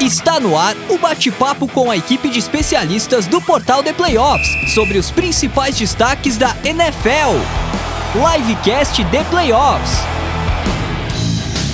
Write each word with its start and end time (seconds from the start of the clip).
Está 0.00 0.40
no 0.40 0.58
ar 0.58 0.74
o 0.90 0.98
bate-papo 0.98 1.68
com 1.68 1.88
a 1.88 1.96
equipe 1.96 2.28
de 2.28 2.38
especialistas 2.38 3.26
do 3.26 3.40
portal 3.40 3.82
The 3.82 3.92
Playoffs 3.92 4.74
sobre 4.74 4.98
os 4.98 5.10
principais 5.10 5.78
destaques 5.78 6.36
da 6.36 6.54
NFL. 6.64 7.38
Livecast 8.12 9.04
The 9.04 9.24
Playoffs. 9.30 9.92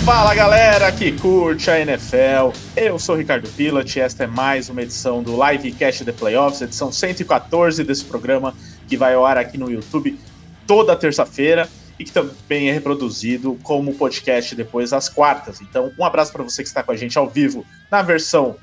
Fala 0.04 0.34
galera 0.34 0.92
que 0.92 1.12
curte 1.12 1.70
a 1.70 1.80
NFL, 1.80 2.52
eu 2.76 2.98
sou 2.98 3.16
Ricardo 3.16 3.48
Pilat 3.48 3.96
e 3.96 4.00
esta 4.00 4.24
é 4.24 4.26
mais 4.26 4.68
uma 4.68 4.82
edição 4.82 5.22
do 5.22 5.32
Livecast 5.32 6.04
The 6.04 6.12
Playoffs, 6.12 6.60
edição 6.60 6.92
114 6.92 7.82
desse 7.82 8.04
programa 8.04 8.54
que 8.86 8.96
vai 8.96 9.14
ao 9.14 9.24
ar 9.24 9.38
aqui 9.38 9.56
no 9.56 9.70
YouTube 9.70 10.18
toda 10.66 10.94
terça-feira 10.94 11.68
e 12.00 12.04
que 12.04 12.12
também 12.12 12.70
é 12.70 12.72
reproduzido 12.72 13.58
como 13.62 13.92
podcast 13.92 14.54
depois 14.54 14.90
às 14.90 15.06
quartas. 15.06 15.60
Então, 15.60 15.92
um 15.98 16.02
abraço 16.02 16.32
para 16.32 16.42
você 16.42 16.62
que 16.62 16.68
está 16.68 16.82
com 16.82 16.92
a 16.92 16.96
gente 16.96 17.18
ao 17.18 17.28
vivo 17.28 17.66
na 17.90 18.00
versão 18.00 18.56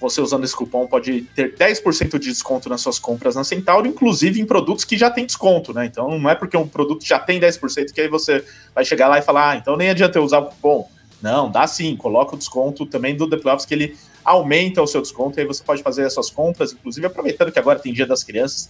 você 0.00 0.22
usando 0.22 0.44
esse 0.44 0.56
cupom 0.56 0.86
pode 0.86 1.22
ter 1.34 1.54
10% 1.54 2.18
de 2.18 2.28
desconto 2.30 2.70
nas 2.70 2.80
suas 2.80 2.98
compras 2.98 3.34
na 3.34 3.44
Centauro, 3.44 3.86
inclusive 3.86 4.40
em 4.40 4.46
produtos 4.46 4.84
que 4.84 4.96
já 4.96 5.10
tem 5.10 5.26
desconto, 5.26 5.74
né? 5.74 5.84
Então 5.84 6.18
não 6.18 6.30
é 6.30 6.34
porque 6.34 6.56
um 6.56 6.66
produto 6.66 7.04
já 7.04 7.18
tem 7.18 7.38
10% 7.38 7.92
que 7.92 8.00
aí 8.00 8.08
você 8.08 8.42
vai 8.74 8.86
chegar 8.86 9.08
lá 9.08 9.18
e 9.18 9.22
falar, 9.22 9.50
ah, 9.50 9.56
então 9.56 9.76
nem 9.76 9.90
adianta 9.90 10.18
eu 10.18 10.24
usar 10.24 10.38
o 10.38 10.46
cupom. 10.46 10.88
Não, 11.20 11.50
dá 11.50 11.66
sim, 11.66 11.96
coloca 11.96 12.36
o 12.36 12.38
desconto 12.38 12.86
também 12.86 13.14
do 13.14 13.28
The 13.28 13.36
Playoffs 13.36 13.66
que 13.66 13.74
ele 13.74 13.96
aumenta 14.24 14.82
o 14.82 14.86
seu 14.86 15.00
desconto 15.00 15.38
e 15.38 15.42
aí 15.42 15.46
você 15.46 15.62
pode 15.62 15.82
fazer 15.82 16.04
as 16.04 16.12
suas 16.12 16.30
compras, 16.30 16.72
inclusive 16.72 17.06
aproveitando 17.06 17.52
que 17.52 17.58
agora 17.58 17.78
tem 17.78 17.92
Dia 17.92 18.06
das 18.06 18.22
Crianças, 18.22 18.68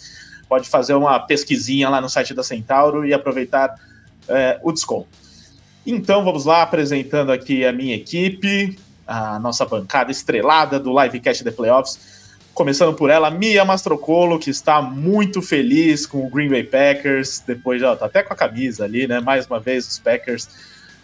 pode 0.49 0.69
fazer 0.69 0.95
uma 0.95 1.19
pesquisinha 1.21 1.89
lá 1.89 2.01
no 2.01 2.09
site 2.09 2.35
da 2.35 2.43
Centauro 2.43 3.07
e 3.07 3.13
aproveitar 3.13 3.75
é, 4.29 4.59
o 4.63 4.73
desconto. 4.73 5.09
Então 5.87 6.25
vamos 6.25 6.45
lá, 6.45 6.63
apresentando 6.63 7.33
aqui 7.33 7.65
a 7.65 7.73
minha 7.73 7.97
equipe, 7.97 8.79
a 9.07 9.39
nossa 9.39 9.65
bancada 9.65 10.11
estrelada 10.11 10.79
do 10.79 10.91
Livecast 11.01 11.43
The 11.43 11.51
Playoffs. 11.51 12.29
Começando 12.53 12.95
por 12.95 13.09
ela, 13.09 13.31
Mia 13.31 13.65
Mastrocolo, 13.65 14.39
que 14.39 14.51
está 14.51 14.83
muito 14.83 15.41
feliz 15.41 16.05
com 16.05 16.27
o 16.27 16.31
Green 16.31 16.49
Bay 16.49 16.65
Packers, 16.65 17.43
depois, 17.47 17.83
ó, 17.83 17.95
tá 17.95 18.07
até 18.07 18.23
com 18.23 18.33
a 18.33 18.37
camisa 18.37 18.85
ali, 18.85 19.07
né? 19.07 19.21
Mais 19.21 19.47
uma 19.47 19.61
vez, 19.61 19.87
os 19.87 19.99
Packers 19.99 20.49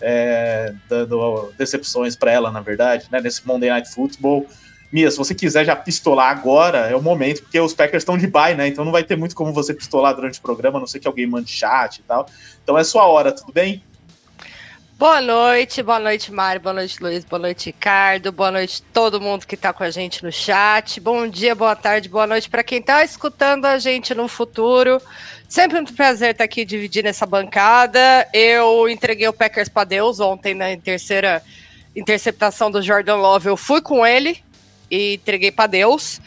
é, 0.07 0.75
dando 0.89 1.53
decepções 1.57 2.15
para 2.15 2.31
ela, 2.31 2.53
na 2.53 2.61
verdade, 2.61 3.07
né, 3.11 3.21
nesse 3.21 3.47
Monday 3.47 3.71
Night 3.71 3.89
Football. 3.89 4.47
Mia, 4.93 5.11
se 5.11 5.17
você 5.17 5.35
quiser 5.35 5.65
já 5.65 5.75
pistolar 5.75 6.31
agora, 6.31 6.91
é 6.91 6.95
o 6.95 7.03
momento, 7.03 7.43
porque 7.43 7.59
os 7.59 7.75
Packers 7.75 8.03
estão 8.03 8.17
de 8.17 8.29
bye, 8.29 8.55
né? 8.55 8.69
Então 8.69 8.85
não 8.85 8.93
vai 8.93 9.03
ter 9.03 9.17
muito 9.17 9.35
como 9.35 9.53
você 9.53 9.75
pistolar 9.75 10.15
durante 10.15 10.39
o 10.39 10.43
programa, 10.43 10.79
a 10.79 10.81
não 10.81 10.87
sei 10.87 11.01
que 11.01 11.09
alguém 11.09 11.27
mande 11.27 11.51
chat 11.51 11.99
e 11.99 12.03
tal. 12.03 12.29
Então 12.63 12.79
é 12.79 12.85
sua 12.85 13.05
hora, 13.07 13.33
tudo 13.33 13.53
bem? 13.53 13.83
Boa 14.97 15.21
noite, 15.21 15.83
boa 15.83 15.99
noite, 15.99 16.33
Mário, 16.33 16.61
boa 16.61 16.73
noite, 16.73 17.03
Luiz, 17.03 17.25
boa 17.25 17.41
noite, 17.41 17.67
Ricardo, 17.67 18.31
boa 18.31 18.53
noite 18.53 18.81
todo 18.93 19.21
mundo 19.21 19.45
que 19.45 19.57
está 19.57 19.73
com 19.73 19.83
a 19.83 19.91
gente 19.91 20.23
no 20.23 20.31
chat. 20.31 21.01
Bom 21.01 21.27
dia, 21.27 21.53
boa 21.53 21.75
tarde, 21.75 22.09
boa 22.09 22.29
noite 22.29 22.49
para 22.49 22.63
quem 22.63 22.79
está 22.79 23.03
escutando 23.03 23.65
a 23.65 23.77
gente 23.77 24.15
no 24.15 24.29
futuro. 24.29 25.03
Sempre 25.49 25.81
um 25.81 25.85
prazer 25.85 26.31
estar 26.31 26.45
aqui 26.45 26.65
dividindo 26.65 27.09
essa 27.09 27.27
bancada. 27.27 27.99
Eu 28.33 28.89
entreguei 28.89 29.27
o 29.27 29.33
Packers 29.33 29.69
para 29.69 29.83
Deus 29.83 30.21
ontem 30.21 30.55
na 30.55 30.77
terceira 30.77 31.43
interceptação 31.97 32.71
do 32.71 32.81
Jordan 32.81 33.17
Love. 33.17 33.49
Eu 33.49 33.57
fui 33.57 33.83
com 33.83 34.07
ele 34.07 34.45
e 34.89 35.15
entreguei 35.15 35.51
para 35.51 35.67
Deus. 35.67 36.21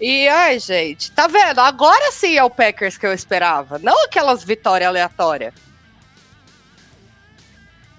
E 0.00 0.26
ai, 0.28 0.58
gente, 0.58 1.12
tá 1.12 1.26
vendo? 1.26 1.60
Agora 1.60 2.10
sim 2.10 2.38
é 2.38 2.42
o 2.42 2.48
Packers 2.48 2.96
que 2.96 3.06
eu 3.06 3.12
esperava, 3.12 3.78
não 3.78 4.04
aquelas 4.04 4.42
vitórias 4.42 4.88
aleatórias. 4.88 5.52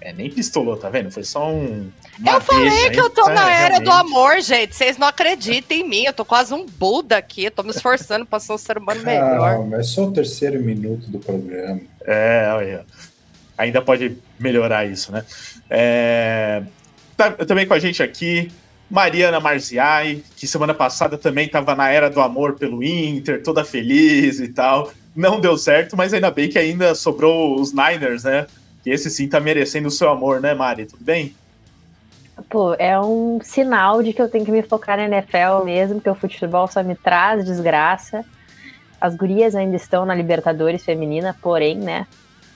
É, 0.06 0.12
nem 0.12 0.30
pistolou, 0.30 0.76
tá 0.76 0.88
vendo? 0.88 1.10
Foi 1.10 1.24
só 1.24 1.50
um. 1.50 1.90
Eu 2.24 2.40
falei 2.40 2.90
que 2.90 3.00
eu 3.00 3.10
tô 3.10 3.28
na 3.28 3.50
é, 3.50 3.54
era 3.54 3.78
realmente. 3.78 3.84
do 3.84 3.90
amor, 3.90 4.40
gente. 4.40 4.76
Vocês 4.76 4.96
não 4.96 5.08
acreditam 5.08 5.76
em 5.76 5.82
mim. 5.82 6.04
Eu 6.04 6.12
tô 6.12 6.24
quase 6.24 6.54
um 6.54 6.64
Buda 6.64 7.16
aqui. 7.16 7.46
Eu 7.46 7.50
tô 7.50 7.64
me 7.64 7.70
esforçando 7.70 8.24
pra 8.24 8.38
ser 8.38 8.52
um 8.52 8.58
ser 8.58 8.78
humano 8.78 9.02
melhor. 9.02 9.66
Não, 9.66 9.76
é 9.76 9.82
só 9.82 10.04
o 10.04 10.12
terceiro 10.12 10.62
minuto 10.62 11.10
do 11.10 11.18
programa. 11.18 11.80
É, 12.04 12.48
olha. 12.54 12.86
Ainda 13.58 13.82
pode 13.82 14.16
melhorar 14.38 14.86
isso, 14.86 15.10
né? 15.10 15.24
É... 15.68 16.62
Tá, 17.16 17.32
também 17.32 17.66
com 17.66 17.74
a 17.74 17.78
gente 17.80 18.00
aqui, 18.00 18.52
Mariana 18.88 19.40
Marziai, 19.40 20.22
que 20.36 20.46
semana 20.46 20.72
passada 20.72 21.18
também 21.18 21.46
estava 21.46 21.74
na 21.74 21.90
era 21.90 22.08
do 22.08 22.20
amor 22.20 22.54
pelo 22.54 22.80
Inter, 22.80 23.42
toda 23.42 23.64
feliz 23.64 24.38
e 24.38 24.46
tal. 24.46 24.92
Não 25.16 25.40
deu 25.40 25.58
certo, 25.58 25.96
mas 25.96 26.14
ainda 26.14 26.30
bem 26.30 26.48
que 26.48 26.60
ainda 26.60 26.94
sobrou 26.94 27.60
os 27.60 27.72
Niners, 27.72 28.22
né? 28.22 28.46
Que 28.86 28.90
esse 28.92 29.10
sim 29.10 29.28
tá 29.28 29.40
merecendo 29.40 29.88
o 29.88 29.90
seu 29.90 30.08
amor, 30.08 30.40
né, 30.40 30.54
Mari? 30.54 30.86
Tudo 30.86 31.02
bem? 31.02 31.34
Pô, 32.48 32.72
é 32.74 32.96
um 33.00 33.40
sinal 33.42 34.00
de 34.00 34.12
que 34.12 34.22
eu 34.22 34.28
tenho 34.28 34.44
que 34.44 34.52
me 34.52 34.62
focar 34.62 34.96
na 34.96 35.06
NFL 35.06 35.64
mesmo, 35.64 36.00
que 36.00 36.08
o 36.08 36.14
futebol 36.14 36.68
só 36.68 36.84
me 36.84 36.94
traz 36.94 37.44
desgraça. 37.44 38.24
As 39.00 39.16
gurias 39.16 39.56
ainda 39.56 39.74
estão 39.74 40.06
na 40.06 40.14
Libertadores 40.14 40.84
feminina, 40.84 41.34
porém, 41.42 41.76
né? 41.76 42.06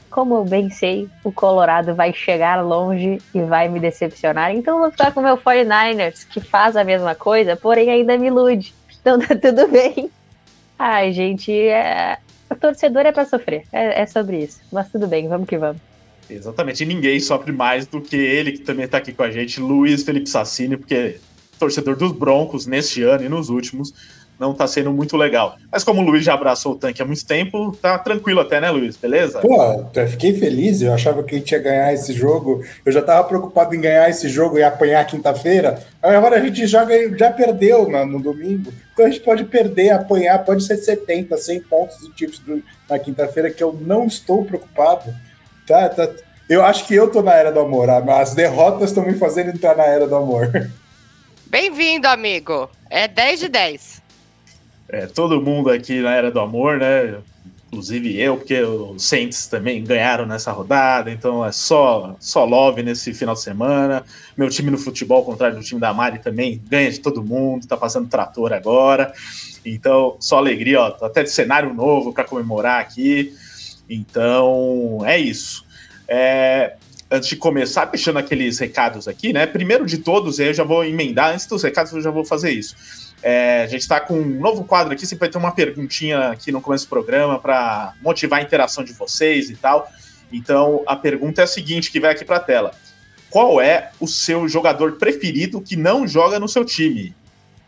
Como 0.08 0.36
eu 0.36 0.44
bem 0.44 0.70
sei, 0.70 1.08
o 1.24 1.32
Colorado 1.32 1.96
vai 1.96 2.12
chegar 2.12 2.64
longe 2.64 3.20
e 3.34 3.42
vai 3.42 3.68
me 3.68 3.80
decepcionar. 3.80 4.54
Então 4.54 4.76
eu 4.76 4.82
vou 4.82 4.90
ficar 4.92 5.12
com 5.12 5.18
o 5.18 5.24
meu 5.24 5.36
49ers, 5.36 6.28
que 6.28 6.38
faz 6.38 6.76
a 6.76 6.84
mesma 6.84 7.16
coisa, 7.16 7.56
porém 7.56 7.90
ainda 7.90 8.16
me 8.16 8.28
ilude. 8.28 8.72
Então 9.00 9.18
tá 9.26 9.34
tudo 9.34 9.66
bem. 9.66 10.08
Ai, 10.78 11.10
gente, 11.10 11.50
é... 11.52 12.18
o 12.48 12.54
torcedor 12.54 13.04
é 13.04 13.10
para 13.10 13.24
sofrer. 13.24 13.64
É, 13.72 14.02
é 14.02 14.06
sobre 14.06 14.44
isso. 14.44 14.60
Mas 14.70 14.92
tudo 14.92 15.08
bem, 15.08 15.26
vamos 15.26 15.48
que 15.48 15.58
vamos. 15.58 15.89
Exatamente, 16.30 16.82
e 16.82 16.86
ninguém 16.86 17.18
sofre 17.20 17.52
mais 17.52 17.86
do 17.86 18.00
que 18.00 18.16
ele, 18.16 18.52
que 18.52 18.60
também 18.60 18.84
está 18.84 18.98
aqui 18.98 19.12
com 19.12 19.22
a 19.22 19.30
gente, 19.30 19.60
Luiz 19.60 20.02
Felipe 20.02 20.28
Sassini, 20.28 20.76
porque 20.76 21.16
torcedor 21.58 21.96
dos 21.96 22.12
Broncos 22.12 22.66
neste 22.66 23.02
ano 23.02 23.24
e 23.24 23.28
nos 23.28 23.50
últimos 23.50 23.92
não 24.40 24.52
está 24.52 24.66
sendo 24.66 24.90
muito 24.90 25.18
legal. 25.18 25.58
Mas 25.70 25.84
como 25.84 26.00
o 26.00 26.04
Luiz 26.04 26.24
já 26.24 26.32
abraçou 26.32 26.72
o 26.72 26.74
tanque 26.74 27.02
há 27.02 27.04
muito 27.04 27.24
tempo, 27.26 27.76
tá 27.76 27.98
tranquilo 27.98 28.40
até, 28.40 28.58
né, 28.58 28.70
Luiz? 28.70 28.96
Beleza? 28.96 29.38
Pô, 29.40 29.84
eu 29.94 30.08
fiquei 30.08 30.32
feliz, 30.32 30.80
eu 30.80 30.94
achava 30.94 31.22
que 31.22 31.34
a 31.34 31.38
gente 31.38 31.52
ia 31.52 31.58
ganhar 31.58 31.92
esse 31.92 32.14
jogo. 32.14 32.64
Eu 32.84 32.90
já 32.90 33.00
estava 33.00 33.22
preocupado 33.28 33.74
em 33.74 33.80
ganhar 33.82 34.08
esse 34.08 34.30
jogo 34.30 34.58
e 34.58 34.62
apanhar 34.62 35.04
quinta-feira. 35.04 35.78
Agora 36.02 36.36
a 36.36 36.40
gente 36.40 36.66
já, 36.66 36.86
já 37.18 37.30
perdeu 37.30 37.86
no, 37.86 38.06
no, 38.06 38.18
domingo. 38.18 38.72
Então 38.94 39.04
a 39.04 39.10
gente 39.10 39.20
pode 39.20 39.44
perder, 39.44 39.90
apanhar, 39.90 40.38
pode 40.38 40.64
ser 40.64 40.78
70, 40.78 41.36
100 41.36 41.60
pontos 41.60 41.98
do 41.98 42.10
Chiefs 42.16 42.40
na 42.88 42.98
quinta-feira, 42.98 43.50
que 43.50 43.62
eu 43.62 43.78
não 43.78 44.06
estou 44.06 44.42
preocupado. 44.46 45.14
Tá, 45.66 45.88
tá. 45.88 46.08
Eu 46.48 46.64
acho 46.64 46.86
que 46.86 46.94
eu 46.94 47.10
tô 47.10 47.22
na 47.22 47.32
era 47.32 47.52
do 47.52 47.60
amor, 47.60 47.88
as 47.88 48.34
derrotas 48.34 48.90
estão 48.90 49.04
me 49.04 49.14
fazendo 49.14 49.50
entrar 49.50 49.76
na 49.76 49.84
era 49.84 50.08
do 50.08 50.16
amor. 50.16 50.50
Bem-vindo, 51.46 52.08
amigo. 52.08 52.68
É 52.88 53.06
10 53.06 53.40
de 53.40 53.48
10. 53.48 54.02
É, 54.88 55.06
todo 55.06 55.40
mundo 55.40 55.70
aqui 55.70 56.00
na 56.00 56.12
era 56.12 56.30
do 56.30 56.40
amor, 56.40 56.78
né? 56.78 57.18
Inclusive 57.68 58.20
eu, 58.20 58.36
porque 58.36 58.60
os 58.60 59.04
Saints 59.04 59.46
também 59.46 59.84
ganharam 59.84 60.26
nessa 60.26 60.50
rodada, 60.50 61.08
então 61.08 61.46
é 61.46 61.52
só, 61.52 62.16
só 62.18 62.44
love 62.44 62.82
nesse 62.82 63.14
final 63.14 63.36
de 63.36 63.42
semana. 63.42 64.04
Meu 64.36 64.50
time 64.50 64.72
no 64.72 64.78
futebol, 64.78 65.18
ao 65.18 65.24
contrário 65.24 65.56
do 65.56 65.62
time 65.62 65.80
da 65.80 65.94
Mari, 65.94 66.18
também 66.18 66.60
ganha 66.68 66.90
de 66.90 66.98
todo 66.98 67.22
mundo, 67.22 67.68
tá 67.68 67.76
passando 67.76 68.08
trator 68.08 68.52
agora. 68.52 69.12
Então, 69.64 70.16
só 70.18 70.38
alegria, 70.38 70.80
ó, 70.80 71.06
até 71.06 71.22
de 71.22 71.30
cenário 71.30 71.72
novo 71.72 72.12
para 72.12 72.24
comemorar 72.24 72.80
aqui. 72.80 73.32
Então, 73.90 75.00
é 75.04 75.18
isso. 75.18 75.66
É, 76.06 76.76
antes 77.10 77.28
de 77.28 77.34
começar, 77.34 77.86
deixando 77.86 78.20
aqueles 78.20 78.58
recados 78.60 79.08
aqui, 79.08 79.32
né? 79.32 79.46
Primeiro 79.46 79.84
de 79.84 79.98
todos, 79.98 80.38
eu 80.38 80.54
já 80.54 80.62
vou 80.62 80.84
emendar, 80.84 81.34
antes 81.34 81.46
dos 81.46 81.64
recados, 81.64 81.92
eu 81.92 82.00
já 82.00 82.10
vou 82.10 82.24
fazer 82.24 82.52
isso. 82.52 82.76
É, 83.20 83.62
a 83.64 83.66
gente 83.66 83.82
está 83.82 84.00
com 84.00 84.14
um 84.14 84.38
novo 84.38 84.64
quadro 84.64 84.92
aqui, 84.92 85.04
sempre 85.04 85.20
vai 85.20 85.28
ter 85.28 85.38
uma 85.38 85.50
perguntinha 85.50 86.28
aqui 86.28 86.52
no 86.52 86.60
começo 86.60 86.86
do 86.86 86.88
programa 86.88 87.38
para 87.38 87.92
motivar 88.00 88.38
a 88.38 88.42
interação 88.42 88.84
de 88.84 88.92
vocês 88.92 89.50
e 89.50 89.56
tal. 89.56 89.90
Então, 90.32 90.84
a 90.86 90.94
pergunta 90.94 91.40
é 91.40 91.44
a 91.44 91.48
seguinte, 91.48 91.90
que 91.90 91.98
vai 91.98 92.12
aqui 92.12 92.24
para 92.24 92.36
a 92.36 92.40
tela. 92.40 92.70
Qual 93.28 93.60
é 93.60 93.90
o 93.98 94.06
seu 94.06 94.48
jogador 94.48 94.92
preferido 94.92 95.60
que 95.60 95.76
não 95.76 96.06
joga 96.06 96.38
no 96.38 96.48
seu 96.48 96.64
time? 96.64 97.14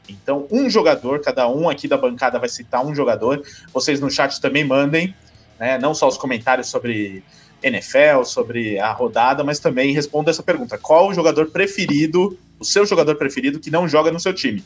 Então, 0.08 0.46
um 0.50 0.69
jogador, 0.70 1.20
cada 1.20 1.48
um 1.48 1.69
aqui 1.69 1.86
da 1.86 1.96
bancada 1.96 2.38
vai 2.38 2.48
citar 2.48 2.84
um 2.84 2.94
jogador. 2.94 3.42
Vocês 3.72 4.00
no 4.00 4.10
chat 4.10 4.40
também 4.40 4.64
mandem, 4.64 5.14
né? 5.62 5.78
Não 5.78 5.94
só 5.94 6.08
os 6.08 6.18
comentários 6.18 6.66
sobre 6.66 7.22
NFL, 7.62 8.24
sobre 8.24 8.80
a 8.80 8.90
rodada, 8.90 9.44
mas 9.44 9.60
também 9.60 9.94
responda 9.94 10.32
essa 10.32 10.42
pergunta: 10.42 10.76
qual 10.76 11.08
o 11.08 11.14
jogador 11.14 11.50
preferido, 11.50 12.36
o 12.58 12.64
seu 12.64 12.84
jogador 12.84 13.14
preferido 13.14 13.60
que 13.60 13.70
não 13.70 13.86
joga 13.86 14.10
no 14.10 14.18
seu 14.18 14.34
time? 14.34 14.64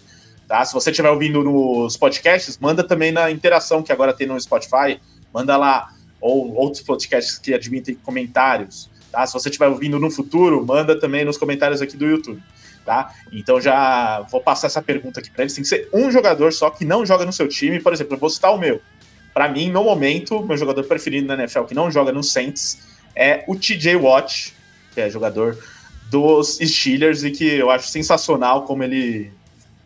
Tá? 0.48 0.64
Se 0.64 0.72
você 0.72 0.90
estiver 0.90 1.10
ouvindo 1.10 1.44
nos 1.44 1.98
podcasts, 1.98 2.56
manda 2.56 2.82
também 2.82 3.12
na 3.12 3.31
interação 3.31 3.82
que 3.82 3.93
agora 3.93 4.14
tem 4.14 4.26
no 4.26 4.40
Spotify, 4.40 4.98
manda 5.34 5.54
lá, 5.58 5.93
ou 6.19 6.54
outros 6.54 6.81
podcasts 6.81 7.37
que 7.37 7.52
admitem 7.52 7.94
comentários. 7.96 8.88
Tá? 9.12 9.26
Se 9.26 9.34
você 9.34 9.50
estiver 9.50 9.69
ouvindo 9.69 9.98
no 9.98 10.10
futuro, 10.10 10.64
manda 10.64 10.98
também 10.98 11.26
nos 11.26 11.37
comentários 11.37 11.82
aqui 11.82 11.94
do 11.94 12.06
YouTube. 12.06 12.43
Tá? 12.87 13.12
Então 13.31 13.60
já 13.60 14.22
vou 14.31 14.40
passar 14.40 14.69
essa 14.69 14.81
pergunta 14.81 15.20
aqui 15.20 15.31
para 15.31 15.43
eles. 15.43 15.52
Tem 15.52 15.62
que 15.62 15.69
ser 15.69 15.90
um 15.93 16.10
jogador 16.10 16.54
só 16.54 16.70
que 16.70 16.87
não 16.87 17.04
joga 17.04 17.26
no 17.26 17.34
seu 17.34 17.46
time. 17.48 17.81
Por 17.81 17.93
exemplo, 17.93 18.14
eu 18.14 18.19
vou 18.19 18.31
citar 18.31 18.54
o 18.54 18.58
meu. 18.58 18.81
Para 19.37 19.50
mim, 19.50 19.69
no 19.71 19.85
momento, 19.85 20.43
meu 20.43 20.56
jogador 20.56 20.83
preferido 20.85 21.27
na 21.27 21.35
NFL 21.35 21.65
que 21.65 21.75
não 21.75 21.91
joga 21.91 22.11
no 22.11 22.25
Saints 22.25 22.79
é 23.15 23.44
o 23.47 23.55
TJ 23.55 23.94
Watt, 23.97 24.55
que 24.94 25.00
é 25.03 25.11
jogador 25.11 25.59
dos 26.11 26.56
Steelers 26.56 27.23
e 27.23 27.31
que 27.31 27.44
eu 27.44 27.69
acho 27.69 27.87
sensacional 27.88 28.65
como 28.65 28.83
ele 28.83 29.31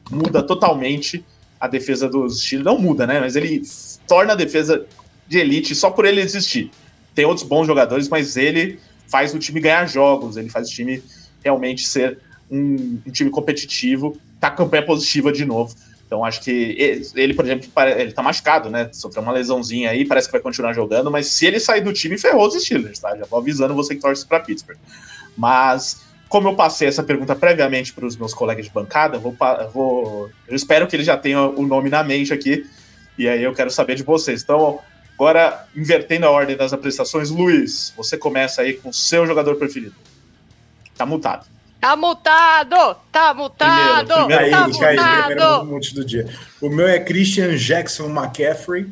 muda 0.09 0.41
totalmente 0.41 1.25
a 1.59 1.67
defesa 1.67 2.09
dos 2.09 2.45
Steelers. 2.45 2.65
Não 2.65 2.79
muda, 2.79 3.09
né? 3.09 3.19
Mas 3.19 3.35
ele 3.35 3.61
torna 4.07 4.35
a 4.35 4.37
defesa 4.37 4.87
de 5.27 5.39
elite 5.39 5.75
só 5.75 5.91
por 5.91 6.05
ele 6.05 6.21
existir. 6.21 6.71
Tem 7.13 7.25
outros 7.25 7.45
bons 7.45 7.67
jogadores, 7.67 8.09
mas 8.09 8.37
ele 8.37 8.79
faz 9.09 9.35
o 9.35 9.39
time 9.41 9.59
ganhar 9.59 9.85
jogos, 9.89 10.37
ele 10.37 10.49
faz 10.49 10.69
o 10.69 10.73
time 10.73 11.03
realmente 11.43 11.89
ser 11.89 12.21
um, 12.49 13.01
um 13.05 13.11
time 13.11 13.31
competitivo, 13.31 14.17
tá 14.39 14.49
campanha 14.49 14.87
positiva 14.87 15.33
de 15.33 15.45
novo. 15.45 15.75
Então 16.11 16.25
acho 16.25 16.41
que 16.41 16.75
ele, 17.15 17.35
por 17.35 17.45
exemplo, 17.45 17.71
ele 17.97 18.11
tá 18.11 18.21
machucado, 18.21 18.69
né? 18.69 18.91
Sofreu 18.93 19.23
uma 19.23 19.31
lesãozinha 19.31 19.91
aí, 19.91 20.05
parece 20.05 20.27
que 20.27 20.33
vai 20.33 20.41
continuar 20.41 20.73
jogando, 20.73 21.09
mas 21.09 21.29
se 21.29 21.47
ele 21.47 21.61
sair 21.61 21.83
do 21.83 21.93
time, 21.93 22.19
ferrou 22.19 22.49
os 22.49 22.61
Steelers, 22.61 22.99
tá? 22.99 23.17
Já 23.17 23.27
vou 23.27 23.39
avisando 23.39 23.77
você 23.77 23.95
que 23.95 24.01
torce 24.01 24.27
para 24.27 24.41
Pittsburgh. 24.41 24.77
Mas 25.37 26.01
como 26.29 26.49
eu 26.49 26.57
passei 26.57 26.89
essa 26.89 27.05
pergunta 27.05 27.37
previamente 27.37 27.93
para 27.93 28.05
os 28.05 28.17
meus 28.17 28.35
colegas 28.35 28.65
de 28.65 28.73
bancada, 28.73 29.19
vou, 29.19 29.37
vou, 29.73 30.29
eu 30.49 30.57
espero 30.57 30.89
que 30.89 30.97
eles 30.97 31.07
já 31.07 31.17
tenham 31.17 31.55
o 31.57 31.65
nome 31.65 31.89
na 31.89 32.03
mente 32.03 32.35
aqui, 32.35 32.69
e 33.17 33.29
aí 33.29 33.45
eu 33.45 33.55
quero 33.55 33.71
saber 33.71 33.95
de 33.95 34.03
vocês. 34.03 34.43
Então, 34.43 34.81
agora, 35.15 35.65
invertendo 35.77 36.27
a 36.27 36.31
ordem 36.31 36.57
das 36.57 36.73
apresentações, 36.73 37.31
Luiz, 37.31 37.95
você 37.97 38.19
começa 38.19 38.63
aí 38.63 38.73
com 38.73 38.89
o 38.89 38.93
seu 38.93 39.25
jogador 39.29 39.55
preferido. 39.55 39.95
Tá 40.97 41.07
mutado. 41.07 41.47
Tá 41.81 41.97
mutado! 41.97 42.97
Tá 43.11 43.35
mutado! 43.35 44.27
Primeiro, 44.27 44.27
primeiro, 44.27 44.51
tá 44.51 44.69
mutado! 44.69 45.27
primeiro 45.27 45.65
monte 45.67 45.95
do 45.95 46.05
dia. 46.05 46.27
O 46.61 46.69
meu 46.69 46.87
é 46.87 46.99
Christian 47.01 47.57
Jackson 47.57 48.09
McCaffrey, 48.09 48.87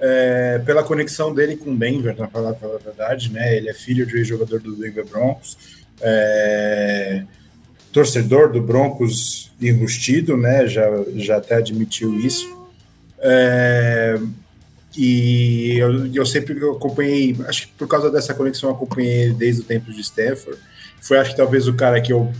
é, 0.00 0.60
pela 0.64 0.84
conexão 0.84 1.32
dele 1.32 1.56
com 1.56 1.74
Denver, 1.74 2.14
na 2.16 2.28
falar 2.28 2.50
a 2.50 2.78
verdade, 2.78 3.32
né? 3.32 3.56
Ele 3.56 3.70
é 3.70 3.74
filho 3.74 4.06
de 4.06 4.20
um 4.20 4.24
jogador 4.24 4.60
do 4.60 4.76
Denver 4.76 5.06
Broncos 5.06 5.78
é, 6.00 7.22
torcedor 7.92 8.52
do 8.52 8.60
Broncos 8.60 9.50
enrustido, 9.60 10.36
né? 10.36 10.66
Já, 10.66 10.84
já 11.16 11.36
até 11.38 11.56
admitiu 11.56 12.18
isso. 12.20 12.46
É, 13.18 14.18
e 14.96 15.76
eu, 15.78 16.06
eu 16.14 16.26
sempre 16.26 16.58
acompanhei, 16.68 17.36
acho 17.46 17.66
que 17.66 17.72
por 17.74 17.88
causa 17.88 18.10
dessa 18.10 18.34
conexão, 18.34 18.70
acompanhei 18.70 19.32
desde 19.32 19.62
o 19.62 19.64
tempo 19.64 19.92
de 19.92 20.00
Stanford. 20.00 20.58
Foi, 21.00 21.18
acho 21.18 21.30
que 21.30 21.36
talvez 21.36 21.68
o 21.68 21.74
cara 21.74 22.00
que 22.00 22.12
eu 22.12 22.32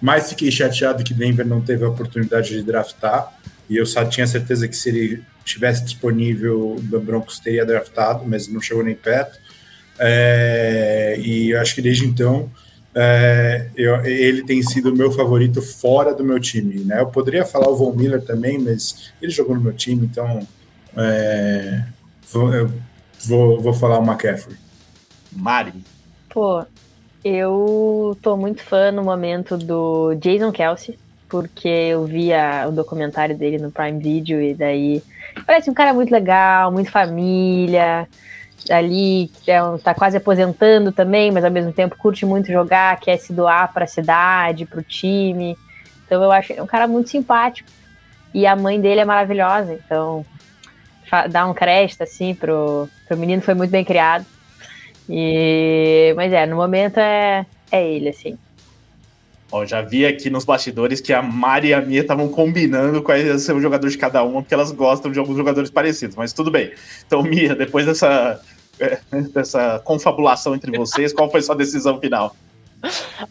mais 0.00 0.28
fiquei 0.28 0.50
chateado 0.50 1.02
que 1.02 1.14
Denver 1.14 1.46
não 1.46 1.60
teve 1.60 1.84
a 1.84 1.88
oportunidade 1.88 2.50
de 2.50 2.62
draftar. 2.62 3.32
E 3.68 3.76
eu 3.76 3.86
só 3.86 4.04
tinha 4.04 4.26
certeza 4.26 4.68
que 4.68 4.76
se 4.76 4.88
ele 4.88 5.24
tivesse 5.44 5.84
disponível, 5.84 6.76
o 6.76 7.00
Broncos 7.00 7.38
teria 7.38 7.64
draftado, 7.64 8.24
mas 8.26 8.48
não 8.48 8.60
chegou 8.60 8.84
nem 8.84 8.94
perto. 8.94 9.38
É, 9.98 11.16
e 11.18 11.50
eu 11.50 11.60
acho 11.60 11.74
que 11.74 11.82
desde 11.82 12.04
então 12.04 12.50
é, 12.94 13.68
eu, 13.76 14.04
ele 14.04 14.44
tem 14.44 14.62
sido 14.62 14.90
o 14.90 14.96
meu 14.96 15.10
favorito 15.10 15.60
fora 15.60 16.14
do 16.14 16.24
meu 16.24 16.38
time. 16.38 16.84
Né? 16.84 17.00
Eu 17.00 17.06
poderia 17.06 17.44
falar 17.44 17.68
o 17.68 17.76
Von 17.76 17.92
Miller 17.92 18.22
também, 18.22 18.58
mas 18.58 19.12
ele 19.20 19.32
jogou 19.32 19.56
no 19.56 19.60
meu 19.60 19.72
time, 19.72 20.06
então 20.06 20.46
é, 20.96 21.84
vou, 22.30 22.50
vou, 23.24 23.60
vou 23.60 23.74
falar 23.74 23.98
o 23.98 24.04
McCaffrey. 24.04 24.56
Mari. 25.32 25.74
Pô, 26.28 26.64
eu 27.24 28.16
tô 28.20 28.36
muito 28.36 28.62
fã 28.62 28.92
no 28.92 29.02
momento 29.02 29.56
do 29.56 30.14
Jason 30.16 30.52
Kelsey, 30.52 30.98
porque 31.28 31.68
eu 31.68 32.04
via 32.04 32.66
o 32.68 32.72
documentário 32.72 33.36
dele 33.36 33.56
no 33.58 33.72
Prime 33.72 33.98
Video 33.98 34.42
e 34.42 34.52
daí 34.52 35.02
parece 35.46 35.70
um 35.70 35.74
cara 35.74 35.94
muito 35.94 36.12
legal, 36.12 36.70
muito 36.70 36.90
família, 36.90 38.06
ali 38.70 39.30
é 39.46 39.62
um, 39.62 39.78
tá 39.78 39.94
quase 39.94 40.18
aposentando 40.18 40.92
também, 40.92 41.32
mas 41.32 41.44
ao 41.44 41.50
mesmo 41.50 41.72
tempo 41.72 41.96
curte 41.96 42.26
muito 42.26 42.52
jogar, 42.52 43.00
quer 43.00 43.16
se 43.16 43.32
doar 43.32 43.72
para 43.72 43.84
a 43.84 43.88
cidade, 43.88 44.66
para 44.66 44.80
o 44.80 44.82
time. 44.82 45.56
Então 46.04 46.22
eu 46.22 46.30
acho 46.30 46.52
um 46.62 46.66
cara 46.66 46.86
muito 46.86 47.08
simpático. 47.08 47.68
E 48.32 48.46
a 48.46 48.56
mãe 48.56 48.80
dele 48.80 49.00
é 49.00 49.04
maravilhosa, 49.04 49.72
então 49.74 50.26
dá 51.30 51.46
um 51.46 51.54
crédito 51.54 52.02
assim 52.02 52.34
pro, 52.34 52.88
pro 53.06 53.16
menino, 53.16 53.40
foi 53.40 53.54
muito 53.54 53.70
bem 53.70 53.84
criado. 53.84 54.26
E 55.08 56.12
mas 56.16 56.32
é, 56.32 56.46
no 56.46 56.56
momento 56.56 56.98
é 56.98 57.46
é 57.70 57.86
ele 57.86 58.08
assim. 58.08 58.38
Ó, 59.50 59.64
já 59.64 59.82
vi 59.82 60.04
aqui 60.04 60.30
nos 60.30 60.44
bastidores 60.44 61.00
que 61.00 61.12
a 61.12 61.22
Mari 61.22 61.68
e 61.68 61.74
a 61.74 61.80
Mia 61.80 62.00
estavam 62.00 62.28
combinando 62.28 63.02
quais 63.02 63.24
ia 63.24 63.38
ser 63.38 63.54
o 63.54 63.60
jogador 63.60 63.88
de 63.88 63.96
cada 63.96 64.22
uma, 64.22 64.42
porque 64.42 64.54
elas 64.54 64.72
gostam 64.72 65.12
de 65.12 65.18
alguns 65.18 65.36
jogadores 65.36 65.70
parecidos, 65.70 66.16
mas 66.16 66.32
tudo 66.32 66.50
bem. 66.50 66.72
Então, 67.06 67.22
Mia, 67.22 67.54
depois 67.54 67.86
dessa 67.86 68.40
é, 68.80 68.98
dessa 69.32 69.80
confabulação 69.84 70.54
entre 70.54 70.76
vocês, 70.76 71.12
qual 71.12 71.30
foi 71.30 71.42
sua 71.42 71.54
decisão 71.54 72.00
final? 72.00 72.34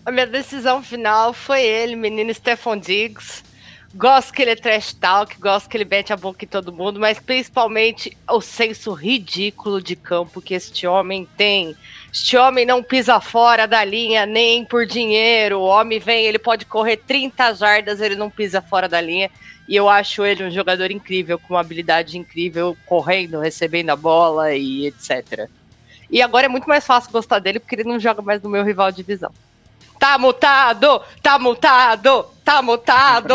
A 0.05 0.11
minha 0.11 0.25
decisão 0.25 0.81
final 0.81 1.33
foi 1.33 1.61
ele, 1.61 1.95
menino 1.95 2.33
Stefan 2.33 2.79
Diggs. 2.79 3.43
Gosto 3.95 4.33
que 4.33 4.41
ele 4.41 4.49
é 4.49 4.55
trash 4.55 4.91
talk, 4.93 5.39
gosto 5.39 5.69
que 5.69 5.77
ele 5.77 5.85
mete 5.85 6.11
a 6.11 6.17
boca 6.17 6.43
em 6.43 6.47
todo 6.47 6.73
mundo, 6.73 6.99
mas 6.99 7.19
principalmente 7.19 8.17
o 8.27 8.41
senso 8.41 8.91
ridículo 8.91 9.79
de 9.79 9.95
campo 9.95 10.41
que 10.41 10.55
este 10.55 10.87
homem 10.87 11.27
tem. 11.37 11.75
Este 12.11 12.35
homem 12.35 12.65
não 12.65 12.81
pisa 12.81 13.19
fora 13.19 13.67
da 13.67 13.85
linha 13.85 14.25
nem 14.25 14.65
por 14.65 14.87
dinheiro. 14.87 15.59
O 15.59 15.65
homem 15.65 15.99
vem, 15.99 16.25
ele 16.25 16.39
pode 16.39 16.65
correr 16.65 16.97
30 16.97 17.53
jardas, 17.53 18.01
ele 18.01 18.15
não 18.15 18.31
pisa 18.31 18.63
fora 18.63 18.89
da 18.89 18.99
linha. 18.99 19.29
E 19.69 19.75
eu 19.75 19.87
acho 19.87 20.25
ele 20.25 20.43
um 20.43 20.49
jogador 20.49 20.89
incrível, 20.89 21.37
com 21.37 21.53
uma 21.53 21.59
habilidade 21.59 22.17
incrível, 22.17 22.75
correndo, 22.87 23.39
recebendo 23.39 23.91
a 23.91 23.95
bola 23.95 24.55
e 24.55 24.87
etc. 24.87 25.47
E 26.09 26.19
agora 26.19 26.47
é 26.47 26.49
muito 26.49 26.67
mais 26.67 26.83
fácil 26.83 27.11
gostar 27.11 27.37
dele 27.37 27.59
porque 27.59 27.75
ele 27.75 27.83
não 27.83 27.99
joga 27.99 28.23
mais 28.23 28.41
no 28.41 28.49
meu 28.49 28.63
rival 28.63 28.89
de 28.89 28.97
divisão. 28.97 29.31
Tá 29.99 30.17
mutado! 30.17 31.01
Tá 31.21 31.39
mutado! 31.39 32.25
Tá 32.43 32.61
mutado! 32.61 33.33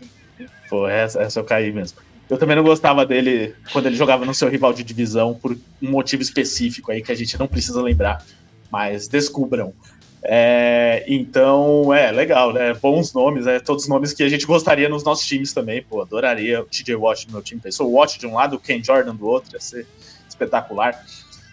Pô, 0.68 0.86
essa, 0.86 1.20
essa 1.20 1.40
eu 1.40 1.44
caí 1.44 1.72
mesmo. 1.72 1.98
Eu 2.28 2.38
também 2.38 2.54
não 2.54 2.62
gostava 2.62 3.04
dele 3.04 3.56
quando 3.72 3.86
ele 3.86 3.96
jogava 3.96 4.24
no 4.24 4.32
seu 4.32 4.48
rival 4.48 4.72
de 4.72 4.84
divisão 4.84 5.34
por 5.34 5.52
um 5.82 5.90
motivo 5.90 6.22
específico 6.22 6.92
aí 6.92 7.02
que 7.02 7.10
a 7.10 7.14
gente 7.14 7.36
não 7.36 7.48
precisa 7.48 7.82
lembrar. 7.82 8.24
Mas 8.70 9.08
descubram. 9.08 9.74
É, 10.22 11.04
então, 11.08 11.92
é 11.92 12.12
legal, 12.12 12.52
né? 12.52 12.74
Bons 12.74 13.12
nomes, 13.12 13.46
é, 13.46 13.58
todos 13.58 13.88
nomes 13.88 14.12
que 14.12 14.22
a 14.22 14.28
gente 14.28 14.46
gostaria 14.46 14.88
nos 14.88 15.02
nossos 15.02 15.26
times 15.26 15.52
também. 15.52 15.82
Pô, 15.82 16.02
adoraria 16.02 16.60
o 16.60 16.64
TJ 16.64 16.94
Watt 16.94 17.26
no 17.26 17.32
meu 17.32 17.42
time. 17.42 17.60
Pensou 17.60 17.90
o 17.90 17.94
Watt 17.94 18.18
de 18.18 18.26
um 18.26 18.34
lado, 18.34 18.54
o 18.56 18.60
Ken 18.60 18.82
Jordan 18.82 19.14
do 19.14 19.26
outro, 19.26 19.54
ia 19.54 19.60
ser 19.60 19.86
espetacular. 20.28 21.04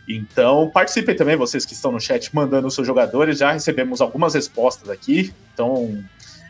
Então, 0.07 0.69
participem 0.69 1.15
também, 1.15 1.35
vocês 1.35 1.65
que 1.65 1.73
estão 1.73 1.91
no 1.91 1.99
chat, 1.99 2.33
mandando 2.33 2.67
os 2.67 2.75
seus 2.75 2.87
jogadores. 2.87 3.39
Já 3.39 3.51
recebemos 3.51 3.99
algumas 3.99 4.33
respostas 4.33 4.89
aqui, 4.89 5.33
então 5.53 6.01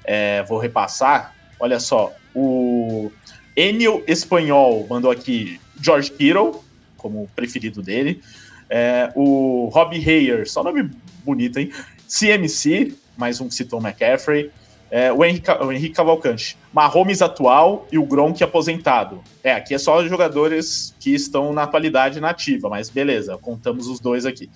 é, 0.03 0.43
vou 0.43 0.59
repassar. 0.59 1.35
Olha 1.59 1.79
só, 1.79 2.13
o 2.35 3.11
Enio 3.55 4.03
Espanhol 4.07 4.85
mandou 4.87 5.09
aqui 5.09 5.59
George 5.81 6.11
Kittle, 6.11 6.63
como 6.97 7.27
preferido 7.35 7.81
dele. 7.81 8.21
É, 8.69 9.11
o 9.15 9.69
Rob 9.73 9.95
Hayer, 9.95 10.47
só 10.47 10.63
nome 10.63 10.91
bonito, 11.23 11.57
hein? 11.57 11.71
CMC, 12.07 12.93
mais 13.17 13.41
um 13.41 13.47
que 13.47 13.55
citou 13.55 13.81
McCaffrey. 13.81 14.51
É, 14.89 15.12
o, 15.12 15.24
Henrique, 15.24 15.51
o 15.51 15.72
Henrique 15.72 15.96
Cavalcante. 15.96 16.58
Mahomes 16.74 17.22
atual 17.22 17.88
e 17.91 17.98
o 17.98 18.06
Gronk 18.06 18.41
aposentado. 18.44 19.22
É, 19.44 19.53
aqui 19.53 19.74
é 19.74 19.77
só 19.77 20.06
jogadores 20.08 20.96
que 21.00 21.13
estão 21.13 21.51
na 21.51 21.63
atualidade 21.63 22.22
nativa, 22.22 22.70
mas 22.70 22.89
beleza, 22.89 23.38
contamos 23.38 23.88
os 23.88 24.00
dois 24.00 24.25
aqui. 24.25 24.50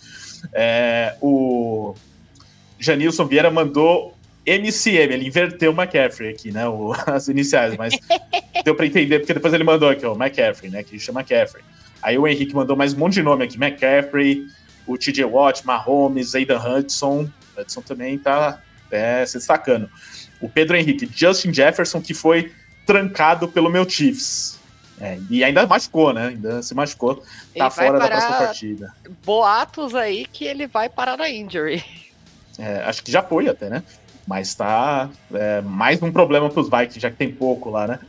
É, 0.54 1.16
o 1.22 1.94
Janilson 2.80 3.26
Vieira 3.26 3.52
mandou 3.52 4.14
MCM, 4.46 5.14
ele 5.14 5.28
inverteu 5.28 5.72
o 5.72 5.76
McCaffrey 5.76 6.30
aqui, 6.30 6.52
né? 6.52 6.68
O, 6.68 6.94
as 7.06 7.28
iniciais, 7.28 7.76
mas 7.78 7.94
deu 8.64 8.74
para 8.74 8.86
entender, 8.86 9.20
porque 9.20 9.34
depois 9.34 9.54
ele 9.54 9.64
mandou 9.64 9.90
aqui, 9.90 10.06
ó, 10.06 10.14
McCaffrey, 10.16 10.72
né? 10.72 10.82
Que 10.84 10.98
chama 10.98 11.20
McCaffrey. 11.20 11.64
Aí 12.02 12.18
o 12.18 12.28
Henrique 12.28 12.56
mandou 12.56 12.76
mais 12.76 12.94
um 12.94 12.98
monte 12.98 13.14
de 13.16 13.24
nome 13.24 13.44
aqui: 13.44 13.58
McCaffrey, 13.58 14.46
o 14.88 14.98
TJ 14.98 15.26
Watt, 15.26 15.66
Mahomes, 15.66 16.34
Aidan 16.34 16.60
Hudson. 16.60 17.30
Hudson 17.58 17.82
também 17.82 18.18
tá 18.18 18.62
é, 18.90 19.26
se 19.26 19.38
destacando. 19.38 19.90
O 20.42 20.50
Pedro 20.50 20.76
Henrique, 20.76 21.10
Justin 21.14 21.54
Jefferson, 21.54 22.02
que 22.02 22.14
foi 22.14 22.52
trancado 22.86 23.48
pelo 23.48 23.70
meu 23.70 23.88
Chiefs. 23.88 24.60
É, 25.00 25.18
e 25.30 25.44
ainda 25.44 25.66
machucou, 25.66 26.14
né? 26.14 26.28
Ainda 26.28 26.62
se 26.62 26.76
machucou. 26.76 27.16
Tá 27.16 27.24
ele 27.56 27.70
fora 27.72 28.00
da 28.00 28.08
próxima 28.08 28.38
partida. 28.38 28.94
Boatos 29.26 29.96
aí 29.96 30.28
que 30.32 30.46
ele 30.46 30.68
vai 30.68 30.90
parar 30.90 31.18
na 31.18 31.30
injury. 31.30 31.84
É, 32.60 32.84
acho 32.84 33.04
que 33.04 33.12
já 33.12 33.24
foi 33.24 33.48
até, 33.48 33.70
né? 33.70 33.84
Mas 34.28 34.54
tá 34.54 35.10
é, 35.34 35.62
mais 35.62 36.02
um 36.04 36.12
problema 36.12 36.50
para 36.50 36.62
os 36.62 36.70
Vikings, 36.70 37.00
já 37.00 37.10
que 37.10 37.18
tem 37.18 37.32
pouco 37.32 37.72
lá, 37.72 37.88
né? 37.88 38.00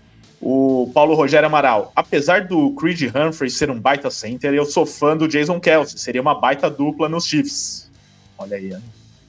O 0.40 0.90
Paulo 0.92 1.14
Rogério 1.14 1.46
Amaral. 1.46 1.92
Apesar 1.96 2.46
do 2.46 2.72
Creed 2.72 3.02
Humphrey 3.14 3.48
ser 3.48 3.70
um 3.70 3.80
baita 3.80 4.10
center, 4.10 4.52
eu 4.52 4.66
sou 4.66 4.84
fã 4.84 5.16
do 5.16 5.26
Jason 5.26 5.58
Kelsey. 5.58 5.98
Seria 5.98 6.20
uma 6.20 6.34
baita 6.34 6.68
dupla 6.68 7.08
nos 7.08 7.26
Chiefs. 7.26 7.90
Olha 8.36 8.56
aí, 8.56 8.68
né? 8.68 8.82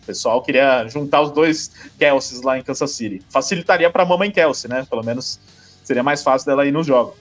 O 0.04 0.06
pessoal 0.06 0.42
queria 0.42 0.86
juntar 0.88 1.22
os 1.22 1.32
dois 1.32 1.72
Kelseys 1.98 2.42
lá 2.42 2.60
em 2.60 2.62
Kansas 2.62 2.92
City. 2.92 3.22
Facilitaria 3.30 3.90
para 3.90 4.04
a 4.04 4.06
mamãe 4.06 4.30
Kelsey, 4.30 4.70
né? 4.70 4.86
Pelo 4.90 5.04
menos 5.04 5.40
seria 5.84 6.04
mais 6.04 6.22
fácil 6.22 6.46
dela 6.46 6.66
ir 6.66 6.72
no 6.72 6.84
jogo. 6.84 7.16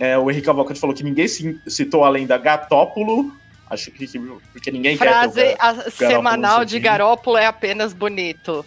É, 0.00 0.18
o 0.18 0.30
Henrique 0.30 0.46
Cavalcante 0.46 0.80
falou 0.80 0.94
que 0.94 1.04
ninguém 1.04 1.26
citou 1.66 2.04
além 2.04 2.26
da 2.26 2.36
Gatópolo. 2.36 3.32
Acho 3.70 3.90
que 3.92 4.06
porque 4.52 4.70
ninguém 4.70 4.96
Frase 4.96 5.34
quer. 5.40 5.56
Frase 5.56 5.90
semanal 5.92 6.64
de 6.64 6.80
Garópolo 6.80 7.36
é 7.36 7.46
apenas 7.46 7.92
bonito. 7.92 8.64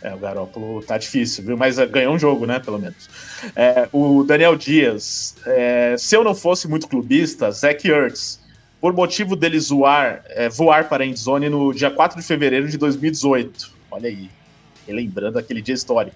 É, 0.00 0.14
o 0.14 0.18
Garópolo 0.18 0.82
tá 0.82 0.96
difícil, 0.96 1.44
viu? 1.44 1.56
Mas 1.56 1.78
é, 1.78 1.86
ganhou 1.86 2.14
um 2.14 2.18
jogo, 2.18 2.46
né? 2.46 2.60
Pelo 2.60 2.78
menos. 2.78 3.08
É, 3.56 3.88
o 3.92 4.22
Daniel 4.22 4.56
Dias. 4.56 5.34
É, 5.46 5.96
se 5.98 6.16
eu 6.16 6.24
não 6.24 6.34
fosse 6.34 6.68
muito 6.68 6.88
clubista, 6.88 7.50
Zach 7.50 7.86
Ertz 7.86 8.43
por 8.84 8.92
motivo 8.92 9.34
dele 9.34 9.58
zoar, 9.58 10.22
é, 10.26 10.46
voar 10.50 10.90
para 10.90 11.04
a 11.04 11.06
endzone 11.06 11.48
no 11.48 11.72
dia 11.72 11.90
4 11.90 12.20
de 12.20 12.26
fevereiro 12.26 12.68
de 12.68 12.76
2018. 12.76 13.72
Olha 13.90 14.10
aí, 14.10 14.28
relembrando 14.86 15.38
aquele 15.38 15.62
dia 15.62 15.74
histórico. 15.74 16.14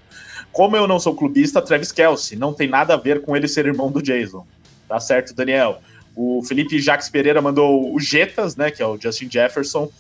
Como 0.52 0.76
eu 0.76 0.87
não 0.87 1.00
sou 1.00 1.14
clubista, 1.14 1.62
Travis 1.62 1.90
Kelsey, 1.90 2.37
não 2.37 2.52
tem 2.52 2.68
nada 2.68 2.92
a 2.92 2.98
ver 2.98 3.22
com 3.22 3.34
ele 3.34 3.48
ser 3.48 3.64
irmão 3.64 3.90
do 3.90 4.02
Jason. 4.02 4.46
Tá 4.87 5.00
certo, 5.00 5.34
Daniel? 5.34 5.80
O 6.14 6.42
Felipe 6.42 6.78
Jacques 6.78 7.08
Pereira 7.08 7.40
mandou 7.40 7.90
o 7.90 7.98
Jetas, 7.98 8.54
né, 8.54 8.70
que 8.70 8.82
é 8.82 8.87
o 8.87 9.00
Justin 9.00 9.30
Jefferson, 9.30 9.90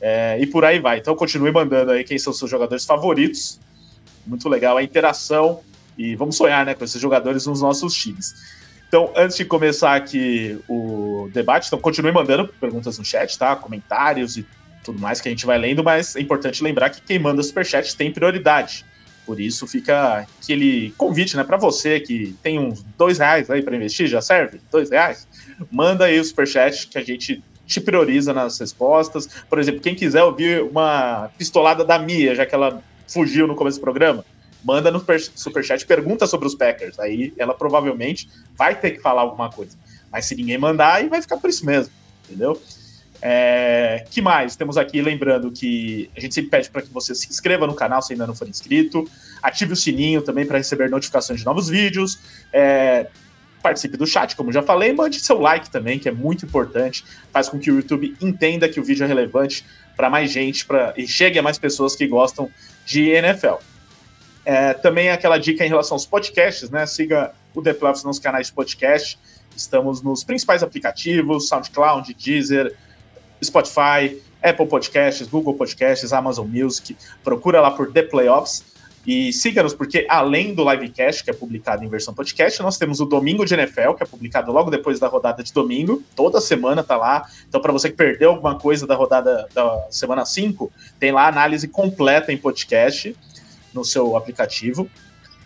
é, 0.00 0.36
e 0.40 0.48
por 0.48 0.64
aí 0.64 0.80
vai. 0.80 0.98
Então 0.98 1.14
continue 1.14 1.52
mandando 1.52 1.92
aí 1.92 2.02
quem 2.02 2.18
são 2.18 2.32
seus 2.32 2.50
jogadores 2.50 2.84
favoritos. 2.84 3.60
Muito 4.26 4.48
legal 4.48 4.76
a 4.76 4.82
interação 4.82 5.60
e 5.96 6.16
vamos 6.16 6.36
sonhar, 6.36 6.66
né, 6.66 6.74
com 6.74 6.84
esses 6.84 7.00
jogadores 7.00 7.46
nos 7.46 7.62
nossos 7.62 7.94
times. 7.94 8.34
Então, 8.90 9.12
antes 9.14 9.36
de 9.36 9.44
começar 9.44 9.94
aqui 9.94 10.58
o 10.68 11.30
debate, 11.32 11.68
então 11.68 11.78
continue 11.78 12.10
mandando 12.10 12.48
perguntas 12.48 12.98
no 12.98 13.04
chat, 13.04 13.38
tá? 13.38 13.54
Comentários 13.54 14.36
e 14.36 14.44
tudo 14.82 14.98
mais 14.98 15.20
que 15.20 15.28
a 15.28 15.30
gente 15.30 15.46
vai 15.46 15.56
lendo, 15.58 15.84
mas 15.84 16.16
é 16.16 16.20
importante 16.20 16.60
lembrar 16.60 16.90
que 16.90 17.00
quem 17.00 17.16
manda 17.16 17.40
superchat 17.40 17.94
tem 17.94 18.12
prioridade. 18.12 18.84
Por 19.24 19.38
isso 19.38 19.64
fica 19.68 20.26
aquele 20.42 20.92
convite, 20.98 21.36
né, 21.36 21.44
para 21.44 21.56
você 21.56 22.00
que 22.00 22.34
tem 22.42 22.58
uns 22.58 22.84
dois 22.98 23.18
reais 23.18 23.48
aí 23.48 23.62
para 23.62 23.76
investir, 23.76 24.08
já 24.08 24.20
serve? 24.20 24.60
Dois 24.72 24.90
reais? 24.90 25.28
Manda 25.70 26.06
aí 26.06 26.18
o 26.18 26.24
superchat 26.24 26.88
que 26.88 26.98
a 26.98 27.04
gente 27.04 27.40
te 27.64 27.80
prioriza 27.80 28.34
nas 28.34 28.58
respostas. 28.58 29.28
Por 29.48 29.60
exemplo, 29.60 29.80
quem 29.80 29.94
quiser 29.94 30.24
ouvir 30.24 30.62
uma 30.62 31.30
pistolada 31.38 31.84
da 31.84 31.96
Mia, 31.96 32.34
já 32.34 32.44
que 32.44 32.56
ela 32.56 32.82
fugiu 33.06 33.46
no 33.46 33.54
começo 33.54 33.78
do 33.78 33.82
programa, 33.82 34.24
manda 34.64 34.90
no 34.90 35.04
superchat, 35.34 35.86
pergunta 35.86 36.26
sobre 36.26 36.46
os 36.46 36.54
Packers. 36.54 36.98
Aí 36.98 37.32
ela 37.38 37.54
provavelmente 37.54 38.28
vai 38.56 38.78
ter 38.78 38.92
que 38.92 39.00
falar 39.00 39.22
alguma 39.22 39.50
coisa. 39.50 39.76
Mas 40.10 40.26
se 40.26 40.34
ninguém 40.34 40.58
mandar, 40.58 40.94
aí 40.94 41.08
vai 41.08 41.22
ficar 41.22 41.36
por 41.36 41.48
isso 41.48 41.64
mesmo, 41.64 41.92
entendeu? 42.24 42.60
É, 43.22 44.04
que 44.10 44.22
mais? 44.22 44.56
Temos 44.56 44.78
aqui, 44.78 45.02
lembrando 45.02 45.50
que 45.50 46.10
a 46.16 46.20
gente 46.20 46.34
sempre 46.34 46.50
pede 46.50 46.70
para 46.70 46.82
que 46.82 46.88
você 46.88 47.14
se 47.14 47.28
inscreva 47.28 47.66
no 47.66 47.74
canal 47.74 48.00
se 48.00 48.12
ainda 48.12 48.26
não 48.26 48.34
for 48.34 48.48
inscrito, 48.48 49.08
ative 49.42 49.74
o 49.74 49.76
sininho 49.76 50.22
também 50.22 50.46
para 50.46 50.56
receber 50.56 50.88
notificações 50.88 51.40
de 51.40 51.46
novos 51.46 51.68
vídeos, 51.68 52.18
é, 52.50 53.08
participe 53.62 53.98
do 53.98 54.06
chat, 54.06 54.34
como 54.34 54.50
já 54.50 54.62
falei, 54.62 54.92
mande 54.92 55.20
seu 55.20 55.38
like 55.38 55.70
também, 55.70 55.98
que 55.98 56.08
é 56.08 56.12
muito 56.12 56.46
importante, 56.46 57.04
faz 57.30 57.48
com 57.48 57.58
que 57.58 57.70
o 57.70 57.76
YouTube 57.76 58.16
entenda 58.22 58.68
que 58.68 58.80
o 58.80 58.84
vídeo 58.84 59.04
é 59.04 59.06
relevante 59.06 59.66
para 59.96 60.08
mais 60.08 60.32
gente 60.32 60.64
pra, 60.64 60.94
e 60.96 61.06
chegue 61.06 61.38
a 61.38 61.42
mais 61.42 61.58
pessoas 61.58 61.94
que 61.94 62.06
gostam 62.06 62.50
de 62.86 63.10
NFL. 63.10 63.56
É, 64.44 64.74
também 64.74 65.10
aquela 65.10 65.38
dica 65.38 65.64
em 65.64 65.68
relação 65.68 65.94
aos 65.94 66.06
podcasts, 66.06 66.70
né? 66.70 66.86
Siga 66.86 67.32
o 67.54 67.62
The 67.62 67.74
Playoffs 67.74 68.04
nos 68.04 68.18
canais 68.18 68.46
de 68.46 68.52
podcast. 68.52 69.18
Estamos 69.54 70.02
nos 70.02 70.24
principais 70.24 70.62
aplicativos: 70.62 71.48
SoundCloud, 71.48 72.14
Deezer, 72.14 72.74
Spotify, 73.42 74.20
Apple 74.42 74.66
Podcasts, 74.66 75.26
Google 75.28 75.54
Podcasts, 75.54 76.12
Amazon 76.12 76.48
Music. 76.48 76.96
Procura 77.22 77.60
lá 77.60 77.70
por 77.70 77.92
The 77.92 78.02
Playoffs. 78.02 78.70
E 79.06 79.32
siga-nos, 79.32 79.72
porque 79.72 80.06
além 80.10 80.54
do 80.54 80.70
livecast, 80.70 81.24
que 81.24 81.30
é 81.30 81.32
publicado 81.32 81.82
em 81.82 81.88
versão 81.88 82.12
podcast, 82.12 82.60
nós 82.62 82.76
temos 82.76 83.00
o 83.00 83.06
Domingo 83.06 83.46
de 83.46 83.54
NFL, 83.54 83.94
que 83.94 84.02
é 84.02 84.06
publicado 84.06 84.52
logo 84.52 84.70
depois 84.70 85.00
da 85.00 85.08
rodada 85.08 85.42
de 85.42 85.54
domingo. 85.54 86.02
Toda 86.14 86.38
semana 86.38 86.82
tá 86.84 86.98
lá. 86.98 87.26
Então, 87.48 87.62
para 87.62 87.72
você 87.72 87.88
que 87.88 87.96
perdeu 87.96 88.30
alguma 88.30 88.58
coisa 88.58 88.86
da 88.86 88.94
rodada 88.94 89.48
da 89.54 89.86
semana 89.90 90.26
5, 90.26 90.70
tem 90.98 91.12
lá 91.12 91.26
análise 91.26 91.66
completa 91.66 92.30
em 92.30 92.36
podcast 92.36 93.16
no 93.72 93.84
seu 93.84 94.16
aplicativo. 94.16 94.88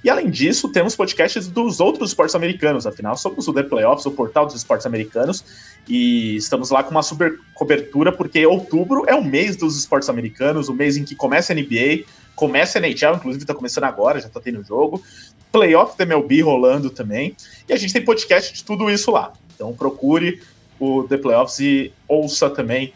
E 0.04 0.10
além 0.10 0.28
disso, 0.28 0.68
temos 0.68 0.94
podcasts 0.94 1.48
dos 1.48 1.80
outros 1.80 2.10
esportes 2.10 2.34
americanos, 2.34 2.86
afinal, 2.86 3.16
somos 3.16 3.48
o 3.48 3.54
The 3.54 3.62
Playoffs, 3.62 4.04
o 4.04 4.10
portal 4.10 4.44
dos 4.44 4.54
esportes 4.54 4.86
americanos, 4.86 5.42
e 5.88 6.36
estamos 6.36 6.68
lá 6.68 6.84
com 6.84 6.90
uma 6.90 7.02
super 7.02 7.40
cobertura, 7.54 8.12
porque 8.12 8.44
outubro 8.44 9.04
é 9.06 9.14
o 9.14 9.24
mês 9.24 9.56
dos 9.56 9.78
esportes 9.78 10.10
americanos, 10.10 10.68
o 10.68 10.74
mês 10.74 10.98
em 10.98 11.04
que 11.04 11.14
começa 11.14 11.54
a 11.54 11.56
NBA, 11.56 12.04
começa 12.36 12.78
a 12.78 12.82
NHL, 12.82 13.14
inclusive 13.14 13.44
está 13.44 13.54
começando 13.54 13.84
agora, 13.84 14.20
já 14.20 14.26
está 14.26 14.38
tendo 14.38 14.62
jogo, 14.62 15.02
playoff 15.50 15.96
da 15.96 16.04
MLB 16.04 16.42
rolando 16.42 16.90
também, 16.90 17.34
e 17.66 17.72
a 17.72 17.76
gente 17.76 17.94
tem 17.94 18.04
podcast 18.04 18.52
de 18.52 18.62
tudo 18.62 18.90
isso 18.90 19.10
lá. 19.10 19.32
Então 19.54 19.72
procure 19.72 20.42
o 20.78 21.04
The 21.04 21.16
Playoffs 21.16 21.60
e 21.60 21.92
ouça 22.06 22.50
também 22.50 22.92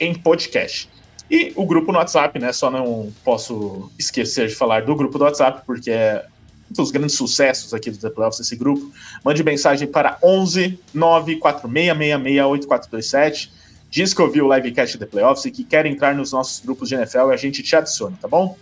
em 0.00 0.12
podcast. 0.12 0.90
E 1.30 1.52
o 1.56 1.66
grupo 1.66 1.92
no 1.92 1.98
WhatsApp, 1.98 2.38
né? 2.38 2.50
Só 2.52 2.70
não 2.70 3.12
posso 3.24 3.90
esquecer 3.98 4.48
de 4.48 4.54
falar 4.54 4.82
do 4.82 4.96
grupo 4.96 5.18
do 5.18 5.24
WhatsApp, 5.24 5.62
porque 5.66 5.90
é 5.90 6.24
um 6.70 6.74
dos 6.74 6.90
grandes 6.90 7.16
sucessos 7.16 7.74
aqui 7.74 7.90
do 7.90 7.98
The 7.98 8.08
Playoffs, 8.10 8.40
esse 8.40 8.56
grupo. 8.56 8.90
Mande 9.24 9.44
mensagem 9.44 9.86
para 9.86 10.18
11 10.22 10.78
946668427. 10.94 13.50
Diz 13.90 14.12
que 14.12 14.20
ouviu 14.20 14.46
o 14.46 14.54
livecast 14.54 14.98
The 14.98 15.06
Playoffs 15.06 15.46
e 15.46 15.50
que 15.50 15.64
quer 15.64 15.86
entrar 15.86 16.14
nos 16.14 16.32
nossos 16.32 16.62
grupos 16.64 16.88
de 16.88 16.94
NFL 16.94 17.30
e 17.30 17.32
a 17.32 17.36
gente 17.36 17.60
te 17.62 17.74
adiciona, 17.74 18.16
tá 18.20 18.28
bom? 18.28 18.54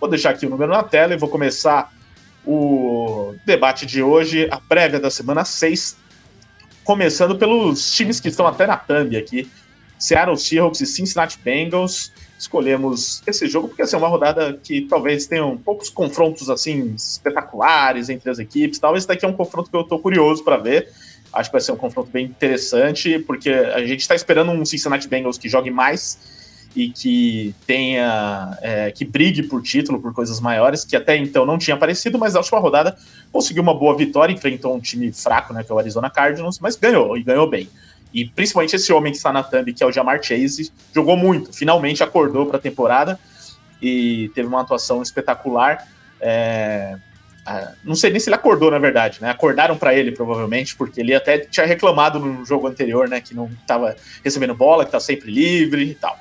Vou 0.00 0.08
deixar 0.08 0.30
aqui 0.30 0.46
o 0.46 0.50
número 0.50 0.72
na 0.72 0.82
tela 0.82 1.12
e 1.14 1.16
vou 1.16 1.28
começar 1.28 1.92
o 2.46 3.34
debate 3.44 3.84
de 3.84 4.02
hoje, 4.02 4.48
a 4.50 4.58
prévia 4.58 5.00
da 5.00 5.10
semana 5.10 5.44
6, 5.44 5.96
começando 6.84 7.36
pelos 7.36 7.92
times 7.92 8.20
que 8.20 8.28
estão 8.28 8.46
até 8.46 8.66
na 8.66 8.76
thumb 8.76 9.16
aqui. 9.16 9.50
Seattle 9.98 10.36
Seahawks 10.36 10.80
e 10.80 10.86
Cincinnati 10.86 11.38
Bengals. 11.42 12.12
Escolhemos 12.38 13.22
esse 13.26 13.48
jogo 13.48 13.68
porque 13.68 13.82
assim, 13.82 13.96
é 13.96 13.98
uma 13.98 14.08
rodada 14.08 14.58
que 14.62 14.82
talvez 14.82 15.26
tenha 15.26 15.44
poucos 15.64 15.88
confrontos 15.88 16.50
assim 16.50 16.94
espetaculares 16.94 18.08
entre 18.08 18.28
as 18.30 18.38
equipes. 18.38 18.78
Talvez 18.78 19.02
esse 19.02 19.08
daqui 19.08 19.24
é 19.24 19.28
um 19.28 19.32
confronto 19.32 19.70
que 19.70 19.76
eu 19.76 19.80
estou 19.80 19.98
curioso 19.98 20.44
para 20.44 20.56
ver. 20.56 20.88
Acho 21.32 21.50
que 21.50 21.52
vai 21.52 21.60
ser 21.60 21.72
um 21.72 21.76
confronto 21.76 22.10
bem 22.10 22.26
interessante, 22.26 23.18
porque 23.20 23.50
a 23.50 23.84
gente 23.84 24.00
está 24.00 24.14
esperando 24.14 24.50
um 24.50 24.64
Cincinnati 24.64 25.08
Bengals 25.08 25.38
que 25.38 25.48
jogue 25.48 25.70
mais 25.70 26.18
e 26.76 26.90
que 26.90 27.54
tenha 27.66 28.58
é, 28.60 28.90
que 28.90 29.04
brigue 29.04 29.42
por 29.42 29.62
título, 29.62 29.98
por 29.98 30.12
coisas 30.12 30.40
maiores, 30.40 30.84
que 30.84 30.94
até 30.94 31.16
então 31.16 31.46
não 31.46 31.56
tinha 31.56 31.74
aparecido, 31.74 32.18
mas 32.18 32.34
na 32.34 32.40
última 32.40 32.58
rodada 32.58 32.96
conseguiu 33.32 33.62
uma 33.62 33.74
boa 33.74 33.96
vitória, 33.96 34.32
enfrentou 34.32 34.76
um 34.76 34.80
time 34.80 35.10
fraco, 35.10 35.54
né, 35.54 35.64
que 35.64 35.72
é 35.72 35.74
o 35.74 35.78
Arizona 35.78 36.10
Cardinals, 36.10 36.58
mas 36.60 36.76
ganhou 36.76 37.16
e 37.16 37.22
ganhou 37.22 37.48
bem. 37.48 37.66
E 38.12 38.24
principalmente 38.24 38.76
esse 38.76 38.92
homem 38.92 39.12
que 39.12 39.18
está 39.18 39.32
na 39.32 39.42
thumb, 39.42 39.72
que 39.72 39.82
é 39.82 39.86
o 39.86 39.92
Jamar 39.92 40.22
Chase, 40.22 40.72
jogou 40.94 41.16
muito, 41.16 41.52
finalmente 41.52 42.02
acordou 42.02 42.46
para 42.46 42.56
a 42.56 42.60
temporada 42.60 43.18
e 43.80 44.30
teve 44.34 44.48
uma 44.48 44.62
atuação 44.62 45.02
espetacular. 45.02 45.86
É, 46.20 46.96
não 47.84 47.94
sei 47.94 48.10
nem 48.10 48.18
se 48.18 48.28
ele 48.28 48.34
acordou, 48.34 48.70
na 48.70 48.78
verdade, 48.78 49.20
né? 49.20 49.30
Acordaram 49.30 49.76
para 49.76 49.94
ele, 49.94 50.10
provavelmente, 50.10 50.74
porque 50.74 51.00
ele 51.00 51.14
até 51.14 51.38
tinha 51.38 51.64
reclamado 51.64 52.18
no 52.18 52.44
jogo 52.44 52.66
anterior, 52.66 53.08
né? 53.08 53.20
Que 53.20 53.34
não 53.34 53.46
estava 53.46 53.94
recebendo 54.24 54.54
bola, 54.54 54.84
que 54.84 54.88
estava 54.88 55.04
sempre 55.04 55.30
livre 55.30 55.90
e 55.90 55.94
tal. 55.94 56.18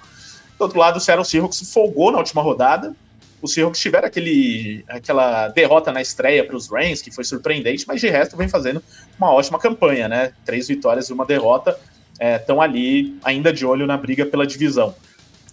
Do 0.58 0.62
outro 0.62 0.80
lado, 0.80 0.98
o 0.98 1.00
Seattle 1.00 1.25
Seahawks 1.25 1.72
folgou 1.74 2.12
na 2.12 2.20
última 2.20 2.42
rodada. 2.42 2.96
Os 3.42 3.54
Seahawks 3.54 3.80
tiveram 3.80 4.08
aquele, 4.08 4.84
aquela 4.88 5.48
derrota 5.50 5.92
na 5.92 6.01
estreia 6.01 6.44
para 6.44 6.56
os 6.56 6.70
Rams, 6.70 7.01
que 7.01 7.12
foi 7.12 7.24
surpreendente, 7.24 7.86
mas 7.88 8.01
de 8.01 8.10
resto 8.10 8.36
vem 8.36 8.48
fazendo 8.48 8.82
uma 9.18 9.32
ótima 9.32 9.60
campanha, 9.60 10.08
né? 10.08 10.34
Três 10.46 10.68
vitórias 10.68 11.10
e 11.10 11.13
uma 11.13 11.25
derrota. 11.25 11.77
Estão 12.20 12.62
é, 12.62 12.65
ali 12.65 13.18
ainda 13.24 13.51
de 13.51 13.65
olho 13.65 13.86
na 13.86 13.98
briga 13.98 14.25
pela 14.25 14.48
divisão. 14.48 14.96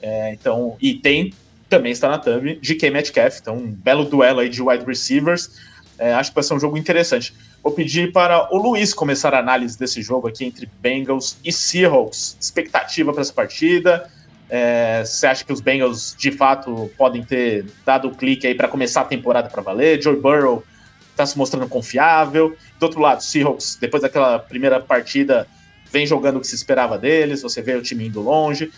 É, 0.00 0.32
então, 0.32 0.76
e 0.80 0.94
tem 0.94 1.32
também 1.68 1.90
está 1.90 2.06
na 2.06 2.18
thumb, 2.18 2.56
DK 2.56 2.90
Metcalf, 2.90 3.38
então 3.40 3.56
um 3.56 3.72
belo 3.72 4.04
duelo 4.04 4.40
aí 4.40 4.48
de 4.50 4.60
wide 4.60 4.84
receivers. 4.84 5.50
É, 5.98 6.12
acho 6.12 6.30
que 6.30 6.34
vai 6.34 6.44
ser 6.44 6.52
um 6.52 6.60
jogo 6.60 6.76
interessante. 6.76 7.34
Vou 7.62 7.72
pedir 7.72 8.12
para 8.12 8.52
o 8.54 8.58
Luiz 8.58 8.92
começar 8.92 9.32
a 9.32 9.38
análise 9.38 9.78
desse 9.78 10.02
jogo 10.02 10.28
aqui 10.28 10.44
entre 10.44 10.68
Bengals 10.80 11.38
e 11.42 11.50
Seahawks. 11.50 12.36
Expectativa 12.38 13.10
para 13.12 13.22
essa 13.22 13.32
partida? 13.32 14.10
É, 14.54 15.02
você 15.02 15.26
acha 15.26 15.44
que 15.44 15.52
os 15.52 15.62
Bengals 15.62 16.14
de 16.18 16.30
fato 16.30 16.90
podem 16.98 17.22
ter 17.22 17.64
dado 17.86 18.08
o 18.08 18.14
clique 18.14 18.46
aí 18.46 18.54
para 18.54 18.68
começar 18.68 19.00
a 19.00 19.04
temporada 19.04 19.48
para 19.48 19.62
valer? 19.62 20.02
Joe 20.02 20.14
Burrow 20.14 20.62
está 21.10 21.24
se 21.24 21.38
mostrando 21.38 21.66
confiável. 21.68 22.54
Do 22.78 22.82
outro 22.82 23.00
lado, 23.00 23.22
Seahawks, 23.22 23.78
depois 23.80 24.02
daquela 24.02 24.38
primeira 24.38 24.78
partida, 24.78 25.46
vem 25.90 26.06
jogando 26.06 26.36
o 26.36 26.40
que 26.40 26.46
se 26.46 26.54
esperava 26.54 26.98
deles. 26.98 27.40
Você 27.40 27.62
vê 27.62 27.74
o 27.74 27.82
time 27.82 28.08
indo 28.08 28.20
longe 28.20 28.70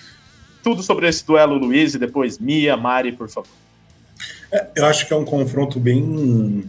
tudo 0.65 0.83
sobre 0.83 1.07
esse 1.07 1.25
duelo, 1.25 1.57
Luiz, 1.57 1.95
e 1.95 1.99
depois 1.99 2.39
Mia, 2.39 2.75
Mari, 2.75 3.13
por 3.13 3.29
favor. 3.29 3.51
É, 4.51 4.67
eu 4.75 4.87
acho 4.87 5.07
que 5.07 5.13
é 5.13 5.17
um 5.17 5.25
confronto 5.25 5.79
bem 5.79 6.65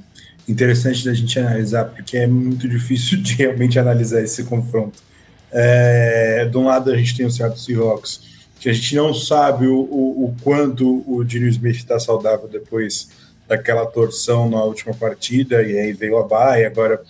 interessante 0.48 1.06
da 1.06 1.14
gente 1.14 1.40
analisar, 1.40 1.86
porque 1.86 2.18
é 2.18 2.28
muito 2.28 2.68
difícil 2.68 3.18
de 3.24 3.34
realmente 3.36 3.80
analisar 3.80 4.22
esse 4.22 4.44
confronto. 4.44 5.02
É, 5.52 6.46
de 6.52 6.58
um 6.58 6.66
lado, 6.66 6.92
a 6.92 6.98
gente 6.98 7.16
tem 7.16 7.26
o 7.26 7.32
Seattle 7.32 7.58
Seahawks, 7.58 8.35
que 8.60 8.70
a 8.70 8.74
gente 8.74 8.96
não 8.96 9.14
sabe 9.14 9.68
o, 9.68 9.80
o, 9.80 10.26
o 10.26 10.36
quanto 10.44 11.04
o 11.08 11.24
Dino 11.24 11.48
Smith 11.48 11.76
está 11.76 12.00
saudável 12.00 12.48
depois 12.48 13.10
daquela 13.48 13.86
torção 13.86 14.50
na 14.50 14.64
última 14.64 14.94
partida, 14.94 15.62
e 15.62 15.78
aí 15.78 15.94
veio 15.94 16.18
a 16.18 16.28
baia, 16.28 16.68
agora 16.68 17.02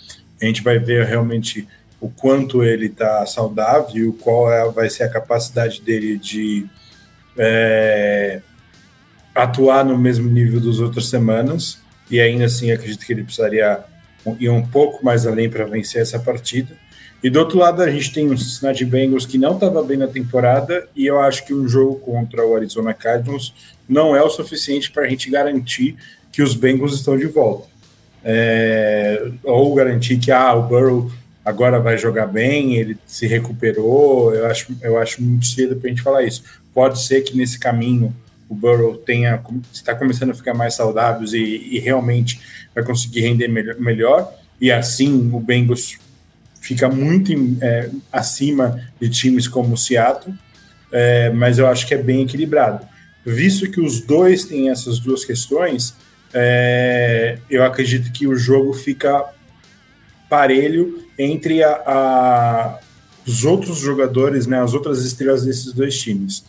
a 0.42 0.46
gente 0.46 0.62
vai 0.62 0.78
ver 0.78 1.06
realmente 1.06 1.68
o 2.00 2.10
quanto 2.10 2.64
ele 2.64 2.88
está 2.88 3.26
saudável, 3.26 4.16
qual 4.22 4.52
é, 4.52 4.70
vai 4.70 4.90
ser 4.90 5.04
a 5.04 5.10
capacidade 5.10 5.82
dele 5.82 6.18
de 6.18 6.66
é, 7.38 8.42
atuar 9.34 9.86
no 9.86 9.98
mesmo 9.98 10.30
nível 10.30 10.60
das 10.60 10.80
outras 10.80 11.08
semanas, 11.08 11.80
e 12.10 12.20
ainda 12.20 12.46
assim 12.46 12.72
acredito 12.72 13.06
que 13.06 13.14
ele 13.14 13.24
precisaria 13.24 13.80
ir 14.40 14.50
um 14.50 14.66
pouco 14.66 15.04
mais 15.06 15.26
além 15.26 15.50
para 15.50 15.66
vencer 15.66 16.02
essa 16.02 16.20
partida. 16.20 16.76
E 17.26 17.30
do 17.32 17.40
outro 17.40 17.58
lado, 17.58 17.82
a 17.82 17.90
gente 17.90 18.14
tem 18.14 18.32
um 18.32 18.38
Cincinnati 18.38 18.86
Bengals 18.86 19.26
que 19.26 19.40
não 19.40 19.56
estava 19.56 19.82
bem 19.82 19.98
na 19.98 20.06
temporada, 20.06 20.88
e 20.96 21.08
eu 21.08 21.20
acho 21.20 21.44
que 21.44 21.56
um 21.56 21.68
jogo 21.68 21.96
contra 21.96 22.46
o 22.46 22.56
Arizona 22.56 22.94
Cardinals 22.94 23.52
não 23.90 24.16
é 24.16 24.22
o 24.22 24.30
suficiente 24.30 24.92
para 24.92 25.06
a 25.06 25.08
gente 25.08 25.32
garantir 25.32 25.96
que 26.32 26.44
os 26.44 26.54
Bengals 26.54 26.94
estão 26.94 27.18
de 27.18 27.26
volta. 27.26 27.68
É, 28.24 29.28
ou 29.44 29.74
garantir 29.74 30.20
que 30.20 30.32
ah, 30.32 30.54
o 30.54 30.68
Burrow 30.68 31.12
agora 31.44 31.80
vai 31.80 31.98
jogar 31.98 32.28
bem, 32.28 32.76
ele 32.76 32.96
se 33.08 33.26
recuperou. 33.26 34.32
Eu 34.32 34.46
acho, 34.46 34.78
eu 34.84 35.00
acho 35.00 35.24
muito 35.24 35.48
cedo 35.48 35.78
para 35.78 35.88
a 35.88 35.90
gente 35.90 36.04
falar 36.04 36.22
isso. 36.22 36.44
Pode 36.76 37.02
ser 37.02 37.22
que 37.22 37.36
nesse 37.36 37.58
caminho 37.58 38.16
o 38.48 38.54
Burrow 38.54 38.98
tenha 38.98 39.44
está 39.74 39.96
começando 39.96 40.30
a 40.30 40.36
ficar 40.36 40.54
mais 40.54 40.76
saudável 40.76 41.28
e, 41.34 41.76
e 41.76 41.80
realmente 41.80 42.40
vai 42.76 42.84
conseguir 42.84 43.22
render 43.22 43.48
melhor, 43.48 43.80
melhor, 43.80 44.34
e 44.62 44.72
assim 44.72 45.32
o 45.34 45.40
Bengals 45.40 45.98
fica 46.66 46.90
muito 46.90 47.32
é, 47.62 47.92
acima 48.12 48.82
de 49.00 49.08
times 49.08 49.48
como 49.48 49.76
o 49.76 49.78
Seattle, 49.78 50.34
é, 50.92 51.30
mas 51.30 51.60
eu 51.60 51.68
acho 51.68 51.86
que 51.86 51.94
é 51.94 51.98
bem 51.98 52.24
equilibrado. 52.24 52.84
Visto 53.24 53.70
que 53.70 53.80
os 53.80 54.02
dois 54.02 54.46
têm 54.46 54.72
essas 54.72 54.98
duas 54.98 55.24
questões, 55.24 55.94
é, 56.34 57.38
eu 57.52 57.64
acredito 57.64 58.12
que 58.12 58.26
o 58.26 58.36
jogo 58.36 58.74
fica 58.74 59.26
parelho 60.28 61.06
entre 61.20 61.62
a, 61.62 61.72
a, 61.86 62.80
os 63.28 63.46
outros 63.46 63.78
jogadores, 63.80 64.48
né, 64.48 64.60
as 64.60 64.74
outras 64.74 65.06
estrelas 65.06 65.46
desses 65.46 65.72
dois 65.72 65.96
times. 66.00 66.44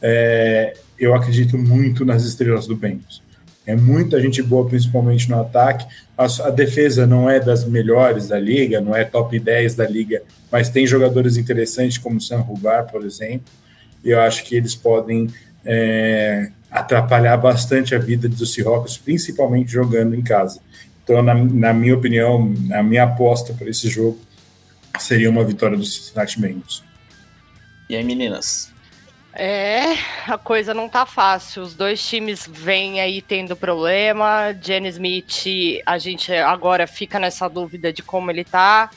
É, 0.00 0.76
eu 0.96 1.14
acredito 1.16 1.58
muito 1.58 2.04
nas 2.04 2.22
estrelas 2.24 2.68
do 2.68 2.76
Bengals. 2.76 3.22
É 3.68 3.76
muita 3.76 4.18
gente 4.18 4.42
boa, 4.42 4.66
principalmente 4.66 5.28
no 5.28 5.38
ataque. 5.38 5.86
A, 6.16 6.24
a, 6.24 6.50
defesa 6.50 7.06
não 7.06 7.28
é 7.28 7.38
das 7.38 7.66
melhores 7.66 8.28
da 8.28 8.38
liga, 8.40 8.80
não 8.80 8.96
é 8.96 9.04
top 9.04 9.38
10 9.38 9.74
da 9.74 9.86
liga, 9.86 10.22
mas 10.50 10.70
tem 10.70 10.86
jogadores 10.86 11.36
interessantes 11.36 11.98
como 11.98 12.16
o 12.16 12.20
Sam 12.20 12.38
Rubar, 12.38 12.90
por 12.90 13.04
exemplo. 13.04 13.46
E 14.02 14.08
eu 14.08 14.22
acho 14.22 14.42
que 14.44 14.56
eles 14.56 14.74
podem 14.74 15.28
é, 15.66 16.50
atrapalhar 16.70 17.36
bastante 17.36 17.94
a 17.94 17.98
vida 17.98 18.26
dos 18.26 18.54
Seahawks, 18.54 18.96
principalmente 18.96 19.70
jogando 19.70 20.14
em 20.14 20.22
casa. 20.22 20.60
Então, 21.04 21.22
na, 21.22 21.34
na 21.34 21.74
minha 21.74 21.94
opinião, 21.94 22.54
a 22.72 22.82
minha 22.82 23.04
aposta 23.04 23.52
para 23.52 23.68
esse 23.68 23.86
jogo 23.90 24.18
seria 24.98 25.28
uma 25.28 25.44
vitória 25.44 25.76
do 25.76 25.84
Cincinnati 25.84 26.40
Bengals. 26.40 26.82
E 27.90 27.94
aí, 27.94 28.02
meninas? 28.02 28.72
É, 29.40 29.92
a 30.26 30.36
coisa 30.36 30.74
não 30.74 30.88
tá 30.88 31.06
fácil. 31.06 31.62
Os 31.62 31.72
dois 31.72 32.04
times 32.04 32.44
vêm 32.50 33.00
aí 33.00 33.22
tendo 33.22 33.54
problema. 33.54 34.52
Jenny 34.60 34.88
Smith, 34.88 35.80
a 35.86 35.96
gente 35.96 36.32
agora 36.32 36.88
fica 36.88 37.20
nessa 37.20 37.48
dúvida 37.48 37.92
de 37.92 38.02
como 38.02 38.32
ele 38.32 38.42
tá. 38.42 38.90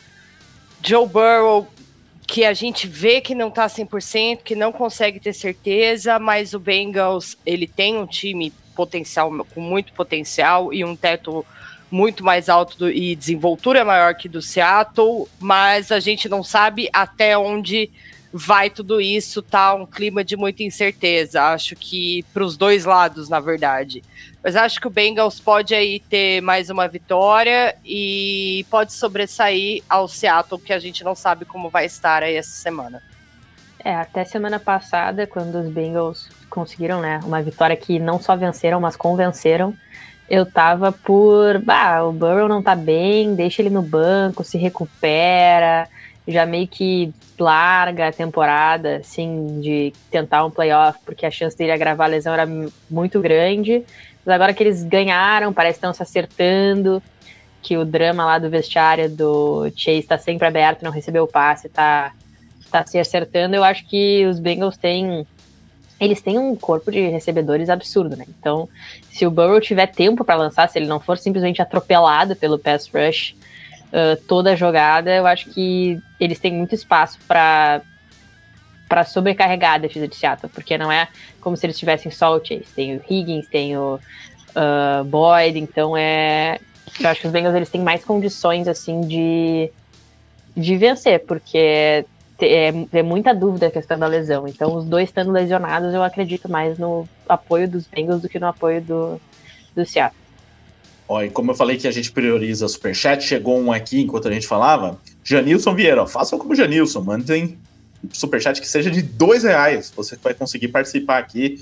Joe 0.84 1.08
Burrow, 1.08 1.72
que 2.26 2.44
a 2.44 2.54
gente 2.54 2.88
vê 2.88 3.22
que 3.22 3.36
não 3.36 3.52
tá 3.52 3.68
100%, 3.68 4.40
que 4.44 4.56
não 4.56 4.72
consegue 4.72 5.20
ter 5.20 5.34
certeza, 5.34 6.18
mas 6.18 6.56
o 6.56 6.60
Bengals, 6.60 7.38
ele 7.46 7.68
tem 7.68 7.98
um 7.98 8.08
time 8.08 8.52
potencial, 8.76 9.46
com 9.54 9.62
muito 9.62 9.94
potencial 9.94 10.74
e 10.74 10.84
um 10.84 10.96
teto 10.96 11.46
muito 11.92 12.24
mais 12.24 12.50
alto 12.50 12.80
do, 12.80 12.90
e 12.90 13.16
desenvoltura 13.16 13.86
maior 13.86 14.16
que 14.16 14.28
do 14.28 14.42
Seattle, 14.42 15.28
mas 15.40 15.92
a 15.92 16.00
gente 16.00 16.28
não 16.28 16.42
sabe 16.42 16.90
até 16.92 17.38
onde 17.38 17.92
vai 18.34 18.70
tudo 18.70 19.02
isso, 19.02 19.42
tá 19.42 19.74
um 19.74 19.86
clima 19.86 20.24
de 20.24 20.38
muita 20.38 20.64
incerteza. 20.64 21.42
Acho 21.44 21.76
que 21.76 22.24
para 22.34 22.44
os 22.44 22.56
dois 22.56 22.86
lados, 22.86 23.30
na 23.30 23.40
verdade. 23.40 24.04
Mas 24.44 24.56
acho 24.56 24.80
que 24.80 24.88
o 24.88 24.92
Bengals 24.92 25.40
pode 25.40 25.76
aí 25.76 26.00
ter 26.00 26.42
mais 26.42 26.70
uma 26.70 26.88
vitória 26.88 27.76
e 27.86 28.66
pode 28.70 28.94
sobressair 28.94 29.84
ao 29.90 30.08
Seattle, 30.08 30.60
que 30.60 30.74
a 30.74 30.80
gente 30.80 31.04
não 31.04 31.14
sabe 31.14 31.46
como 31.46 31.70
vai 31.70 31.86
estar 31.86 32.24
aí 32.24 32.36
essa 32.36 32.52
semana. 32.52 33.04
É, 33.84 33.96
até 33.96 34.24
semana 34.24 34.60
passada, 34.60 35.28
quando 35.28 35.56
os 35.56 35.70
Bengals 35.70 36.30
conseguiram, 36.50 37.02
né, 37.02 37.20
uma 37.24 37.42
vitória 37.42 37.76
que 37.76 37.98
não 38.00 38.20
só 38.20 38.36
venceram, 38.36 38.80
mas 38.80 38.96
convenceram, 38.96 39.76
eu 40.30 40.46
tava 40.46 40.92
por, 40.92 41.60
bah, 41.60 42.04
o 42.04 42.12
Burrow 42.12 42.48
não 42.48 42.62
tá 42.62 42.76
bem, 42.76 43.36
deixa 43.36 43.62
ele 43.62 43.70
no 43.70 43.82
banco, 43.82 44.44
se 44.44 44.58
recupera, 44.58 45.88
já 46.28 46.46
meio 46.46 46.68
que 46.68 47.14
larga 47.40 48.08
a 48.08 48.12
temporada, 48.12 48.98
assim, 48.98 49.60
de 49.62 49.94
tentar 50.10 50.46
um 50.46 50.52
playoff, 50.52 51.00
porque 51.06 51.26
a 51.26 51.32
chance 51.32 51.58
dele 51.58 51.72
agravar 51.72 52.08
a 52.08 52.12
lesão 52.12 52.34
era 52.34 52.48
muito 52.90 53.20
grande. 53.20 53.84
Mas 54.26 54.36
agora 54.36 54.54
que 54.54 54.62
eles 54.62 54.84
ganharam, 54.84 55.52
parece 55.52 55.80
que 55.80 55.86
estão 55.86 55.94
se 55.94 56.04
acertando, 56.04 57.02
que 57.62 57.78
o 57.78 57.86
drama 57.86 58.26
lá 58.26 58.38
do 58.38 58.50
vestiário 58.50 59.10
do 59.10 59.72
Chase 59.76 60.04
tá 60.04 60.18
sempre 60.18 60.48
aberto, 60.48 60.84
não 60.84 60.92
recebeu 60.92 61.24
o 61.24 61.28
passe, 61.28 61.70
tá, 61.70 62.14
tá 62.70 62.86
se 62.86 63.00
acertando. 63.00 63.56
Eu 63.56 63.64
acho 63.64 63.86
que 63.88 64.26
os 64.26 64.40
Bengals 64.40 64.78
têm 64.78 65.26
eles 66.00 66.20
têm 66.20 66.40
um 66.40 66.56
corpo 66.56 66.92
de 66.92 67.00
recebedores 67.10 67.70
absurdo, 67.70 68.18
né? 68.18 68.26
Então, 68.28 68.68
se 69.12 69.24
o 69.24 69.30
Burrow 69.30 69.62
tiver 69.62 69.86
tempo 69.86 70.26
para 70.26 70.34
lançar, 70.34 70.68
se 70.68 70.80
ele 70.80 70.88
não 70.88 71.00
for 71.00 71.16
simplesmente 71.16 71.62
atropelado 71.62 72.36
pelo 72.36 72.58
pass 72.58 72.90
rush 72.92 73.36
uh, 73.92 74.22
toda 74.28 74.52
a 74.52 74.56
jogada, 74.56 75.14
eu 75.14 75.28
acho 75.28 75.50
que 75.50 76.02
eles 76.20 76.40
têm 76.40 76.54
muito 76.54 76.76
espaço 76.76 77.20
para 77.28 77.82
para 78.88 79.06
sobrecarregar 79.06 79.76
a 79.76 79.78
defesa 79.78 80.06
de 80.06 80.18
Seattle, 80.18 80.52
porque 80.54 80.78
não 80.78 80.92
é 80.92 81.08
como 81.40 81.56
se 81.56 81.66
eles 81.66 81.80
tivessem 81.80 82.12
só 82.12 82.36
o 82.36 82.46
Chase. 82.46 82.66
Tem 82.76 82.98
o 82.98 83.02
Higgins, 83.10 83.48
tem 83.48 83.78
o 83.78 83.98
uh, 84.50 85.04
Boyd, 85.06 85.58
então 85.58 85.96
é. 85.96 86.60
Eu 87.00 87.10
acho 87.10 87.22
que 87.22 87.28
os 87.28 87.32
Bengals 87.32 87.56
eles 87.56 87.70
têm 87.70 87.80
mais 87.80 88.04
condições 88.04 88.68
assim 88.68 89.00
de, 89.00 89.72
de 90.58 90.76
vencer, 90.76 91.26
porque 91.26 92.06
é, 92.42 92.74
é 92.92 93.02
muita 93.02 93.34
dúvida 93.34 93.68
a 93.68 93.72
questão 93.72 93.98
da 93.98 94.08
lesão. 94.08 94.46
Então, 94.46 94.76
os 94.76 94.84
dois 94.84 95.08
estando 95.08 95.32
lesionados, 95.32 95.94
eu 95.94 96.04
acredito 96.04 96.52
mais 96.52 96.78
no 96.78 97.08
apoio 97.30 97.70
dos 97.70 97.88
Bengals 97.88 98.22
do 98.22 98.28
que 98.28 98.40
no 98.40 98.48
apoio 98.48 98.82
do, 98.82 99.22
do 99.74 99.86
Seattle. 99.86 100.21
Ó, 101.12 101.22
e 101.22 101.30
como 101.30 101.52
eu 101.52 101.56
falei 101.56 101.76
que 101.76 101.90
a 101.90 101.92
gente 101.92 102.10
prioriza 102.10 102.66
Superchat, 102.70 103.22
chegou 103.22 103.60
um 103.60 103.70
aqui 103.70 104.00
enquanto 104.00 104.30
a 104.30 104.32
gente 104.32 104.48
falava. 104.48 104.98
Janilson 105.22 105.76
Vieira, 105.76 106.08
façam 106.08 106.40
como 106.40 106.56
Janilson, 106.56 107.02
mandem 107.02 107.58
superchat 108.14 108.62
que 108.62 108.68
seja 108.68 108.90
de 108.90 109.02
dois 109.02 109.44
reais. 109.44 109.92
Você 109.94 110.18
vai 110.24 110.34
conseguir 110.34 110.70
participar 110.70 111.18
aqui 111.18 111.62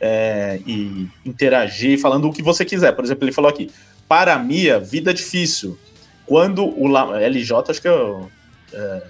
é, 0.00 0.60
e 0.66 1.06
interagir 1.26 2.00
falando 2.00 2.26
o 2.26 2.32
que 2.32 2.40
você 2.40 2.64
quiser. 2.64 2.92
Por 2.92 3.04
exemplo, 3.04 3.24
ele 3.24 3.32
falou 3.32 3.50
aqui: 3.50 3.70
para 4.08 4.32
a 4.32 4.38
Mia, 4.38 4.80
vida 4.80 5.12
difícil. 5.12 5.78
Quando 6.24 6.64
o 6.64 6.86
La 6.86 7.18
LJ, 7.20 7.52
acho 7.68 7.82
que 7.82 7.88
é 7.88 7.92
o. 7.92 8.30
É, 8.72 9.02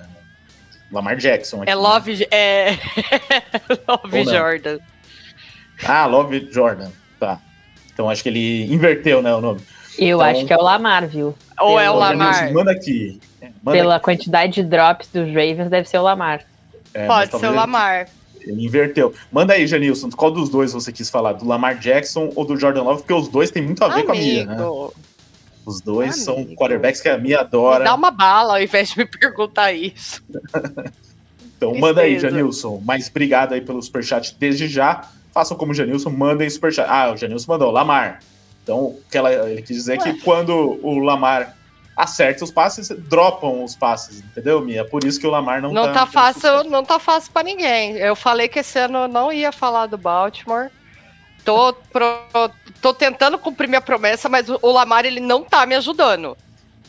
Lamar 0.90 1.16
Jackson. 1.16 1.62
Aqui, 1.62 1.70
é 1.70 1.76
Love, 1.76 2.16
né? 2.16 2.26
é... 2.32 2.78
Love 3.86 4.24
Jordan. 4.24 4.78
Ah, 5.84 6.06
Love 6.06 6.48
Jordan. 6.50 6.90
Então 7.96 8.10
acho 8.10 8.22
que 8.22 8.28
ele 8.28 8.70
inverteu, 8.70 9.22
né, 9.22 9.34
o 9.34 9.40
nome. 9.40 9.62
Eu 9.98 10.18
então, 10.18 10.20
acho 10.20 10.44
que 10.44 10.52
é 10.52 10.56
o 10.58 10.62
Lamar, 10.62 11.08
viu? 11.08 11.34
Ou 11.58 11.68
Pelo... 11.68 11.80
é 11.80 11.90
o 11.90 11.96
Lamar? 11.96 12.52
Manda 12.52 12.70
aqui. 12.70 13.18
Manda 13.62 13.78
Pela 13.78 13.96
aqui. 13.96 14.04
quantidade 14.04 14.52
de 14.52 14.62
drops 14.64 15.08
dos 15.08 15.26
Ravens, 15.28 15.70
deve 15.70 15.88
ser 15.88 15.96
o 15.96 16.02
Lamar. 16.02 16.44
É, 16.92 17.06
Pode 17.06 17.30
ser 17.38 17.46
o 17.46 17.54
Lamar. 17.54 18.06
Ele 18.42 18.66
inverteu. 18.66 19.14
Manda 19.32 19.54
aí, 19.54 19.66
Janilson, 19.66 20.10
qual 20.10 20.30
dos 20.30 20.50
dois 20.50 20.74
você 20.74 20.92
quis 20.92 21.08
falar? 21.08 21.32
Do 21.32 21.46
Lamar 21.46 21.78
Jackson 21.78 22.30
ou 22.36 22.44
do 22.44 22.54
Jordan 22.58 22.82
Love? 22.82 23.00
Porque 23.00 23.14
os 23.14 23.28
dois 23.28 23.50
têm 23.50 23.62
muito 23.62 23.82
a 23.82 23.88
ver 23.88 23.94
Amigo. 23.94 24.08
com 24.08 24.12
a 24.12 24.16
minha, 24.16 24.44
né? 24.44 24.56
Os 25.64 25.80
dois 25.80 26.10
Amigo. 26.10 26.24
são 26.24 26.54
quarterbacks 26.54 27.00
que 27.00 27.08
a 27.08 27.16
minha 27.16 27.40
adora. 27.40 27.78
Me 27.78 27.84
dá 27.86 27.94
uma 27.94 28.10
bala 28.10 28.56
ao 28.56 28.62
invés 28.62 28.90
de 28.90 28.98
me 28.98 29.06
perguntar 29.06 29.72
isso. 29.72 30.22
então 31.56 31.70
Tristeza. 31.70 31.80
manda 31.80 32.02
aí, 32.02 32.18
Janilson. 32.18 32.82
Mas 32.84 33.08
obrigado 33.08 33.54
aí 33.54 33.62
pelo 33.62 33.80
superchat 33.80 34.36
desde 34.38 34.68
já. 34.68 35.10
Façam 35.36 35.54
como 35.54 35.72
o 35.72 35.74
Janilson, 35.74 36.08
mandem 36.08 36.48
superchat. 36.48 36.88
Ah, 36.88 37.12
o 37.12 37.16
Janilson 37.18 37.52
mandou, 37.52 37.70
Lamar. 37.70 38.20
Então, 38.62 38.96
que 39.10 39.18
ela, 39.18 39.30
ele 39.50 39.60
quis 39.60 39.76
dizer 39.76 39.98
Ué. 39.98 40.02
que 40.02 40.20
quando 40.22 40.80
o 40.82 40.98
Lamar 40.98 41.54
acerta 41.94 42.42
os 42.42 42.50
passes, 42.50 42.88
dropam 42.88 43.62
os 43.62 43.76
passes, 43.76 44.20
entendeu, 44.20 44.62
Mia? 44.62 44.82
Por 44.82 45.04
isso 45.04 45.20
que 45.20 45.26
o 45.26 45.30
Lamar 45.30 45.60
não, 45.60 45.74
não 45.74 45.88
tá, 45.88 45.92
tá 45.92 46.06
fácil, 46.06 46.64
não 46.64 46.82
tá 46.82 46.98
fácil 46.98 47.30
para 47.32 47.42
ninguém. 47.42 47.98
Eu 47.98 48.16
falei 48.16 48.48
que 48.48 48.60
esse 48.60 48.78
ano 48.78 49.00
eu 49.00 49.08
não 49.08 49.30
ia 49.30 49.52
falar 49.52 49.84
do 49.84 49.98
Baltimore. 49.98 50.70
Tô, 51.44 51.74
pro, 51.92 52.18
tô 52.80 52.94
tentando 52.94 53.38
cumprir 53.38 53.68
minha 53.68 53.82
promessa, 53.82 54.30
mas 54.30 54.48
o 54.48 54.72
Lamar 54.72 55.04
ele 55.04 55.20
não 55.20 55.44
tá 55.44 55.66
me 55.66 55.74
ajudando. 55.74 56.34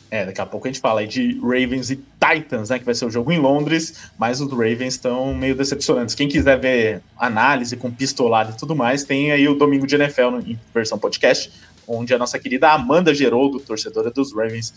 É, 0.10 0.26
daqui 0.26 0.39
a 0.39 0.46
pouco 0.46 0.67
a 0.67 0.72
gente 0.72 0.80
fala 0.80 1.02
aí 1.02 1.08
de 1.08 1.38
Ravens 1.41 1.89
e 1.89 1.98
Titans, 1.98 2.70
né? 2.70 2.80
Que 2.80 2.86
vai 2.86 2.96
ser 2.96 3.06
o 3.06 3.10
jogo 3.10 3.32
em 3.32 3.39
Londres, 3.39 4.10
mas 4.17 4.39
os 4.39 4.50
Ravens 4.50 4.93
estão 4.93 5.34
meio 5.34 5.56
decepcionantes. 5.56 6.15
Quem 6.15 6.30
quiser 6.30 6.58
ver 6.60 7.02
análise 7.17 7.76
com 7.76 7.91
pistolado 7.91 8.52
e 8.52 8.58
tudo 8.58 8.76
mais, 8.76 9.04
tem 9.04 9.32
aí 9.32 9.48
o 9.48 9.56
Domingo 9.56 9.86
de 9.86 9.96
NFL 9.96 10.39
em 10.46 10.58
versão 10.74 10.98
podcast 10.98 11.52
onde 11.88 12.13
a 12.13 12.17
nossa 12.17 12.38
querida 12.38 12.70
Amanda 12.70 13.15
Geroldo, 13.15 13.60
torcedora 13.60 14.12
dos 14.12 14.36
Ravens, 14.36 14.74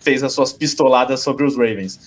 fez 0.00 0.22
as 0.22 0.32
suas 0.32 0.52
pistoladas 0.52 1.20
sobre 1.20 1.44
os 1.44 1.56
Ravens. 1.56 2.00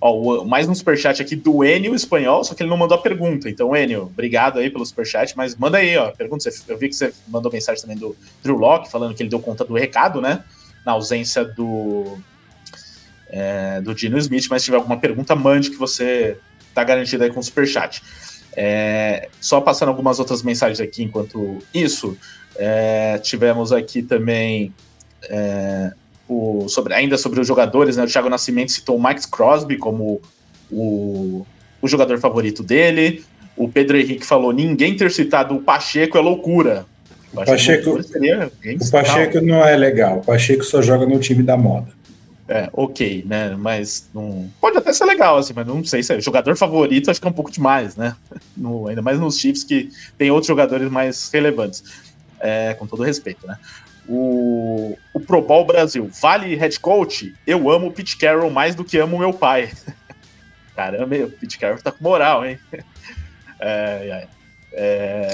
Ó, 0.00 0.44
mais 0.44 0.68
um 0.68 0.74
superchat 0.74 1.20
aqui 1.20 1.34
do 1.34 1.64
Enio 1.64 1.94
Espanhol, 1.94 2.44
só 2.44 2.54
que 2.54 2.62
ele 2.62 2.70
não 2.70 2.76
mandou 2.76 2.96
a 2.96 3.00
pergunta. 3.00 3.50
Então, 3.50 3.74
Enio, 3.74 4.02
obrigado 4.02 4.60
aí 4.60 4.70
pelo 4.70 4.86
superchat, 4.86 5.36
mas 5.36 5.56
manda 5.56 5.78
aí, 5.78 5.96
ó, 5.96 6.12
pergunta. 6.12 6.48
Eu 6.68 6.78
vi 6.78 6.88
que 6.88 6.94
você 6.94 7.12
mandou 7.26 7.50
mensagem 7.50 7.82
também 7.82 7.96
do 7.96 8.16
Drew 8.40 8.56
Locke, 8.56 8.88
falando 8.88 9.14
que 9.14 9.22
ele 9.22 9.30
deu 9.30 9.40
conta 9.40 9.64
do 9.64 9.74
recado, 9.74 10.20
né? 10.20 10.44
Na 10.84 10.92
ausência 10.92 11.44
do, 11.44 12.18
é, 13.28 13.80
do 13.80 13.94
Dino 13.94 14.18
Smith, 14.18 14.46
mas 14.48 14.62
se 14.62 14.66
tiver 14.66 14.78
alguma 14.78 14.98
pergunta, 14.98 15.34
mande 15.36 15.70
que 15.70 15.76
você 15.76 16.38
tá 16.74 16.82
garantido 16.82 17.24
aí 17.24 17.30
com 17.30 17.40
o 17.40 17.42
superchat. 17.42 18.02
É, 18.56 19.28
só 19.40 19.60
passando 19.60 19.90
algumas 19.90 20.18
outras 20.18 20.42
mensagens 20.42 20.80
aqui 20.80 21.02
enquanto 21.02 21.58
isso. 21.72 22.16
É, 22.56 23.18
tivemos 23.18 23.72
aqui 23.72 24.02
também 24.02 24.74
é, 25.28 25.92
o, 26.28 26.68
sobre, 26.68 26.94
ainda 26.94 27.16
sobre 27.16 27.40
os 27.40 27.46
jogadores, 27.46 27.96
né? 27.96 28.04
O 28.04 28.06
Thiago 28.06 28.28
Nascimento 28.28 28.72
citou 28.72 28.96
o 28.96 29.00
Max 29.00 29.26
Crosby 29.26 29.76
como 29.76 30.20
o, 30.70 31.46
o 31.80 31.88
jogador 31.88 32.18
favorito 32.18 32.62
dele. 32.62 33.24
O 33.56 33.68
Pedro 33.68 33.96
Henrique 33.96 34.26
falou: 34.26 34.52
ninguém 34.52 34.96
ter 34.96 35.10
citado 35.10 35.54
o 35.54 35.62
Pacheco 35.62 36.18
é 36.18 36.20
loucura. 36.20 36.86
O 37.32 37.44
Pacheco, 37.44 38.00
o 38.00 38.90
Pacheco 38.90 39.40
não 39.40 39.64
é 39.64 39.76
legal. 39.76 40.18
O 40.18 40.24
Pacheco 40.24 40.64
só 40.64 40.80
joga 40.80 41.06
no 41.06 41.18
time 41.18 41.42
da 41.42 41.56
moda. 41.56 41.88
É, 42.48 42.70
ok, 42.72 43.24
né? 43.26 43.54
Mas 43.58 44.08
não... 44.14 44.50
pode 44.58 44.78
até 44.78 44.90
ser 44.90 45.04
legal, 45.04 45.36
assim, 45.36 45.52
mas 45.54 45.66
não 45.66 45.84
sei 45.84 46.02
se 46.02 46.14
é 46.14 46.20
jogador 46.20 46.56
favorito, 46.56 47.10
acho 47.10 47.20
que 47.20 47.26
é 47.26 47.30
um 47.30 47.34
pouco 47.34 47.50
demais, 47.50 47.94
né? 47.94 48.16
No, 48.56 48.88
ainda 48.88 49.02
mais 49.02 49.20
nos 49.20 49.38
Chiefs 49.38 49.62
que 49.62 49.90
tem 50.16 50.30
outros 50.30 50.48
jogadores 50.48 50.90
mais 50.90 51.30
relevantes 51.30 51.84
é, 52.40 52.74
com 52.74 52.86
todo 52.86 53.04
respeito, 53.04 53.46
né? 53.46 53.56
O, 54.08 54.96
o 55.12 55.20
Pro 55.20 55.42
Bowl 55.42 55.66
Brasil, 55.66 56.10
vale 56.20 56.56
head 56.56 56.80
coach? 56.80 57.34
Eu 57.46 57.70
amo 57.70 57.88
o 57.88 57.92
Pete 57.92 58.16
Carroll 58.16 58.50
mais 58.50 58.74
do 58.74 58.82
que 58.82 58.98
amo 58.98 59.18
meu 59.18 59.32
pai. 59.32 59.70
Caramba, 60.74 61.16
o 61.16 61.30
Pete 61.30 61.58
Carroll 61.58 61.82
tá 61.82 61.92
com 61.92 62.02
moral, 62.02 62.46
hein? 62.46 62.58
É, 63.60 64.22
é, 64.22 64.28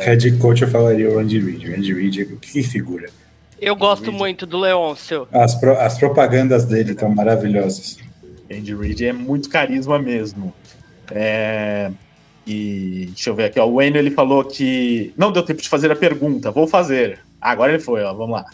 head 0.02 0.38
coach 0.38 0.62
eu 0.62 0.68
falaria 0.68 1.10
o 1.10 1.18
Andy 1.18 1.38
Reid. 1.38 1.70
O 1.70 1.74
Andy 1.74 1.94
Reid, 1.94 2.26
que 2.40 2.62
figura. 2.62 3.08
Eu 3.60 3.76
gosto 3.76 4.06
Reed. 4.06 4.16
muito 4.16 4.46
do 4.46 4.58
Leôncio. 4.58 5.28
As, 5.32 5.54
pro, 5.54 5.72
as 5.78 5.98
propagandas 5.98 6.64
dele 6.64 6.92
estão 6.92 7.08
maravilhosas. 7.08 7.98
Andy 8.50 8.74
Reid 8.74 9.06
é 9.06 9.12
muito 9.12 9.48
carisma 9.48 9.98
mesmo. 9.98 10.52
É, 11.10 11.90
e 12.46 13.06
deixa 13.08 13.30
eu 13.30 13.34
ver 13.34 13.44
aqui, 13.44 13.58
ó. 13.58 13.66
O 13.66 13.76
Wayne 13.76 13.98
ele 13.98 14.10
falou 14.10 14.44
que 14.44 15.12
não 15.16 15.32
deu 15.32 15.42
tempo 15.42 15.62
de 15.62 15.68
fazer 15.68 15.90
a 15.90 15.96
pergunta, 15.96 16.50
vou 16.50 16.66
fazer. 16.66 17.20
Ah, 17.40 17.50
agora 17.50 17.72
ele 17.72 17.82
foi, 17.82 18.02
ó, 18.02 18.12
vamos 18.12 18.36
lá. 18.36 18.44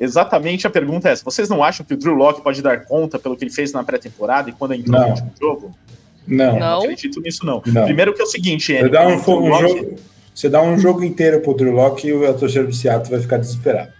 Exatamente 0.00 0.66
a 0.66 0.70
pergunta 0.70 1.08
é 1.08 1.12
essa: 1.12 1.24
vocês 1.24 1.48
não 1.48 1.62
acham 1.62 1.84
que 1.84 1.94
o 1.94 1.96
Drew 1.96 2.14
Locke 2.14 2.42
pode 2.42 2.62
dar 2.62 2.84
conta 2.84 3.18
pelo 3.18 3.36
que 3.36 3.44
ele 3.44 3.52
fez 3.52 3.72
na 3.72 3.84
pré-temporada 3.84 4.48
e 4.48 4.52
quando 4.52 4.74
entrou 4.74 4.98
não. 4.98 5.08
no 5.08 5.10
último 5.10 5.32
jogo? 5.38 5.78
Não. 6.26 6.58
não. 6.58 6.78
acredito 6.80 7.20
nisso, 7.20 7.44
não. 7.44 7.62
não. 7.66 7.84
Primeiro 7.84 8.14
que 8.14 8.22
é 8.22 8.24
o 8.24 8.28
seguinte, 8.28 8.88
dá 8.88 9.06
um, 9.06 9.16
um 9.16 9.18
jogo, 9.18 9.96
você 10.34 10.48
dá 10.48 10.60
um 10.60 10.78
jogo 10.78 11.04
inteiro 11.04 11.40
pro 11.40 11.54
Drew 11.54 11.72
Locke 11.72 12.08
e 12.08 12.12
o 12.12 12.34
torcedor 12.34 12.66
do 12.66 12.74
Seattle 12.74 13.10
vai 13.10 13.20
ficar 13.20 13.36
desesperado. 13.36 13.92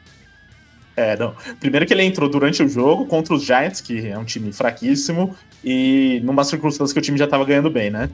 É, 0.96 1.16
não. 1.16 1.34
Primeiro 1.60 1.86
que 1.86 1.92
ele 1.92 2.02
entrou 2.02 2.28
durante 2.28 2.62
o 2.62 2.68
jogo 2.68 3.06
contra 3.06 3.34
os 3.34 3.44
Giants, 3.44 3.80
que 3.80 4.08
é 4.08 4.18
um 4.18 4.24
time 4.24 4.52
fraquíssimo, 4.52 5.34
e 5.62 6.20
numa 6.24 6.44
circunstância 6.44 6.92
que 6.92 6.98
o 6.98 7.02
time 7.02 7.18
já 7.18 7.24
estava 7.24 7.44
ganhando 7.44 7.70
bem, 7.70 7.90
né? 7.90 8.10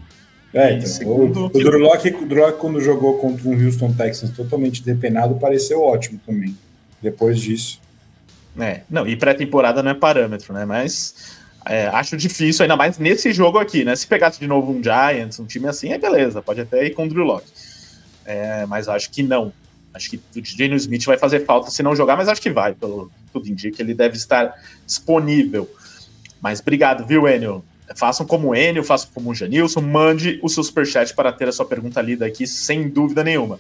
É, 0.53 0.73
então, 0.73 0.87
segundo, 0.87 1.41
o, 1.43 1.47
o, 1.47 1.51
Drew 1.51 1.79
Locke, 1.79 2.09
o 2.11 2.27
Drew 2.27 2.45
Locke, 2.45 2.59
quando 2.59 2.81
jogou 2.81 3.19
contra 3.19 3.49
um 3.49 3.65
Houston 3.65 3.93
Texans 3.93 4.31
totalmente 4.31 4.83
depenado, 4.83 5.37
pareceu 5.37 5.81
ótimo 5.81 6.21
também. 6.27 6.57
Depois 7.01 7.41
disso. 7.41 7.81
É, 8.59 8.81
não, 8.91 9.07
e 9.07 9.15
pré-temporada 9.15 9.83
não 9.83 9.93
é 9.93 9.95
parâmetro, 9.95 10.53
né? 10.53 10.65
Mas 10.65 11.37
é, 11.67 11.87
acho 11.87 12.17
difícil, 12.17 12.65
ainda 12.65 12.77
mais 12.77 12.99
nesse 12.99 13.33
jogo 13.33 13.59
aqui, 13.59 13.85
né? 13.85 13.95
Se 13.95 14.07
pegasse 14.07 14.41
de 14.41 14.47
novo 14.47 14.73
um 14.73 14.83
Giants, 14.83 15.39
um 15.39 15.47
time 15.47 15.69
assim, 15.69 15.93
é 15.93 15.99
beleza, 15.99 16.43
pode 16.43 16.61
até 16.61 16.85
ir 16.85 16.91
com 16.91 17.05
o 17.05 17.09
Drew 17.09 17.25
Locke. 17.25 17.47
É, 18.31 18.65
mas 18.67 18.89
acho 18.89 19.11
que 19.11 19.25
não. 19.25 19.53
Acho 19.93 20.09
que 20.09 20.17
o 20.17 20.45
Geno 20.45 20.77
Smith 20.77 21.05
vai 21.05 21.19
fazer 21.19 21.45
falta 21.45 21.69
se 21.69 21.83
não 21.83 21.97
jogar, 21.97 22.17
mas 22.17 22.29
acho 22.29 22.41
que 22.41 22.51
vai, 22.51 22.73
pelo 22.75 23.11
tudo 23.33 23.49
indica, 23.49 23.83
ele 23.83 23.93
deve 23.93 24.17
estar 24.17 24.55
disponível. 24.87 25.69
Mas 26.41 26.61
obrigado, 26.61 27.05
viu, 27.05 27.27
Enio? 27.27 27.65
Façam 27.97 28.25
como 28.25 28.51
o 28.51 28.55
Enio, 28.55 28.85
façam 28.85 29.11
como 29.13 29.31
o 29.31 29.35
Janilson, 29.35 29.81
mande 29.81 30.39
o 30.45 30.49
seu 30.49 30.63
superchat 30.63 31.13
para 31.13 31.33
ter 31.33 31.49
a 31.49 31.53
sua 31.53 31.67
pergunta 31.67 32.01
lida 32.01 32.25
aqui, 32.25 32.47
sem 32.47 32.89
dúvida 32.89 33.25
nenhuma. 33.25 33.59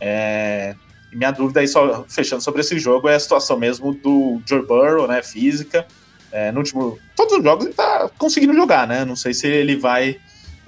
É, 0.00 0.74
minha 1.12 1.30
dúvida 1.30 1.60
aí, 1.60 1.68
só 1.68 2.04
fechando 2.08 2.42
sobre 2.42 2.62
esse 2.62 2.80
jogo, 2.80 3.08
é 3.08 3.14
a 3.14 3.20
situação 3.20 3.56
mesmo 3.56 3.94
do 3.94 4.42
Joe 4.44 4.66
Burrow, 4.66 5.06
né, 5.06 5.22
física. 5.22 5.86
É, 6.32 6.50
no 6.50 6.58
último, 6.58 6.98
todos 7.14 7.38
os 7.38 7.44
jogos 7.44 7.64
ele 7.64 7.74
tá 7.74 8.10
conseguindo 8.18 8.54
jogar, 8.54 8.88
né? 8.88 9.04
Não 9.04 9.14
sei 9.14 9.32
se 9.32 9.46
ele 9.46 9.76
vai, 9.76 10.18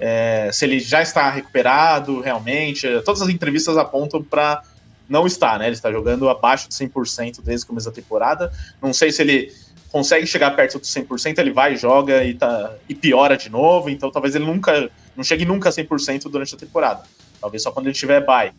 é, 0.05 0.49
se 0.51 0.65
ele 0.65 0.81
já 0.81 1.01
está 1.01 1.29
recuperado 1.29 2.19
realmente. 2.19 2.85
Todas 3.05 3.21
as 3.21 3.29
entrevistas 3.29 3.77
apontam 3.77 4.21
para 4.21 4.61
não 5.07 5.25
estar, 5.25 5.57
né? 5.57 5.67
Ele 5.67 5.75
está 5.75 5.89
jogando 5.89 6.27
abaixo 6.27 6.67
de 6.67 6.75
100% 6.75 7.41
desde 7.41 7.63
o 7.63 7.67
começo 7.69 7.85
da 7.85 7.95
temporada. 7.95 8.51
Não 8.81 8.91
sei 8.91 9.13
se 9.13 9.21
ele 9.21 9.53
consegue 9.89 10.27
chegar 10.27 10.51
perto 10.57 10.77
do 10.77 10.83
100%, 10.83 11.37
ele 11.37 11.51
vai, 11.51 11.77
joga 11.77 12.21
e, 12.25 12.33
tá, 12.33 12.73
e 12.89 12.93
piora 12.93 13.37
de 13.37 13.49
novo, 13.49 13.89
então 13.89 14.11
talvez 14.11 14.35
ele 14.35 14.43
nunca, 14.43 14.89
não 15.15 15.23
chegue 15.23 15.45
nunca 15.45 15.69
a 15.69 15.71
100% 15.71 16.23
durante 16.23 16.53
a 16.53 16.57
temporada. 16.57 17.03
Talvez 17.39 17.63
só 17.63 17.71
quando 17.71 17.85
ele 17.85 17.95
tiver 17.95 18.25
bye. 18.25 18.51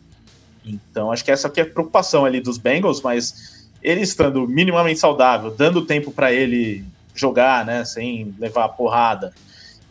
Então 0.65 1.11
acho 1.11 1.23
que 1.23 1.29
essa 1.29 1.47
aqui 1.47 1.59
é 1.59 1.63
a 1.63 1.69
preocupação 1.69 2.25
ali 2.25 2.39
dos 2.39 2.57
Bengals, 2.57 3.01
mas 3.03 3.69
ele 3.83 4.01
estando 4.01 4.47
minimamente 4.47 4.99
saudável, 4.99 5.51
dando 5.51 5.85
tempo 5.85 6.09
para 6.09 6.33
ele 6.33 6.83
jogar, 7.13 7.63
né, 7.63 7.85
sem 7.85 8.33
levar 8.39 8.69
porrada, 8.69 9.31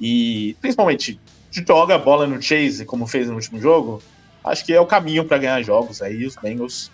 e 0.00 0.56
principalmente 0.60 1.20
joga 1.66 1.94
a 1.94 1.98
bola 1.98 2.26
no 2.26 2.40
chase, 2.40 2.84
como 2.84 3.06
fez 3.06 3.28
no 3.28 3.34
último 3.34 3.60
jogo, 3.60 4.02
acho 4.42 4.64
que 4.64 4.72
é 4.72 4.80
o 4.80 4.86
caminho 4.86 5.24
para 5.24 5.38
ganhar 5.38 5.62
jogos. 5.62 6.02
Aí 6.02 6.26
os 6.26 6.34
Bengals 6.36 6.90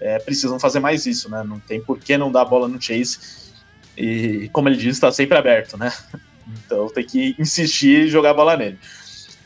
é, 0.00 0.18
precisam 0.18 0.58
fazer 0.58 0.80
mais 0.80 1.06
isso, 1.06 1.30
né? 1.30 1.42
Não 1.44 1.60
tem 1.60 1.80
por 1.80 1.98
que 1.98 2.16
não 2.16 2.32
dar 2.32 2.42
a 2.42 2.44
bola 2.44 2.66
no 2.66 2.80
chase 2.80 3.18
e, 3.96 4.48
como 4.52 4.68
ele 4.68 4.76
disse, 4.76 4.92
está 4.92 5.12
sempre 5.12 5.36
aberto, 5.36 5.76
né? 5.76 5.92
Então 6.66 6.88
tem 6.88 7.06
que 7.06 7.36
insistir 7.38 8.06
e 8.06 8.08
jogar 8.08 8.30
a 8.30 8.34
bola 8.34 8.56
nele. 8.56 8.76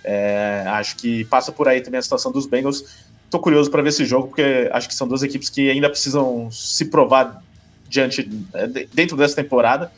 É, 0.02 0.64
acho 0.68 0.96
que 0.96 1.24
passa 1.26 1.52
por 1.52 1.68
aí 1.68 1.82
também 1.82 1.98
a 1.98 2.02
situação 2.02 2.32
dos 2.32 2.46
Bengals. 2.46 3.04
Tô 3.28 3.38
curioso 3.38 3.70
para 3.70 3.82
ver 3.82 3.90
esse 3.90 4.06
jogo, 4.06 4.28
porque 4.28 4.70
acho 4.72 4.88
que 4.88 4.94
são 4.94 5.06
duas 5.06 5.22
equipes 5.22 5.50
que 5.50 5.68
ainda 5.68 5.90
precisam 5.90 6.50
se 6.50 6.86
provar 6.86 7.42
diante 7.90 8.26
é, 8.54 8.66
dentro 8.66 9.18
dessa 9.18 9.36
temporada 9.36 9.92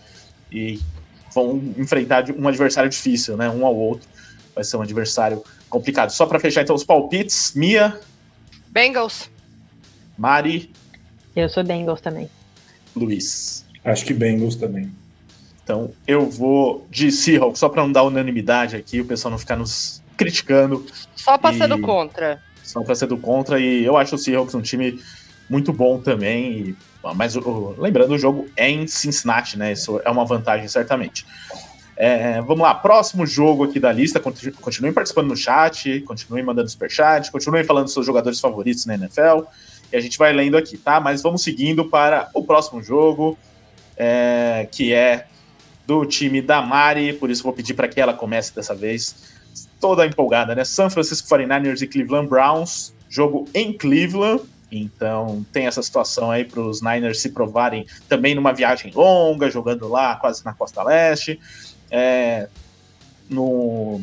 e 0.51 0.81
vão 1.33 1.63
enfrentar 1.77 2.25
um 2.37 2.49
adversário 2.49 2.91
difícil, 2.91 3.37
né? 3.37 3.49
Um 3.49 3.65
ao 3.65 3.77
outro. 3.77 4.09
Vai 4.57 4.64
ser 4.64 4.79
um 4.79 4.83
adversário 4.83 5.45
complicado. 5.69 6.11
Só 6.11 6.25
para 6.25 6.40
fechar 6.40 6.62
então 6.62 6.75
os 6.75 6.83
palpites, 6.83 7.53
Mia. 7.55 8.01
Bengals. 8.71 9.31
Mari. 10.16 10.73
Eu 11.37 11.51
sou 11.51 11.62
Bengals 11.62 12.01
também. 12.01 12.31
Luiz. 12.97 13.66
Acho 13.85 14.07
que 14.07 14.14
Bengals 14.14 14.57
também. 14.57 14.90
Então 15.62 15.92
eu 16.07 16.31
vou 16.31 16.87
de 16.90 17.12
Seahawks, 17.12 17.61
só 17.61 17.69
para 17.69 17.83
não 17.83 17.92
dar 17.92 18.05
unanimidade 18.05 18.77
aqui, 18.77 19.01
o 19.01 19.05
pessoal 19.05 19.31
não 19.31 19.38
ficar 19.38 19.57
nos 19.57 20.03
criticando. 20.16 20.87
Só 21.14 21.37
passando 21.37 21.77
e... 21.77 21.83
contra. 21.83 22.42
Só 22.64 22.83
para 22.83 22.95
ser 22.95 23.07
do 23.07 23.19
contra, 23.19 23.61
e 23.61 23.85
eu 23.85 23.97
acho 23.97 24.14
o 24.14 24.19
Seahawks 24.19 24.55
um 24.55 24.62
time 24.62 24.99
muito 25.51 25.73
bom 25.73 26.01
também. 26.01 26.69
E... 26.71 26.77
mas 27.14 27.37
o... 27.37 27.75
lembrando, 27.79 28.14
o 28.14 28.19
jogo 28.19 28.49
é 28.57 28.71
em 28.71 28.87
Cincinnati, 28.87 29.59
né? 29.59 29.73
Isso 29.73 30.01
é 30.05 30.11
uma 30.11 30.25
vantagem, 30.25 30.66
certamente. 30.66 31.27
É, 31.97 32.43
vamos 32.43 32.61
lá, 32.61 32.75
próximo 32.75 33.27
jogo 33.27 33.65
aqui 33.65 33.81
da 33.81 33.91
lista. 33.91 34.21
Continuem 34.21 34.93
participando 34.93 35.29
no 35.29 35.37
chat, 35.37 36.01
continuem 36.03 36.45
mandando 36.45 36.69
superchat, 36.69 37.33
continuem 37.33 37.65
falando 37.65 37.89
seus 37.89 38.05
jogadores 38.05 38.39
favoritos 38.39 38.85
na 38.85 38.95
NFL. 38.95 39.45
E 39.91 39.97
a 39.97 40.01
gente 40.01 40.19
vai 40.19 40.33
lendo 40.33 40.57
aqui, 40.57 40.77
tá? 40.77 41.01
Mas 41.01 41.23
vamos 41.23 41.43
seguindo 41.43 41.87
para 41.87 42.29
o 42.35 42.45
próximo 42.45 42.83
jogo, 42.83 43.39
é, 43.97 44.69
que 44.71 44.93
é 44.93 45.27
do 45.87 46.05
time 46.05 46.43
da 46.43 46.61
Mari. 46.61 47.15
Por 47.15 47.31
isso 47.31 47.43
vou 47.43 47.53
pedir 47.53 47.73
para 47.73 47.89
que 47.89 47.99
ela 47.99 48.13
comece 48.13 48.55
dessa 48.55 48.75
vez. 48.75 49.35
Toda 49.81 50.05
empolgada, 50.05 50.55
né? 50.55 50.65
San 50.65 50.91
Francisco 50.91 51.27
49ers 51.29 51.81
e 51.81 51.87
Cleveland 51.87 52.29
Browns. 52.29 52.95
Jogo 53.09 53.49
em 53.55 53.73
Cleveland. 53.73 54.43
Então 54.71 55.47
tem 55.53 55.67
essa 55.67 55.81
situação 55.81 56.31
aí 56.31 56.45
para 56.45 56.61
os 56.61 56.83
Niners 56.83 57.21
se 57.21 57.31
provarem 57.31 57.87
também 58.09 58.35
numa 58.35 58.53
viagem 58.53 58.93
longa, 58.93 59.49
jogando 59.49 59.87
lá 59.89 60.17
quase 60.17 60.45
na 60.45 60.53
costa 60.53 60.83
leste 60.83 61.39
é, 61.90 62.49
no, 63.29 64.01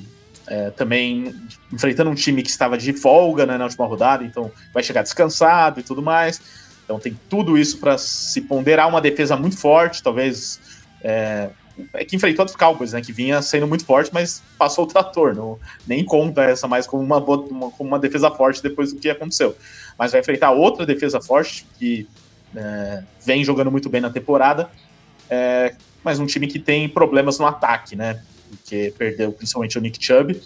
é, 0.48 0.70
também 0.72 1.34
enfrentando 1.72 2.10
um 2.10 2.16
time 2.16 2.44
que 2.44 2.50
estava 2.50 2.78
de 2.78 2.94
folga 2.94 3.46
né, 3.46 3.58
na 3.58 3.66
última 3.66 3.86
rodada, 3.86 4.24
então 4.24 4.52
vai 4.74 4.84
chegar 4.84 5.04
descansado 5.04 5.80
e 5.80 5.84
tudo 5.84 6.02
mais. 6.02 6.42
Então 6.84 7.00
tem 7.00 7.18
tudo 7.30 7.58
isso 7.58 7.80
para 7.80 7.98
se 7.98 8.42
ponderar 8.42 8.88
uma 8.88 9.00
defesa 9.00 9.36
muito 9.38 9.58
forte, 9.58 10.04
talvez 10.04 10.60
é, 11.02 11.50
é, 11.94 12.06
que 12.06 12.16
enfrentou 12.16 12.46
os 12.46 12.56
Cowboys, 12.56 12.94
né, 12.94 13.02
que 13.02 13.12
vinha 13.12 13.42
sendo 13.42 13.68
muito 13.68 13.86
forte, 13.86 14.12
mas 14.14 14.44
passou 14.58 14.84
o 14.84 14.88
trator, 14.88 15.34
não, 15.36 15.58
nem 15.88 16.04
conta 16.04 16.44
essa 16.44 16.68
mais 16.68 16.86
como 16.86 17.02
uma, 17.02 17.18
uma, 17.18 17.72
como 17.72 17.90
uma 17.90 18.00
defesa 18.00 18.30
forte 18.30 18.62
depois 18.62 18.94
do 18.94 19.00
que 19.00 19.10
aconteceu. 19.10 19.56
Mas 19.98 20.12
vai 20.12 20.22
enfrentar 20.22 20.52
outra 20.52 20.86
defesa 20.86 21.22
forte 21.22 21.66
que 21.80 22.08
é, 22.56 23.04
vem 23.26 23.44
jogando 23.44 23.72
muito 23.72 23.90
bem 23.90 24.02
na 24.02 24.10
temporada, 24.10 24.70
é, 25.30 25.74
mas 26.04 26.20
um 26.20 26.26
time 26.26 26.48
que 26.48 26.60
tem 26.60 26.88
problemas 26.90 27.40
no 27.40 27.46
ataque, 27.46 27.96
né? 27.96 28.22
Porque 28.50 28.94
perdeu 28.98 29.32
principalmente 29.32 29.78
o 29.78 29.82
Nick 29.82 30.04
Chubb. 30.04 30.40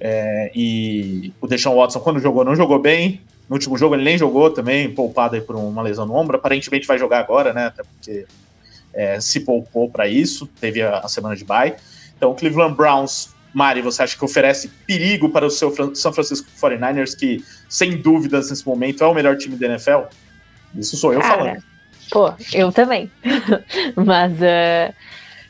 É, 0.00 0.50
e 0.54 1.32
o 1.40 1.46
Deshaun 1.46 1.76
Watson, 1.76 2.00
quando 2.00 2.20
jogou, 2.20 2.44
não 2.44 2.56
jogou 2.56 2.78
bem. 2.78 3.20
No 3.48 3.56
último 3.56 3.76
jogo 3.76 3.94
ele 3.94 4.04
nem 4.04 4.16
jogou 4.16 4.50
também, 4.50 4.92
poupado 4.94 5.34
aí 5.34 5.40
por 5.40 5.56
uma 5.56 5.82
lesão 5.82 6.06
no 6.06 6.14
ombro. 6.14 6.36
Aparentemente 6.36 6.86
vai 6.86 6.98
jogar 6.98 7.18
agora, 7.18 7.52
né? 7.52 7.66
Até 7.66 7.82
porque 7.82 8.26
é, 8.94 9.20
se 9.20 9.40
poupou 9.40 9.90
para 9.90 10.08
isso, 10.08 10.46
teve 10.60 10.82
a, 10.82 10.98
a, 10.98 11.08
semana 11.08 11.36
de 11.36 11.44
bye. 11.44 11.74
Então, 12.16 12.30
o 12.30 12.34
Cleveland 12.34 12.74
Browns, 12.74 13.34
Mari, 13.52 13.82
você 13.82 14.02
acha 14.02 14.16
que 14.16 14.24
oferece 14.24 14.68
perigo 14.86 15.30
para 15.30 15.46
o 15.46 15.50
seu 15.50 15.74
São 15.94 16.12
Francisco 16.12 16.48
49ers, 16.60 17.16
que 17.16 17.44
sem 17.68 17.96
dúvidas 17.96 18.50
nesse 18.50 18.66
momento 18.66 19.02
é 19.02 19.06
o 19.06 19.14
melhor 19.14 19.36
time 19.36 19.56
da 19.56 19.66
NFL? 19.66 20.02
Isso 20.74 20.96
sou 20.96 21.12
eu 21.12 21.20
Cara, 21.20 21.36
falando. 21.36 21.69
Pô, 22.10 22.32
eu 22.52 22.72
também. 22.72 23.10
Mas 23.94 24.32
uh, 24.32 24.94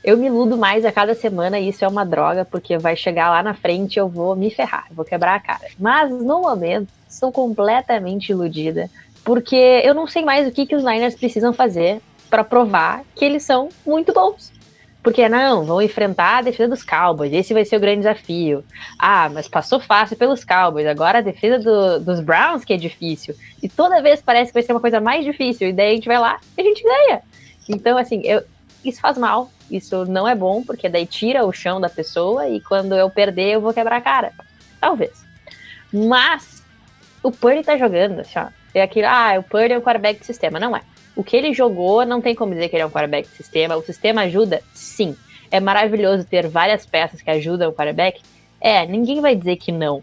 eu 0.02 0.16
me 0.16 0.26
iludo 0.26 0.56
mais 0.56 0.84
a 0.84 0.92
cada 0.92 1.14
semana 1.14 1.58
e 1.58 1.68
isso 1.68 1.84
é 1.84 1.88
uma 1.88 2.04
droga, 2.04 2.44
porque 2.44 2.78
vai 2.78 2.96
chegar 2.96 3.30
lá 3.30 3.42
na 3.42 3.54
frente 3.54 3.98
eu 3.98 4.08
vou 4.08 4.34
me 4.34 4.50
ferrar, 4.50 4.86
vou 4.90 5.04
quebrar 5.04 5.34
a 5.34 5.40
cara. 5.40 5.68
Mas 5.78 6.10
no 6.10 6.42
momento, 6.42 6.88
estou 7.08 7.30
completamente 7.30 8.30
iludida, 8.30 8.90
porque 9.24 9.82
eu 9.84 9.94
não 9.94 10.06
sei 10.06 10.24
mais 10.24 10.48
o 10.48 10.50
que, 10.50 10.66
que 10.66 10.74
os 10.74 10.84
Niners 10.84 11.14
precisam 11.14 11.52
fazer 11.52 12.00
para 12.28 12.44
provar 12.44 13.02
que 13.14 13.24
eles 13.24 13.42
são 13.42 13.68
muito 13.84 14.12
bons. 14.12 14.52
Porque 15.02 15.28
não, 15.28 15.64
vão 15.64 15.80
enfrentar 15.80 16.38
a 16.38 16.42
defesa 16.42 16.68
dos 16.68 16.82
Cowboys, 16.82 17.32
esse 17.32 17.54
vai 17.54 17.64
ser 17.64 17.76
o 17.76 17.80
grande 17.80 18.00
desafio. 18.00 18.62
Ah, 18.98 19.30
mas 19.30 19.48
passou 19.48 19.80
fácil 19.80 20.16
pelos 20.16 20.44
Cowboys, 20.44 20.86
agora 20.86 21.18
a 21.18 21.22
defesa 21.22 21.58
do, 21.58 22.00
dos 22.00 22.20
Browns 22.20 22.64
que 22.64 22.74
é 22.74 22.76
difícil. 22.76 23.34
E 23.62 23.68
toda 23.68 24.02
vez 24.02 24.20
parece 24.20 24.50
que 24.50 24.54
vai 24.54 24.62
ser 24.62 24.72
uma 24.72 24.80
coisa 24.80 25.00
mais 25.00 25.24
difícil, 25.24 25.68
e 25.68 25.72
daí 25.72 25.92
a 25.92 25.94
gente 25.94 26.08
vai 26.08 26.18
lá 26.18 26.38
e 26.56 26.60
a 26.60 26.64
gente 26.64 26.82
ganha. 26.82 27.22
Então, 27.66 27.96
assim, 27.96 28.20
eu, 28.24 28.42
isso 28.84 29.00
faz 29.00 29.16
mal, 29.16 29.50
isso 29.70 30.04
não 30.04 30.28
é 30.28 30.34
bom, 30.34 30.62
porque 30.62 30.88
daí 30.88 31.06
tira 31.06 31.46
o 31.46 31.52
chão 31.52 31.80
da 31.80 31.88
pessoa 31.88 32.48
e 32.48 32.60
quando 32.60 32.94
eu 32.94 33.08
perder 33.08 33.54
eu 33.54 33.60
vou 33.60 33.72
quebrar 33.72 33.96
a 33.96 34.00
cara. 34.02 34.32
Talvez. 34.80 35.24
Mas 35.92 36.62
o 37.22 37.30
Purdy 37.30 37.62
tá 37.62 37.76
jogando, 37.76 38.20
assim, 38.20 38.38
ó. 38.38 38.48
É 38.74 38.82
aquilo, 38.82 39.08
ah, 39.08 39.34
o 39.38 39.42
Purdy 39.42 39.72
é 39.72 39.78
o 39.78 39.82
quarterback 39.82 40.20
do 40.20 40.24
sistema. 40.24 40.60
Não 40.60 40.76
é. 40.76 40.82
O 41.16 41.24
que 41.24 41.36
ele 41.36 41.52
jogou, 41.52 42.04
não 42.04 42.20
tem 42.20 42.34
como 42.34 42.52
dizer 42.52 42.68
que 42.68 42.76
ele 42.76 42.82
é 42.82 42.86
um 42.86 42.90
quarterback 42.90 43.28
de 43.28 43.36
sistema. 43.36 43.76
O 43.76 43.82
sistema 43.82 44.22
ajuda? 44.22 44.62
Sim. 44.72 45.16
É 45.50 45.60
maravilhoso 45.60 46.24
ter 46.24 46.46
várias 46.48 46.86
peças 46.86 47.20
que 47.20 47.30
ajudam 47.30 47.70
o 47.70 47.72
quarterback? 47.72 48.20
É, 48.60 48.86
ninguém 48.86 49.20
vai 49.20 49.34
dizer 49.34 49.56
que 49.56 49.72
não. 49.72 50.02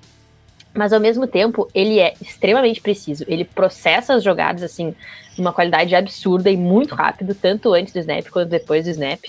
Mas 0.73 0.93
ao 0.93 0.99
mesmo 0.99 1.25
tempo, 1.25 1.67
ele 1.73 1.99
é 1.99 2.13
extremamente 2.21 2.81
preciso. 2.81 3.23
Ele 3.27 3.45
processa 3.45 4.13
as 4.13 4.23
jogadas 4.23 4.61
assim, 4.61 4.93
uma 5.37 5.53
qualidade 5.53 5.95
absurda 5.95 6.49
e 6.49 6.57
muito 6.57 6.93
rápido, 6.93 7.33
tanto 7.33 7.73
antes 7.73 7.93
do 7.93 7.99
snap 7.99 8.27
quanto 8.29 8.49
depois 8.49 8.85
do 8.85 8.91
snap. 8.91 9.23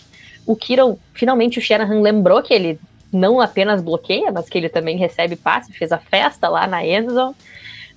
O 0.47 0.57
Kiro, 0.57 0.99
finalmente 1.14 1.59
o 1.59 1.62
Shanahan 1.62 2.01
lembrou 2.01 2.43
que 2.43 2.53
ele 2.53 2.79
não 3.12 3.41
apenas 3.41 3.81
bloqueia, 3.81 4.31
mas 4.33 4.49
que 4.49 4.59
ele 4.59 4.69
também 4.69 4.97
recebe 4.97 5.37
passe, 5.37 5.73
fez 5.73 5.93
a 5.93 5.99
festa 5.99 6.49
lá 6.49 6.67
na 6.67 6.85
endzone. 6.85 7.35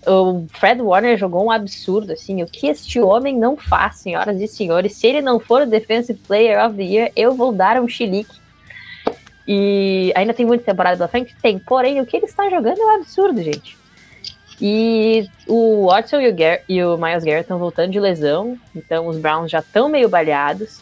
O 0.05 0.47
Fred 0.49 0.81
Warner 0.81 1.17
jogou 1.17 1.45
um 1.45 1.51
absurdo, 1.51 2.13
assim. 2.13 2.41
O 2.41 2.47
que 2.47 2.67
este 2.67 2.99
homem 2.99 3.37
não 3.37 3.55
faz, 3.55 3.97
senhoras 3.97 4.41
e 4.41 4.47
senhores? 4.47 4.93
Se 4.93 5.07
ele 5.07 5.21
não 5.21 5.39
for 5.39 5.61
o 5.61 5.65
Defensive 5.65 6.19
Player 6.19 6.63
of 6.65 6.75
the 6.75 6.83
Year, 6.83 7.11
eu 7.15 7.35
vou 7.35 7.51
dar 7.51 7.79
um 7.79 7.87
chilique. 7.87 8.41
E 9.47 10.11
ainda 10.15 10.33
tem 10.33 10.45
muita 10.45 10.63
temporada 10.63 10.97
pela 10.97 11.07
frente? 11.07 11.35
Tem. 11.41 11.59
Porém, 11.59 11.99
o 11.99 12.05
que 12.05 12.17
ele 12.17 12.25
está 12.25 12.49
jogando 12.49 12.79
é 12.79 12.85
um 12.85 12.95
absurdo, 12.95 13.41
gente. 13.41 13.77
E 14.61 15.27
o 15.47 15.87
Watson 15.87 16.21
e 16.21 16.29
o, 16.29 16.35
Gar 16.35 16.59
e 16.69 16.83
o 16.83 16.95
Miles 16.95 17.23
Garrett 17.23 17.41
estão 17.41 17.57
voltando 17.57 17.91
de 17.91 17.99
lesão, 17.99 18.59
então 18.75 19.07
os 19.07 19.17
Browns 19.17 19.49
já 19.49 19.57
estão 19.57 19.89
meio 19.89 20.07
baleados. 20.07 20.79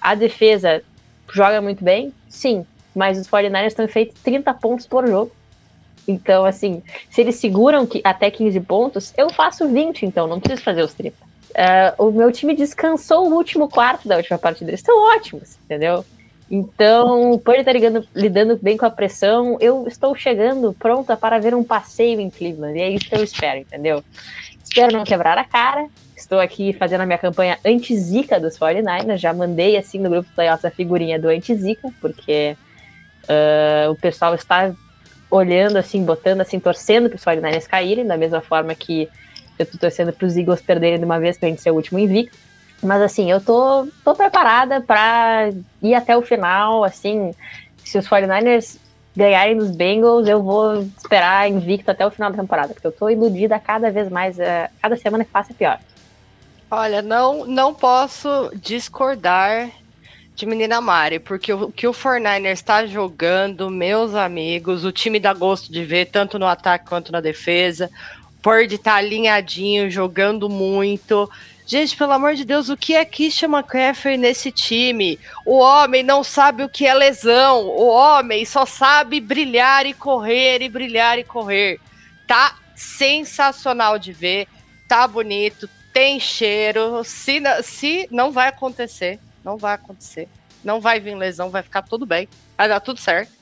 A 0.00 0.14
defesa 0.14 0.82
joga 1.30 1.60
muito 1.60 1.84
bem, 1.84 2.12
sim, 2.26 2.64
mas 2.94 3.18
os 3.18 3.28
49ers 3.28 3.66
estão 3.66 3.86
feitos 3.86 4.18
30 4.22 4.54
pontos 4.54 4.86
por 4.86 5.06
jogo. 5.06 5.30
Então, 6.08 6.46
assim, 6.46 6.82
se 7.10 7.20
eles 7.20 7.36
seguram 7.36 7.86
que, 7.86 8.00
até 8.02 8.30
15 8.30 8.58
pontos, 8.60 9.12
eu 9.16 9.28
faço 9.28 9.68
20, 9.68 10.06
então, 10.06 10.26
não 10.26 10.40
preciso 10.40 10.62
fazer 10.62 10.82
os 10.82 10.94
30. 10.94 11.14
Uh, 11.14 11.28
é, 11.54 11.94
o 11.98 12.10
meu 12.10 12.32
time 12.32 12.54
descansou 12.54 13.28
o 13.28 13.34
último 13.34 13.68
quarto 13.68 14.08
da 14.08 14.16
última 14.16 14.38
partida. 14.38 14.70
Eles 14.70 14.80
estão 14.80 14.98
ótimos, 15.14 15.58
entendeu? 15.64 16.04
Então, 16.50 17.32
o 17.32 17.38
Purdy 17.38 17.60
está 17.60 17.72
lidando, 17.72 18.08
lidando 18.14 18.58
bem 18.60 18.76
com 18.76 18.86
a 18.86 18.90
pressão. 18.90 19.58
Eu 19.60 19.86
estou 19.86 20.14
chegando 20.14 20.72
pronta 20.72 21.14
para 21.14 21.38
ver 21.38 21.54
um 21.54 21.62
passeio 21.62 22.20
em 22.20 22.30
Cleveland. 22.30 22.78
E 22.78 22.80
é 22.80 22.88
isso 22.88 23.08
que 23.08 23.14
eu 23.14 23.22
espero, 23.22 23.60
entendeu? 23.60 24.02
Espero 24.64 24.96
não 24.96 25.04
quebrar 25.04 25.36
a 25.36 25.44
cara. 25.44 25.86
Estou 26.16 26.40
aqui 26.40 26.72
fazendo 26.72 27.02
a 27.02 27.06
minha 27.06 27.18
campanha 27.18 27.58
anti-zica 27.64 28.40
dos 28.40 28.58
49ers. 28.58 29.18
Já 29.18 29.34
mandei, 29.34 29.76
assim, 29.76 29.98
no 29.98 30.08
grupo 30.08 30.28
Playoffs 30.34 30.64
a 30.64 30.70
figurinha 30.70 31.18
do 31.18 31.28
anti-zica, 31.28 31.90
porque 32.00 32.56
uh, 33.24 33.90
o 33.90 33.96
pessoal 33.96 34.34
está 34.34 34.72
olhando 35.30 35.76
assim, 35.76 36.04
botando 36.04 36.40
assim, 36.40 36.58
torcendo 36.58 37.08
para 37.08 37.16
os 37.16 37.24
49ers 37.24 37.66
caírem, 37.66 38.06
da 38.06 38.16
mesma 38.16 38.40
forma 38.40 38.74
que 38.74 39.08
eu 39.58 39.66
tô 39.66 39.76
torcendo 39.76 40.12
para 40.12 40.26
os 40.26 40.36
Eagles 40.36 40.62
perderem 40.62 40.98
de 40.98 41.04
uma 41.04 41.18
vez 41.18 41.36
para 41.36 41.48
a 41.48 41.50
gente 41.50 41.62
ser 41.62 41.70
o 41.70 41.74
último 41.74 41.98
invicto. 41.98 42.36
Mas 42.82 43.02
assim, 43.02 43.30
eu 43.30 43.40
tô, 43.40 43.88
tô 44.04 44.14
preparada 44.14 44.80
para 44.80 45.50
ir 45.82 45.94
até 45.94 46.16
o 46.16 46.22
final, 46.22 46.84
assim, 46.84 47.32
se 47.84 47.98
os 47.98 48.08
49ers 48.08 48.78
ganharem 49.16 49.56
nos 49.56 49.72
Bengals, 49.72 50.28
eu 50.28 50.40
vou 50.40 50.82
esperar 50.96 51.50
invicto 51.50 51.90
até 51.90 52.06
o 52.06 52.10
final 52.10 52.30
da 52.30 52.36
temporada, 52.36 52.72
porque 52.72 52.86
eu 52.86 52.92
tô 52.92 53.10
iludida 53.10 53.58
cada 53.58 53.90
vez 53.90 54.08
mais, 54.08 54.38
uh, 54.38 54.70
cada 54.80 54.96
semana 54.96 55.24
que 55.24 55.30
passa 55.30 55.52
é 55.52 55.54
pior. 55.54 55.80
Olha, 56.70 57.02
não, 57.02 57.44
não 57.44 57.74
posso 57.74 58.50
discordar 58.54 59.70
de 60.38 60.46
Menina 60.46 60.80
Mari, 60.80 61.18
porque 61.18 61.52
o 61.52 61.72
que 61.72 61.88
o 61.88 61.92
49ers 61.92 62.52
está 62.52 62.86
jogando, 62.86 63.68
meus 63.68 64.14
amigos, 64.14 64.84
o 64.84 64.92
time 64.92 65.18
dá 65.18 65.34
gosto 65.34 65.72
de 65.72 65.84
ver, 65.84 66.06
tanto 66.06 66.38
no 66.38 66.46
ataque 66.46 66.88
quanto 66.88 67.10
na 67.10 67.20
defesa. 67.20 67.90
Purdy 68.40 68.78
tá 68.78 68.94
alinhadinho, 68.94 69.90
jogando 69.90 70.48
muito. 70.48 71.28
Gente, 71.66 71.96
pelo 71.96 72.12
amor 72.12 72.36
de 72.36 72.44
Deus, 72.44 72.68
o 72.68 72.76
que 72.76 72.94
é 72.94 73.04
Christian 73.04 73.48
McCaffrey 73.48 74.16
nesse 74.16 74.52
time? 74.52 75.18
O 75.44 75.58
homem 75.58 76.04
não 76.04 76.22
sabe 76.22 76.62
o 76.62 76.68
que 76.68 76.86
é 76.86 76.94
lesão. 76.94 77.66
O 77.66 77.88
homem 77.88 78.44
só 78.44 78.64
sabe 78.64 79.20
brilhar 79.20 79.86
e 79.86 79.92
correr 79.92 80.62
e 80.62 80.68
brilhar 80.68 81.18
e 81.18 81.24
correr. 81.24 81.80
Tá 82.28 82.54
sensacional 82.76 83.98
de 83.98 84.12
ver, 84.12 84.46
tá 84.86 85.08
bonito, 85.08 85.68
tem 85.92 86.20
cheiro. 86.20 87.02
Se, 87.02 87.42
se 87.64 88.06
não 88.12 88.30
vai 88.30 88.46
acontecer, 88.46 89.18
não 89.48 89.56
vai 89.56 89.74
acontecer. 89.74 90.28
Não 90.62 90.80
vai 90.80 91.00
vir 91.00 91.16
lesão, 91.16 91.50
vai 91.50 91.62
ficar 91.62 91.82
tudo 91.82 92.04
bem. 92.04 92.28
Vai 92.56 92.68
dar 92.68 92.80
tudo 92.80 93.00
certo. 93.00 93.32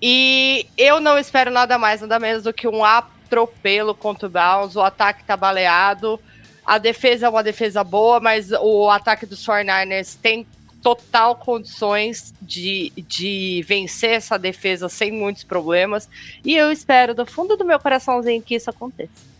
E 0.00 0.66
eu 0.78 1.00
não 1.00 1.18
espero 1.18 1.50
nada 1.50 1.76
mais, 1.78 2.00
nada 2.00 2.18
menos 2.18 2.44
do 2.44 2.52
que 2.52 2.68
um 2.68 2.84
atropelo 2.84 3.94
contra 3.94 4.26
o 4.26 4.30
Browns. 4.30 4.76
O 4.76 4.80
ataque 4.80 5.24
tá 5.24 5.36
baleado. 5.36 6.20
A 6.64 6.78
defesa 6.78 7.26
é 7.26 7.28
uma 7.28 7.42
defesa 7.42 7.82
boa, 7.82 8.20
mas 8.20 8.52
o 8.52 8.88
ataque 8.88 9.26
dos 9.26 9.44
49ers 9.44 10.16
tem 10.20 10.46
total 10.80 11.36
condições 11.36 12.32
de, 12.40 12.92
de 13.08 13.64
vencer 13.66 14.10
essa 14.10 14.38
defesa 14.38 14.88
sem 14.88 15.10
muitos 15.10 15.42
problemas. 15.42 16.08
E 16.44 16.56
eu 16.56 16.70
espero 16.70 17.14
do 17.14 17.26
fundo 17.26 17.56
do 17.56 17.64
meu 17.64 17.80
coraçãozinho 17.80 18.42
que 18.42 18.54
isso 18.54 18.70
aconteça. 18.70 19.32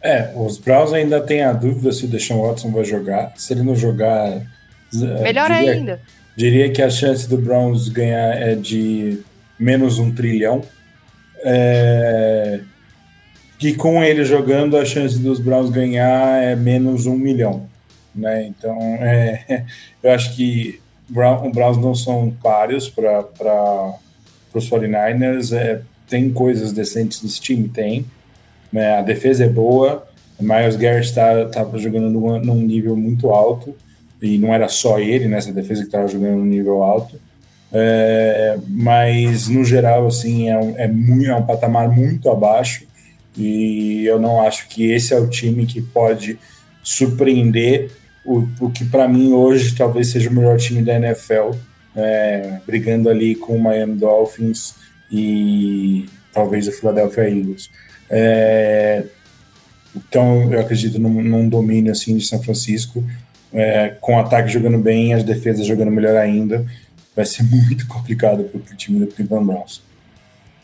É, 0.00 0.32
os 0.36 0.58
Browns 0.58 0.92
ainda 0.92 1.20
têm 1.20 1.42
a 1.42 1.52
dúvida 1.52 1.90
se 1.92 2.04
o 2.04 2.08
Deshaun 2.08 2.42
Watson 2.42 2.70
vai 2.70 2.84
jogar. 2.84 3.32
Se 3.36 3.52
ele 3.52 3.62
não 3.62 3.74
jogar. 3.74 4.55
É, 5.02 5.22
Melhor 5.22 5.50
diria, 5.50 5.72
ainda. 5.72 6.00
Diria 6.36 6.70
que 6.70 6.82
a 6.82 6.90
chance 6.90 7.28
do 7.28 7.38
Browns 7.38 7.88
ganhar 7.88 8.36
é 8.36 8.54
de 8.54 9.18
menos 9.58 9.98
um 9.98 10.12
trilhão. 10.12 10.62
É, 11.44 12.60
que 13.58 13.74
com 13.74 14.02
ele 14.02 14.24
jogando, 14.24 14.76
a 14.76 14.84
chance 14.84 15.18
dos 15.18 15.40
Browns 15.40 15.70
ganhar 15.70 16.42
é 16.42 16.54
menos 16.54 17.06
um 17.06 17.16
milhão. 17.16 17.68
Né? 18.14 18.46
Então, 18.46 18.76
é, 19.00 19.64
eu 20.02 20.12
acho 20.12 20.34
que 20.34 20.80
Brown, 21.08 21.50
Browns 21.50 21.78
não 21.78 21.94
são 21.94 22.34
páreos 22.42 22.88
para 22.88 23.94
os 24.54 24.68
49ers. 24.68 25.56
É, 25.56 25.80
tem 26.08 26.32
coisas 26.32 26.72
decentes 26.72 27.22
nesse 27.22 27.40
time? 27.40 27.68
Tem. 27.68 28.04
Né? 28.72 28.98
A 28.98 29.02
defesa 29.02 29.44
é 29.44 29.48
boa. 29.48 30.06
Miles 30.38 30.76
Garrett 30.76 31.06
estava 31.06 31.46
tá, 31.46 31.66
jogando 31.78 32.10
num, 32.10 32.38
num, 32.40 32.60
nível 32.60 32.94
muito 32.94 33.30
alto. 33.30 33.74
E 34.20 34.38
não 34.38 34.54
era 34.54 34.68
só 34.68 34.98
ele 34.98 35.28
nessa 35.28 35.52
defesa 35.52 35.82
que 35.82 35.88
estava 35.88 36.08
jogando 36.08 36.38
num 36.38 36.44
nível 36.44 36.82
alto. 36.82 37.20
É, 37.72 38.58
mas, 38.68 39.48
no 39.48 39.64
geral, 39.64 40.06
assim, 40.06 40.48
é 40.48 40.58
um, 40.58 40.74
é, 40.78 40.88
muito, 40.88 41.30
é 41.30 41.34
um 41.34 41.44
patamar 41.44 41.88
muito 41.88 42.30
abaixo. 42.30 42.86
E 43.36 44.06
eu 44.06 44.18
não 44.18 44.40
acho 44.40 44.68
que 44.68 44.90
esse 44.90 45.12
é 45.12 45.18
o 45.18 45.28
time 45.28 45.66
que 45.66 45.82
pode 45.82 46.38
surpreender 46.82 47.90
o, 48.26 48.48
o 48.60 48.70
que 48.70 48.84
para 48.84 49.06
mim 49.06 49.32
hoje 49.32 49.74
talvez 49.74 50.08
seja 50.08 50.28
o 50.28 50.32
melhor 50.32 50.58
time 50.58 50.82
da 50.82 50.94
NFL, 50.94 51.56
é, 51.94 52.58
brigando 52.66 53.08
ali 53.08 53.34
com 53.34 53.56
o 53.56 53.62
Miami 53.62 53.96
Dolphins 53.96 54.74
e 55.10 56.08
talvez 56.32 56.66
o 56.66 56.72
Philadelphia 56.72 57.28
Eagles. 57.28 57.70
É, 58.10 59.04
então 59.94 60.52
eu 60.52 60.60
acredito 60.60 60.98
num, 60.98 61.22
num, 61.22 61.48
domínio 61.48 61.92
assim 61.92 62.16
de 62.16 62.26
São 62.26 62.42
Francisco, 62.42 63.02
é, 63.56 63.96
com 64.00 64.16
o 64.16 64.18
ataque 64.18 64.50
jogando 64.50 64.76
bem, 64.76 65.14
as 65.14 65.24
defesas 65.24 65.66
jogando 65.66 65.90
melhor 65.90 66.16
ainda, 66.16 66.66
vai 67.14 67.24
ser 67.24 67.42
muito 67.48 67.88
complicado 67.88 68.44
para 68.44 68.58
o 68.58 68.76
time 68.76 69.00
do 69.00 69.06
Cleveland 69.06 69.46
Browns. 69.46 69.82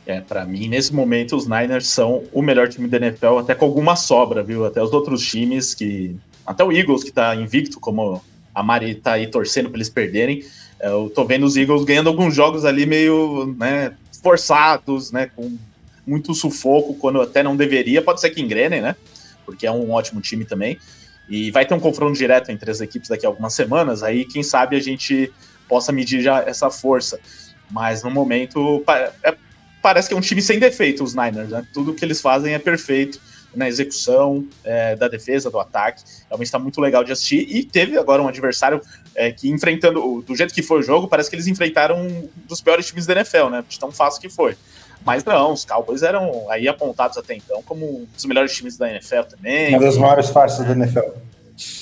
É, 0.04 0.20
para 0.20 0.44
mim, 0.44 0.68
nesse 0.68 0.92
momento, 0.92 1.36
os 1.36 1.46
Niners 1.46 1.86
são 1.86 2.24
o 2.32 2.42
melhor 2.42 2.68
time 2.68 2.88
da 2.88 2.98
NFL, 2.98 3.38
até 3.38 3.54
com 3.54 3.64
alguma 3.64 3.96
sobra, 3.96 4.42
viu? 4.42 4.66
Até 4.66 4.82
os 4.82 4.92
outros 4.92 5.24
times 5.24 5.74
que 5.74 6.16
até 6.44 6.62
o 6.64 6.72
Eagles, 6.72 7.04
que 7.04 7.12
tá 7.12 7.34
invicto, 7.36 7.78
como 7.78 8.20
a 8.54 8.62
Mari 8.62 8.96
tá 8.96 9.12
aí 9.12 9.28
torcendo 9.28 9.70
para 9.70 9.78
eles 9.78 9.88
perderem. 9.88 10.44
É, 10.80 10.88
eu 10.88 11.08
tô 11.08 11.24
vendo 11.24 11.46
os 11.46 11.56
Eagles 11.56 11.84
ganhando 11.84 12.08
alguns 12.08 12.34
jogos 12.34 12.64
ali 12.64 12.84
meio, 12.84 13.54
né, 13.56 13.92
forçados, 14.22 15.12
né, 15.12 15.30
com 15.34 15.56
muito 16.04 16.34
sufoco, 16.34 16.94
quando 16.94 17.20
até 17.20 17.42
não 17.42 17.56
deveria. 17.56 18.02
Pode 18.02 18.20
ser 18.20 18.30
que 18.30 18.42
engrenem, 18.42 18.82
né, 18.82 18.96
porque 19.46 19.66
é 19.66 19.70
um 19.70 19.92
ótimo 19.92 20.20
time 20.20 20.44
também. 20.44 20.78
E 21.28 21.50
vai 21.50 21.64
ter 21.64 21.74
um 21.74 21.80
confronto 21.80 22.16
direto 22.16 22.50
entre 22.50 22.70
as 22.70 22.80
equipes 22.80 23.08
daqui 23.08 23.24
a 23.24 23.28
algumas 23.28 23.54
semanas, 23.54 24.02
aí 24.02 24.24
quem 24.24 24.42
sabe 24.42 24.76
a 24.76 24.80
gente 24.80 25.32
possa 25.68 25.92
medir 25.92 26.20
já 26.20 26.42
essa 26.42 26.70
força. 26.70 27.18
Mas 27.70 28.02
no 28.02 28.10
momento, 28.10 28.84
é, 29.22 29.34
parece 29.80 30.08
que 30.08 30.14
é 30.14 30.16
um 30.16 30.20
time 30.20 30.42
sem 30.42 30.58
defeito, 30.58 31.02
os 31.02 31.14
Niners, 31.14 31.48
né? 31.48 31.66
Tudo 31.72 31.94
que 31.94 32.04
eles 32.04 32.20
fazem 32.20 32.54
é 32.54 32.58
perfeito 32.58 33.18
na 33.54 33.68
execução 33.68 34.46
é, 34.64 34.96
da 34.96 35.08
defesa, 35.08 35.50
do 35.50 35.58
ataque. 35.58 36.02
Realmente 36.28 36.46
está 36.46 36.58
muito 36.58 36.80
legal 36.80 37.04
de 37.04 37.12
assistir. 37.12 37.46
E 37.48 37.64
teve 37.64 37.98
agora 37.98 38.22
um 38.22 38.28
adversário 38.28 38.80
é, 39.14 39.30
que, 39.30 39.50
enfrentando, 39.50 40.22
do 40.26 40.36
jeito 40.36 40.54
que 40.54 40.62
foi 40.62 40.80
o 40.80 40.82
jogo, 40.82 41.08
parece 41.08 41.28
que 41.28 41.36
eles 41.36 41.46
enfrentaram 41.46 42.00
um 42.00 42.28
dos 42.48 42.60
piores 42.60 42.86
times 42.86 43.06
da 43.06 43.14
NFL, 43.14 43.48
né? 43.50 43.64
De 43.68 43.78
tão 43.78 43.92
fácil 43.92 44.20
que 44.20 44.28
foi. 44.28 44.56
Mas 45.04 45.24
não, 45.24 45.52
os 45.52 45.64
Cowboys 45.64 46.02
eram 46.02 46.48
aí 46.48 46.68
apontados 46.68 47.18
até 47.18 47.34
então 47.34 47.60
como 47.62 47.84
um 47.84 48.06
dos 48.14 48.24
melhores 48.24 48.54
times 48.54 48.76
da 48.76 48.88
NFL 48.88 49.22
também. 49.22 49.70
Uma 49.70 49.80
das 49.80 49.98
maiores 49.98 50.30
farsas 50.30 50.64
da 50.66 50.72
NFL. 50.72 51.10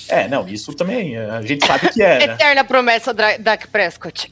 É, 0.08 0.26
não, 0.26 0.48
isso 0.48 0.72
também 0.74 1.16
a 1.16 1.42
gente 1.42 1.66
sabe 1.66 1.90
que 1.90 2.02
é. 2.02 2.26
Né? 2.26 2.34
Eterna 2.34 2.64
promessa 2.64 3.12
da 3.14 3.36
Dak 3.36 3.68
Prescott. 3.68 4.30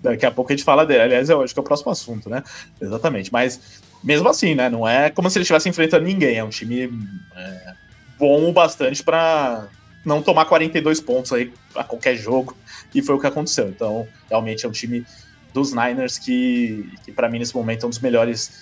Daqui 0.00 0.24
a 0.24 0.30
pouco 0.30 0.52
a 0.52 0.56
gente 0.56 0.64
fala 0.64 0.86
dele. 0.86 1.02
Aliás, 1.02 1.28
eu 1.28 1.42
acho 1.42 1.52
que 1.52 1.58
é 1.58 1.62
o 1.62 1.64
próximo 1.64 1.90
assunto, 1.90 2.30
né? 2.30 2.42
Exatamente. 2.80 3.32
Mas 3.32 3.60
mesmo 4.02 4.28
assim, 4.28 4.54
né? 4.54 4.68
Não 4.68 4.86
é 4.86 5.10
como 5.10 5.28
se 5.28 5.38
ele 5.38 5.42
estivesse 5.42 5.68
enfrentando 5.68 6.04
ninguém. 6.04 6.36
É 6.36 6.44
um 6.44 6.50
time 6.50 6.90
é, 7.36 7.72
bom 8.18 8.48
o 8.48 8.52
bastante 8.52 9.02
para 9.02 9.68
não 10.04 10.22
tomar 10.22 10.44
42 10.46 11.00
pontos 11.00 11.32
aí 11.32 11.52
a 11.74 11.84
qualquer 11.84 12.16
jogo. 12.16 12.56
E 12.94 13.02
foi 13.02 13.14
o 13.14 13.20
que 13.20 13.26
aconteceu. 13.26 13.68
Então, 13.68 14.06
realmente 14.28 14.64
é 14.64 14.68
um 14.68 14.72
time 14.72 15.04
dos 15.52 15.72
Niners 15.72 16.18
que, 16.18 16.88
que 17.04 17.12
para 17.12 17.28
mim, 17.28 17.38
nesse 17.38 17.54
momento, 17.54 17.84
é 17.84 17.86
um 17.86 17.90
dos 17.90 18.00
melhores. 18.00 18.52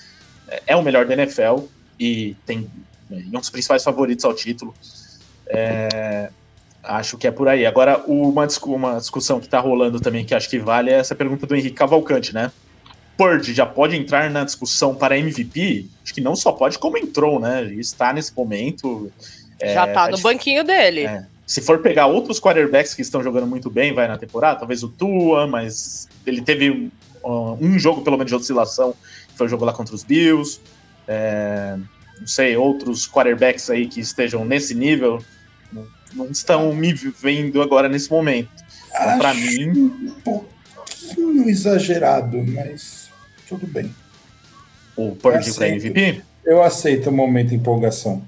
É, 0.49 0.63
é 0.69 0.77
o 0.77 0.83
melhor 0.83 1.07
da 1.07 1.15
NFL 1.15 1.65
e 1.99 2.37
tem 2.45 2.71
é, 3.11 3.15
um 3.15 3.41
dos 3.41 3.51
principais 3.51 3.85
favoritos 3.85 4.25
ao 4.25 4.35
título. 4.35 4.75
É, 5.47 6.31
acho 6.83 7.17
que 7.17 7.27
é 7.27 7.31
por 7.31 7.49
aí. 7.49 7.67
Agora, 7.67 7.99
uma, 8.07 8.47
uma 8.65 8.99
discussão 8.99 9.39
que 9.39 9.47
está 9.47 9.61
rolando 9.61 10.01
também, 10.01 10.25
que 10.25 10.35
acho 10.35 10.49
que 10.49 10.59
vale, 10.59 10.91
é 10.91 10.95
essa 10.95 11.15
pergunta 11.15 11.47
do 11.47 11.55
Henrique 11.55 11.77
Cavalcante, 11.77 12.35
né? 12.35 12.51
Purge 13.17 13.55
já 13.55 13.65
pode 13.65 13.97
entrar 13.97 14.31
na 14.31 14.45
discussão 14.45 14.95
para 14.95 15.19
MVP? 15.19 15.87
Acho 16.05 16.15
que 16.15 16.21
não 16.21 16.37
só 16.37 16.53
pode, 16.53 16.79
como 16.79 16.99
entrou, 16.99 17.41
né? 17.41 17.63
Ele 17.63 17.81
está 17.81 18.13
nesse 18.13 18.35
momento. 18.37 19.11
É, 19.59 19.75
já 19.75 19.87
tá 19.87 20.09
no 20.09 20.19
banquinho 20.19 20.63
dele. 20.63 21.07
É. 21.07 21.25
Se 21.47 21.61
for 21.61 21.79
pegar 21.79 22.07
outros 22.07 22.41
quarterbacks 22.41 22.93
que 22.93 23.03
estão 23.03 23.23
jogando 23.23 23.47
muito 23.47 23.71
bem, 23.71 23.95
vai 23.95 24.09
na 24.09 24.19
temporada, 24.19 24.59
talvez 24.59 24.83
o 24.83 24.89
Tua, 24.89 25.47
mas 25.47 26.09
ele 26.27 26.43
teve 26.43 26.91
um, 27.25 27.57
um 27.61 27.79
jogo 27.79 28.03
pelo 28.03 28.17
menos 28.17 28.31
de 28.31 28.35
oscilação, 28.35 28.95
que 29.29 29.37
foi 29.37 29.47
o 29.47 29.51
jogo 29.51 29.65
lá 29.65 29.73
contra 29.73 29.95
os 29.95 30.03
Bills. 30.03 30.61
É, 31.07 31.77
não 32.19 32.27
sei, 32.27 32.57
outros 32.57 33.09
quarterbacks 33.09 33.71
aí 33.71 33.87
que 33.87 34.01
estejam 34.01 34.45
nesse 34.45 34.75
nível 34.75 35.23
não, 35.73 35.87
não 36.15 36.27
estão 36.27 36.75
me 36.75 36.93
vendo 36.93 37.63
agora 37.63 37.89
nesse 37.89 38.11
momento. 38.11 38.51
Então, 38.89 39.19
para 39.19 39.35
mim. 39.35 39.69
Um 39.71 40.11
pouquinho 40.25 41.49
exagerado, 41.49 42.43
mas 42.45 43.06
tudo 43.49 43.67
bem. 43.67 43.95
O 44.97 45.15
Purdy 45.17 45.53
para 45.53 45.69
MVP? 45.69 46.23
Eu 46.45 46.63
aceito 46.63 47.11
o 47.11 47.13
momento 47.13 47.49
de 47.49 47.57
empolgação. 47.57 48.23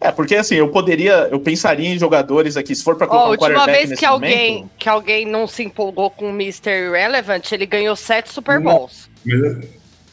É, 0.00 0.10
porque 0.10 0.34
assim, 0.34 0.54
eu 0.54 0.68
poderia, 0.70 1.28
eu 1.30 1.38
pensaria 1.38 1.88
em 1.88 1.98
jogadores 1.98 2.56
aqui, 2.56 2.74
se 2.74 2.82
for 2.82 2.96
para 2.96 3.06
colocar 3.06 3.26
oh, 3.26 3.28
um 3.28 3.30
última 3.30 3.66
vez 3.66 3.98
que 3.98 4.04
alguém, 4.04 4.54
momento... 4.54 4.70
que 4.78 4.88
alguém 4.88 5.26
não 5.26 5.46
se 5.46 5.62
empolgou 5.62 6.10
com 6.10 6.30
o 6.30 6.34
Mr. 6.34 6.90
Relevant, 6.90 7.52
ele 7.52 7.66
ganhou 7.66 7.94
sete 7.94 8.32
Super 8.32 8.60
Bowls. 8.60 9.10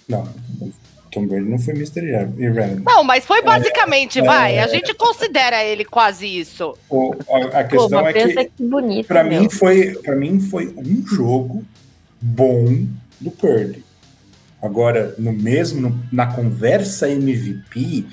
Não, 0.08 0.28
não 0.60 0.72
Tom 1.18 1.26
Brady 1.26 1.50
não 1.50 1.58
foi 1.58 1.74
Mr. 1.74 2.02
Irrelevant. 2.38 2.84
Não, 2.86 3.04
mas 3.04 3.26
foi 3.26 3.42
basicamente, 3.42 4.20
é, 4.20 4.24
vai, 4.24 4.56
é, 4.56 4.64
a 4.64 4.68
gente 4.68 4.94
considera 4.94 5.64
ele 5.64 5.84
quase 5.84 6.28
isso. 6.28 6.78
O, 6.90 7.16
a, 7.30 7.60
a, 7.60 7.64
questão 7.64 8.02
Pô, 8.02 8.08
é 8.08 8.14
que, 8.14 8.46
que 8.46 8.64
bonito, 8.64 9.08
para 9.08 9.24
mim 9.24 9.50
foi, 9.50 9.94
para 10.04 10.16
mim 10.16 10.40
foi 10.40 10.68
um 10.78 11.06
jogo 11.06 11.64
bom 12.22 12.86
do 13.20 13.32
Purdy. 13.32 13.84
Agora, 14.62 15.14
no 15.18 15.32
mesmo, 15.32 16.04
na 16.12 16.28
conversa 16.28 17.10
MVP, 17.10 18.06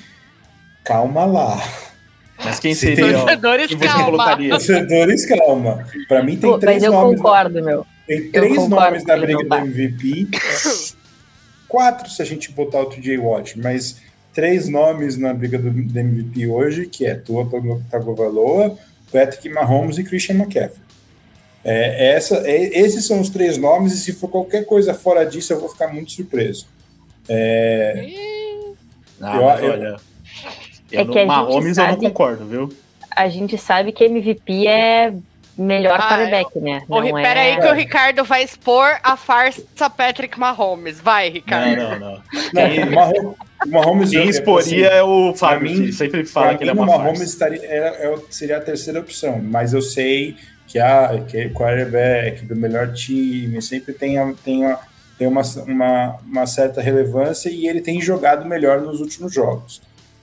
calma 0.84 1.24
lá. 1.24 1.58
Mas 2.44 2.60
quem 2.60 2.74
seria? 2.74 3.12
Torcedores, 3.12 3.68
quem 3.68 3.78
calma. 3.78 4.36
Torcedores, 4.36 5.26
calma. 5.26 5.86
Para 6.06 6.22
mim 6.22 6.36
tem 6.36 6.50
Pô, 6.50 6.58
três 6.58 6.82
mas 6.82 6.84
eu 6.84 6.92
nomes. 6.92 7.16
Concordo, 7.16 7.62
meu. 7.62 7.86
Tem 8.06 8.30
três 8.30 8.68
nomes 8.68 9.04
na 9.04 9.16
briga 9.16 9.44
do 9.44 9.54
MVP. 9.54 10.28
Quatro 11.66 12.10
se 12.10 12.20
a 12.20 12.24
gente 12.24 12.52
botar 12.52 12.80
o 12.80 12.86
TJ 12.86 13.18
Watt, 13.18 13.58
mas 13.58 13.96
três 14.32 14.68
nomes 14.68 15.16
na 15.16 15.32
briga 15.32 15.58
do, 15.58 15.70
do 15.70 15.98
MVP 15.98 16.46
hoje, 16.46 16.86
que 16.86 17.06
é 17.06 17.14
Tua 17.14 17.48
Tagovailoa, 17.90 18.76
Patrick 19.10 19.48
Mahomes 19.48 19.96
e 19.96 20.04
Christian 20.04 20.34
McCaffrey. 20.34 20.82
É, 21.64 22.14
essa, 22.14 22.46
é, 22.46 22.78
esses 22.78 23.06
são 23.06 23.20
os 23.20 23.30
três 23.30 23.56
nomes, 23.56 23.94
e 23.94 23.98
se 23.98 24.12
for 24.12 24.28
qualquer 24.28 24.66
coisa 24.66 24.92
fora 24.92 25.24
disso, 25.24 25.52
eu 25.52 25.60
vou 25.60 25.68
ficar 25.68 25.88
muito 25.88 26.12
surpreso. 26.12 26.66
É, 27.28 28.06
não, 29.18 29.34
eu, 29.34 29.42
olha, 29.42 29.96
eu, 30.92 31.00
é 31.00 31.04
que 31.06 31.24
Mahomes 31.24 31.76
sabe, 31.76 31.92
eu 31.92 31.96
não 31.96 32.10
concordo, 32.10 32.44
viu? 32.44 32.72
A 33.10 33.28
gente 33.28 33.56
sabe 33.56 33.92
que 33.92 34.04
MVP 34.04 34.66
é 34.66 35.14
melhor 35.56 35.98
ah, 35.98 36.08
quarterback, 36.08 36.60
né? 36.60 36.82
Não 36.88 36.98
o, 36.98 37.18
é... 37.18 37.22
Pera 37.22 37.40
aí 37.40 37.60
que 37.60 37.66
o 37.66 37.72
Ricardo 37.72 38.24
vai 38.24 38.42
expor 38.42 38.98
a 39.02 39.16
farsa 39.16 39.88
Patrick 39.88 40.38
Mahomes. 40.38 41.00
Vai, 41.00 41.30
Ricardo. 41.30 41.76
Não, 41.76 41.98
não, 41.98 42.22
não. 42.52 43.14
não 43.14 43.36
Mahomes, 43.66 44.10
Quem 44.10 44.28
exporia 44.28 44.88
assim, 44.88 44.96
é 44.98 45.02
o 45.02 45.34
Fábio, 45.34 45.70
mim, 45.70 45.90
sempre 45.90 46.26
fala 46.26 46.54
que 46.54 46.64
ele 46.64 46.70
é 46.70 46.74
uma 46.74 46.84
Mahomes 46.84 47.22
estaria, 47.22 47.60
é, 47.62 48.06
é, 48.06 48.18
seria 48.28 48.58
a 48.58 48.60
terceira 48.60 49.00
opção, 49.00 49.40
mas 49.42 49.72
eu 49.72 49.80
sei 49.80 50.36
que, 50.74 50.80
a, 50.80 51.24
que 51.24 51.50
quarterback 51.50 52.44
do 52.46 52.56
melhor 52.56 52.92
time 52.92 53.62
sempre 53.62 53.92
tem, 53.92 54.18
a, 54.18 54.34
tem 54.44 54.66
a, 54.66 54.80
tem 55.16 55.28
uma, 55.28 55.42
uma, 55.68 56.16
uma 56.26 56.46
certa 56.48 56.82
relevância 56.82 57.48
e 57.48 57.68
ele 57.68 57.80
tem 57.80 58.00
jogado 58.00 58.44
melhor 58.44 58.80
nos 58.80 59.00
últimos 59.00 59.32
jogos, 59.32 59.80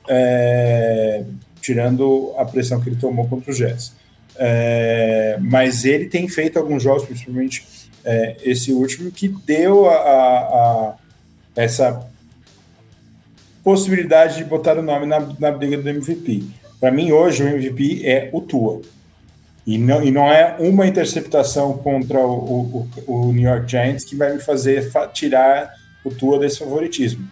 é, 0.10 1.24
tirando 1.62 2.34
a 2.38 2.43
pressão 2.43 2.82
que 2.82 2.89
ele 2.89 2.97
tomou 2.97 3.30
contra 3.30 3.49
o 3.49 3.54
Jets. 3.54 3.93
É, 4.36 5.38
mas 5.39 5.86
ele 5.86 6.08
tem 6.08 6.28
feito 6.28 6.60
alguns 6.60 6.84
jogos, 6.84 7.06
principalmente 7.06 7.66
é, 8.04 8.36
esse 8.43 8.74
último, 8.74 9.10
que 9.10 9.30
deu 9.30 9.89
a, 9.89 9.95
a, 9.95 10.95
essa 11.56 12.06
possibilidade 13.64 14.36
de 14.36 14.43
botar 14.43 14.78
o 14.78 14.82
nome 14.82 15.06
na, 15.06 15.22
na 15.39 15.49
briga 15.49 15.78
do 15.78 15.88
MVP. 15.88 16.43
Para 16.78 16.91
mim, 16.91 17.14
hoje, 17.14 17.41
o 17.41 17.47
MVP 17.47 18.06
é 18.06 18.30
o 18.34 18.41
Tua. 18.41 18.82
E 19.66 19.78
não, 19.78 20.03
e 20.03 20.12
não 20.12 20.32
é 20.32 20.55
uma 20.59 20.88
interceptação 20.88 21.78
contra 21.78 22.20
o, 22.20 22.88
o, 23.05 23.28
o 23.28 23.32
New 23.32 23.47
York 23.47 23.70
Giants 23.70 24.03
que 24.03 24.16
vai 24.16 24.34
me 24.34 24.39
fazer 24.39 24.91
fa 24.91 25.07
tirar 25.07 25.74
o 26.03 26.09
Tua 26.09 26.39
desse 26.39 26.59
favoritismo. 26.59 27.28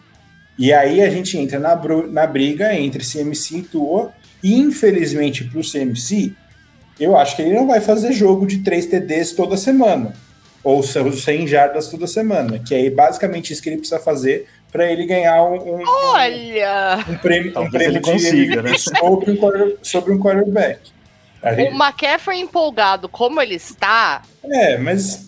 E 0.58 0.74
aí 0.74 1.02
a 1.02 1.10
gente 1.10 1.38
entra 1.38 1.58
na, 1.58 1.76
na 2.08 2.28
briga 2.28 2.74
entre 2.76 3.04
CMC 3.04 3.58
e 3.58 3.62
Tua, 3.64 4.12
e 4.44 4.56
infelizmente 4.56 5.44
para 5.44 5.60
o 5.60 5.64
CMC, 5.64 6.34
eu 7.00 7.18
acho 7.18 7.36
que 7.36 7.42
ele 7.42 7.56
não 7.56 7.66
vai 7.66 7.80
fazer 7.80 8.12
jogo 8.12 8.46
de 8.46 8.60
3 8.60 8.86
TDs 8.88 9.32
toda 9.32 9.56
semana, 9.58 10.14
ou 10.64 10.84
100 10.84 11.48
jardas 11.48 11.88
toda 11.88 12.06
semana, 12.06 12.60
que 12.60 12.76
é 12.76 12.90
basicamente 12.90 13.54
isso 13.54 13.62
que 13.62 13.70
ele 13.70 13.78
precisa 13.78 14.00
fazer 14.00 14.48
para 14.72 14.92
ele 14.92 15.06
ganhar 15.06 15.44
um, 15.46 15.78
um, 15.78 15.84
Olha! 15.88 17.06
um 17.10 17.18
prêmio, 17.18 17.60
um 17.60 17.72
prêmio 17.72 17.92
ele 17.92 18.02
consiga, 18.02 18.62
né? 18.62 18.74
sobre, 18.78 19.32
um, 19.32 19.78
sobre 19.82 20.14
um 20.14 20.20
quarterback. 20.20 20.92
O 21.42 21.84
McCaffrey 21.84 22.40
empolgado 22.40 23.08
como 23.08 23.42
ele 23.42 23.56
está. 23.56 24.22
É, 24.44 24.78
mas. 24.78 25.28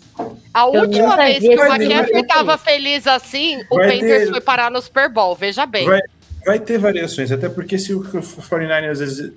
A 0.53 0.65
última 0.65 1.15
vez 1.15 1.39
que 1.39 1.55
o 1.55 1.63
McCaffrey 1.63 2.21
estava 2.21 2.57
feliz 2.57 3.07
assim, 3.07 3.63
o 3.69 3.77
Panthers 3.77 4.25
ter... 4.25 4.29
foi 4.29 4.41
parar 4.41 4.69
no 4.69 4.81
Super 4.81 5.09
Bowl, 5.09 5.35
veja 5.35 5.65
bem. 5.65 5.85
Vai, 5.85 6.01
vai 6.45 6.59
ter 6.59 6.77
variações, 6.77 7.31
até 7.31 7.47
porque 7.49 7.79
se 7.79 7.93
o 7.93 8.03
49 8.03 8.87
às 8.87 8.99
vezes 8.99 9.31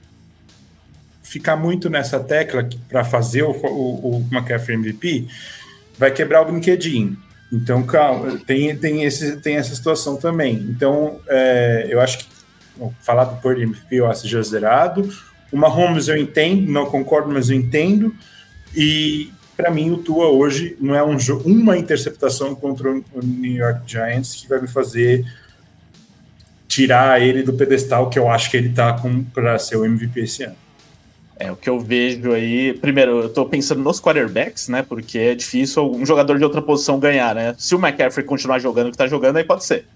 ficar 1.23 1.57
muito 1.57 1.89
nessa 1.89 2.21
tecla 2.21 2.69
para 2.89 3.05
fazer 3.05 3.43
o, 3.43 3.51
o, 3.51 4.19
o 4.19 4.29
McCaffrey 4.31 4.77
MVP, 4.77 5.27
vai 5.97 6.11
quebrar 6.11 6.43
o 6.43 6.45
brinquedinho. 6.45 7.17
Então, 7.53 7.83
calma, 7.85 8.39
tem, 8.47 8.77
tem, 8.77 9.05
esse, 9.05 9.37
tem 9.37 9.57
essa 9.57 9.75
situação 9.75 10.17
também. 10.17 10.55
Então, 10.55 11.21
é, 11.29 11.87
eu 11.89 12.01
acho 12.01 12.19
que 12.19 12.27
falar 13.01 13.25
do 13.25 13.41
Purdy 13.41 13.63
MVP 13.63 13.97
eu 13.97 14.11
acho 14.11 14.27
já 14.27 14.43
zerado. 14.43 15.09
O 15.55 15.57
Mahomes 15.57 16.09
eu 16.09 16.17
entendo, 16.17 16.69
não 16.69 16.87
concordo, 16.87 17.33
mas 17.33 17.49
eu 17.49 17.55
entendo. 17.55 18.13
E 18.75 19.31
para 19.57 19.71
mim 19.71 19.93
o 19.93 19.99
Tua 19.99 20.27
hoje 20.27 20.77
não 20.81 20.97
é 20.97 21.03
um 21.05 21.17
uma 21.45 21.79
interceptação 21.79 22.57
contra 22.57 22.91
o 22.91 23.05
New 23.23 23.53
York 23.53 23.83
Giants 23.87 24.35
que 24.35 24.49
vai 24.49 24.61
me 24.61 24.67
fazer 24.67 25.25
tirar 26.67 27.23
ele 27.23 27.45
do 27.45 27.53
pedestal 27.53 28.11
que 28.11 28.19
eu 28.19 28.29
acho 28.29 28.51
que 28.51 28.57
ele 28.57 28.71
tá 28.71 29.01
para 29.33 29.57
ser 29.61 29.77
o 29.77 29.85
MVP 29.85 30.23
esse 30.23 30.43
ano. 30.43 30.57
É, 31.39 31.53
o 31.53 31.57
que 31.57 31.71
eu 31.71 31.79
vejo 31.79 32.33
aí. 32.33 32.73
Primeiro, 32.73 33.23
eu 33.23 33.29
tô 33.29 33.47
pensando 33.47 33.81
nos 33.81 34.01
quarterbacks, 34.01 34.69
né? 34.69 34.83
Porque 34.83 35.19
é 35.19 35.35
difícil 35.37 35.89
um 35.89 36.05
jogador 36.05 36.37
de 36.37 36.43
outra 36.43 36.61
posição 36.61 36.99
ganhar, 36.99 37.33
né? 37.33 37.55
Se 37.57 37.77
o 37.77 37.79
McCaffrey 37.79 38.27
continuar 38.27 38.59
jogando 38.59 38.89
o 38.89 38.91
que 38.91 38.99
tá 38.99 39.07
jogando, 39.07 39.37
aí 39.37 39.45
pode 39.45 39.65
ser. 39.65 39.87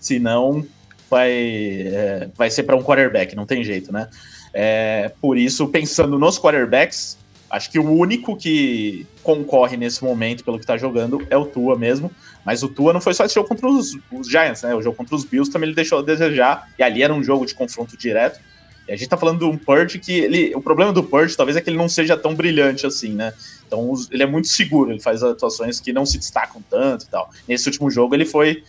Se 0.00 0.18
não, 0.18 0.66
vai, 1.08 1.30
é, 1.30 2.28
vai 2.36 2.50
ser 2.50 2.64
para 2.64 2.74
um 2.74 2.82
quarterback, 2.82 3.36
não 3.36 3.46
tem 3.46 3.62
jeito, 3.62 3.92
né? 3.92 4.08
É, 4.54 5.10
por 5.20 5.36
isso, 5.36 5.66
pensando 5.66 6.16
nos 6.16 6.38
quarterbacks, 6.38 7.18
acho 7.50 7.70
que 7.70 7.78
o 7.78 7.90
único 7.90 8.36
que 8.36 9.04
concorre 9.22 9.76
nesse 9.76 10.02
momento 10.04 10.44
pelo 10.44 10.60
que 10.60 10.66
tá 10.66 10.76
jogando 10.76 11.26
é 11.28 11.36
o 11.36 11.44
Tua 11.44 11.76
mesmo. 11.76 12.10
Mas 12.44 12.62
o 12.62 12.68
Tua 12.68 12.92
não 12.92 13.00
foi 13.00 13.14
só 13.14 13.24
esse 13.24 13.34
jogo 13.34 13.48
contra 13.48 13.68
os, 13.68 13.98
os 14.12 14.28
Giants, 14.28 14.62
né? 14.62 14.74
O 14.74 14.80
jogo 14.80 14.96
contra 14.96 15.16
os 15.16 15.24
Bills 15.24 15.50
também 15.50 15.68
ele 15.68 15.74
deixou 15.74 15.98
a 15.98 16.02
desejar. 16.02 16.70
E 16.78 16.82
ali 16.82 17.02
era 17.02 17.12
um 17.12 17.22
jogo 17.22 17.44
de 17.44 17.54
confronto 17.54 17.96
direto. 17.96 18.38
E 18.86 18.92
a 18.92 18.96
gente 18.96 19.08
tá 19.08 19.16
falando 19.16 19.38
de 19.38 19.44
um 19.44 19.56
Purge 19.56 19.98
que 19.98 20.12
ele. 20.12 20.54
O 20.54 20.60
problema 20.60 20.92
do 20.92 21.02
Purge 21.02 21.36
talvez 21.36 21.56
é 21.56 21.60
que 21.60 21.70
ele 21.70 21.76
não 21.76 21.88
seja 21.88 22.16
tão 22.16 22.34
brilhante 22.34 22.86
assim, 22.86 23.14
né? 23.14 23.32
Então 23.66 23.92
ele 24.10 24.22
é 24.22 24.26
muito 24.26 24.46
seguro, 24.46 24.92
ele 24.92 25.00
faz 25.00 25.22
atuações 25.22 25.80
que 25.80 25.92
não 25.92 26.04
se 26.04 26.18
destacam 26.18 26.62
tanto 26.68 27.06
e 27.06 27.08
tal. 27.08 27.30
Nesse 27.48 27.66
último 27.66 27.90
jogo 27.90 28.14
ele 28.14 28.26
foi 28.26 28.62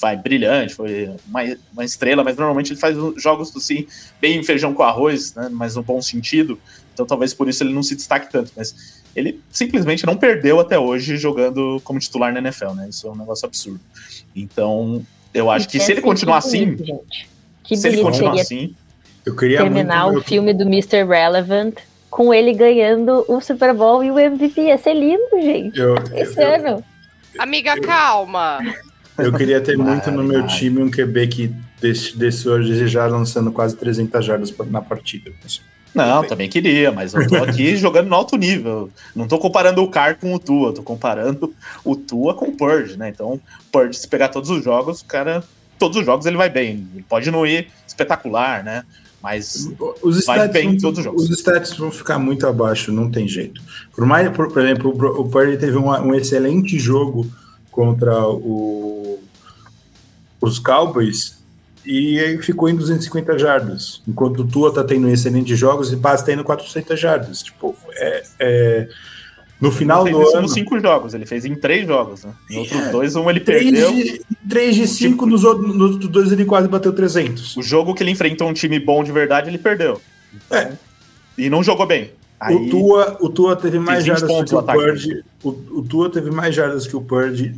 vai 0.00 0.16
brilhante, 0.16 0.74
foi 0.74 1.10
uma, 1.26 1.40
uma 1.72 1.84
estrela, 1.84 2.24
mas 2.24 2.36
normalmente 2.36 2.72
ele 2.72 2.80
faz 2.80 2.96
jogos 3.16 3.54
assim, 3.56 3.86
bem 4.20 4.42
feijão 4.42 4.74
com 4.74 4.82
arroz, 4.82 5.34
né, 5.34 5.48
mas 5.50 5.76
no 5.76 5.82
bom 5.82 6.00
sentido. 6.02 6.58
Então 6.92 7.06
talvez 7.06 7.32
por 7.32 7.48
isso 7.48 7.62
ele 7.62 7.72
não 7.72 7.82
se 7.82 7.94
destaque 7.94 8.30
tanto, 8.30 8.52
mas 8.56 9.02
ele 9.14 9.40
simplesmente 9.50 10.04
não 10.04 10.16
perdeu 10.16 10.58
até 10.58 10.78
hoje 10.78 11.16
jogando 11.16 11.80
como 11.84 11.98
titular 11.98 12.32
na 12.32 12.40
NFL, 12.40 12.70
né? 12.70 12.88
Isso 12.88 13.06
é 13.06 13.10
um 13.10 13.16
negócio 13.16 13.46
absurdo. 13.46 13.80
Então, 14.34 15.04
eu 15.32 15.50
acho 15.50 15.68
que 15.68 15.78
se 15.78 15.92
ele 15.92 16.00
continuar 16.00 16.38
assim, 16.38 16.76
que 17.62 17.76
se 17.76 17.86
ele 17.86 18.02
continuar 18.02 18.34
assim, 18.34 18.74
eu 19.24 19.36
queria 19.36 19.58
terminar 19.58 20.08
o 20.08 20.20
filme 20.20 20.52
do 20.52 20.64
Mr. 20.64 21.04
Relevant 21.04 21.74
com 22.10 22.32
ele 22.34 22.52
ganhando 22.52 23.24
o 23.28 23.40
Super 23.40 23.72
Bowl 23.72 24.02
e 24.02 24.10
o 24.10 24.18
MVP. 24.18 24.60
Ia 24.60 24.78
ser 24.78 24.94
lindo, 24.94 25.40
gente. 25.40 25.78
Eu, 25.78 25.94
Esse 26.14 26.40
eu, 26.40 26.54
ano. 26.54 26.84
Amiga, 27.38 27.80
calma. 27.80 28.58
Eu 29.16 29.32
queria 29.32 29.60
ter 29.60 29.76
muito 29.76 30.10
no 30.10 30.24
meu 30.24 30.46
time 30.46 30.82
um 30.82 30.90
QB 30.90 31.26
que 31.28 31.54
desse 31.80 32.48
hoje 32.48 32.86
já 32.88 33.06
lançando 33.06 33.52
quase 33.52 33.76
300 33.76 34.24
jardas 34.24 34.54
na 34.70 34.80
partida. 34.80 35.30
Não, 35.94 36.24
também 36.24 36.48
queria, 36.48 36.90
mas 36.90 37.14
eu 37.14 37.26
tô 37.28 37.36
aqui 37.36 37.76
jogando 37.76 38.08
no 38.08 38.16
alto 38.16 38.36
nível. 38.36 38.90
Não 39.14 39.28
tô 39.28 39.38
comparando 39.38 39.82
o 39.82 39.88
Car 39.88 40.18
com 40.18 40.34
o 40.34 40.38
Tua, 40.38 40.72
tô 40.72 40.82
comparando 40.82 41.54
o 41.84 41.94
Tua 41.94 42.34
com 42.34 42.46
o 42.46 42.56
Purge, 42.56 42.96
né? 42.96 43.10
Então, 43.10 43.40
Purge, 43.70 43.98
se 43.98 44.08
pegar 44.08 44.28
todos 44.28 44.50
os 44.50 44.64
jogos, 44.64 45.02
o 45.02 45.04
cara, 45.04 45.44
todos 45.78 45.96
os 45.96 46.04
jogos 46.04 46.26
ele 46.26 46.36
vai 46.36 46.50
bem. 46.50 46.88
Ele 46.92 47.04
pode 47.08 47.30
não 47.30 47.46
ir 47.46 47.68
espetacular, 47.86 48.64
né? 48.64 48.82
Mas 49.22 49.70
os 50.02 50.26
vai 50.26 50.48
bem 50.48 50.70
vão, 50.70 50.78
todos 50.78 50.98
os 50.98 51.04
jogos. 51.04 51.30
Os 51.30 51.38
stats 51.38 51.72
vão 51.76 51.90
ficar 51.90 52.18
muito 52.18 52.46
abaixo, 52.46 52.92
não 52.92 53.10
tem 53.10 53.28
jeito. 53.28 53.62
Por 53.94 54.04
mais, 54.04 54.28
por, 54.30 54.52
por 54.52 54.62
exemplo, 54.62 54.90
o 54.90 55.28
Purge 55.28 55.56
teve 55.56 55.78
um, 55.78 55.88
um 55.88 56.14
excelente 56.14 56.78
jogo 56.78 57.24
contra 57.74 58.24
o, 58.28 59.18
os 60.40 60.60
Cowboys 60.60 61.42
e 61.84 62.38
ficou 62.40 62.68
em 62.68 62.76
250 62.76 63.36
jardas, 63.36 64.00
enquanto 64.06 64.38
o 64.38 64.46
Tua 64.46 64.72
tá 64.72 64.84
tendo 64.84 65.08
excelentes 65.08 65.58
jogos 65.58 65.92
e 65.92 65.96
Paz 65.96 66.22
tendo 66.22 66.44
400 66.44 66.98
jardas. 66.98 67.42
Tipo, 67.42 67.74
é, 67.96 68.22
é 68.38 68.88
no 69.60 69.72
final 69.72 70.04
do 70.04 70.28
ano. 70.28 70.42
nos 70.42 70.52
cinco 70.52 70.78
jogos, 70.78 71.14
ele 71.14 71.26
fez 71.26 71.44
em 71.44 71.54
três 71.54 71.86
jogos, 71.86 72.24
né? 72.24 72.32
Em 72.48 72.58
outros 72.58 72.80
é, 72.80 72.90
dois, 72.90 73.16
um 73.16 73.28
ele 73.28 73.40
perdeu. 73.40 73.92
De, 73.92 74.22
três 74.48 74.76
de 74.76 74.86
cinco, 74.86 75.24
tipo, 75.24 75.26
nos, 75.26 75.42
outros, 75.42 75.74
nos 75.74 75.92
outros 75.92 76.10
dois 76.10 76.32
ele 76.32 76.44
quase 76.44 76.68
bateu 76.68 76.92
300. 76.92 77.56
O 77.56 77.62
jogo 77.62 77.92
que 77.92 78.02
ele 78.02 78.10
enfrentou 78.10 78.48
um 78.48 78.52
time 78.52 78.78
bom 78.78 79.02
de 79.02 79.10
verdade, 79.10 79.50
ele 79.50 79.58
perdeu. 79.58 80.00
Então, 80.32 80.58
é. 80.58 80.72
E 81.36 81.50
não 81.50 81.62
jogou 81.62 81.86
bem. 81.86 82.12
Aí, 82.44 82.54
o, 82.54 82.68
Tua, 82.68 83.16
o 83.20 83.28
Tua 83.30 83.56
teve 83.56 83.78
mais 83.78 84.04
jardas 84.04 84.30
que 84.30 84.54
o 84.54 84.62
Purdy. 84.62 85.24
O, 85.42 85.48
o 85.48 85.82
Tua 85.82 86.10
teve 86.10 86.30
mais 86.30 86.54
jardas 86.54 86.86
que 86.86 86.94
o 86.94 87.00
Purdy 87.00 87.54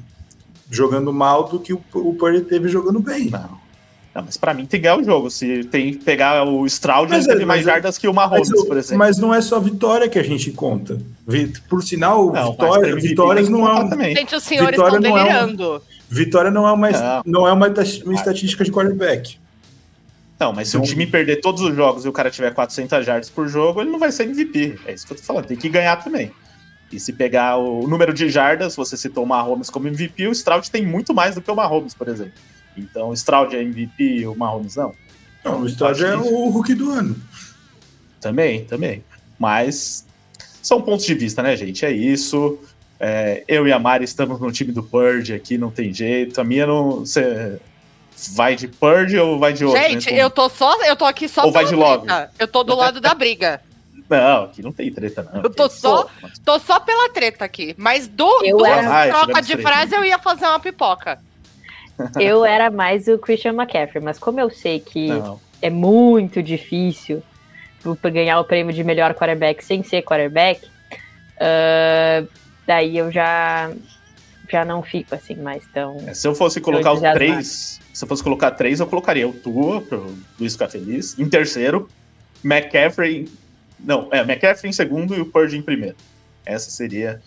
jogando 0.70 1.12
mal 1.12 1.48
do 1.48 1.58
que 1.58 1.72
o, 1.72 1.82
o 1.92 2.14
Purdy 2.14 2.42
teve 2.42 2.68
jogando 2.68 3.00
bem. 3.00 3.28
Não. 3.28 3.66
Não, 4.14 4.22
mas 4.24 4.36
para 4.38 4.54
mim 4.54 4.64
tem 4.64 4.80
que 4.80 4.84
ganhar 4.84 4.96
o 4.96 5.04
jogo. 5.04 5.28
Se 5.28 5.64
tem 5.64 5.90
que 5.92 5.98
pegar 5.98 6.42
o 6.44 6.64
Stroud, 6.66 7.12
ele 7.12 7.22
é, 7.22 7.26
teve 7.26 7.44
mais 7.44 7.62
jardas 7.64 7.98
que 7.98 8.08
o 8.08 8.14
Mahomes, 8.14 8.48
mas, 8.48 8.64
por 8.64 8.76
exemplo. 8.78 8.98
Mas 8.98 9.18
não 9.18 9.34
é 9.34 9.42
só 9.42 9.60
vitória 9.60 10.08
que 10.08 10.18
a 10.18 10.22
gente 10.22 10.52
conta. 10.52 10.98
Por 11.68 11.82
sinal, 11.82 12.32
não, 12.32 12.52
vitória, 12.52 12.96
vitórias 12.96 13.48
não 13.50 13.68
é 13.68 13.84
um... 13.84 14.02
Gente, 14.14 14.34
os 14.36 14.42
senhores 14.42 14.78
estão 14.78 15.00
delirando. 15.00 15.64
É 15.64 15.76
um, 15.76 15.80
vitória 16.08 16.50
não 16.50 16.66
é 16.66 16.72
uma, 16.72 16.90
não. 16.90 17.22
não 17.26 17.48
é 17.48 17.52
uma, 17.52 17.66
uma 17.66 18.14
estatística 18.14 18.64
de 18.64 18.72
quarterback. 18.72 19.36
Não, 20.38 20.52
mas 20.52 20.68
se 20.68 20.76
o 20.76 20.82
time 20.82 21.06
perder 21.06 21.40
todos 21.40 21.62
os 21.62 21.74
jogos 21.74 22.04
e 22.04 22.08
o 22.08 22.12
cara 22.12 22.30
tiver 22.30 22.52
400 22.52 23.04
jardas 23.06 23.30
por 23.30 23.48
jogo, 23.48 23.80
ele 23.80 23.90
não 23.90 23.98
vai 23.98 24.12
ser 24.12 24.24
MVP. 24.24 24.78
É 24.86 24.92
isso 24.92 25.06
que 25.06 25.12
eu 25.14 25.16
tô 25.16 25.22
falando. 25.22 25.46
Tem 25.46 25.56
que 25.56 25.68
ganhar 25.68 25.96
também. 25.96 26.30
E 26.92 27.00
se 27.00 27.12
pegar 27.12 27.56
o 27.56 27.86
número 27.88 28.12
de 28.12 28.28
jardas, 28.28 28.76
você 28.76 28.96
citou 28.96 29.24
o 29.24 29.26
Mahomes 29.26 29.70
como 29.70 29.88
MVP, 29.88 30.28
o 30.28 30.32
Stroud 30.32 30.70
tem 30.70 30.86
muito 30.86 31.12
mais 31.14 31.34
do 31.34 31.40
que 31.40 31.50
o 31.50 31.56
Mahomes, 31.56 31.94
por 31.94 32.08
exemplo. 32.08 32.34
Então, 32.76 33.08
o 33.08 33.14
Stroud 33.14 33.56
é 33.56 33.62
MVP 33.62 34.04
e 34.04 34.26
o 34.26 34.36
Mahomes 34.36 34.76
não? 34.76 34.94
Não, 35.44 35.62
o 35.62 35.66
Stroud 35.66 36.04
é 36.04 36.16
o 36.16 36.48
rookie 36.50 36.74
do 36.74 36.90
ano. 36.90 37.16
Também, 38.20 38.64
também. 38.64 39.02
Mas 39.38 40.06
são 40.62 40.82
pontos 40.82 41.06
de 41.06 41.14
vista, 41.14 41.42
né, 41.42 41.56
gente? 41.56 41.84
É 41.84 41.90
isso. 41.90 42.58
É, 43.00 43.42
eu 43.48 43.66
e 43.66 43.72
a 43.72 43.78
Mari 43.78 44.04
estamos 44.04 44.40
no 44.40 44.50
time 44.52 44.72
do 44.72 44.82
Purge 44.82 45.32
aqui, 45.32 45.56
não 45.56 45.70
tem 45.70 45.92
jeito. 45.92 46.40
A 46.40 46.44
minha 46.44 46.66
não. 46.66 47.00
Você 47.00 47.58
vai 48.34 48.56
de 48.56 48.68
Purge 48.68 49.18
ou 49.18 49.38
vai 49.38 49.52
de 49.52 49.64
outro? 49.64 49.80
Gente, 49.80 50.12
né? 50.12 50.22
eu 50.22 50.30
tô 50.30 50.48
só. 50.48 50.82
Eu 50.84 50.96
tô 50.96 51.04
aqui 51.04 51.28
só 51.28 51.44
ou 51.44 51.52
vai 51.52 51.64
de 51.64 51.74
Love. 51.74 52.06
Eu 52.38 52.48
tô 52.48 52.62
do 52.62 52.74
lado 52.74 53.00
da 53.00 53.14
briga. 53.14 53.60
Não, 54.08 54.44
aqui 54.44 54.62
não 54.62 54.70
tem 54.70 54.88
treta, 54.92 55.28
não. 55.32 55.42
Eu 55.42 55.50
tô 55.50 55.68
só, 55.68 56.06
tô 56.44 56.60
só 56.60 56.78
pela 56.78 57.08
treta 57.08 57.44
aqui. 57.44 57.74
Mas 57.76 58.06
do, 58.06 58.40
eu 58.44 58.58
do 58.58 58.64
era... 58.64 59.08
troca 59.08 59.42
de 59.42 59.56
frase 59.56 59.96
eu 59.96 60.04
ia 60.04 60.16
fazer 60.16 60.46
uma 60.46 60.60
pipoca. 60.60 61.18
Eu 62.20 62.44
era 62.44 62.70
mais 62.70 63.08
o 63.08 63.18
Christian 63.18 63.54
McCaffrey, 63.54 64.02
mas 64.02 64.18
como 64.18 64.40
eu 64.40 64.50
sei 64.50 64.80
que 64.80 65.08
não. 65.08 65.40
é 65.62 65.70
muito 65.70 66.42
difícil 66.42 67.22
ganhar 68.12 68.40
o 68.40 68.44
prêmio 68.44 68.72
de 68.72 68.82
melhor 68.82 69.14
quarterback 69.14 69.64
sem 69.64 69.82
ser 69.82 70.02
quarterback, 70.02 70.60
uh, 70.66 72.28
daí 72.66 72.98
eu 72.98 73.12
já 73.12 73.70
já 74.50 74.64
não 74.64 74.82
fico 74.82 75.14
assim 75.14 75.34
mais 75.34 75.64
tão. 75.72 75.96
É, 76.06 76.14
se 76.14 76.26
eu 76.26 76.34
fosse 76.34 76.60
colocar 76.60 76.92
os 76.92 77.00
três, 77.00 77.80
se 77.92 78.04
eu 78.04 78.08
fosse 78.08 78.22
colocar 78.22 78.50
três, 78.50 78.80
eu 78.80 78.86
colocaria 78.86 79.28
o 79.28 79.32
Tua, 79.32 79.80
pro 79.80 80.14
Luiz 80.38 80.52
ficar 80.52 80.68
feliz. 80.68 81.18
Em 81.18 81.28
terceiro, 81.28 81.88
McCaffrey. 82.44 83.28
Não, 83.78 84.08
é, 84.10 84.20
McCaffrey 84.20 84.70
em 84.70 84.72
segundo 84.72 85.14
e 85.14 85.20
o 85.20 85.26
Purge 85.26 85.56
em 85.56 85.62
primeiro. 85.62 85.96
Essa 86.44 86.70
seria. 86.70 87.20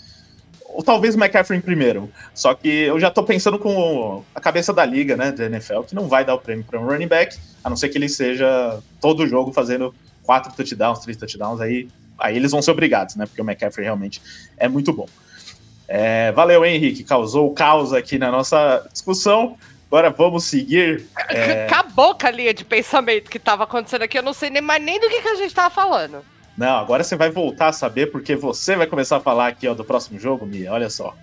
Ou 0.66 0.84
talvez 0.84 1.16
o 1.16 1.18
McCaffrey 1.18 1.58
em 1.58 1.62
primeiro. 1.62 2.10
Só 2.34 2.54
que 2.54 2.68
eu 2.68 3.00
já 3.00 3.10
tô 3.10 3.24
pensando 3.24 3.58
com 3.58 4.24
a 4.34 4.40
cabeça 4.40 4.72
da 4.72 4.86
liga, 4.86 5.18
né, 5.18 5.32
da 5.32 5.46
NFL, 5.46 5.82
que 5.82 5.96
não 5.96 6.08
vai 6.08 6.24
dar 6.24 6.36
o 6.36 6.40
prêmio 6.40 6.64
para 6.64 6.80
um 6.80 6.86
running 6.86 7.08
back, 7.08 7.38
a 7.64 7.70
não 7.70 7.76
ser 7.76 7.90
que 7.90 7.98
ele 7.98 8.08
seja 8.08 8.80
todo 9.02 9.28
jogo 9.28 9.52
fazendo 9.52 9.94
quatro 10.24 10.54
touchdowns, 10.54 11.00
três 11.00 11.18
touchdowns, 11.18 11.60
aí, 11.60 11.88
aí 12.18 12.36
eles 12.36 12.52
vão 12.52 12.62
ser 12.62 12.70
obrigados, 12.70 13.16
né? 13.16 13.26
Porque 13.26 13.42
o 13.42 13.44
McCaffrey 13.44 13.84
realmente 13.84 14.22
é 14.58 14.68
muito 14.68 14.94
bom. 14.94 15.08
É, 15.92 16.32
valeu, 16.34 16.64
Henrique, 16.64 17.04
causou 17.04 17.52
caos 17.52 17.94
aqui 17.94 18.20
na 18.20 18.30
nossa 18.30 18.88
discussão. 18.94 19.58
Agora 19.88 20.12
vamos 20.12 20.44
seguir. 20.44 21.08
É... 21.30 21.66
Acabou 21.66 22.14
com 22.14 22.28
a 22.28 22.32
linha 22.32 22.54
de 22.54 22.64
pensamento 22.64 23.28
que 23.28 23.38
estava 23.38 23.64
acontecendo 23.64 24.04
aqui. 24.04 24.16
Eu 24.16 24.22
não 24.22 24.32
sei 24.32 24.52
nem 24.52 24.62
mais 24.62 24.84
nem 24.84 25.00
do 25.00 25.10
que, 25.10 25.20
que 25.20 25.28
a 25.28 25.36
gente 25.36 25.48
estava 25.48 25.74
falando. 25.74 26.24
Não, 26.56 26.78
agora 26.78 27.04
você 27.04 27.16
vai 27.16 27.32
voltar 27.32 27.70
a 27.70 27.74
saber, 27.74 28.12
porque 28.12 28.36
você 28.36 28.76
vai 28.76 28.86
começar 28.86 29.18
a 29.18 29.20
falar 29.20 29.48
aqui 29.48 29.68
ó, 29.68 29.74
do 29.74 29.84
próximo 29.84 30.20
jogo, 30.20 30.46
Mia. 30.46 30.72
Olha 30.72 30.92
só. 30.92 31.16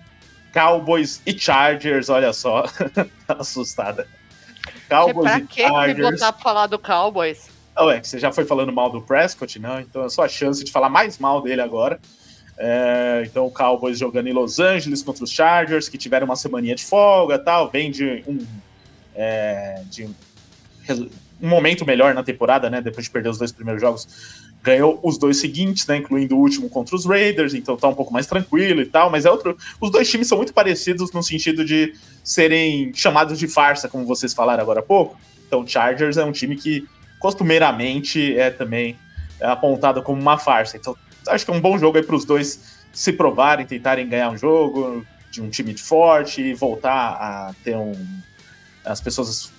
Cowboys 0.53 1.21
e 1.25 1.37
Chargers, 1.39 2.09
olha 2.09 2.33
só. 2.33 2.63
tá 3.25 3.37
assustada. 3.39 4.05
Cowboys 4.89 5.31
pra 5.31 5.41
que 5.41 5.63
me 5.63 5.93
botar 6.11 6.33
pra 6.33 6.41
falar 6.41 6.67
do 6.67 6.77
Cowboys? 6.77 7.49
Oh, 7.77 7.89
é 7.89 8.01
que 8.01 8.07
você 8.07 8.19
já 8.19 8.33
foi 8.33 8.43
falando 8.43 8.73
mal 8.73 8.89
do 8.89 9.01
Prescott, 9.01 9.59
não? 9.59 9.79
Então 9.79 10.03
é 10.03 10.09
só 10.09 10.25
a 10.25 10.27
chance 10.27 10.61
de 10.61 10.71
falar 10.71 10.89
mais 10.89 11.17
mal 11.19 11.41
dele 11.41 11.61
agora. 11.61 12.01
É, 12.59 13.23
então 13.25 13.45
o 13.45 13.51
Cowboys 13.51 13.99
jogando 13.99 14.27
em 14.27 14.33
Los 14.33 14.59
Angeles 14.59 15.03
contra 15.03 15.23
os 15.23 15.31
Chargers, 15.31 15.87
que 15.87 15.97
tiveram 15.97 16.25
uma 16.25 16.35
semaninha 16.35 16.75
de 16.75 16.83
folga 16.83 17.37
tal, 17.37 17.69
vem 17.69 17.91
de 17.91 18.23
um, 18.27 18.39
é, 19.15 19.83
de 19.89 20.05
um, 20.05 21.09
momento 21.39 21.85
melhor 21.85 22.15
na 22.15 22.23
temporada, 22.23 22.69
né? 22.69 22.81
Depois 22.81 23.05
de 23.05 23.11
perder 23.11 23.29
os 23.29 23.37
dois 23.37 23.51
primeiros 23.51 23.79
jogos, 23.79 24.07
ganhou 24.63 24.99
os 25.03 25.19
dois 25.19 25.37
seguintes, 25.37 25.85
né? 25.85 25.97
Incluindo 25.97 26.35
o 26.35 26.39
último 26.39 26.67
contra 26.67 26.95
os 26.95 27.05
Raiders, 27.05 27.53
então 27.53 27.77
tá 27.77 27.87
um 27.87 27.93
pouco 27.93 28.11
mais 28.11 28.25
tranquilo 28.25 28.81
e 28.81 28.85
tal, 28.85 29.11
mas 29.11 29.25
é 29.25 29.29
outro. 29.29 29.55
Os 29.79 29.91
dois 29.91 30.09
times 30.09 30.27
são 30.27 30.37
muito 30.37 30.53
parecidos 30.53 31.11
no 31.11 31.21
sentido 31.21 31.63
de 31.63 31.93
serem 32.23 32.91
chamados 32.93 33.37
de 33.37 33.47
farsa, 33.47 33.87
como 33.87 34.05
vocês 34.05 34.33
falaram 34.33 34.63
agora 34.63 34.79
há 34.79 34.83
pouco. 34.83 35.15
Então, 35.47 35.65
Chargers 35.65 36.17
é 36.17 36.25
um 36.25 36.31
time 36.31 36.55
que 36.55 36.85
costumeiramente 37.19 38.37
é 38.37 38.49
também 38.49 38.97
apontado 39.39 40.01
como 40.01 40.19
uma 40.19 40.37
farsa. 40.37 40.75
Então, 40.75 40.95
acho 41.27 41.45
que 41.45 41.51
é 41.51 41.53
um 41.53 41.61
bom 41.61 41.77
jogo 41.77 41.97
aí 41.97 42.03
para 42.03 42.15
os 42.15 42.25
dois 42.25 42.77
se 42.91 43.13
provarem, 43.13 43.65
tentarem 43.65 44.07
ganhar 44.07 44.29
um 44.29 44.37
jogo 44.37 45.05
de 45.31 45.41
um 45.41 45.49
time 45.49 45.77
forte 45.77 46.41
e 46.41 46.53
voltar 46.53 46.91
a 46.91 47.55
ter 47.63 47.75
um. 47.75 47.93
as 48.83 48.99
pessoas 49.01 49.51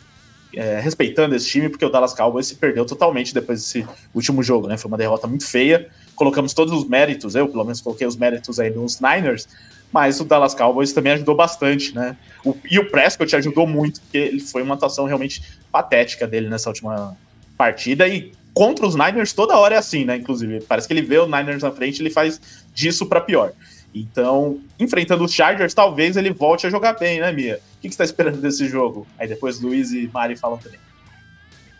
é, 0.54 0.80
respeitando 0.80 1.34
esse 1.34 1.48
time, 1.48 1.68
porque 1.68 1.84
o 1.84 1.90
Dallas 1.90 2.14
Cowboys 2.14 2.46
se 2.46 2.56
perdeu 2.56 2.84
totalmente 2.84 3.34
depois 3.34 3.60
desse 3.60 3.86
último 4.14 4.42
jogo, 4.42 4.66
né? 4.66 4.76
Foi 4.76 4.88
uma 4.88 4.96
derrota 4.96 5.26
muito 5.26 5.46
feia. 5.46 5.88
Colocamos 6.14 6.54
todos 6.54 6.72
os 6.72 6.88
méritos, 6.88 7.34
eu 7.34 7.48
pelo 7.48 7.64
menos 7.64 7.80
coloquei 7.80 8.06
os 8.06 8.16
méritos 8.16 8.58
aí 8.58 8.70
nos 8.70 8.98
Niners, 9.00 9.46
mas 9.92 10.20
o 10.20 10.24
Dallas 10.24 10.54
Cowboys 10.54 10.92
também 10.92 11.12
ajudou 11.12 11.36
bastante, 11.36 11.94
né? 11.94 12.16
O, 12.44 12.56
e 12.70 12.78
o 12.78 12.90
Prescott 12.90 13.36
ajudou 13.36 13.66
muito, 13.66 14.00
porque 14.00 14.18
ele 14.18 14.40
foi 14.40 14.62
uma 14.62 14.74
atuação 14.74 15.04
realmente 15.04 15.42
patética 15.70 16.26
dele 16.26 16.48
nessa 16.48 16.68
última 16.68 17.16
partida 17.56 18.08
e 18.08 18.32
contra 18.54 18.86
os 18.86 18.94
Niners 18.94 19.32
toda 19.32 19.56
hora 19.56 19.74
é 19.74 19.78
assim, 19.78 20.04
né? 20.04 20.16
Inclusive, 20.16 20.60
parece 20.62 20.86
que 20.86 20.94
ele 20.94 21.02
vê 21.02 21.18
o 21.18 21.26
Niners 21.26 21.62
na 21.62 21.70
frente 21.70 22.02
ele 22.02 22.10
faz 22.10 22.40
disso 22.74 23.06
para 23.06 23.20
pior. 23.20 23.52
Então, 23.94 24.60
enfrentando 24.78 25.24
os 25.24 25.32
Chargers, 25.32 25.74
talvez 25.74 26.16
ele 26.16 26.30
volte 26.30 26.66
a 26.66 26.70
jogar 26.70 26.94
bem, 26.94 27.20
né, 27.20 27.32
Mia? 27.32 27.60
O 27.76 27.80
que, 27.80 27.88
você 27.88 27.94
está 27.94 28.04
esperando 28.04 28.40
desse 28.40 28.66
jogo? 28.68 29.06
Aí 29.18 29.26
depois 29.26 29.60
Luiz 29.60 29.92
e 29.92 30.08
Mari 30.12 30.36
falam 30.36 30.58
também. 30.58 30.78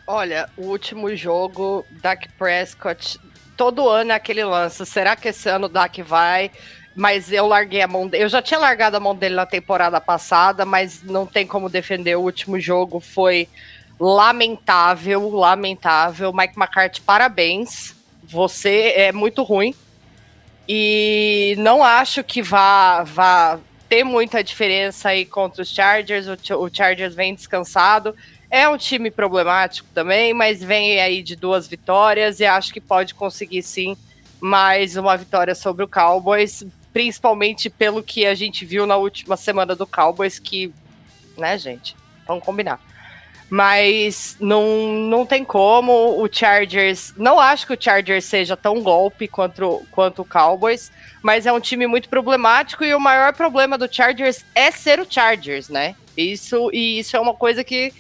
Olha, 0.07 0.49
o 0.57 0.63
último 0.63 1.15
jogo, 1.15 1.85
Dak 2.01 2.29
Prescott, 2.39 3.21
todo 3.57 3.89
ano 3.89 4.13
é 4.13 4.15
aquele 4.15 4.43
lance. 4.43 4.87
Será 4.87 5.15
que 5.15 5.29
esse 5.29 5.49
ano 5.51 5.67
o 5.67 5.69
Dak 5.69 6.01
vai? 6.03 6.51
Mas 6.95 7.31
eu 7.31 7.47
larguei 7.47 7.83
a 7.83 7.87
mão 7.87 8.09
dele. 8.09 8.25
Eu 8.25 8.29
já 8.29 8.41
tinha 8.41 8.59
largado 8.59 8.97
a 8.97 9.01
mão 9.01 9.15
dele 9.15 9.35
na 9.35 9.47
temporada 9.47 10.01
passada, 10.01 10.65
mas 10.65 11.03
não 11.03 11.27
tem 11.27 11.47
como 11.47 11.69
defender. 11.69 12.17
O 12.17 12.23
último 12.23 12.59
jogo 12.59 13.01
foi 13.01 13.49
lamentável, 13.99 15.29
lamentável. 15.31 16.33
Mike 16.33 16.59
McCarthy, 16.59 17.01
parabéns. 17.01 17.95
Você 18.23 18.93
é 18.95 19.13
muito 19.13 19.43
ruim. 19.43 19.75
E 20.69 21.55
não 21.59 21.83
acho 21.83 22.23
que 22.23 22.43
vá, 22.43 23.03
vá 23.03 23.59
ter 23.89 24.05
muita 24.05 24.45
diferença 24.45 25.09
aí 25.09 25.25
contra 25.25 25.63
os 25.63 25.71
Chargers. 25.71 26.27
O, 26.29 26.37
o 26.59 26.71
Chargers 26.73 27.15
vem 27.15 27.35
descansado. 27.35 28.15
É 28.51 28.69
um 28.69 28.79
time 28.79 29.11
problemático 29.11 29.89
também, 29.93 30.33
mas 30.33 30.63
vem 30.63 31.01
aí 31.01 31.23
de 31.23 31.37
duas 31.37 31.67
vitórias 31.67 32.41
e 32.41 32.47
acho 32.47 32.73
que 32.73 32.81
pode 32.81 33.15
conseguir 33.15 33.63
sim 33.63 33.97
mais 34.41 34.97
uma 34.97 35.17
vitória 35.17 35.55
sobre 35.55 35.85
o 35.85 35.89
Cowboys, 35.89 36.65
principalmente 36.93 37.69
pelo 37.69 38.03
que 38.03 38.25
a 38.25 38.35
gente 38.35 38.65
viu 38.65 38.87
na 38.87 38.97
última 38.97 39.37
semana 39.37 39.75
do 39.75 39.87
Cowboys, 39.87 40.39
que, 40.39 40.73
né, 41.37 41.59
gente, 41.59 41.95
vamos 42.27 42.45
combinar 42.45 42.81
mas 43.51 44.37
não, 44.41 44.93
não 45.09 45.25
tem 45.25 45.45
como. 45.45 46.23
O 46.23 46.29
Chargers. 46.31 47.15
Não 47.17 47.41
acho 47.41 47.67
que 47.67 47.73
o 47.73 47.81
Chargers 47.81 48.25
seja 48.25 48.57
tão 48.57 48.83
golpe 48.83 49.27
quanto, 49.27 49.83
quanto 49.91 50.23
o 50.23 50.25
Cowboys, 50.25 50.91
mas 51.23 51.47
é 51.47 51.53
um 51.53 51.61
time 51.61 51.87
muito 51.87 52.09
problemático 52.09 52.85
e 52.85 52.95
o 52.95 53.01
maior 53.01 53.33
problema 53.33 53.79
do 53.79 53.93
Chargers 53.93 54.45
é 54.55 54.71
ser 54.71 55.01
o 55.01 55.07
Chargers, 55.09 55.69
né? 55.69 55.95
Isso, 56.17 56.71
e 56.73 56.99
isso 56.99 57.17
é 57.17 57.21
uma 57.21 57.35
coisa 57.35 57.63
que 57.63 57.93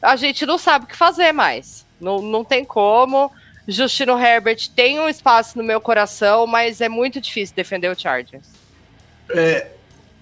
a 0.00 0.16
gente 0.16 0.46
não 0.46 0.58
sabe 0.58 0.84
o 0.84 0.88
que 0.88 0.96
fazer 0.96 1.32
mais. 1.32 1.84
Não, 2.00 2.20
não 2.20 2.44
tem 2.44 2.64
como. 2.64 3.30
Justino 3.66 4.18
Herbert 4.18 4.68
tem 4.74 5.00
um 5.00 5.08
espaço 5.08 5.56
no 5.56 5.64
meu 5.64 5.80
coração, 5.80 6.46
mas 6.46 6.80
é 6.80 6.88
muito 6.88 7.20
difícil 7.20 7.56
defender 7.56 7.90
o 7.90 7.98
Chargers. 7.98 8.46
É 9.30 9.68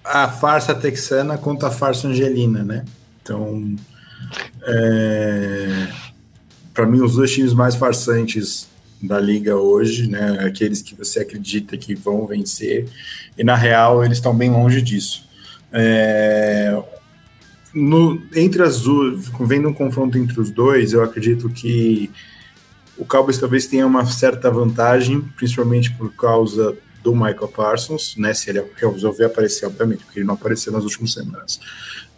a 0.03 0.27
farsa 0.29 0.75
texana 0.75 1.37
contra 1.37 1.69
a 1.69 1.71
farsa 1.71 2.07
angelina, 2.07 2.63
né? 2.63 2.85
Então, 3.21 3.75
é, 4.65 5.87
para 6.73 6.85
mim, 6.85 7.01
os 7.01 7.15
dois 7.15 7.31
times 7.31 7.53
mais 7.53 7.75
farsantes 7.75 8.67
da 9.01 9.19
liga 9.19 9.55
hoje, 9.55 10.09
né? 10.09 10.39
Aqueles 10.45 10.81
que 10.81 10.95
você 10.95 11.19
acredita 11.19 11.77
que 11.77 11.93
vão 11.93 12.25
vencer, 12.25 12.87
e 13.37 13.43
na 13.43 13.55
real 13.55 14.03
eles 14.03 14.17
estão 14.17 14.35
bem 14.35 14.49
longe 14.49 14.81
disso. 14.81 15.27
É, 15.71 16.81
no, 17.73 18.21
entre 18.35 18.63
as 18.63 18.81
duas, 18.81 19.29
vendo 19.41 19.67
um 19.67 19.73
confronto 19.73 20.17
entre 20.17 20.39
os 20.39 20.51
dois, 20.51 20.93
eu 20.93 21.03
acredito 21.03 21.49
que 21.49 22.09
o 22.97 23.03
Cowboys 23.03 23.37
talvez 23.37 23.65
tenha 23.65 23.85
uma 23.85 24.05
certa 24.05 24.49
vantagem, 24.49 25.21
principalmente 25.35 25.91
por 25.91 26.13
causa 26.13 26.77
do 27.03 27.13
Michael 27.13 27.49
Parsons, 27.49 28.15
né? 28.17 28.33
Se 28.33 28.49
ele 28.49 28.63
resolver 28.75 29.25
aparecer, 29.25 29.65
obviamente, 29.65 30.05
porque 30.05 30.19
ele 30.19 30.27
não 30.27 30.35
apareceu 30.35 30.71
nas 30.71 30.83
últimas 30.83 31.11
semanas. 31.11 31.59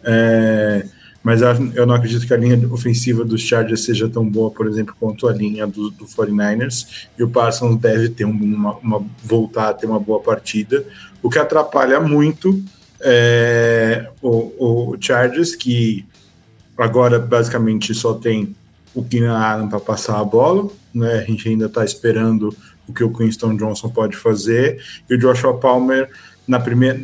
É, 0.04 0.86
mas 1.26 1.40
eu 1.74 1.84
não 1.84 1.96
acredito 1.96 2.24
que 2.24 2.32
a 2.32 2.36
linha 2.36 2.56
ofensiva 2.72 3.24
dos 3.24 3.42
Chargers 3.42 3.84
seja 3.84 4.08
tão 4.08 4.24
boa, 4.24 4.48
por 4.48 4.68
exemplo, 4.68 4.94
quanto 4.96 5.26
a 5.26 5.32
linha 5.32 5.66
do, 5.66 5.90
do 5.90 6.04
49ers, 6.06 7.08
e 7.18 7.24
o 7.24 7.28
Parsons 7.28 7.80
deve 7.80 8.10
ter 8.10 8.24
uma, 8.24 8.76
uma, 8.76 9.04
voltar 9.24 9.70
a 9.70 9.74
ter 9.74 9.86
uma 9.86 9.98
boa 9.98 10.20
partida, 10.20 10.86
o 11.20 11.28
que 11.28 11.40
atrapalha 11.40 11.98
muito 11.98 12.62
é, 13.00 14.08
o, 14.22 14.92
o, 14.92 14.96
Chargers, 15.00 15.56
que 15.56 16.06
agora 16.78 17.18
basicamente 17.18 17.92
só 17.92 18.14
tem 18.14 18.54
o 18.94 19.02
Keenan 19.02 19.36
Allen 19.36 19.68
para 19.68 19.80
passar 19.80 20.20
a 20.20 20.24
bola, 20.24 20.70
né? 20.94 21.14
a 21.14 21.22
gente 21.22 21.48
ainda 21.48 21.66
está 21.66 21.84
esperando 21.84 22.56
o 22.86 22.92
que 22.92 23.02
o 23.02 23.12
Winston 23.12 23.56
Johnson 23.56 23.88
pode 23.88 24.16
fazer, 24.16 24.80
e 25.10 25.16
o 25.16 25.18
Joshua 25.18 25.58
Palmer 25.58 26.08
na 26.46 26.60
primeira 26.60 27.02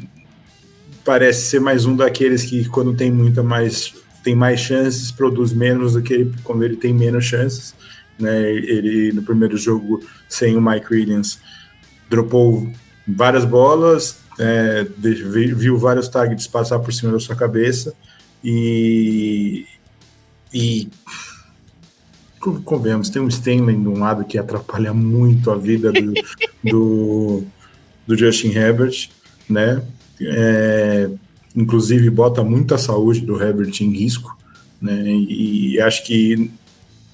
parece 1.05 1.51
ser 1.51 1.61
mais 1.61 1.85
um 1.85 1.97
daqueles 1.97 2.45
que 2.45 2.69
quando 2.69 2.95
tem 2.95 3.11
muita 3.11 3.43
mais 3.43 4.01
tem 4.23 4.35
mais 4.35 4.61
chances, 4.61 5.11
produz 5.11 5.53
menos 5.53 5.95
do 5.95 6.03
que 6.03 6.15
ele, 6.15 6.35
quando 6.45 6.65
ele 6.65 6.77
tem 6.77 6.93
menos 6.93 7.25
chances. 7.25 7.75
Né? 8.19 8.51
Ele, 8.51 9.13
no 9.13 9.23
primeiro 9.23 9.57
jogo, 9.57 10.01
sem 10.29 10.57
o 10.57 10.61
Mike 10.61 10.87
Williams, 10.93 11.39
dropou 12.09 12.71
várias 13.07 13.45
bolas, 13.45 14.19
é, 14.39 14.87
viu 14.99 15.77
vários 15.77 16.09
targets 16.09 16.47
passar 16.47 16.79
por 16.79 16.93
cima 16.93 17.13
da 17.13 17.21
sua 17.21 17.35
cabeça 17.35 17.95
e, 18.43 19.67
e 20.53 20.89
convenhamos, 22.65 23.09
tem 23.09 23.23
um 23.23 23.29
Stanley 23.29 23.77
de 23.77 23.89
um 23.89 23.99
lado 23.99 24.25
que 24.25 24.39
atrapalha 24.39 24.93
muito 24.93 25.51
a 25.51 25.57
vida 25.57 25.93
do, 25.93 26.13
do, 26.65 27.45
do 28.07 28.17
Justin 28.17 28.51
Herbert, 28.51 29.11
né? 29.49 29.83
É, 30.21 31.11
inclusive 31.55 32.09
bota 32.11 32.43
muita 32.43 32.79
saúde 32.79 33.21
do 33.21 33.41
Herbert 33.41 33.73
em 33.81 33.91
risco, 33.91 34.37
né? 34.81 35.03
E, 35.07 35.81
acho 35.81 36.05
que 36.05 36.51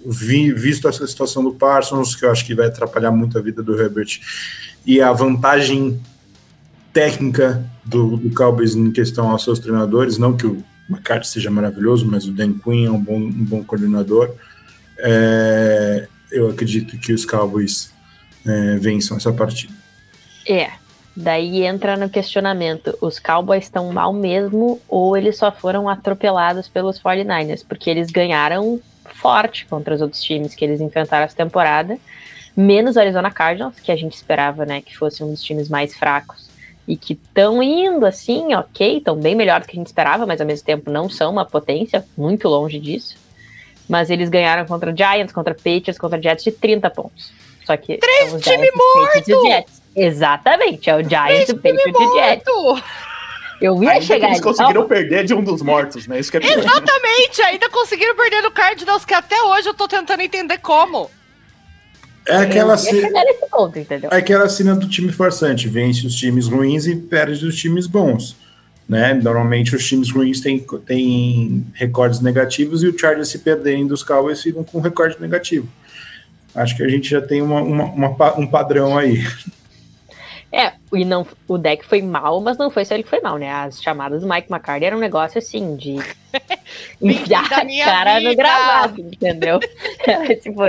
vi, 0.05 0.53
visto 0.53 0.89
essa 0.89 1.07
situação 1.07 1.43
do 1.43 1.53
Parsons, 1.53 2.14
que 2.14 2.24
eu 2.24 2.30
acho 2.30 2.47
que 2.47 2.55
vai 2.55 2.66
atrapalhar 2.66 3.11
muito 3.11 3.36
a 3.39 3.43
vida 3.43 3.62
do 3.62 3.80
Herbert, 3.80 4.20
e 4.86 5.01
a 5.01 5.12
vantagem 5.12 6.01
técnica 6.93 7.64
do, 7.84 8.16
do 8.16 8.30
Cowboys 8.34 8.74
em 8.74 8.91
questão 8.91 9.30
aos 9.30 9.45
seus 9.45 9.59
treinadores, 9.59 10.18
não 10.18 10.36
que 10.36 10.47
o 10.47 10.64
McCarthy 10.89 11.28
seja 11.28 11.51
maravilhoso, 11.51 12.07
mas 12.07 12.26
o 12.26 12.32
Dan 12.32 12.55
Quinn 12.55 12.86
é 12.86 12.91
um 12.91 13.01
bom, 13.01 13.18
um 13.18 13.45
bom 13.45 13.62
coordenador. 13.62 14.34
É, 14.99 16.09
eu 16.32 16.49
acredito 16.49 16.97
que 16.99 17.12
os 17.12 17.24
Cowboys 17.24 17.93
é, 18.47 18.76
vençam 18.78 19.16
essa 19.16 19.32
partida. 19.32 19.72
É, 20.47 20.70
daí 21.18 21.64
entra 21.64 21.96
no 21.96 22.08
questionamento: 22.08 22.96
os 23.00 23.18
Cowboys 23.18 23.64
estão 23.64 23.92
mal 23.92 24.12
mesmo 24.12 24.80
ou 24.88 25.16
eles 25.16 25.36
só 25.36 25.50
foram 25.50 25.88
atropelados 25.88 26.68
pelos 26.68 27.00
49ers? 27.00 27.64
Porque 27.66 27.90
eles 27.90 28.10
ganharam 28.10 28.80
forte 29.04 29.66
contra 29.66 29.94
os 29.94 30.00
outros 30.00 30.22
times 30.22 30.54
que 30.54 30.64
eles 30.64 30.80
enfrentaram 30.80 31.24
essa 31.24 31.34
temporada, 31.34 31.98
menos 32.56 32.94
o 32.94 33.00
Arizona 33.00 33.30
Cardinals, 33.30 33.80
que 33.80 33.90
a 33.90 33.96
gente 33.96 34.14
esperava 34.14 34.64
né, 34.64 34.80
que 34.80 34.96
fosse 34.96 35.24
um 35.24 35.30
dos 35.30 35.42
times 35.42 35.68
mais 35.68 35.96
fracos 35.96 36.48
e 36.86 36.96
que 36.96 37.14
estão 37.14 37.62
indo 37.62 38.06
assim, 38.06 38.54
ok, 38.54 38.98
estão 38.98 39.16
bem 39.16 39.34
melhores 39.34 39.66
do 39.66 39.70
que 39.70 39.76
a 39.76 39.80
gente 39.80 39.88
esperava, 39.88 40.24
mas 40.24 40.40
ao 40.40 40.46
mesmo 40.46 40.64
tempo 40.64 40.90
não 40.90 41.10
são 41.10 41.32
uma 41.32 41.44
potência, 41.44 42.06
muito 42.16 42.48
longe 42.48 42.78
disso. 42.78 43.16
Mas 43.88 44.08
eles 44.08 44.28
ganharam 44.28 44.66
contra 44.66 44.94
Giants, 44.94 45.32
contra 45.32 45.54
Patriots, 45.54 45.98
contra 45.98 46.20
Jets 46.20 46.44
de 46.44 46.52
30 46.52 46.90
pontos. 46.90 47.32
Só 47.64 47.76
que. 47.76 47.98
Três 47.98 48.42
times 48.42 48.70
mortos! 48.74 49.78
Exatamente, 49.99 50.88
é 50.90 50.96
o 50.96 51.03
Giants, 51.03 51.49
e 51.49 51.53
o 51.53 52.16
Jets. 52.16 52.44
Eu 53.61 53.82
ia 53.82 53.90
ainda 53.90 54.05
chegar 54.05 54.28
eles 54.28 54.40
conseguiram 54.40 54.86
perder 54.86 55.24
de 55.24 55.34
um 55.34 55.42
dos 55.42 55.62
mortos, 55.62 56.07
né? 56.07 56.20
Isso 56.20 56.30
que 56.30 56.36
é 56.36 56.40
pior. 56.40 56.59
Exatamente, 56.59 57.42
ainda 57.42 57.68
conseguiram 57.68 58.14
perder 58.14 58.40
no 58.42 58.53
Cardinals, 58.53 59.05
que 59.05 59.12
até 59.14 59.40
hoje 59.42 59.68
eu 59.68 59.74
tô 59.74 59.88
tentando 59.88 60.20
entender 60.20 60.59
como. 60.59 61.11
É 62.26 62.36
aquela, 62.36 62.76
ponto, 63.51 63.78
entendeu? 63.78 64.11
é 64.12 64.16
aquela 64.16 64.49
cena 64.49 64.76
do 64.76 64.86
time 64.86 65.11
forçante, 65.11 65.66
vence 65.66 66.07
os 66.07 66.14
times 66.14 66.46
ruins 66.46 66.86
e 66.86 66.94
perde 66.94 67.44
os 67.46 67.57
times 67.57 67.86
bons. 67.86 68.36
Né? 68.88 69.14
Normalmente 69.14 69.74
os 69.74 69.86
times 69.86 70.11
ruins 70.11 70.40
têm, 70.40 70.64
têm 70.86 71.66
recordes 71.74 72.20
negativos 72.20 72.82
e 72.82 72.88
o 72.88 72.99
Chargers 72.99 73.28
se 73.28 73.38
perderem 73.38 73.86
dos 73.86 74.03
Cowboys 74.03 74.42
ficam 74.42 74.62
com 74.62 74.80
recorde 74.80 75.16
negativo. 75.20 75.68
Acho 76.55 76.76
que 76.76 76.82
a 76.82 76.88
gente 76.88 77.09
já 77.09 77.20
tem 77.20 77.42
uma, 77.42 77.61
uma- 77.61 77.84
uma 77.84 78.38
um 78.38 78.46
padrão 78.46 78.96
aí. 78.96 79.26
É, 80.51 80.72
e 80.94 81.05
não, 81.05 81.26
o 81.46 81.59
deck 81.59 81.84
foi 81.84 82.01
mal, 82.01 82.40
mas 82.40 82.57
não 82.57 82.70
foi 82.70 82.82
só 82.84 82.94
ele 82.94 83.03
que 83.03 83.11
foi 83.11 83.20
mal, 83.20 83.36
né? 83.36 83.51
As 83.53 83.82
chamadas 83.82 84.22
do 84.22 84.28
Mike 84.28 84.51
McCarthy 84.51 84.86
eram 84.86 84.96
um 84.96 85.01
negócio 85.01 85.38
assim, 85.38 85.76
de 85.76 85.96
enfiar 87.01 87.44
a 87.44 87.84
cara 87.84 88.14
no 88.14 88.30
vida. 88.30 88.34
gravado, 88.42 89.01
entendeu? 89.01 89.61
Era, 90.07 90.34
tipo, 90.36 90.61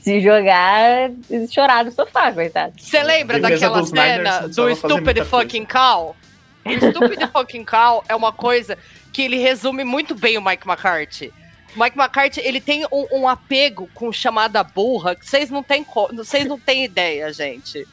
se 0.00 0.20
jogar, 0.20 1.10
chorar 1.50 1.84
no 1.84 1.90
sofá, 1.92 2.30
coitado. 2.32 2.74
Você 2.76 3.02
lembra 3.02 3.38
daquela 3.40 3.76
Niners 3.80 3.88
cena 3.90 4.48
do 4.48 4.74
Stupid 4.76 5.24
Fucking 5.24 5.64
Cow? 5.64 6.16
O 6.64 6.90
Stupid 6.90 7.30
Fucking 7.32 7.64
Cow 7.64 8.04
é 8.08 8.14
uma 8.14 8.32
coisa 8.32 8.76
que 9.12 9.22
ele 9.22 9.38
resume 9.38 9.82
muito 9.84 10.14
bem 10.14 10.38
o 10.38 10.44
Mike 10.44 10.66
McCarthy. 10.68 11.32
O 11.74 11.82
Mike 11.82 11.98
McCarthy, 11.98 12.40
ele 12.44 12.60
tem 12.60 12.84
um, 12.92 13.06
um 13.20 13.28
apego 13.28 13.88
com 13.94 14.12
chamada 14.12 14.62
burra 14.62 15.14
que 15.16 15.26
vocês 15.26 15.48
não 15.50 15.62
têm 15.62 15.82
co- 15.82 16.10
vocês 16.14 16.46
não 16.46 16.58
têm 16.58 16.84
ideia, 16.84 17.32
gente. 17.32 17.86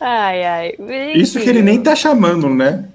Ai, 0.00 0.44
ai. 0.44 0.74
Isso 1.14 1.40
que 1.40 1.48
ele 1.48 1.62
nem 1.62 1.82
tá 1.82 1.96
chamando, 1.96 2.48
né? 2.48 2.88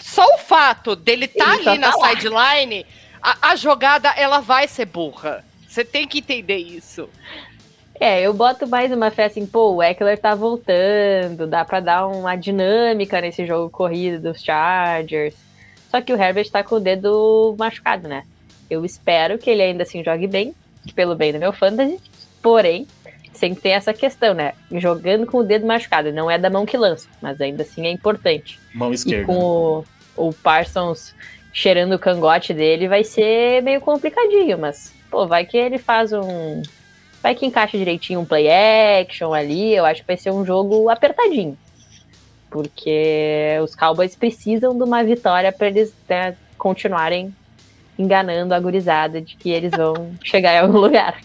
Só 0.00 0.24
o 0.34 0.38
fato 0.38 0.94
dele 0.94 1.26
estar 1.26 1.54
Ele 1.54 1.64
só 1.64 1.70
ali 1.70 1.78
na 1.78 1.92
tá 1.92 2.08
sideline, 2.08 2.86
a, 3.20 3.50
a 3.50 3.56
jogada 3.56 4.10
ela 4.16 4.40
vai 4.40 4.68
ser 4.68 4.86
burra. 4.86 5.44
Você 5.68 5.84
tem 5.84 6.06
que 6.06 6.18
entender 6.18 6.56
isso. 6.56 7.08
É, 7.98 8.22
eu 8.22 8.32
boto 8.32 8.66
mais 8.66 8.92
uma 8.92 9.10
fé 9.10 9.24
assim, 9.24 9.46
pô, 9.46 9.74
o 9.74 9.82
Eckler 9.82 10.18
tá 10.18 10.34
voltando, 10.34 11.46
dá 11.46 11.64
pra 11.64 11.80
dar 11.80 12.06
uma 12.06 12.36
dinâmica 12.36 13.20
nesse 13.20 13.46
jogo 13.46 13.70
corrido 13.70 14.20
dos 14.20 14.42
Chargers. 14.42 15.34
Só 15.90 16.00
que 16.00 16.12
o 16.12 16.20
Herbert 16.20 16.50
tá 16.50 16.62
com 16.62 16.76
o 16.76 16.80
dedo 16.80 17.54
machucado, 17.58 18.08
né? 18.08 18.24
Eu 18.68 18.84
espero 18.84 19.38
que 19.38 19.48
ele 19.48 19.62
ainda 19.62 19.84
assim 19.84 20.02
jogue 20.02 20.26
bem, 20.26 20.54
pelo 20.94 21.14
bem 21.14 21.32
do 21.32 21.38
meu 21.38 21.52
fantasy, 21.52 22.00
porém, 22.42 22.86
sempre 23.38 23.60
tem 23.60 23.72
essa 23.72 23.92
questão, 23.92 24.34
né? 24.34 24.52
Jogando 24.72 25.26
com 25.26 25.38
o 25.38 25.42
dedo 25.42 25.66
machucado, 25.66 26.12
não 26.12 26.30
é 26.30 26.38
da 26.38 26.50
mão 26.50 26.64
que 26.66 26.76
lança, 26.76 27.08
mas 27.20 27.40
ainda 27.40 27.62
assim 27.62 27.86
é 27.86 27.90
importante. 27.90 28.58
Mão 28.72 28.90
E 28.90 28.94
esquerda. 28.94 29.26
com 29.26 29.84
o, 30.16 30.28
o 30.28 30.32
Parsons 30.32 31.14
cheirando 31.54 31.94
o 31.94 31.98
cangote 31.98 32.52
dele, 32.52 32.88
vai 32.88 33.04
ser 33.04 33.62
meio 33.62 33.80
complicadinho, 33.80 34.58
mas, 34.58 34.92
pô, 35.08 35.26
vai 35.26 35.46
que 35.46 35.56
ele 35.56 35.78
faz 35.78 36.12
um. 36.12 36.62
Vai 37.22 37.34
que 37.34 37.46
encaixa 37.46 37.78
direitinho 37.78 38.20
um 38.20 38.24
play 38.24 38.48
action 38.50 39.32
ali, 39.32 39.74
eu 39.74 39.86
acho 39.86 40.02
que 40.02 40.06
vai 40.06 40.16
ser 40.16 40.30
um 40.30 40.44
jogo 40.44 40.90
apertadinho. 40.90 41.56
Porque 42.50 43.56
os 43.62 43.74
Cowboys 43.74 44.14
precisam 44.14 44.76
de 44.76 44.82
uma 44.82 45.02
vitória 45.02 45.50
para 45.50 45.68
eles 45.68 45.94
né, 46.08 46.36
continuarem 46.58 47.34
enganando 47.98 48.52
a 48.52 48.60
gurizada 48.60 49.20
de 49.22 49.36
que 49.36 49.50
eles 49.50 49.70
vão 49.70 50.12
chegar 50.22 50.54
em 50.54 50.58
algum 50.58 50.78
lugar. 50.78 51.18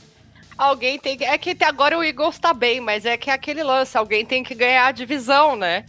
Alguém 0.59 0.99
tem 0.99 1.17
que. 1.17 1.23
É 1.23 1.37
que 1.37 1.51
até 1.51 1.65
agora 1.65 1.97
o 1.97 2.03
Eagles 2.03 2.37
tá 2.37 2.53
bem, 2.53 2.81
mas 2.81 3.05
é 3.05 3.15
que 3.15 3.29
é 3.29 3.33
aquele 3.33 3.63
lance, 3.63 3.97
alguém 3.97 4.25
tem 4.25 4.43
que 4.43 4.53
ganhar 4.53 4.87
a 4.87 4.91
divisão, 4.91 5.55
né? 5.55 5.85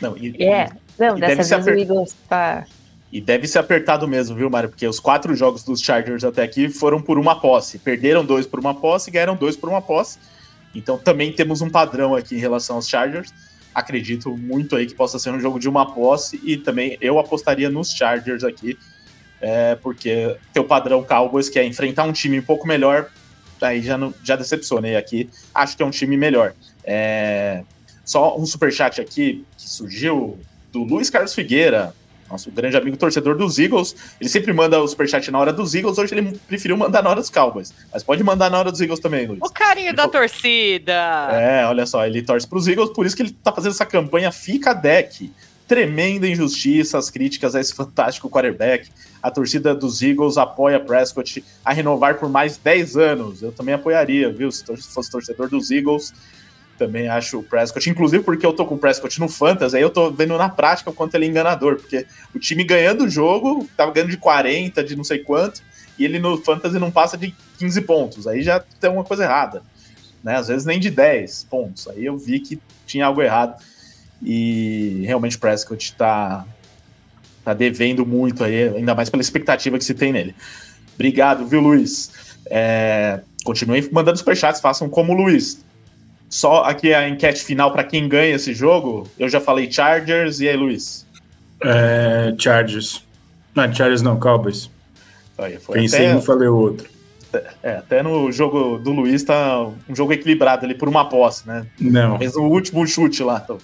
Não, 0.00 0.16
e, 0.16 0.42
É, 0.42 0.70
não, 0.98 1.18
E 1.18 1.20
dessa 1.20 1.36
deve 1.36 1.44
ser 1.44 1.60
vez 1.60 1.76
o 1.76 1.80
Eagles 1.82 2.16
tá. 2.26 2.64
e 3.12 3.20
deve 3.20 3.46
ser 3.46 3.58
apertado 3.58 4.08
mesmo, 4.08 4.34
viu, 4.34 4.48
Mário? 4.48 4.70
Porque 4.70 4.88
os 4.88 4.98
quatro 4.98 5.36
jogos 5.36 5.62
dos 5.62 5.82
Chargers 5.82 6.24
até 6.24 6.42
aqui 6.42 6.70
foram 6.70 7.02
por 7.02 7.18
uma 7.18 7.38
posse. 7.38 7.78
Perderam 7.78 8.24
dois 8.24 8.46
por 8.46 8.58
uma 8.58 8.74
posse 8.74 9.10
e 9.10 9.12
ganharam 9.12 9.36
dois 9.36 9.58
por 9.58 9.68
uma 9.68 9.82
posse. 9.82 10.18
Então 10.74 10.96
também 10.96 11.30
temos 11.30 11.60
um 11.60 11.68
padrão 11.68 12.14
aqui 12.14 12.34
em 12.34 12.40
relação 12.40 12.76
aos 12.76 12.88
Chargers. 12.88 13.30
Acredito 13.74 14.34
muito 14.38 14.74
aí 14.74 14.86
que 14.86 14.94
possa 14.94 15.18
ser 15.18 15.34
um 15.34 15.40
jogo 15.40 15.58
de 15.58 15.68
uma 15.68 15.92
posse 15.92 16.40
e 16.42 16.56
também 16.56 16.96
eu 16.98 17.18
apostaria 17.18 17.68
nos 17.68 17.90
Chargers 17.90 18.42
aqui. 18.42 18.78
É, 19.38 19.74
porque 19.74 20.34
tem 20.50 20.62
o 20.62 20.66
padrão 20.66 21.04
Cowboys, 21.04 21.50
que 21.50 21.58
é 21.58 21.66
enfrentar 21.66 22.04
um 22.04 22.12
time 22.12 22.40
um 22.40 22.42
pouco 22.42 22.66
melhor, 22.66 23.10
aí 23.68 23.82
já, 23.82 23.96
não, 23.98 24.12
já 24.22 24.36
decepcionei 24.36 24.96
aqui. 24.96 25.28
Acho 25.54 25.76
que 25.76 25.82
é 25.82 25.86
um 25.86 25.90
time 25.90 26.16
melhor. 26.16 26.52
É, 26.84 27.62
só 28.04 28.36
um 28.38 28.44
superchat 28.46 29.00
aqui 29.00 29.44
que 29.56 29.68
surgiu 29.68 30.38
do 30.72 30.82
Luiz 30.84 31.08
Carlos 31.10 31.34
Figueira, 31.34 31.94
nosso 32.30 32.50
grande 32.50 32.76
amigo 32.76 32.96
torcedor 32.96 33.36
dos 33.36 33.58
Eagles. 33.58 33.94
Ele 34.20 34.28
sempre 34.28 34.52
manda 34.52 34.80
o 34.80 34.88
superchat 34.88 35.30
na 35.30 35.38
hora 35.38 35.52
dos 35.52 35.74
Eagles, 35.74 35.96
hoje 35.98 36.14
ele 36.14 36.38
preferiu 36.48 36.76
mandar 36.76 37.02
na 37.02 37.10
hora 37.10 37.20
dos 37.20 37.30
Cowboys. 37.30 37.72
Mas 37.92 38.02
pode 38.02 38.22
mandar 38.24 38.50
na 38.50 38.58
hora 38.58 38.70
dos 38.72 38.80
Eagles 38.80 39.00
também, 39.00 39.26
Luiz. 39.26 39.40
O 39.42 39.50
carinho 39.50 39.88
Ele 39.88 39.96
da 39.96 40.02
falou- 40.04 40.20
torcida. 40.20 40.92
É, 41.32 41.64
olha 41.66 41.86
só, 41.86 42.04
ele 42.06 42.22
torce 42.22 42.46
pros 42.46 42.66
Eagles, 42.66 42.90
por 42.90 43.06
isso 43.06 43.14
que 43.16 43.22
ele 43.22 43.30
tá 43.42 43.52
fazendo 43.52 43.72
essa 43.72 43.86
campanha 43.86 44.30
Fica 44.32 44.72
Deck. 44.74 45.30
Tremenda 45.66 46.28
injustiça, 46.28 46.98
as 46.98 47.08
críticas 47.10 47.54
a 47.54 47.60
esse 47.60 47.74
fantástico 47.74 48.28
quarterback. 48.28 48.90
A 49.22 49.30
torcida 49.30 49.74
dos 49.74 50.02
Eagles 50.02 50.36
apoia 50.36 50.78
Prescott 50.78 51.42
a 51.64 51.72
renovar 51.72 52.18
por 52.18 52.28
mais 52.28 52.56
10 52.58 52.96
anos. 52.96 53.42
Eu 53.42 53.52
também 53.52 53.74
apoiaria, 53.74 54.30
viu? 54.32 54.50
Se 54.52 54.64
fosse 54.64 55.10
torcedor 55.10 55.48
dos 55.48 55.70
Eagles, 55.70 56.12
também 56.78 57.08
acho 57.08 57.38
o 57.38 57.42
Prescott. 57.42 57.88
Inclusive 57.88 58.22
porque 58.22 58.44
eu 58.44 58.52
tô 58.52 58.66
com 58.66 58.74
o 58.74 58.78
Prescott 58.78 59.18
no 59.18 59.28
Fantasy, 59.28 59.76
aí 59.76 59.82
eu 59.82 59.90
tô 59.90 60.10
vendo 60.10 60.36
na 60.36 60.48
prática 60.48 60.90
o 60.90 60.92
quanto 60.92 61.14
ele 61.14 61.26
é 61.26 61.28
enganador. 61.28 61.76
Porque 61.76 62.06
o 62.34 62.38
time 62.38 62.62
ganhando 62.64 63.04
o 63.04 63.08
jogo, 63.08 63.68
tava 63.76 63.92
ganhando 63.92 64.10
de 64.10 64.18
40, 64.18 64.84
de 64.84 64.94
não 64.94 65.04
sei 65.04 65.20
quanto, 65.20 65.62
e 65.98 66.04
ele 66.04 66.18
no 66.18 66.36
Fantasy 66.36 66.78
não 66.78 66.90
passa 66.90 67.16
de 67.16 67.34
15 67.58 67.80
pontos. 67.82 68.26
Aí 68.26 68.42
já 68.42 68.60
tem 68.60 68.90
uma 68.90 69.04
coisa 69.04 69.24
errada 69.24 69.62
né? 70.24 70.36
Às 70.36 70.48
vezes 70.48 70.64
nem 70.64 70.80
de 70.80 70.90
10 70.90 71.44
pontos. 71.44 71.86
Aí 71.86 72.06
eu 72.06 72.16
vi 72.16 72.40
que 72.40 72.58
tinha 72.86 73.04
algo 73.04 73.20
errado. 73.20 73.62
E 74.24 75.02
realmente 75.06 75.36
o 75.36 75.40
Prescott 75.40 75.94
tá, 75.94 76.46
tá 77.44 77.52
devendo 77.52 78.06
muito 78.06 78.42
aí, 78.42 78.68
ainda 78.76 78.94
mais 78.94 79.10
pela 79.10 79.20
expectativa 79.20 79.76
que 79.78 79.84
se 79.84 79.92
tem 79.94 80.12
nele. 80.12 80.34
Obrigado, 80.94 81.46
viu, 81.46 81.60
Luiz? 81.60 82.10
É, 82.46 83.20
continuem 83.44 83.86
mandando 83.92 84.16
superchats, 84.18 84.60
façam 84.60 84.88
como 84.88 85.12
o 85.12 85.16
Luiz. 85.16 85.62
Só 86.28 86.64
aqui 86.64 86.92
a 86.94 87.08
enquete 87.08 87.44
final 87.44 87.70
para 87.72 87.84
quem 87.84 88.08
ganha 88.08 88.34
esse 88.34 88.54
jogo. 88.54 89.06
Eu 89.18 89.28
já 89.28 89.40
falei 89.40 89.70
Chargers, 89.70 90.40
e 90.40 90.48
aí, 90.48 90.56
Luiz? 90.56 91.06
É, 91.62 92.34
Chargers. 92.38 93.04
Não, 93.54 93.72
Chargers 93.72 94.02
não, 94.02 94.18
Cowboys. 94.18 94.70
Aí, 95.38 95.58
foi 95.58 95.80
Pensei 95.80 96.06
até- 96.06 96.12
em 96.14 96.16
um, 96.16 96.22
falei 96.22 96.48
o 96.48 96.56
outro. 96.56 96.88
É, 97.64 97.78
até 97.78 98.00
no 98.00 98.30
jogo 98.30 98.78
do 98.78 98.92
Luiz 98.92 99.24
tá 99.24 99.60
um 99.88 99.94
jogo 99.94 100.12
equilibrado 100.12 100.64
ali 100.64 100.74
por 100.74 100.88
uma 100.88 101.08
posse, 101.08 101.46
né? 101.48 101.66
Não, 101.80 102.16
Fez 102.16 102.36
o 102.36 102.42
último 102.44 102.86
chute 102.86 103.24
lá. 103.24 103.40
então. 103.42 103.58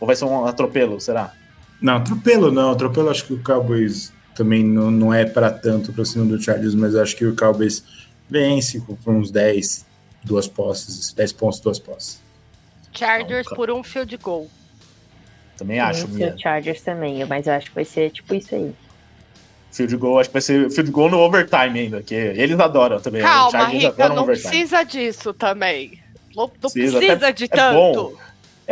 Ou 0.00 0.06
vai 0.06 0.16
ser 0.16 0.24
um 0.24 0.46
atropelo, 0.46 1.00
será? 1.00 1.32
não, 1.80 1.96
atropelo 1.96 2.50
não. 2.50 2.70
Atropelo 2.72 3.10
acho 3.10 3.24
que 3.26 3.32
o 3.34 3.42
Cowboys 3.42 4.12
também 4.34 4.64
não, 4.64 4.90
não 4.90 5.12
é 5.14 5.24
para 5.26 5.50
tanto 5.50 5.92
pra 5.92 6.04
cima 6.04 6.24
do 6.24 6.40
Chargers, 6.42 6.74
mas 6.74 6.94
acho 6.96 7.14
que 7.16 7.24
o 7.26 7.36
Cowboys 7.36 7.84
vence 8.28 8.80
por 9.04 9.12
uns 9.14 9.30
10, 9.30 9.84
duas 10.24 10.46
posses, 10.48 11.12
10 11.12 11.32
pontos, 11.32 11.60
duas 11.60 11.78
posses. 11.78 12.20
Chargers 12.92 13.46
Não, 13.48 13.56
por 13.56 13.70
um 13.70 13.82
field 13.82 14.16
goal. 14.16 14.48
Também 15.56 15.78
acho, 15.78 16.08
Mia. 16.08 16.34
Chargers 16.38 16.80
também, 16.80 17.24
mas 17.26 17.46
eu 17.46 17.52
acho 17.52 17.66
que 17.68 17.74
vai 17.74 17.84
ser 17.84 18.10
tipo 18.10 18.34
isso 18.34 18.54
aí. 18.54 18.72
Field 19.70 19.96
goal, 19.98 20.18
acho 20.18 20.28
que 20.30 20.32
vai 20.32 20.42
ser 20.42 20.70
field 20.70 20.90
goal 20.90 21.10
no 21.10 21.18
overtime 21.18 21.78
ainda, 21.78 22.02
que 22.02 22.14
eles 22.14 22.58
adoram 22.58 22.98
também. 23.00 23.22
Os 23.22 23.28
Calma, 23.28 23.50
Chargers 23.52 23.82
Rica, 23.84 23.88
adoram 24.04 24.14
não 24.16 24.22
overtime. 24.24 24.48
precisa 24.50 24.82
disso 24.82 25.32
também. 25.34 26.00
Não, 26.34 26.44
não 26.44 26.48
Precisa, 26.70 26.96
precisa, 26.98 27.12
até- 27.14 27.32
de 27.32 27.44
é 27.44 27.48
tanto. 27.48 27.76
bom. 27.76 28.12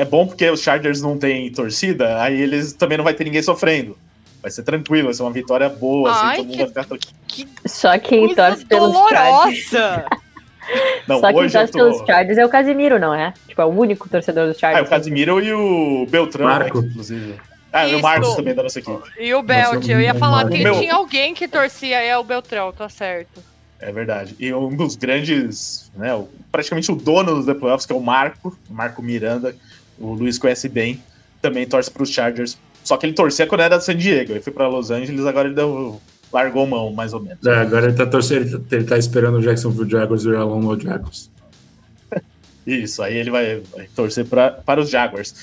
É 0.00 0.04
bom 0.04 0.26
porque 0.26 0.48
os 0.50 0.60
Chargers 0.62 1.00
não 1.02 1.18
têm 1.18 1.50
torcida, 1.50 2.20
aí 2.22 2.40
eles 2.40 2.72
também 2.72 2.96
não 2.96 3.04
vai 3.04 3.14
ter 3.14 3.24
ninguém 3.24 3.42
sofrendo. 3.42 3.96
Vai 4.40 4.50
ser 4.50 4.62
tranquilo, 4.62 5.06
vai 5.06 5.14
ser 5.14 5.22
uma 5.22 5.32
vitória 5.32 5.68
boa, 5.68 6.10
assim, 6.12 6.20
Ai, 6.26 6.36
todo 6.36 6.46
mundo 6.46 6.56
que- 6.56 6.72
vai 6.72 6.82
ficar... 6.84 6.98
Que 7.26 7.48
Só 7.66 7.98
quem 7.98 8.34
torce 8.34 8.64
pelos 8.64 8.94
Chargers. 9.08 9.70
Não, 11.08 11.20
Só 11.20 11.32
quem 11.32 11.48
torce 11.48 11.72
tô... 11.72 11.78
pelos 11.78 12.06
Chargers 12.06 12.38
é 12.38 12.44
o 12.44 12.48
Casimiro, 12.48 12.98
não 12.98 13.14
é? 13.14 13.32
Tipo, 13.48 13.62
é 13.62 13.64
o 13.64 13.68
único 13.68 14.06
torcedor 14.08 14.46
dos 14.48 14.56
Ah, 14.56 14.60
Chargers. 14.60 14.86
o 14.86 14.90
Casimiro 14.90 15.40
e 15.42 15.52
o 15.52 16.06
Beltrão, 16.10 16.44
Marco. 16.46 16.82
né, 16.82 16.88
inclusive. 16.90 17.34
Ah, 17.72 17.86
e 17.86 17.92
o 17.92 17.94
Isso. 17.94 18.02
Marcos 18.02 18.34
também 18.36 18.54
da 18.54 18.62
nossa 18.62 18.78
equipe. 18.78 19.02
E 19.18 19.32
o 19.34 19.42
Belt, 19.42 19.88
eu 19.88 20.00
ia 20.00 20.14
falar 20.14 20.46
que 20.48 20.62
Meu- 20.62 20.78
tinha 20.78 20.94
alguém 20.94 21.32
que 21.34 21.48
torcia, 21.48 21.98
é 22.02 22.16
o 22.18 22.22
Beltrão, 22.22 22.70
tá 22.72 22.88
certo. 22.88 23.42
É 23.80 23.90
verdade. 23.92 24.34
E 24.38 24.52
um 24.52 24.74
dos 24.76 24.94
grandes, 24.96 25.90
né, 25.96 26.08
praticamente 26.52 26.90
o 26.92 26.96
dono 26.96 27.34
dos 27.36 27.46
The 27.46 27.54
Playoffs, 27.54 27.86
que 27.86 27.92
é 27.92 27.96
o 27.96 28.00
Marco, 28.00 28.56
o 28.68 28.74
Marco 28.74 29.00
Miranda, 29.02 29.54
o 30.00 30.12
Luiz 30.12 30.38
conhece 30.38 30.68
bem, 30.68 31.02
também 31.40 31.66
torce 31.66 31.90
para 31.90 32.02
os 32.02 32.10
Chargers. 32.10 32.58
Só 32.84 32.96
que 32.96 33.06
ele 33.06 33.12
torcia 33.12 33.46
quando 33.46 33.60
era 33.62 33.78
de 33.78 33.84
San 33.84 33.96
Diego, 33.96 34.32
ele 34.32 34.40
foi 34.40 34.52
para 34.52 34.68
Los 34.68 34.90
Angeles, 34.90 35.26
agora 35.26 35.48
ele 35.48 35.54
deu, 35.54 36.00
largou 36.32 36.66
mão, 36.66 36.92
mais 36.92 37.12
ou 37.12 37.20
menos. 37.20 37.44
É, 37.44 37.54
agora 37.56 37.86
ele 37.86 37.96
tá 37.96 38.06
torcendo, 38.06 38.42
ele 38.42 38.58
tá, 38.58 38.76
ele 38.76 38.84
tá 38.84 38.98
esperando 38.98 39.38
o 39.38 39.42
Jacksonville 39.42 39.90
Jaguars 39.90 40.24
virar 40.24 40.44
Longwood 40.44 40.84
Jaguars. 40.84 41.30
Isso, 42.66 43.02
aí 43.02 43.16
ele 43.16 43.30
vai, 43.30 43.60
vai 43.74 43.88
torcer 43.94 44.24
pra, 44.24 44.50
para 44.50 44.80
os 44.80 44.88
Jaguars. 44.90 45.34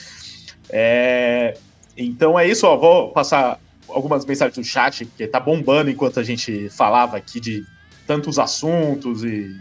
É, 0.69 1.55
então 1.95 2.37
é 2.37 2.47
isso, 2.47 2.65
ó, 2.65 2.75
vou 2.75 3.11
passar 3.11 3.59
algumas 3.87 4.25
mensagens 4.25 4.57
do 4.57 4.63
chat, 4.63 5.05
porque 5.05 5.27
tá 5.27 5.39
bombando 5.39 5.89
enquanto 5.89 6.19
a 6.19 6.23
gente 6.23 6.69
falava 6.69 7.17
aqui 7.17 7.39
de 7.39 7.63
tantos 8.05 8.37
assuntos 8.39 9.23
e 9.23 9.55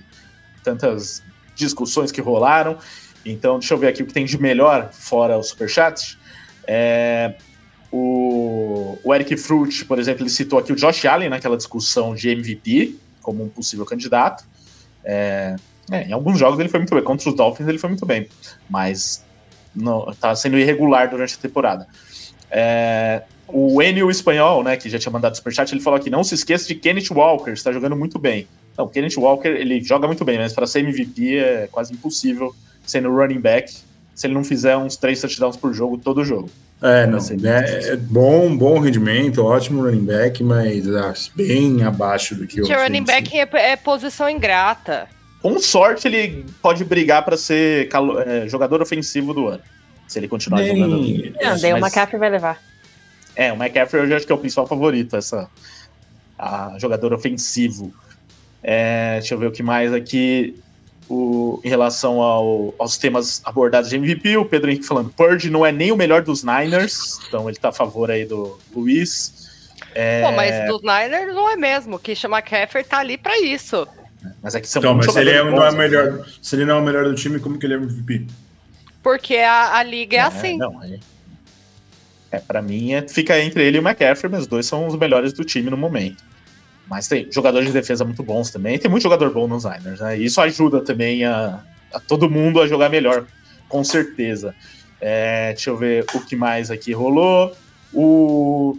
tantas 0.63 1.23
discussões 1.55 2.11
que 2.11 2.21
rolaram. 2.21 2.77
Então, 3.25 3.59
deixa 3.59 3.75
eu 3.75 3.79
ver 3.79 3.89
aqui 3.89 4.03
o 4.03 4.07
que 4.07 4.13
tem 4.13 4.25
de 4.25 4.41
melhor 4.41 4.91
fora 4.93 5.39
o 5.39 5.43
superchat. 5.43 6.19
É, 6.67 7.35
o, 7.91 8.99
o 9.03 9.15
Eric 9.15 9.37
Fruit, 9.37 9.85
por 9.85 9.99
exemplo, 9.99 10.23
ele 10.23 10.31
citou 10.31 10.59
aqui 10.59 10.73
o 10.73 10.77
Josh 10.77 11.05
Allen 11.05 11.29
naquela 11.29 11.57
discussão 11.57 12.15
de 12.15 12.29
MVP 12.29 12.97
como 13.23 13.43
um 13.43 13.49
possível 13.49 13.87
candidato. 13.87 14.45
É, 15.05 15.57
é, 15.91 16.09
em 16.09 16.13
alguns 16.13 16.39
jogos 16.39 16.59
ele 16.61 16.69
foi 16.69 16.81
muito 16.81 16.95
bem. 16.95 17.03
Contra 17.03 17.29
os 17.29 17.37
Dolphins 17.37 17.69
ele 17.69 17.79
foi 17.79 17.89
muito 17.89 18.07
bem. 18.07 18.29
Mas 18.69 19.25
não, 19.75 20.13
tá 20.15 20.35
sendo 20.37 20.59
irregular 20.59 21.09
durante 21.09 21.35
a 21.35 21.39
temporada. 21.39 21.87
É, 22.51 23.23
o 23.49 23.83
Enio 23.83 24.11
Espanhol, 24.11 24.63
né, 24.63 24.77
que 24.77 24.89
já 24.89 24.99
tinha 24.99 25.13
mandado 25.13 25.37
superchat, 25.37 25.73
ele 25.73 25.81
falou 25.81 25.99
aqui: 25.99 26.11
não 26.11 26.23
se 26.23 26.35
esqueça 26.35 26.69
de 26.69 26.75
Kenneth 26.75 27.11
Walker, 27.11 27.51
está 27.51 27.73
jogando 27.73 27.97
muito 27.97 28.19
bem. 28.19 28.47
Não, 28.77 28.89
Kenneth 28.89 29.17
Walker, 29.17 29.49
ele 29.49 29.83
joga 29.83 30.07
muito 30.07 30.25
bem, 30.25 30.39
mas 30.39 30.53
para 30.53 30.67
ser 30.67 30.81
MVP 30.81 31.39
é 31.39 31.69
quase 31.71 31.93
impossível 31.93 32.55
sendo 32.85 33.11
running 33.15 33.41
back 33.41 33.73
se 34.15 34.27
ele 34.27 34.35
não 34.35 34.45
fizer 34.45 34.77
uns 34.77 34.97
três 34.97 35.21
touchdowns 35.21 35.57
por 35.57 35.75
jogo 35.75 35.99
todo 35.99 36.25
jogo. 36.25 36.51
É, 36.81 37.07
não. 37.07 37.19
É, 37.19 37.93
é 37.93 37.97
bom, 37.97 38.55
bom 38.57 38.79
rendimento, 38.79 39.43
ótimo 39.43 39.83
running 39.83 40.05
back, 40.05 40.43
mas 40.45 40.87
ah, 40.95 41.15
bem 41.35 41.83
abaixo 41.83 42.35
do 42.35 42.47
que 42.47 42.61
o. 42.61 42.65
Que 42.65 42.75
running 42.75 43.05
back 43.05 43.37
é, 43.39 43.49
é 43.73 43.77
posição 43.77 44.29
ingrata. 44.29 45.09
Com 45.41 45.59
sorte, 45.59 46.09
ele 46.09 46.45
pode 46.63 46.85
brigar 46.85 47.25
para 47.25 47.37
ser 47.37 47.89
calo- 47.89 48.21
é, 48.21 48.49
jogador 48.49 48.81
ofensivo 48.83 49.33
do 49.35 49.49
ano. 49.49 49.63
Se 50.07 50.19
ele 50.19 50.29
continuar 50.29 50.63
jogando. 50.63 51.01
Nem, 51.01 51.35
Não, 51.43 51.59
daí 51.59 51.73
o 51.73 51.79
McCaffrey 51.79 52.19
vai 52.19 52.31
levar. 52.31 52.63
É, 53.35 53.53
o 53.53 53.57
McCaffrey 53.57 54.03
eu 54.03 54.09
já 54.09 54.17
acho 54.17 54.27
que 54.27 54.33
é 54.33 54.35
o 54.35 54.39
principal 54.39 54.67
favorito, 54.67 55.17
essa 55.17 55.49
a 56.39 56.77
jogador 56.79 57.13
ofensivo. 57.13 57.93
É, 58.63 59.19
deixa 59.21 59.35
eu 59.35 59.39
ver 59.39 59.47
o 59.47 59.53
que 59.53 59.63
mais 59.63 59.93
aqui. 59.93 60.59
O, 61.09 61.61
em 61.63 61.69
relação 61.69 62.21
ao- 62.23 62.75
aos 62.79 62.97
temas 62.97 63.43
abordados 63.45 63.91
de 63.91 63.97
MVP, 63.97 64.39
o 64.39 64.45
Pedro 64.47 64.71
Henrique 64.71 64.87
falando, 64.87 65.11
Purge 65.11 65.51
não 65.51 65.65
é 65.65 65.71
nem 65.71 65.93
o 65.93 65.97
melhor 65.97 66.23
dos 66.23 66.43
Niners, 66.43 67.19
então 67.29 67.47
ele 67.49 67.59
tá 67.59 67.69
a 67.69 67.73
favor 67.73 68.11
aí 68.11 68.25
do 68.25 68.59
Luiz. 68.75 69.69
É, 69.95 70.23
Pô, 70.23 70.33
mas 70.33 70.67
dos 70.69 70.81
Niners 70.83 71.35
não 71.35 71.49
é 71.51 71.57
mesmo. 71.57 71.99
Que 71.99 72.17
chama 72.17 72.39
McCaffrey 72.39 72.83
tá 72.85 72.99
ali 72.99 73.19
pra 73.19 73.39
isso. 73.39 73.87
mas 74.43 74.55
aqui 74.55 74.67
são 74.67 74.81
Então, 74.81 74.95
mas 74.95 75.13
se 75.13 75.19
ele, 75.21 75.31
é, 75.31 75.45
não 75.45 75.63
é 75.65 75.71
né? 75.71 75.77
melhor, 75.79 76.27
se 76.41 76.57
ele 76.57 76.65
não 76.65 76.77
é 76.79 76.81
o 76.81 76.83
melhor 76.83 77.05
do 77.05 77.15
time, 77.15 77.39
como 77.39 77.59
que 77.59 77.67
ele 77.67 77.75
é 77.75 77.77
MVP? 77.77 78.27
Porque 79.03 79.37
a, 79.37 79.77
a 79.77 79.83
liga 79.83 80.17
é, 80.17 80.21
assim. 80.21 80.57
Não, 80.57 80.83
é, 80.83 80.99
é, 82.33 82.39
pra 82.41 82.63
mim, 82.63 82.95
é, 82.95 83.07
fica 83.07 83.39
entre 83.39 83.63
ele 83.63 83.77
e 83.77 83.81
o 83.81 83.87
McCaffrey, 83.87 84.31
mas 84.33 84.41
os 84.43 84.47
dois 84.47 84.65
são 84.67 84.87
os 84.87 84.97
melhores 84.97 85.33
do 85.35 85.45
time 85.45 85.69
no 85.71 85.77
momento. 85.77 86.25
Mas 86.89 87.09
tem 87.09 87.31
jogadores 87.31 87.69
de 87.69 87.73
defesa 87.73 88.05
muito 88.05 88.23
bons 88.23 88.51
também. 88.51 88.79
Tem 88.79 88.91
muito 88.91 89.03
jogador 89.03 89.33
bom 89.33 89.49
nos 89.49 89.65
Niners, 89.65 90.01
né? 90.01 90.19
E 90.19 90.25
isso 90.25 90.41
ajuda 90.41 90.81
também 90.81 91.25
a, 91.25 91.61
a 91.93 92.01
todo 92.01 92.29
mundo 92.29 92.61
a 92.61 92.67
jogar 92.67 92.89
melhor, 92.91 93.27
com 93.69 93.83
certeza. 93.83 94.55
É, 95.01 95.53
deixa 95.53 95.71
eu 95.71 95.77
ver 95.77 96.05
o 96.15 96.21
que 96.21 96.37
mais 96.37 96.71
aqui 96.71 96.93
rolou. 96.93 97.57
O, 97.93 98.79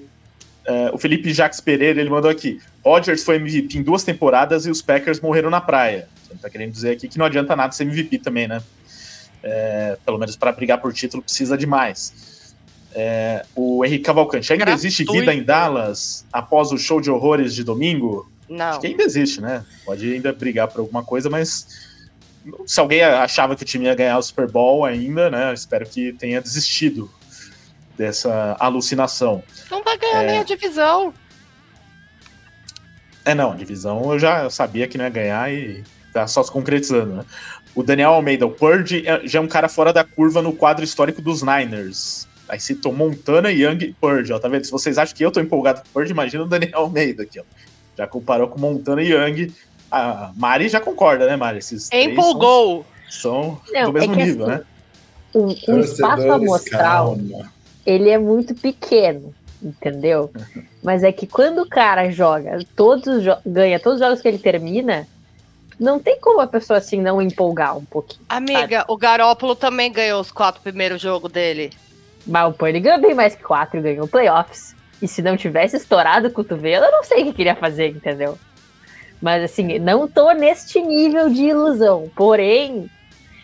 é, 0.66 0.92
o 0.94 0.98
Felipe 0.98 1.34
Jacques 1.34 1.60
Pereira 1.60 2.00
ele 2.00 2.10
mandou 2.10 2.30
aqui: 2.30 2.60
Rodgers 2.84 3.24
foi 3.24 3.38
MVP 3.38 3.78
em 3.78 3.84
duas 3.84 4.04
temporadas 4.04 4.66
e 4.66 4.70
os 4.70 4.82
Packers 4.82 5.20
morreram 5.20 5.50
na 5.50 5.62
praia. 5.62 6.08
Ele 6.30 6.40
tá 6.40 6.50
querendo 6.50 6.72
dizer 6.72 6.92
aqui 6.92 7.08
que 7.08 7.18
não 7.18 7.26
adianta 7.26 7.56
nada 7.56 7.72
ser 7.74 7.84
MVP 7.84 8.20
também, 8.20 8.48
né? 8.48 8.62
É, 9.44 9.98
pelo 10.04 10.18
menos 10.18 10.36
para 10.36 10.52
brigar 10.52 10.80
por 10.80 10.92
título 10.94 11.22
precisa 11.22 11.58
de 11.58 11.66
mais. 11.66 12.35
É, 12.98 13.46
o 13.54 13.84
Henrique 13.84 14.06
Cavalcante, 14.06 14.54
ainda 14.54 14.72
existe 14.72 15.04
Gratuito. 15.04 15.20
vida 15.30 15.34
em 15.38 15.44
Dallas 15.44 16.26
após 16.32 16.72
o 16.72 16.78
show 16.78 17.02
de 17.02 17.12
horrores 17.12 17.54
de 17.54 17.62
domingo? 17.62 18.32
Não. 18.48 18.66
Acho 18.68 18.80
que 18.80 18.88
ainda 18.88 19.04
existe, 19.04 19.42
né? 19.42 19.66
Pode 19.86 20.14
ainda 20.14 20.32
brigar 20.32 20.70
por 20.70 20.80
alguma 20.80 21.04
coisa, 21.04 21.30
mas 21.30 21.68
se 22.66 22.80
alguém 22.80 23.04
achava 23.04 23.54
que 23.56 23.64
o 23.64 23.66
time 23.66 23.86
ia 23.86 23.96
ganhar 23.96 24.18
o 24.18 24.22
Super 24.24 24.50
Bowl 24.50 24.86
ainda, 24.86 25.30
né? 25.30 25.54
Espero 25.54 25.86
que 25.86 26.14
tenha 26.14 26.40
desistido 26.42 27.12
dessa 27.98 28.56
alucinação. 28.60 29.44
Não 29.70 29.84
vai 29.84 29.98
ganhar 29.98 30.24
É. 30.24 30.28
nem 30.28 30.40
a 30.40 30.44
divisão. 30.44 31.14
É, 33.26 33.34
não, 33.34 33.52
a 33.52 33.56
divisão 33.56 34.12
eu 34.14 34.20
já 34.20 34.50
sabia 34.50 34.88
que 34.88 34.98
não 34.98 35.06
ia 35.06 35.10
ganhar 35.10 35.52
e 35.52 35.84
tá 36.14 36.28
só 36.28 36.44
se 36.44 36.52
concretizando, 36.52 37.16
né? 37.16 37.26
O 37.74 37.84
Daniel 37.84 38.12
Almeida, 38.14 38.46
o 38.46 38.52
Purge 38.52 39.06
é- 39.06 39.28
já 39.28 39.40
é 39.40 39.42
um 39.42 39.48
cara 39.48 39.68
fora 39.68 39.92
da 39.92 40.04
curva 40.04 40.42
no 40.42 40.54
quadro 40.54 40.86
histórico 40.86 41.22
dos 41.22 41.42
Niners. 41.42 42.26
Aí 42.48 42.60
citou 42.60 42.94
Montana, 42.94 43.52
Young 43.52 43.84
e 43.86 43.94
Purge, 43.94 44.32
ó, 44.32 44.40
tá 44.40 44.48
vendo? 44.48 44.66
Se 44.66 44.72
vocês 44.72 44.98
acham 44.98 45.16
que 45.16 45.26
eu 45.26 45.32
tô 45.32 45.40
empolgado 45.40 45.82
com 45.82 45.88
o 45.88 45.92
Purge, 45.92 46.12
imagina 46.12 46.44
o 46.44 46.48
Daniel 46.48 46.80
Almeida 46.80 47.24
aqui, 47.24 47.40
ó. 47.40 47.44
Já 47.98 48.06
comparou 48.06 48.48
com 48.48 48.60
Montana 48.60 49.02
e 49.02 49.12
Young. 49.12 49.52
A 49.92 50.32
Mari 50.36 50.68
já 50.70 50.80
concorda, 50.80 51.26
né, 51.26 51.36
Mari? 51.36 51.60
Esses 51.60 51.90
três 51.90 52.12
Empolgou. 52.12 52.86
São, 53.10 53.60
são 53.66 53.74
Não, 53.74 53.86
do 53.86 53.94
mesmo 53.94 54.14
é 54.14 54.18
nível, 54.18 54.46
assim, 54.46 54.58
né? 54.58 54.64
O, 55.34 55.72
o 55.74 55.80
espaço 55.80 56.32
amostral, 56.32 57.18
calma. 57.18 57.52
ele 57.86 58.10
é 58.10 58.18
muito 58.18 58.56
pequeno, 58.56 59.34
entendeu? 59.62 60.32
Mas 60.84 61.04
é 61.04 61.12
que 61.12 61.28
quando 61.28 61.62
o 61.62 61.70
cara 61.70 62.10
joga, 62.10 62.60
todos 62.76 63.06
os 63.08 63.24
jo- 63.24 63.38
ganha 63.46 63.80
todos 63.80 64.00
os 64.00 64.06
jogos 64.06 64.22
que 64.22 64.28
ele 64.28 64.38
termina, 64.38 65.08
não 65.80 66.00
tem 66.00 66.20
como 66.20 66.40
a 66.42 66.48
pessoa 66.48 66.78
assim 66.78 67.02
não 67.02 67.22
empolgar 67.22 67.78
um 67.78 67.84
pouquinho. 67.84 68.24
Amiga, 68.30 68.86
o 68.88 68.96
Garópolo 68.98 69.56
também 69.56 69.92
ganhou 69.92 70.22
os 70.22 70.32
quatro 70.32 70.62
primeiros 70.62 71.02
jogos 71.02 71.32
dele. 71.32 71.72
Mas 72.26 72.50
o 72.50 72.54
Purdy 72.54 72.80
ganhou 72.80 73.00
bem 73.02 73.14
mais 73.14 73.36
que 73.36 73.44
quatro, 73.44 73.82
ganhou 73.82 74.08
playoffs. 74.08 74.76
E 75.02 75.08
se 75.08 75.22
não 75.22 75.36
tivesse 75.38 75.76
estourado 75.78 76.28
o 76.28 76.32
cotovelo, 76.32 76.86
eu 76.86 76.92
não 76.92 77.04
sei 77.04 77.22
o 77.22 77.26
que 77.26 77.34
queria 77.34 77.56
fazer, 77.56 77.90
entendeu? 77.90 78.38
Mas 79.22 79.44
assim, 79.44 79.78
não 79.80 80.08
tô 80.08 80.32
neste 80.32 80.82
nível 80.82 81.30
de 81.30 81.44
ilusão. 81.44 82.10
Porém, 82.16 82.90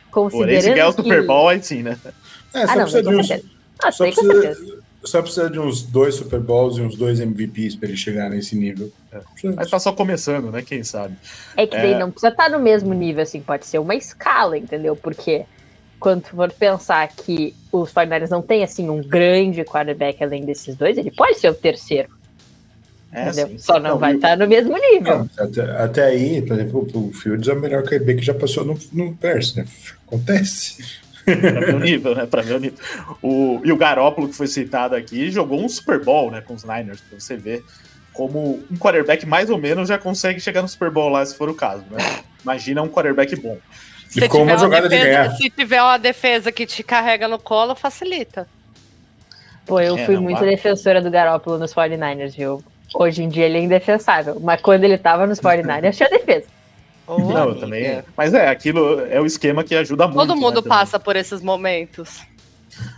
considerando 0.09 0.47
Porém, 0.47 0.61
se 0.61 0.69
ganhar 0.69 0.87
o. 0.89 0.93
Super 0.93 1.25
Bowl, 1.25 1.49
aí 1.49 1.61
sim, 1.63 1.83
né? 1.83 1.97
É, 2.53 2.63
Ah, 2.63 2.67
só 2.67 2.75
não, 2.75 2.81
precisa 2.83 3.01
de 3.03 3.07
com 3.09 3.15
uns, 3.21 3.27
certeza. 3.27 3.49
Ah, 3.83 3.91
só 3.91 4.03
precisa- 4.05 4.41
certeza. 4.41 4.77
só 5.03 5.21
precisa 5.21 5.49
de 5.49 5.59
uns 5.59 5.81
dois 5.83 6.15
Super 6.15 6.39
Bowls 6.39 6.77
e 6.77 6.81
uns 6.81 6.95
dois 6.95 7.19
MVPs 7.19 7.75
para 7.75 7.87
ele 7.89 7.97
chegar 7.97 8.29
nesse 8.29 8.55
nível. 8.55 8.91
Mas 9.55 9.69
tá 9.69 9.79
só 9.79 9.91
começando, 9.91 10.51
né? 10.51 10.61
Quem 10.61 10.83
sabe? 10.83 11.15
É 11.57 11.65
que 11.67 11.75
daí 11.75 11.93
É. 11.93 11.99
não 11.99 12.11
precisa 12.11 12.31
estar 12.31 12.49
no 12.49 12.59
mesmo 12.59 12.93
nível, 12.93 13.23
assim, 13.23 13.41
pode 13.41 13.65
ser 13.65 13.79
uma 13.79 13.95
escala, 13.95 14.57
entendeu? 14.57 14.95
Porque 14.95 15.45
quando 16.01 16.23
tu 16.23 16.35
for 16.35 16.51
pensar 16.51 17.07
que 17.09 17.55
os 17.71 17.93
49ers 17.93 18.29
não 18.29 18.41
tem, 18.41 18.63
assim, 18.63 18.89
um 18.89 19.01
grande 19.01 19.63
quarterback 19.63 20.21
além 20.21 20.43
desses 20.43 20.75
dois, 20.75 20.97
ele 20.97 21.11
pode 21.11 21.37
ser 21.37 21.49
o 21.49 21.53
terceiro, 21.53 22.09
É. 23.13 23.31
Só 23.57 23.79
não, 23.79 23.91
Não, 23.91 23.99
vai 23.99 24.15
estar 24.15 24.35
no 24.35 24.47
mesmo 24.47 24.75
nível. 24.77 25.19
Não, 25.19 25.45
até, 25.45 25.61
até 25.61 26.03
aí, 26.05 26.41
por 26.41 26.53
exemplo, 26.55 26.87
o 26.93 27.13
Fields 27.13 27.47
é 27.47 27.53
o 27.53 27.59
melhor 27.59 27.83
QB 27.83 28.15
que 28.15 28.25
já 28.25 28.33
passou 28.33 28.65
no, 28.65 28.77
no 28.91 29.11
né? 29.11 29.65
Acontece. 30.07 31.01
Pra 31.23 31.61
meu 31.61 31.79
nível, 31.79 32.15
né? 32.15 32.25
Pra 32.25 32.41
meu 32.41 32.59
nível. 32.59 32.79
O, 33.21 33.61
e 33.63 33.71
o 33.71 33.77
Garópolo, 33.77 34.27
que 34.27 34.33
foi 34.33 34.47
citado 34.47 34.95
aqui, 34.95 35.29
jogou 35.29 35.63
um 35.63 35.69
Super 35.69 36.03
Bowl, 36.03 36.31
né? 36.31 36.41
Com 36.41 36.55
os 36.55 36.63
Niners, 36.63 36.99
pra 37.01 37.19
você 37.19 37.37
ver 37.37 37.63
como 38.11 38.59
um 38.69 38.77
quarterback 38.77 39.25
mais 39.25 39.49
ou 39.49 39.57
menos 39.57 39.87
já 39.87 39.97
consegue 39.97 40.39
chegar 40.39 40.61
no 40.61 40.67
Super 40.67 40.89
Bowl 40.89 41.09
lá, 41.09 41.25
se 41.25 41.35
for 41.35 41.47
o 41.47 41.53
caso, 41.53 41.83
né? 41.91 42.23
Imagina 42.43 42.81
um 42.81 42.89
quarterback 42.89 43.35
bom. 43.35 43.57
E 44.15 44.21
ficou 44.21 44.43
uma 44.43 44.57
jogada 44.57 44.89
de 44.89 44.95
defesa, 44.95 45.05
ganhar. 45.23 45.35
se 45.35 45.49
tiver 45.49 45.81
uma 45.81 45.97
defesa 45.97 46.51
que 46.51 46.65
te 46.65 46.83
carrega 46.83 47.27
no 47.27 47.39
colo, 47.39 47.75
facilita. 47.75 48.47
Pô, 49.65 49.79
eu 49.79 49.97
É, 49.97 50.05
fui 50.05 50.15
não, 50.15 50.23
muito 50.23 50.39
vai. 50.39 50.49
defensora 50.49 51.01
do 51.01 51.09
Garópolo 51.09 51.57
nos 51.57 51.73
49ers, 51.73 52.35
viu? 52.35 52.63
Hoje 52.93 53.23
em 53.23 53.29
dia 53.29 53.45
ele 53.45 53.57
é 53.57 53.61
indefensável, 53.61 54.37
mas 54.41 54.59
quando 54.61 54.83
ele 54.83 54.97
tava 54.97 55.25
nos 55.25 55.39
49ers 55.39 55.95
tinha 55.95 56.09
defesa. 56.09 56.45
Ô, 57.07 57.17
não, 57.19 57.29
eu 57.29 57.41
amiga. 57.51 57.59
também. 57.59 58.03
Mas 58.17 58.33
é, 58.33 58.47
aquilo 58.49 58.99
é 59.09 59.19
o 59.21 59.25
esquema 59.25 59.63
que 59.63 59.75
ajuda 59.75 60.07
muito. 60.07 60.17
Todo 60.19 60.35
mundo 60.35 60.55
né, 60.55 60.61
também. 60.61 60.69
passa 60.69 60.99
por 60.99 61.15
esses 61.15 61.41
momentos. 61.41 62.21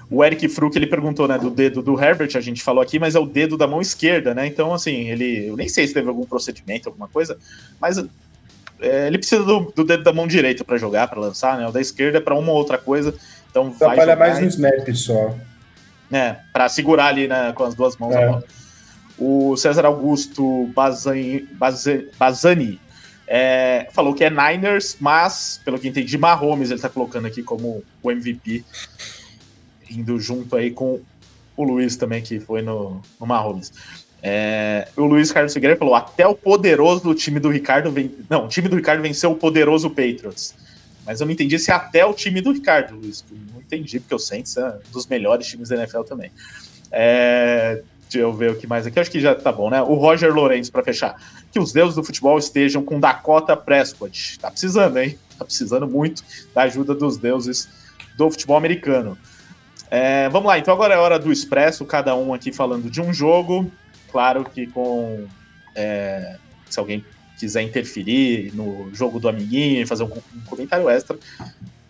O 0.09 0.23
Eric 0.23 0.47
Fruc, 0.49 0.75
ele 0.75 0.85
perguntou, 0.87 1.27
né, 1.27 1.37
do 1.37 1.49
dedo 1.49 1.81
do 1.81 1.99
Herbert, 1.99 2.29
a 2.35 2.41
gente 2.41 2.61
falou 2.61 2.81
aqui, 2.81 2.99
mas 2.99 3.15
é 3.15 3.19
o 3.19 3.25
dedo 3.25 3.57
da 3.57 3.65
mão 3.67 3.81
esquerda, 3.81 4.33
né? 4.33 4.45
Então, 4.45 4.71
assim, 4.73 5.09
ele. 5.09 5.47
Eu 5.47 5.55
nem 5.55 5.67
sei 5.67 5.87
se 5.87 5.93
teve 5.93 6.07
algum 6.07 6.25
procedimento, 6.25 6.89
alguma 6.89 7.07
coisa, 7.07 7.37
mas 7.81 7.97
é, 8.83 9.07
ele 9.07 9.17
precisa 9.17 9.43
do, 9.43 9.71
do, 9.75 9.83
dedo 9.83 10.03
da 10.03 10.11
mão 10.11 10.27
direita 10.27 10.63
para 10.63 10.77
jogar, 10.77 11.07
para 11.07 11.19
lançar, 11.19 11.57
né? 11.57 11.67
O 11.67 11.71
da 11.71 11.79
esquerda 11.79 12.17
é 12.17 12.21
para 12.21 12.35
uma 12.35 12.51
ou 12.51 12.57
outra 12.57 12.77
coisa. 12.77 13.15
Então 13.49 13.71
Trabalha 13.71 14.15
mais 14.15 14.39
no 14.39 14.47
snap 14.47 14.93
só. 14.93 15.33
É, 16.11 16.35
para 16.51 16.67
segurar 16.69 17.07
ali 17.07 17.27
né, 17.27 17.53
com 17.53 17.63
as 17.63 17.73
duas 17.73 17.97
mãos 17.97 18.13
é. 18.13 18.23
a 18.23 18.27
bola. 18.27 18.43
O 19.17 19.55
César 19.55 19.85
Augusto 19.85 20.67
Bazani, 20.75 21.47
Bazani 22.17 22.79
é, 23.25 23.87
falou 23.91 24.13
que 24.13 24.23
é 24.23 24.29
Niners, 24.29 24.97
mas, 24.99 25.61
pelo 25.63 25.79
que 25.79 25.87
entendi, 25.87 26.17
Mahomes 26.17 26.71
ele 26.71 26.81
tá 26.81 26.89
colocando 26.89 27.25
aqui 27.25 27.41
como 27.41 27.83
o 28.01 28.11
MVP, 28.11 28.65
indo 29.89 30.19
junto 30.19 30.55
aí 30.55 30.71
com 30.71 30.99
o 31.55 31.63
Luiz 31.63 31.95
também, 31.95 32.21
que 32.21 32.39
foi 32.39 32.61
no, 32.61 33.01
no 33.19 33.25
Mahomes. 33.25 33.71
É, 34.25 34.87
o 34.95 35.03
Luiz 35.03 35.31
Carlos 35.31 35.53
Figueiredo 35.53 35.79
falou: 35.79 35.95
até 35.95 36.25
o 36.25 36.33
poderoso 36.33 37.13
time 37.13 37.39
do 37.39 37.49
Ricardo. 37.49 37.91
Ven... 37.91 38.09
Não, 38.29 38.45
o 38.45 38.47
time 38.47 38.69
do 38.69 38.75
Ricardo 38.77 39.01
venceu 39.01 39.31
o 39.31 39.35
poderoso 39.35 39.89
Patriots. 39.89 40.55
Mas 41.05 41.19
eu 41.19 41.25
não 41.25 41.33
entendi 41.33 41.59
se 41.59 41.71
até 41.71 42.05
o 42.05 42.13
time 42.13 42.39
do 42.39 42.53
Ricardo, 42.53 42.95
Luiz. 42.95 43.25
Não 43.53 43.59
entendi, 43.59 43.99
porque 43.99 44.15
o 44.15 44.19
Saints 44.19 44.55
é 44.55 44.65
um 44.65 44.91
dos 44.93 45.05
melhores 45.07 45.45
times 45.45 45.67
da 45.67 45.75
NFL 45.75 46.03
também. 46.03 46.31
É, 46.89 47.83
Deixa 48.13 48.27
eu 48.27 48.31
ver 48.31 48.51
o 48.51 48.55
que 48.55 48.67
mais 48.67 48.85
aqui. 48.85 48.99
Acho 48.99 49.09
que 49.09 49.19
já 49.19 49.33
tá 49.33 49.51
bom, 49.51 49.71
né? 49.71 49.81
O 49.81 49.95
Roger 49.95 50.31
Lourenço, 50.31 50.71
para 50.71 50.83
fechar. 50.83 51.19
Que 51.51 51.59
os 51.59 51.73
deuses 51.73 51.95
do 51.95 52.03
futebol 52.03 52.37
estejam 52.37 52.83
com 52.83 52.99
Dakota 52.99 53.57
Prescott. 53.57 54.37
Tá 54.39 54.51
precisando, 54.51 54.97
hein? 54.97 55.17
Tá 55.37 55.43
precisando 55.43 55.87
muito 55.87 56.23
da 56.53 56.61
ajuda 56.61 56.93
dos 56.93 57.17
deuses 57.17 57.67
do 58.15 58.29
futebol 58.29 58.55
americano. 58.55 59.17
É, 59.89 60.29
vamos 60.29 60.47
lá, 60.47 60.59
então 60.59 60.73
agora 60.73 60.93
é 60.93 60.97
hora 60.97 61.17
do 61.17 61.31
Expresso, 61.31 61.85
cada 61.85 62.15
um 62.15 62.33
aqui 62.33 62.51
falando 62.51 62.89
de 62.89 63.01
um 63.01 63.11
jogo. 63.11 63.71
Claro 64.13 64.45
que 64.45 64.67
com. 64.67 65.25
É, 65.75 66.37
se 66.69 66.79
alguém 66.79 67.03
quiser 67.39 67.63
interferir 67.63 68.53
no 68.53 68.93
jogo 68.93 69.19
do 69.19 69.27
amiguinho 69.27 69.81
e 69.81 69.87
fazer 69.87 70.03
um, 70.03 70.11
um 70.35 70.41
comentário 70.45 70.87
extra, 70.87 71.17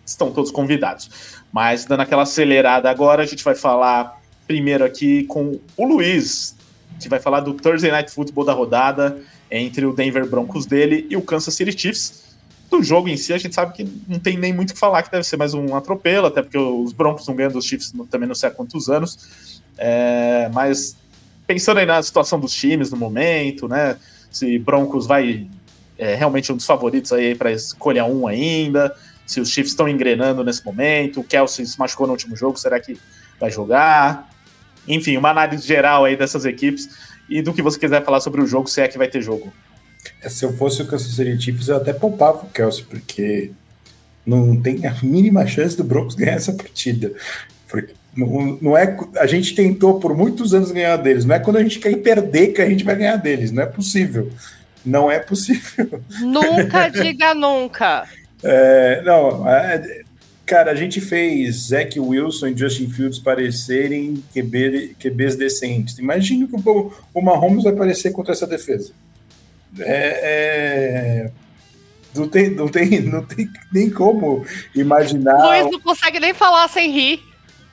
estão 0.04 0.32
todos 0.32 0.50
convidados. 0.50 1.10
Mas 1.52 1.84
dando 1.84 2.00
aquela 2.00 2.22
acelerada 2.22 2.90
agora, 2.90 3.22
a 3.22 3.26
gente 3.26 3.44
vai 3.44 3.54
falar 3.54 4.18
primeiro 4.46 4.86
aqui 4.86 5.24
com 5.24 5.60
o 5.76 5.84
Luiz, 5.86 6.56
que 6.98 7.10
vai 7.10 7.20
falar 7.20 7.40
do 7.40 7.52
Thursday 7.52 7.90
Night 7.90 8.10
Football 8.10 8.46
da 8.46 8.54
rodada 8.54 9.20
entre 9.50 9.84
o 9.84 9.92
Denver 9.92 10.26
Broncos 10.26 10.64
dele 10.64 11.06
e 11.10 11.16
o 11.18 11.20
Kansas 11.20 11.54
City 11.54 11.78
Chiefs. 11.78 12.24
Do 12.70 12.82
jogo 12.82 13.08
em 13.08 13.18
si, 13.18 13.34
a 13.34 13.38
gente 13.38 13.54
sabe 13.54 13.74
que 13.74 13.86
não 14.08 14.18
tem 14.18 14.38
nem 14.38 14.50
muito 14.50 14.70
o 14.70 14.72
que 14.72 14.80
falar, 14.80 15.02
que 15.02 15.10
deve 15.10 15.24
ser 15.24 15.36
mais 15.36 15.52
um 15.52 15.76
atropelo, 15.76 16.26
até 16.28 16.40
porque 16.40 16.56
os 16.56 16.94
Broncos 16.94 17.28
não 17.28 17.36
ganham 17.36 17.52
dos 17.52 17.66
Chiefs 17.66 17.92
também 18.10 18.26
não 18.26 18.34
sei 18.34 18.48
há 18.48 18.52
quantos 18.52 18.88
anos. 18.88 19.62
É, 19.76 20.48
mas 20.52 20.96
pensando 21.46 21.78
aí 21.78 21.86
na 21.86 22.02
situação 22.02 22.38
dos 22.38 22.52
times 22.52 22.90
no 22.90 22.96
momento, 22.96 23.68
né? 23.68 23.96
Se 24.30 24.58
Broncos 24.58 25.06
vai 25.06 25.46
é, 25.98 26.14
realmente 26.14 26.52
um 26.52 26.56
dos 26.56 26.66
favoritos 26.66 27.12
aí 27.12 27.34
para 27.34 27.52
escolher 27.52 28.02
um 28.02 28.26
ainda, 28.26 28.94
se 29.26 29.40
os 29.40 29.50
Chiefs 29.50 29.72
estão 29.72 29.88
engrenando 29.88 30.42
nesse 30.42 30.64
momento, 30.64 31.20
o 31.20 31.24
Kelsey 31.24 31.66
se 31.66 31.78
machucou 31.78 32.06
no 32.06 32.12
último 32.12 32.36
jogo, 32.36 32.58
será 32.58 32.80
que 32.80 32.98
vai 33.38 33.50
jogar? 33.50 34.28
enfim, 34.86 35.16
uma 35.16 35.30
análise 35.30 35.66
geral 35.66 36.04
aí 36.04 36.16
dessas 36.16 36.44
equipes 36.44 36.88
e 37.28 37.42
do 37.42 37.52
que 37.52 37.62
você 37.62 37.78
quiser 37.78 38.04
falar 38.04 38.20
sobre 38.20 38.40
o 38.40 38.46
jogo, 38.46 38.68
se 38.68 38.80
é 38.80 38.88
que 38.88 38.98
vai 38.98 39.08
ter 39.08 39.22
jogo. 39.22 39.52
É, 40.20 40.28
se 40.28 40.44
eu 40.44 40.52
fosse 40.56 40.82
o 40.82 40.86
Kansas 40.86 41.14
City 41.14 41.40
Chiefs, 41.40 41.68
eu 41.68 41.76
até 41.76 41.92
poupava 41.92 42.44
o 42.44 42.50
Kelsey, 42.50 42.84
porque 42.84 43.50
não 44.26 44.60
tem 44.60 44.86
a 44.86 44.94
mínima 45.02 45.46
chance 45.46 45.76
do 45.76 45.84
Broncos 45.84 46.14
ganhar 46.16 46.34
essa 46.34 46.52
partida. 46.52 47.12
Porque 47.68 47.94
não, 48.16 48.58
não 48.60 48.76
é, 48.76 48.96
a 49.16 49.26
gente 49.26 49.54
tentou 49.54 49.98
por 49.98 50.16
muitos 50.16 50.54
anos 50.54 50.70
ganhar 50.70 50.96
deles, 50.96 51.24
não 51.24 51.34
é 51.34 51.38
quando 51.38 51.56
a 51.56 51.62
gente 51.62 51.78
quer 51.78 51.96
perder 51.96 52.48
que 52.48 52.62
a 52.62 52.68
gente 52.68 52.84
vai 52.84 52.96
ganhar 52.96 53.16
deles, 53.16 53.50
não 53.50 53.62
é 53.62 53.66
possível. 53.66 54.30
Não 54.84 55.10
é 55.10 55.18
possível. 55.18 56.00
Nunca 56.20 56.88
diga 56.92 57.34
nunca. 57.34 58.06
É, 58.42 59.02
não, 59.02 59.48
é, 59.48 60.04
Cara, 60.46 60.72
a 60.72 60.74
gente 60.74 61.00
fez 61.00 61.68
Zach 61.68 61.98
Wilson 61.98 62.48
e 62.48 62.56
Justin 62.56 62.90
Fields 62.90 63.18
parecerem 63.18 64.22
QB, 64.34 64.96
QBs 65.00 65.36
decentes. 65.36 65.98
Imagine 65.98 66.46
que 66.46 66.54
o, 66.54 66.92
o 67.14 67.22
Mahomes 67.22 67.64
vai 67.64 67.72
aparecer 67.72 68.12
contra 68.12 68.32
essa 68.32 68.46
defesa. 68.46 68.92
É, 69.78 70.20
é, 70.22 71.30
não, 72.14 72.28
tem, 72.28 72.50
não, 72.50 72.68
tem, 72.68 73.00
não 73.00 73.24
tem 73.24 73.48
nem 73.72 73.88
como 73.88 74.44
imaginar. 74.74 75.46
Luiz 75.46 75.72
não 75.72 75.80
consegue 75.80 76.20
nem 76.20 76.34
falar 76.34 76.68
sem 76.68 76.92
rir. 76.92 77.22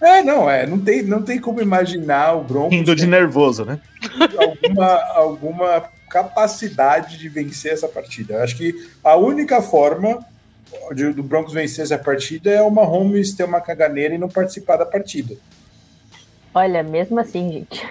É, 0.01 0.23
não, 0.23 0.49
é, 0.49 0.65
não 0.65 0.79
tem, 0.79 1.03
não 1.03 1.21
tem 1.21 1.39
como 1.39 1.61
imaginar 1.61 2.35
o 2.35 2.43
Broncos. 2.43 2.71
Rindo 2.75 2.95
de 2.95 3.05
nervoso, 3.05 3.63
né? 3.63 3.79
Alguma, 4.35 4.95
alguma 5.13 5.83
capacidade 6.09 7.19
de 7.19 7.29
vencer 7.29 7.73
essa 7.73 7.87
partida. 7.87 8.33
Eu 8.33 8.43
acho 8.43 8.57
que 8.57 8.73
a 9.03 9.15
única 9.15 9.61
forma 9.61 10.25
de, 10.93 11.13
do 11.13 11.21
Broncos 11.21 11.53
vencer 11.53 11.85
essa 11.85 11.99
partida 11.99 12.49
é 12.49 12.61
o 12.61 12.71
Mahomes 12.71 13.33
ter 13.33 13.43
uma 13.43 13.61
caganeira 13.61 14.15
e 14.15 14.17
não 14.17 14.27
participar 14.27 14.77
da 14.77 14.85
partida. 14.85 15.35
Olha, 16.53 16.81
mesmo 16.81 17.19
assim, 17.19 17.51
gente. 17.51 17.87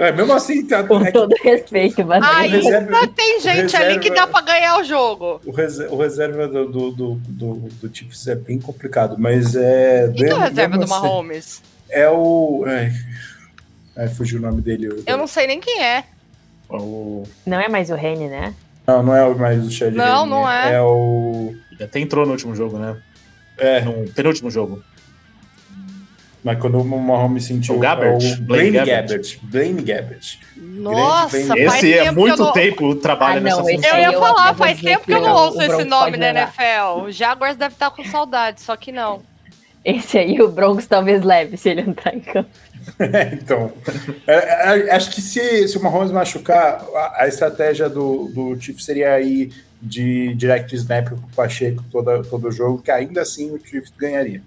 É, 0.00 0.10
mesmo 0.10 0.32
assim, 0.32 0.64
tá, 0.64 0.82
com 0.82 0.98
é 1.04 1.12
todo 1.12 1.34
que, 1.34 1.46
respeito, 1.46 2.06
mas 2.06 2.24
ainda 2.24 3.06
tem 3.08 3.38
gente 3.38 3.60
reserva, 3.64 3.84
ali 3.84 3.98
que 3.98 4.10
dá 4.10 4.26
para 4.26 4.40
ganhar 4.46 4.80
o 4.80 4.82
jogo. 4.82 5.42
O, 5.44 5.50
reserva, 5.50 5.94
o 5.94 5.98
reserva 5.98 6.48
do, 6.48 6.68
do, 6.70 6.90
do, 6.90 7.14
do, 7.28 7.54
do 7.82 7.94
Chiefs 7.94 8.26
é 8.26 8.34
bem 8.34 8.58
complicado, 8.58 9.16
mas 9.18 9.54
é. 9.54 10.10
Quem 10.16 10.30
é 10.30 10.34
o 10.34 10.38
reserva 10.38 10.78
do 10.78 10.84
assim, 10.84 10.92
Mahomes? 10.94 11.62
É 11.90 12.08
o. 12.08 12.64
É, 12.66 12.90
é, 13.94 14.08
fugiu 14.08 14.38
o 14.38 14.42
nome 14.42 14.62
dele. 14.62 15.02
Eu 15.06 15.18
não 15.18 15.26
sei 15.26 15.46
nem 15.46 15.60
quem 15.60 15.84
é. 15.84 16.04
O... 16.70 17.24
Não 17.44 17.60
é 17.60 17.68
mais 17.68 17.90
o 17.90 17.94
Rene, 17.94 18.26
né? 18.26 18.54
Não, 18.86 19.02
não 19.02 19.14
é 19.14 19.34
mais 19.34 19.66
o 19.66 19.70
Chad 19.70 19.92
Não, 19.92 20.20
Rene, 20.20 20.30
não 20.30 20.50
é. 20.50 20.74
É 20.76 20.80
o. 20.80 21.54
Até 21.78 22.00
entrou 22.00 22.24
no 22.24 22.32
último 22.32 22.56
jogo, 22.56 22.78
né? 22.78 22.96
É. 23.58 23.82
No 23.82 24.10
penúltimo 24.12 24.50
jogo. 24.50 24.82
Mas 26.42 26.58
quando 26.58 26.80
o 26.80 26.84
Mahomes 26.84 27.44
sentiu. 27.44 27.76
O 27.76 27.78
Gabbert. 27.78 28.38
O 28.38 28.42
Blaine 28.42 28.78
Gabbert. 28.78 29.38
Blaine 29.42 29.82
Gabbert. 29.82 30.38
Nossa, 30.56 31.36
Esse 31.36 31.94
é 31.94 32.10
muito 32.10 32.42
não... 32.42 32.52
tempo 32.52 32.94
trabalho 32.94 33.38
ah, 33.38 33.40
nessa 33.40 33.62
função. 33.62 33.90
Eu 33.90 33.98
ia 33.98 34.18
falar, 34.18 34.54
faz 34.54 34.80
tempo 34.80 35.04
que 35.04 35.12
eu 35.12 35.20
não 35.20 35.34
ouço 35.34 35.60
esse 35.60 35.84
nome 35.84 36.16
na 36.16 36.30
NFL. 36.30 37.04
O 37.04 37.12
Jaguars 37.12 37.56
deve 37.56 37.74
estar 37.74 37.90
com 37.90 38.04
saudade, 38.04 38.62
só 38.62 38.74
que 38.76 38.90
não. 38.90 39.22
Esse 39.84 40.18
aí 40.18 40.40
o 40.40 40.48
Broncos 40.48 40.86
talvez 40.86 41.22
leve 41.22 41.56
se 41.56 41.68
ele 41.68 41.82
entrar 41.82 42.14
em 42.14 42.20
campo. 42.20 42.50
É, 42.98 43.34
então, 43.34 43.70
é, 44.26 44.88
é, 44.88 44.94
acho 44.94 45.10
que 45.10 45.20
se, 45.20 45.68
se 45.68 45.76
o 45.76 45.82
Mahomes 45.82 46.10
machucar, 46.10 46.82
a, 46.94 47.24
a 47.24 47.28
estratégia 47.28 47.90
do, 47.90 48.30
do 48.34 48.58
Chiefs 48.58 48.86
seria 48.86 49.12
aí 49.12 49.50
de 49.80 50.34
direct 50.34 50.74
snap 50.74 51.08
para 51.08 51.14
o 51.14 51.28
Pacheco 51.36 51.84
todo, 51.92 52.22
todo 52.24 52.48
o 52.48 52.50
jogo, 52.50 52.82
que 52.82 52.90
ainda 52.90 53.20
assim 53.20 53.50
o 53.50 53.58
Chiefs 53.58 53.92
ganharia. 53.96 54.42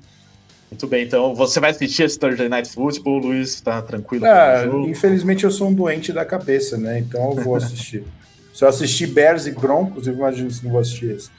Muito 0.74 0.88
bem, 0.88 1.06
então 1.06 1.36
você 1.36 1.60
vai 1.60 1.70
assistir 1.70 2.02
esse 2.02 2.18
Thursday 2.18 2.50
Night 2.50 2.68
Football, 2.68 3.20
Luiz, 3.20 3.54
está 3.54 3.80
tranquilo? 3.80 4.26
Ah, 4.26 4.64
infelizmente 4.88 5.44
eu 5.44 5.52
sou 5.52 5.68
um 5.68 5.74
doente 5.74 6.12
da 6.12 6.26
cabeça, 6.26 6.78
né? 6.78 6.98
Então 6.98 7.30
eu 7.30 7.44
vou 7.44 7.56
assistir. 7.56 8.04
se 8.52 8.66
eu 8.66 8.68
assistir 8.68 9.06
Bears 9.06 9.46
e 9.46 9.52
Broncos, 9.52 10.08
eu 10.08 10.16
imagino 10.16 10.50
se 10.50 10.64
não 10.64 10.72
vou 10.72 10.82
assistir 10.82 11.12
esse. 11.12 11.30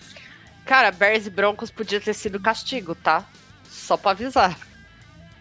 Cara, 0.64 0.92
Bears 0.92 1.26
e 1.26 1.30
Broncos 1.30 1.68
podia 1.68 2.00
ter 2.00 2.14
sido 2.14 2.38
castigo, 2.38 2.94
tá? 2.94 3.28
Só 3.68 3.96
para 3.96 4.12
avisar. 4.12 4.56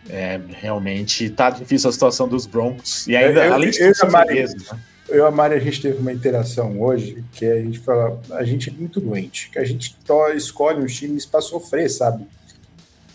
É, 0.09 0.39
realmente 0.49 1.29
tá 1.29 1.51
difícil 1.51 1.91
a 1.91 1.93
situação 1.93 2.27
dos 2.27 2.47
Broncos. 2.47 3.05
E 3.05 3.15
ainda, 3.15 3.45
eu, 3.45 3.53
além 3.53 3.69
de 3.69 3.77
tudo, 3.77 4.11
né? 4.11 4.79
eu 5.07 5.23
e 5.23 5.27
a 5.27 5.29
Mari, 5.29 5.53
a 5.53 5.59
gente 5.59 5.79
teve 5.79 5.99
uma 5.99 6.11
interação 6.11 6.81
hoje 6.81 7.23
que 7.31 7.45
a 7.45 7.61
gente 7.61 7.77
fala, 7.77 8.19
a 8.31 8.43
gente 8.43 8.71
é 8.71 8.73
muito 8.73 8.99
doente, 8.99 9.51
que 9.51 9.59
a 9.59 9.63
gente 9.63 9.95
escolhe 10.35 10.83
os 10.83 10.95
times 10.95 11.27
para 11.27 11.41
sofrer, 11.41 11.87
sabe? 11.91 12.25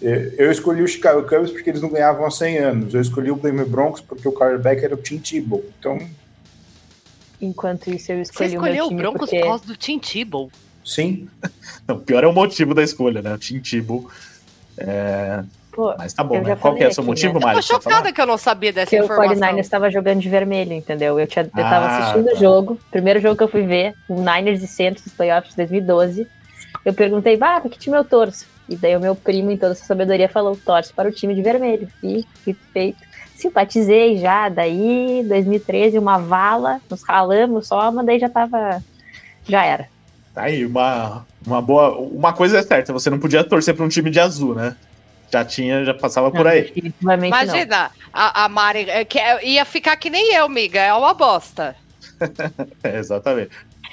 Eu 0.01 0.51
escolhi 0.51 0.83
o 0.83 0.89
Chicago 0.89 1.23
Cubs 1.29 1.51
porque 1.51 1.71
eles 1.71 1.83
não 1.83 1.91
ganhavam 1.91 2.25
há 2.25 2.31
100 2.31 2.59
anos. 2.59 2.95
Eu 2.95 3.01
escolhi 3.01 3.31
o 3.31 3.37
Denver 3.37 3.67
Broncos 3.67 4.01
porque 4.01 4.29
o 4.29 4.33
quarterback 4.33 4.85
era 4.85 4.95
o 4.95 4.99
Tim 4.99 5.19
Tebow. 5.19 5.65
Então... 5.79 5.99
Enquanto 7.41 7.89
isso, 7.89 8.13
eu 8.13 8.21
escolhi 8.21 8.51
Você 8.51 8.57
escolheu 8.57 8.85
o, 8.85 8.89
o 8.89 8.95
Broncos 8.95 9.21
porque... 9.21 9.41
por 9.41 9.47
causa 9.47 9.67
do 9.67 9.77
Tim 9.77 9.99
Tebow? 9.99 10.51
Sim. 10.85 11.29
Não, 11.87 11.99
pior 11.99 12.25
é 12.25 12.27
o 12.27 12.33
motivo 12.33 12.75
da 12.75 12.83
escolha, 12.83 13.23
né? 13.23 13.35
O 13.35 13.39
Tim 13.39 13.61
Tebow 13.61 14.09
é, 14.77 15.43
Pô, 15.79 15.95
Mas 15.97 16.13
tá 16.13 16.25
bom, 16.25 16.41
né? 16.41 16.57
Qual 16.57 16.75
que 16.75 16.83
é 16.83 16.89
o 16.89 16.93
seu 16.93 17.05
motivo, 17.05 17.35
né? 17.35 17.47
Mário? 17.47 17.61
Eu 17.61 17.63
tô 17.63 17.75
chocada 17.75 18.13
que 18.13 18.21
eu 18.21 18.27
não 18.27 18.37
sabia 18.37 18.73
dessa 18.73 18.91
que 18.91 18.97
informação. 18.97 19.33
o 19.33 19.39
49ers 19.39 19.61
estava 19.61 19.89
jogando 19.89 20.21
de 20.21 20.29
vermelho, 20.29 20.73
entendeu? 20.73 21.21
Eu, 21.21 21.27
tinha, 21.29 21.45
eu 21.45 21.51
tava 21.51 21.87
ah, 21.87 21.99
assistindo 21.99 22.27
o 22.27 22.33
tá. 22.33 22.35
jogo, 22.35 22.81
primeiro 22.91 23.21
jogo 23.21 23.37
que 23.37 23.45
eu 23.45 23.49
fui 23.49 23.63
ver, 23.63 23.95
o 24.09 24.17
Niners 24.17 24.61
e 24.61 24.67
Santos 24.67 25.05
dos 25.05 25.13
playoffs 25.13 25.51
de 25.51 25.57
2012. 25.59 26.27
Eu 26.85 26.93
perguntei, 26.93 27.37
bah, 27.37 27.61
que 27.61 27.79
time 27.79 27.97
eu 27.97 28.03
torço? 28.03 28.45
E 28.69 28.77
daí 28.77 28.97
o 28.97 29.01
meu 29.01 29.15
primo, 29.15 29.51
em 29.51 29.57
toda 29.57 29.73
essa 29.73 29.85
sabedoria, 29.85 30.29
falou, 30.29 30.57
torce 30.57 30.93
para 30.93 31.09
o 31.09 31.13
time 31.13 31.35
de 31.35 31.43
vermelho. 31.43 31.89
E 32.03 32.25
que 32.45 32.55
feito. 32.73 32.99
Simpatizei 33.35 34.19
já, 34.19 34.49
daí 34.49 35.25
2013, 35.29 35.99
uma 35.99 36.19
vala, 36.19 36.81
nos 36.91 37.03
ralamos 37.03 37.69
só, 37.69 37.91
mas 37.93 38.05
daí 38.05 38.19
já 38.19 38.29
tava. 38.29 38.83
Já 39.49 39.65
era. 39.65 39.89
Tá 40.35 40.43
aí, 40.43 40.67
uma, 40.67 41.25
uma 41.47 41.63
boa. 41.63 41.97
Uma 41.99 42.33
coisa 42.33 42.59
é 42.59 42.63
certa, 42.63 42.93
você 42.93 43.09
não 43.09 43.19
podia 43.19 43.45
torcer 43.45 43.75
para 43.75 43.85
um 43.85 43.89
time 43.89 44.11
de 44.11 44.21
azul, 44.21 44.55
né? 44.55 44.77
já 45.31 45.45
tinha, 45.45 45.85
já 45.85 45.95
passava 45.95 46.29
não, 46.29 46.37
por 46.37 46.47
aí. 46.47 46.73
Imagina, 47.01 47.91
a, 48.13 48.45
a 48.45 48.49
Mari 48.49 48.89
é, 48.89 49.05
que, 49.05 49.19
é, 49.19 49.45
ia 49.47 49.65
ficar 49.65 49.97
que 49.97 50.11
nem 50.11 50.35
eu, 50.35 50.49
miga, 50.49 50.81
é 50.81 50.93
uma 50.93 51.15
bosta. 51.15 51.77
é, 52.83 52.99
exatamente. 52.99 53.51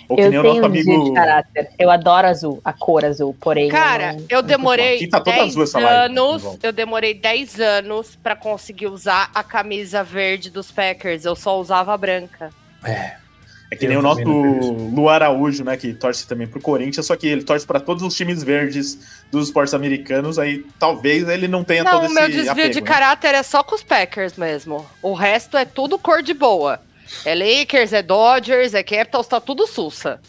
Ou 0.08 0.20
eu 0.20 0.30
tenho 0.30 0.62
um 0.62 0.66
amigo... 0.66 1.04
de 1.06 1.14
caráter. 1.14 1.70
Eu 1.78 1.90
adoro 1.90 2.28
azul, 2.28 2.62
a 2.64 2.74
cor 2.74 3.04
azul, 3.06 3.36
porém. 3.40 3.70
Cara, 3.70 4.12
eu, 4.12 4.14
não... 4.14 4.26
eu 4.30 4.42
demorei 4.42 5.08
tá 5.08 5.20
10 5.20 5.58
anos. 5.58 5.74
Live, 5.74 6.60
eu 6.62 6.72
demorei 6.72 7.14
10 7.14 7.60
anos 7.60 8.16
para 8.16 8.36
conseguir 8.36 8.88
usar 8.88 9.30
a 9.34 9.44
camisa 9.44 10.04
verde 10.04 10.50
dos 10.50 10.72
Packers. 10.72 11.26
Eu 11.26 11.36
só 11.36 11.60
usava 11.60 11.94
a 11.94 11.98
branca. 11.98 12.50
É. 12.84 13.26
É 13.72 13.76
que 13.76 13.88
nem 13.88 13.98
o 13.98 14.02
nosso 14.02 14.22
Lu 14.24 15.10
Araújo, 15.10 15.64
né? 15.64 15.76
Que 15.76 15.94
torce 15.94 16.28
também 16.28 16.48
pro 16.48 16.62
Corinthians, 16.62 17.06
só 17.06 17.16
que 17.16 17.28
ele 17.28 17.44
torce 17.44 17.66
para 17.66 17.80
todos 17.80 18.04
os 18.04 18.16
times 18.16 18.44
verdes 18.44 19.26
dos 19.32 19.48
esportes 19.48 19.74
americanos, 19.74 20.38
aí 20.38 20.64
talvez 20.80 21.28
ele 21.28 21.48
não 21.48 21.64
tenha 21.64 21.84
não, 21.84 21.92
todo 21.92 22.06
esse. 22.06 22.14
Não, 22.14 22.22
meu 22.22 22.30
desvio 22.30 22.52
apego, 22.52 22.74
de 22.74 22.82
né? 22.82 22.88
caráter 22.88 23.34
é 23.34 23.42
só 23.42 23.64
com 23.64 23.76
os 23.76 23.84
Packers 23.84 24.38
mesmo. 24.38 24.86
O 25.02 25.14
resto 25.14 25.58
é 25.58 25.66
tudo 25.66 25.98
cor 25.98 26.22
de 26.22 26.34
boa. 26.34 26.80
É 27.26 27.36
Lakers, 27.36 27.94
é 27.94 28.02
Dodgers, 28.02 28.74
é 28.74 28.84
Capitals, 28.84 29.28
tá 29.28 29.40
tudo 29.40 29.68
sussa. 29.68 30.20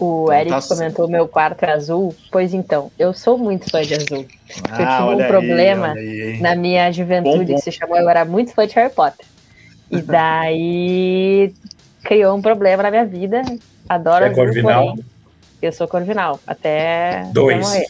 O 0.00 0.26
então 0.26 0.38
Eric 0.38 0.68
tá 0.68 0.74
comentou 0.74 1.08
meu 1.08 1.26
quarto 1.26 1.64
é 1.64 1.72
azul. 1.72 2.14
Pois 2.30 2.54
então, 2.54 2.90
eu 2.98 3.12
sou 3.12 3.36
muito 3.36 3.68
fã 3.68 3.82
de 3.82 3.94
azul. 3.94 4.26
Ah, 4.70 5.00
eu 5.00 5.08
tive 5.10 5.24
um 5.24 5.26
problema 5.26 5.92
aí, 5.92 6.38
na 6.40 6.54
minha 6.54 6.92
juventude 6.92 7.38
bom, 7.38 7.44
bom. 7.44 7.54
que 7.56 7.62
se 7.62 7.72
chamou, 7.72 7.96
eu 7.96 8.08
era 8.08 8.24
muito 8.24 8.52
fã 8.52 8.66
de 8.66 8.74
Harry 8.74 8.92
Potter. 8.92 9.26
E 9.90 10.00
daí 10.02 11.52
criou 12.04 12.36
um 12.36 12.42
problema 12.42 12.82
na 12.84 12.90
minha 12.90 13.04
vida. 13.04 13.42
Adoro 13.88 14.24
é 14.24 14.28
azul, 14.28 14.44
corvinal? 14.44 14.86
Porém, 14.86 15.04
eu 15.60 15.72
sou 15.72 15.88
corvinal, 15.88 16.38
até 16.46 17.28
Dois. 17.32 17.66
morrer. 17.66 17.86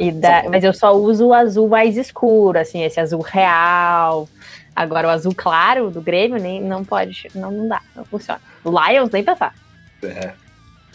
E 0.00 0.12
da, 0.12 0.44
mas 0.48 0.62
eu 0.62 0.72
só 0.72 0.92
uso 0.94 1.28
o 1.28 1.34
azul 1.34 1.68
mais 1.68 1.96
escuro, 1.96 2.58
assim, 2.58 2.82
esse 2.84 3.00
azul 3.00 3.20
real. 3.20 4.28
Agora 4.74 5.08
o 5.08 5.10
azul 5.10 5.34
claro 5.34 5.90
do 5.90 6.00
Grêmio 6.00 6.38
nem 6.38 6.60
não 6.60 6.84
pode, 6.84 7.28
não, 7.34 7.50
não 7.50 7.68
dá, 7.68 7.80
não 7.94 8.04
funciona. 8.04 8.40
O 8.64 8.70
Lions 8.70 9.10
nem 9.10 9.22
pensar. 9.22 9.54
É. 10.02 10.32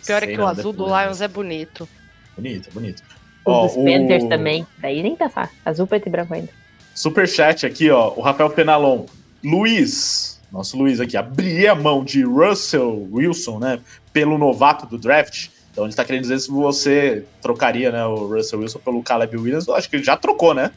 Pior 0.05 0.23
é 0.23 0.27
que 0.27 0.39
o 0.39 0.45
azul 0.45 0.73
do 0.73 0.85
Lions 0.85 1.21
é 1.21 1.27
bonito. 1.27 1.87
Bonito, 2.35 2.69
bonito. 2.73 3.03
O 3.45 3.51
ó, 3.51 3.63
dos 3.63 3.75
Panthers 3.75 4.23
o... 4.23 4.29
também, 4.29 4.67
daí 4.79 5.01
nem 5.01 5.15
pensar. 5.15 5.49
Azul, 5.65 5.87
preto 5.87 6.07
e 6.07 6.09
branco 6.09 6.33
ainda. 6.33 6.49
Super 6.93 7.27
chat 7.27 7.65
aqui, 7.65 7.89
ó, 7.89 8.13
o 8.15 8.21
Rafael 8.21 8.49
Penalon. 8.49 9.05
Luiz, 9.43 10.41
nosso 10.51 10.77
Luiz 10.77 10.99
aqui, 10.99 11.15
abrir 11.15 11.67
a 11.67 11.75
mão 11.75 12.03
de 12.03 12.23
Russell 12.23 13.07
Wilson, 13.11 13.59
né, 13.59 13.79
pelo 14.11 14.37
novato 14.37 14.85
do 14.85 14.97
draft. 14.97 15.47
Então 15.71 15.85
ele 15.85 15.91
está 15.91 16.03
querendo 16.03 16.23
dizer 16.23 16.39
se 16.39 16.51
você 16.51 17.25
trocaria, 17.41 17.91
né, 17.91 18.05
o 18.05 18.27
Russell 18.27 18.59
Wilson 18.59 18.79
pelo 18.79 19.01
Caleb 19.01 19.37
Williams. 19.37 19.67
Eu 19.67 19.75
acho 19.75 19.89
que 19.89 19.95
ele 19.95 20.03
já 20.03 20.17
trocou, 20.17 20.53
né? 20.53 20.71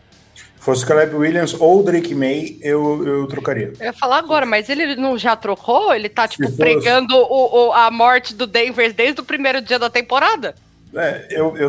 Fosse 0.63 0.87
Caleb 0.87 1.17
Williams 1.17 1.57
ou 1.59 1.83
Drake 1.83 2.15
May, 2.15 2.57
eu, 2.63 3.05
eu 3.05 3.27
trocaria. 3.27 3.73
Eu 3.81 3.87
ia 3.87 3.93
falar 3.93 4.19
agora, 4.19 4.47
mas 4.47 4.69
ele 4.69 4.95
não 4.95 5.19
já 5.19 5.35
trocou? 5.35 5.93
Ele 5.93 6.09
tá, 6.09 6.29
tipo, 6.29 6.45
fosse... 6.45 6.57
pregando 6.57 7.17
o, 7.17 7.67
o, 7.67 7.73
a 7.73 7.91
morte 7.91 8.33
do 8.33 8.47
Denver 8.47 8.95
desde 8.95 9.21
o 9.21 9.25
primeiro 9.25 9.61
dia 9.61 9.77
da 9.77 9.91
temporada? 9.91 10.55
É, 10.95 11.27
eu, 11.31 11.57
eu 11.57 11.69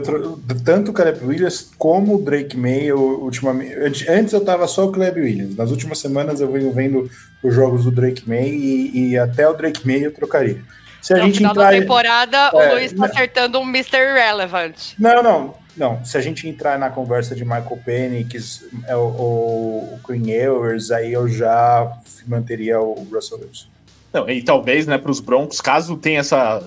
tanto 0.63 0.91
o 0.91 0.93
Caleb 0.93 1.25
Williams 1.25 1.71
como 1.75 2.17
o 2.17 2.21
Drake 2.21 2.55
May, 2.55 2.83
eu, 2.83 2.99
ultimamente. 2.99 4.07
Antes 4.07 4.31
eu 4.31 4.45
tava 4.45 4.67
só 4.67 4.85
o 4.85 4.91
Caleb 4.91 5.21
Williams. 5.21 5.55
Nas 5.55 5.71
últimas 5.71 5.97
semanas 5.97 6.39
eu 6.39 6.51
venho 6.51 6.71
vendo 6.71 7.09
os 7.41 7.55
jogos 7.55 7.85
do 7.85 7.91
Drake 7.91 8.29
May 8.29 8.47
e, 8.47 9.09
e 9.09 9.17
até 9.17 9.49
o 9.49 9.55
Drake 9.55 9.87
May 9.87 10.05
eu 10.05 10.13
trocaria. 10.13 10.61
Se 11.01 11.15
a 11.15 11.17
no 11.17 11.23
gente 11.23 11.37
final 11.37 11.53
entrar... 11.53 11.71
da 11.71 11.79
temporada, 11.79 12.37
é, 12.37 12.69
o 12.69 12.73
Luiz 12.75 12.93
tá 12.93 13.05
acertando 13.05 13.59
um 13.59 13.63
Mr. 13.63 13.97
Irrelevant. 13.97 14.93
Não, 14.99 15.23
não. 15.23 15.62
Não, 15.76 16.03
se 16.05 16.17
a 16.17 16.21
gente 16.21 16.47
entrar 16.47 16.78
na 16.78 16.89
conversa 16.89 17.36
de 17.36 17.43
Michael 17.43 17.80
Penix 17.84 18.63
ou 18.89 19.95
o 19.95 19.99
Queen 20.05 20.30
Ewers, 20.30 20.91
aí 20.91 21.13
eu 21.13 21.28
já 21.28 21.97
manteria 22.28 22.80
o 22.80 23.07
Russell 23.11 23.39
Wilson. 23.39 23.67
Não, 24.13 24.30
e 24.30 24.43
talvez, 24.43 24.86
né, 24.86 24.97
para 24.97 25.09
os 25.09 25.19
Broncos, 25.19 25.59
caso 25.59 25.97
tenha 25.97 26.19
essa 26.19 26.63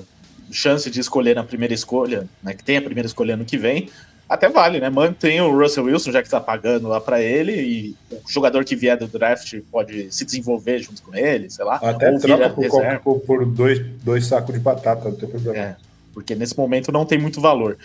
chance 0.50 0.90
de 0.90 0.98
escolher 0.98 1.36
na 1.36 1.44
primeira 1.44 1.72
escolha, 1.72 2.26
né, 2.42 2.54
que 2.54 2.64
tenha 2.64 2.80
a 2.80 2.82
primeira 2.82 3.06
escolha 3.06 3.34
ano 3.34 3.44
que 3.44 3.56
vem, 3.56 3.88
até 4.28 4.48
vale, 4.48 4.80
né? 4.80 4.90
Mantém 4.90 5.40
o 5.40 5.56
Russell 5.56 5.84
Wilson, 5.84 6.10
já 6.10 6.20
que 6.20 6.26
está 6.26 6.40
pagando 6.40 6.88
lá 6.88 7.00
para 7.00 7.22
ele, 7.22 7.52
e 7.52 7.96
o 8.10 8.28
jogador 8.28 8.64
que 8.64 8.74
vier 8.74 8.96
do 8.96 9.06
draft 9.06 9.54
pode 9.70 10.12
se 10.12 10.24
desenvolver 10.24 10.80
junto 10.80 11.00
com 11.00 11.14
ele, 11.14 11.48
sei 11.48 11.64
lá. 11.64 11.76
Até 11.76 12.18
troca 12.18 12.50
por, 12.50 13.00
por, 13.00 13.20
por, 13.20 13.46
dois, 13.46 13.78
dois 14.02 14.26
sacos 14.26 14.52
de 14.52 14.60
batata, 14.60 15.08
não 15.08 15.16
tem 15.16 15.28
problema. 15.28 15.56
É, 15.56 15.76
porque 16.12 16.34
nesse 16.34 16.58
momento 16.58 16.90
não 16.90 17.06
tem 17.06 17.18
muito 17.18 17.40
valor. 17.40 17.78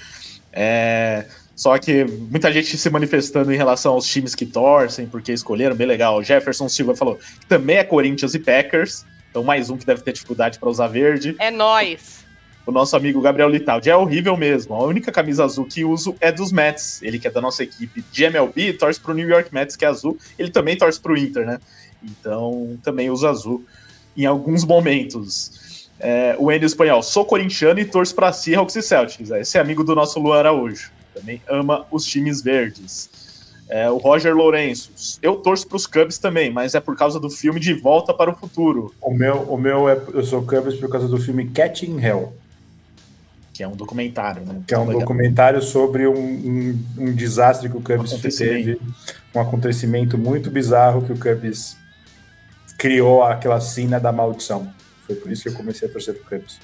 É, 0.52 1.26
só 1.56 1.78
que 1.78 2.06
muita 2.06 2.52
gente 2.52 2.78
se 2.78 2.90
manifestando 2.90 3.54
em 3.54 3.58
relação 3.58 3.94
aos 3.94 4.08
times 4.08 4.34
que 4.34 4.46
torcem, 4.46 5.06
porque 5.06 5.32
escolheram, 5.32 5.76
bem 5.76 5.88
legal. 5.88 6.18
O 6.18 6.24
Jefferson 6.24 6.68
Silva 6.68 6.96
falou 6.96 7.16
que 7.16 7.46
também 7.46 7.78
é 7.78 7.84
Corinthians 7.84 8.34
e 8.34 8.40
Packers, 8.40 9.06
então 9.30 9.44
mais 9.44 9.70
um 9.70 9.78
que 9.78 9.86
deve 9.86 10.02
ter 10.02 10.14
dificuldade 10.14 10.60
para 10.60 10.70
usar 10.70 10.88
verde. 10.88 11.36
É 11.40 11.52
nós. 11.52 12.26
O 12.66 12.72
nosso 12.72 12.96
amigo 12.96 13.20
Gabriel 13.22 13.50
Litaldi 13.50 13.90
é 13.90 13.96
horrível 13.96 14.38
mesmo. 14.38 14.76
A 14.76 14.84
única 14.84 15.12
camisa 15.12 15.44
azul 15.44 15.66
que 15.66 15.84
uso 15.84 16.16
é 16.20 16.32
dos 16.32 16.52
Mets. 16.52 17.02
Ele 17.02 17.18
que 17.18 17.28
é 17.28 17.32
da 17.32 17.42
nossa 17.42 17.64
equipe 17.64 18.04
de 18.12 18.24
MLB, 18.24 18.74
torce 18.74 19.00
para 19.00 19.12
o 19.12 19.16
New 19.16 19.28
York 19.28 19.54
Mets, 19.54 19.76
que 19.76 19.84
é 19.84 19.88
azul. 19.88 20.18
Ele 20.38 20.50
também 20.50 20.78
torce 20.78 21.00
para 21.00 21.12
o 21.12 21.18
Inter, 21.18 21.46
né? 21.46 21.60
Então 22.04 22.78
também 22.84 23.10
usa 23.10 23.30
azul 23.30 23.64
em 24.16 24.26
alguns 24.26 24.64
momentos. 24.64 25.61
É, 26.04 26.36
o 26.40 26.52
Enio 26.52 26.66
Espanhol, 26.66 27.04
sou 27.04 27.24
corintiano 27.24 27.80
e 27.80 27.86
torço 27.86 28.16
para 28.16 28.34
Seahawks 28.34 28.76
e 28.76 28.82
Celtics. 28.82 29.30
Esse 29.30 29.60
é 29.60 29.62
amigo 29.62 29.84
do 29.84 29.94
nosso 29.94 30.20
Luan 30.20 30.40
Araújo. 30.40 30.92
Também 31.14 31.40
ama 31.48 31.86
os 31.92 32.06
times 32.06 32.42
verdes. 32.42 33.08
É, 33.70 33.90
o 33.90 33.98
Roger 33.98 34.36
Lourenço, 34.36 35.20
eu 35.22 35.36
torço 35.36 35.68
para 35.68 35.78
os 35.78 35.86
Cubs 35.86 36.18
também, 36.18 36.52
mas 36.52 36.74
é 36.74 36.80
por 36.80 36.98
causa 36.98 37.20
do 37.20 37.30
filme 37.30 37.60
De 37.60 37.74
Volta 37.74 38.14
para 38.14 38.32
o 38.32 38.36
Futuro. 38.36 38.94
O 39.00 39.14
meu, 39.14 39.44
o 39.44 39.58
meu 39.58 39.88
é, 39.88 40.02
eu 40.14 40.24
sou 40.24 40.42
Cubs 40.42 40.76
por 40.76 40.90
causa 40.90 41.08
do 41.08 41.20
filme 41.20 41.48
Catching 41.52 41.98
Hell. 42.04 42.34
Que 43.54 43.64
é 43.64 43.68
um 43.68 43.76
documentário, 43.76 44.44
né? 44.44 44.62
Que 44.66 44.74
é 44.74 44.80
um 44.80 44.86
legal. 44.86 45.02
documentário 45.02 45.62
sobre 45.62 46.08
um, 46.08 46.18
um, 46.18 46.86
um, 46.98 47.14
desastre 47.14 47.70
que 47.70 47.78
o 47.78 47.82
Cubs 47.82 48.12
teve, 48.36 48.82
um 49.36 49.40
acontecimento 49.40 50.18
muito 50.18 50.50
bizarro 50.50 51.04
que 51.04 51.14
o 51.14 51.18
Cubs 51.18 51.78
criou 52.78 53.24
aquela 53.24 53.62
cena 53.62 54.00
da 54.00 54.12
maldição. 54.12 54.68
Foi 55.06 55.16
por 55.16 55.32
isso 55.32 55.44
que 55.44 55.50
eu 55.50 55.54
comecei 55.54 55.88
a 55.88 55.92
torcer 55.92 56.16
pro 56.16 56.40
Cubs. 56.40 56.60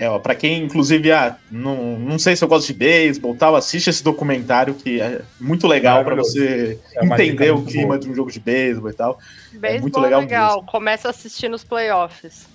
É, 0.00 0.08
ó, 0.08 0.16
pra 0.20 0.32
quem, 0.32 0.62
inclusive, 0.62 1.10
ah, 1.10 1.36
não, 1.50 1.98
não 1.98 2.20
sei 2.20 2.36
se 2.36 2.44
eu 2.44 2.48
gosto 2.48 2.68
de 2.68 2.74
beisebol 2.74 3.34
tal, 3.34 3.56
assiste 3.56 3.90
esse 3.90 4.02
documentário 4.04 4.74
que 4.74 5.00
é 5.00 5.22
muito 5.40 5.66
legal 5.66 6.04
para 6.04 6.14
você 6.14 6.78
é 6.94 7.04
entender 7.04 7.50
o 7.50 7.64
clima 7.64 7.88
boa. 7.88 7.98
de 7.98 8.08
um 8.08 8.14
jogo 8.14 8.30
de 8.30 8.38
beisebol 8.38 8.90
e 8.90 8.94
tal. 8.94 9.18
Beisebol 9.52 9.70
é 9.70 9.80
muito 9.80 10.00
legal. 10.00 10.20
legal. 10.20 10.54
Mesmo. 10.58 10.70
Começa 10.70 11.08
a 11.08 11.10
assistir 11.10 11.48
nos 11.48 11.64
playoffs. 11.64 12.46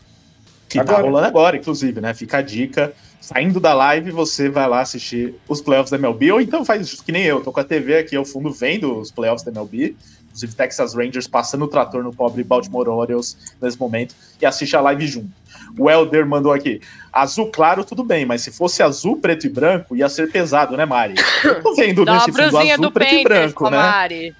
Que 0.70 0.78
tá 0.78 0.84
agora. 0.84 0.98
tá 0.98 1.04
rolando 1.04 1.28
agora, 1.28 1.58
inclusive, 1.58 2.00
né? 2.00 2.14
Fica 2.14 2.38
a 2.38 2.42
dica. 2.42 2.94
Saindo 3.20 3.60
da 3.60 3.74
live, 3.74 4.12
você 4.12 4.48
vai 4.48 4.68
lá 4.68 4.80
assistir 4.80 5.36
os 5.48 5.62
playoffs 5.62 5.92
da 5.92 5.98
MLB, 5.98 6.32
ou 6.32 6.40
então 6.42 6.64
faz 6.64 7.02
que 7.02 7.12
nem 7.12 7.24
eu, 7.24 7.42
tô 7.42 7.52
com 7.52 7.60
a 7.60 7.64
TV 7.64 7.98
aqui 7.98 8.16
ao 8.16 8.24
fundo 8.26 8.52
vendo 8.52 9.00
os 9.00 9.12
playoffs 9.12 9.44
da 9.44 9.52
MLB, 9.52 9.98
inclusive 10.34 10.56
Texas 10.56 10.96
Rangers 10.96 11.28
passando 11.28 11.66
o 11.66 11.68
trator 11.68 12.04
no 12.04 12.12
pobre 12.12 12.44
Baltimore 12.44 12.90
Orioles 12.90 13.38
nesse 13.62 13.80
momento, 13.80 14.16
e 14.42 14.46
assiste 14.46 14.76
a 14.76 14.82
live 14.82 15.06
junto. 15.06 15.30
O 15.78 15.90
Elder 15.90 16.26
mandou 16.26 16.52
aqui, 16.52 16.82
azul 17.12 17.50
claro 17.52 17.86
tudo 17.86 18.04
bem, 18.04 18.26
mas 18.26 18.42
se 18.42 18.52
fosse 18.52 18.82
azul, 18.82 19.18
preto 19.18 19.46
e 19.46 19.50
branco, 19.50 19.96
ia 19.96 20.10
ser 20.10 20.32
pesado, 20.32 20.76
né, 20.76 20.86
Mari? 20.86 21.16
Eu 21.44 21.62
tô 21.62 21.76
vendo 21.76 22.04
nesse 22.04 22.32
fundo 22.32 22.58
azul, 22.58 22.92
preto 22.92 23.16
e 23.16 23.24
branco, 23.24 23.70
né? 23.70 23.78
Mari. 23.78 24.36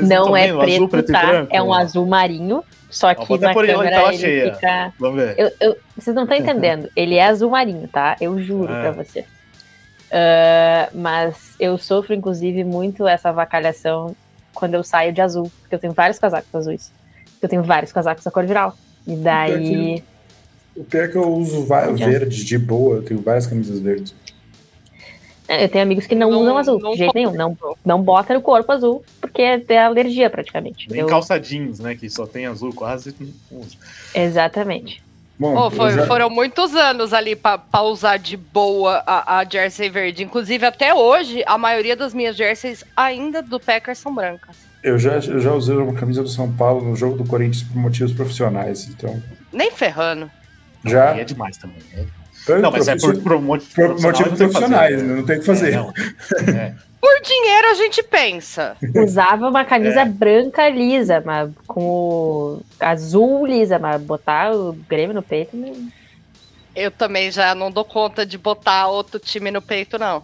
não 0.00 0.36
é 0.36 0.52
preto, 0.52 0.74
azul, 0.74 0.88
preto 0.88 1.12
tá? 1.12 1.46
É 1.50 1.62
um 1.62 1.72
azul 1.72 2.06
marinho 2.06 2.62
só 2.92 3.14
que 3.14 3.38
na 3.38 3.54
câmera 3.54 4.12
ele 4.12 4.50
fica... 4.52 4.92
Vamos 4.98 5.16
ver. 5.16 5.34
Eu, 5.38 5.50
eu, 5.58 5.76
vocês 5.96 6.14
não 6.14 6.24
estão 6.24 6.36
entendendo. 6.38 6.90
Ele 6.94 7.14
é 7.14 7.24
azul 7.24 7.50
marinho, 7.50 7.88
tá? 7.88 8.16
Eu 8.20 8.38
juro 8.40 8.70
ah. 8.70 8.80
pra 8.80 8.90
você. 8.90 9.20
Uh, 10.12 10.94
mas 10.94 11.54
eu 11.58 11.78
sofro, 11.78 12.14
inclusive, 12.14 12.62
muito 12.64 13.08
essa 13.08 13.30
avacalhação 13.30 14.14
quando 14.54 14.74
eu 14.74 14.82
saio 14.82 15.12
de 15.12 15.20
azul. 15.20 15.50
Porque 15.60 15.74
eu 15.74 15.78
tenho 15.78 15.92
vários 15.92 16.18
casacos 16.18 16.54
azuis. 16.54 16.92
Eu 17.40 17.48
tenho 17.48 17.62
vários 17.62 17.92
casacos 17.92 18.24
da 18.24 18.30
cor 18.30 18.46
viral. 18.46 18.76
E 19.06 19.16
daí... 19.16 20.04
O 20.74 20.84
pior 20.84 21.04
é 21.04 21.08
que 21.08 21.16
eu 21.16 21.28
uso 21.34 21.66
verde 21.96 22.44
de 22.44 22.58
boa. 22.58 22.96
Eu 22.96 23.02
tenho 23.02 23.20
várias 23.20 23.46
camisas 23.46 23.78
verdes. 23.78 24.14
É, 25.48 25.64
eu 25.64 25.68
tenho 25.68 25.82
amigos 25.82 26.06
que 26.06 26.14
não, 26.14 26.30
não 26.30 26.40
usam 26.40 26.56
azul, 26.56 26.80
não 26.80 26.92
de 26.92 26.98
jeito 26.98 27.14
nenhum. 27.14 27.32
Não, 27.32 27.58
não 27.84 28.02
bota 28.02 28.32
no 28.32 28.40
corpo 28.40 28.72
azul, 28.72 29.04
porque 29.20 29.58
tem 29.58 29.76
alergia 29.76 30.30
praticamente. 30.30 30.88
Nem 30.88 31.00
eu... 31.00 31.06
calça 31.06 31.38
jeans, 31.38 31.78
né? 31.78 31.94
Que 31.94 32.08
só 32.08 32.26
tem 32.26 32.46
azul, 32.46 32.72
quase 32.72 33.14
usa. 33.50 33.76
Exatamente. 34.14 35.02
Bom, 35.42 35.56
oh, 35.56 35.70
foi, 35.72 35.90
já... 35.90 36.06
Foram 36.06 36.30
muitos 36.30 36.72
anos 36.76 37.12
ali 37.12 37.34
para 37.34 37.82
usar 37.82 38.16
de 38.16 38.36
boa 38.36 39.02
a, 39.04 39.38
a, 39.38 39.44
jersey 39.44 39.90
verde. 39.90 40.22
Inclusive, 40.22 40.64
até 40.64 40.94
hoje, 40.94 41.42
a 41.46 41.58
maioria 41.58 41.96
das 41.96 42.14
minhas 42.14 42.36
jerseys 42.36 42.84
ainda 42.96 43.42
do 43.42 43.58
Packers 43.58 43.98
são 43.98 44.14
brancas. 44.14 44.56
Eu 44.84 44.96
já, 45.00 45.14
eu 45.14 45.40
já 45.40 45.52
usei 45.52 45.76
uma 45.76 45.94
camisa 45.94 46.22
do 46.22 46.28
São 46.28 46.52
Paulo 46.52 46.88
no 46.88 46.94
jogo 46.94 47.16
do 47.16 47.24
Corinthians 47.24 47.64
por 47.64 47.76
motivos 47.76 48.12
profissionais, 48.12 48.88
então. 48.88 49.20
Nem 49.52 49.72
ferrando. 49.72 50.30
Já. 50.84 51.16
é 51.16 51.24
demais 51.24 51.56
também. 51.56 51.78
É 51.92 52.60
não, 52.60 52.70
mas 52.70 52.86
é 52.86 52.96
por, 52.96 53.14
por, 53.20 53.40
por 53.40 54.00
motivos 54.00 54.38
profissionais, 54.38 55.02
não 55.02 55.24
tem 55.24 55.36
o 55.36 55.40
que 55.40 55.46
fazer. 55.46 55.74
É, 55.74 56.50
é. 56.50 56.74
Por 57.02 57.20
dinheiro 57.20 57.66
a 57.66 57.74
gente 57.74 58.00
pensa. 58.00 58.76
Usava 58.94 59.48
uma 59.48 59.64
camisa 59.64 60.02
é. 60.02 60.04
branca 60.04 60.68
lisa, 60.68 61.20
mas 61.26 61.50
com 61.66 61.82
o 61.82 62.62
azul 62.78 63.44
lisa, 63.44 63.76
mas 63.76 64.00
botar 64.00 64.54
o 64.54 64.72
Grêmio 64.88 65.12
no 65.12 65.20
peito. 65.20 65.56
Não... 65.56 65.88
Eu 66.76 66.92
também 66.92 67.32
já 67.32 67.56
não 67.56 67.72
dou 67.72 67.84
conta 67.84 68.24
de 68.24 68.38
botar 68.38 68.86
outro 68.86 69.18
time 69.18 69.50
no 69.50 69.60
peito, 69.60 69.98
não. 69.98 70.22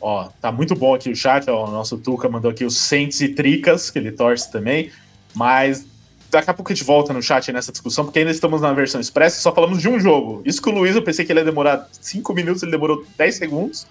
Ó, 0.00 0.28
tá 0.40 0.52
muito 0.52 0.76
bom 0.76 0.94
aqui 0.94 1.10
o 1.10 1.16
chat, 1.16 1.50
ó, 1.50 1.66
o 1.66 1.70
nosso 1.72 1.98
Tuca 1.98 2.28
mandou 2.28 2.52
aqui 2.52 2.64
os 2.64 2.76
Saints 2.76 3.20
e 3.20 3.30
Tricas, 3.30 3.90
que 3.90 3.98
ele 3.98 4.12
torce 4.12 4.52
também, 4.52 4.92
mas 5.34 5.84
daqui 6.30 6.48
a 6.48 6.54
pouco 6.54 6.70
a 6.70 6.74
gente 6.76 6.84
volta 6.86 7.12
no 7.12 7.20
chat 7.20 7.50
nessa 7.50 7.72
discussão, 7.72 8.04
porque 8.04 8.20
ainda 8.20 8.30
estamos 8.30 8.60
na 8.60 8.72
versão 8.72 9.00
expressa 9.00 9.40
e 9.40 9.42
só 9.42 9.52
falamos 9.52 9.82
de 9.82 9.88
um 9.88 9.98
jogo. 9.98 10.42
Isso 10.44 10.62
que 10.62 10.68
o 10.68 10.72
Luiz, 10.72 10.94
eu 10.94 11.02
pensei 11.02 11.24
que 11.24 11.32
ele 11.32 11.40
ia 11.40 11.44
demorar 11.44 11.88
5 11.90 12.32
minutos, 12.32 12.62
ele 12.62 12.70
demorou 12.70 13.04
10 13.16 13.34
segundos, 13.34 13.84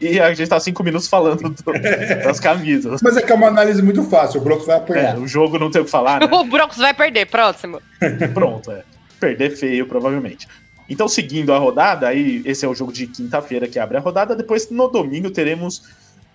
e 0.00 0.18
a 0.18 0.32
gente 0.32 0.48
tá 0.48 0.58
cinco 0.58 0.82
minutos 0.82 1.06
falando 1.06 1.50
do, 1.50 1.72
das 2.24 2.40
camisas. 2.40 3.02
Mas 3.02 3.16
é 3.16 3.22
que 3.22 3.30
é 3.30 3.34
uma 3.34 3.48
análise 3.48 3.82
muito 3.82 4.02
fácil, 4.04 4.40
o 4.40 4.44
Broncos 4.44 4.66
vai 4.66 4.76
apanhar. 4.76 5.16
É, 5.16 5.18
o 5.18 5.26
jogo 5.26 5.58
não 5.58 5.70
tem 5.70 5.82
o 5.82 5.84
que 5.84 5.90
falar, 5.90 6.20
né? 6.20 6.28
o 6.32 6.44
Broncos 6.44 6.78
vai 6.78 6.94
perder, 6.94 7.26
próximo. 7.26 7.80
Pronto, 8.32 8.70
é. 8.72 8.82
Perder 9.18 9.50
feio, 9.50 9.86
provavelmente. 9.86 10.48
Então, 10.88 11.06
seguindo 11.06 11.52
a 11.52 11.58
rodada, 11.58 12.08
aí 12.08 12.42
esse 12.44 12.64
é 12.64 12.68
o 12.68 12.74
jogo 12.74 12.92
de 12.92 13.06
quinta-feira 13.06 13.68
que 13.68 13.78
abre 13.78 13.98
a 13.98 14.00
rodada. 14.00 14.34
Depois, 14.34 14.70
no 14.70 14.88
domingo, 14.88 15.30
teremos 15.30 15.82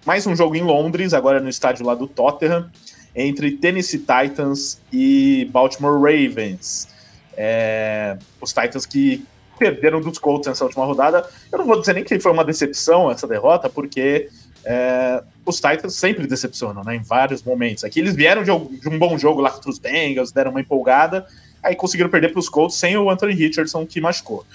mais 0.06 0.28
um 0.28 0.36
jogo 0.36 0.56
em 0.56 0.62
Londres, 0.62 1.14
agora 1.14 1.42
no 1.42 1.50
estádio 1.50 1.86
lá 1.86 1.96
do 1.96 2.08
Tottenham, 2.08 2.70
entre 3.16 3.52
Tennessee 3.52 4.00
Titans 4.00 4.80
e 4.94 5.50
Baltimore 5.52 6.00
Ravens. 6.00 6.88
É, 7.36 8.18
os 8.40 8.54
Titans 8.54 8.86
que 8.86 9.26
perderam 9.58 10.02
dos 10.02 10.18
Colts 10.18 10.48
nessa 10.48 10.64
última 10.64 10.86
rodada. 10.86 11.28
Eu 11.52 11.60
não 11.60 11.66
vou 11.66 11.80
dizer 11.80 11.94
nem 11.94 12.04
que 12.04 12.20
foi 12.20 12.32
uma 12.32 12.44
decepção 12.44 13.12
essa 13.12 13.28
derrota, 13.28 13.70
porque 13.70 14.30
é, 14.64 15.24
os 15.46 15.56
Titans 15.58 15.96
sempre 15.96 16.26
decepcionam, 16.26 16.84
né? 16.84 16.96
Em 16.96 17.02
vários 17.02 17.44
momentos. 17.44 17.84
Aqui 17.84 18.00
eles 18.00 18.16
vieram 18.16 18.44
de, 18.44 18.80
de 18.80 18.90
um 18.90 18.98
bom 18.98 19.18
jogo 19.18 19.42
lá 19.42 19.52
contra 19.52 19.70
os 19.70 19.80
Bengals, 19.80 20.32
deram 20.32 20.52
uma 20.52 20.62
empolgada, 20.62 21.26
aí 21.62 21.76
conseguiram 21.76 22.10
perder 22.10 22.32
para 22.32 22.40
os 22.40 22.50
Colts 22.50 22.78
sem 22.78 22.98
o 22.98 23.10
Anthony 23.10 23.34
Richardson 23.34 23.86
que 23.86 24.02
machucou. 24.02 24.46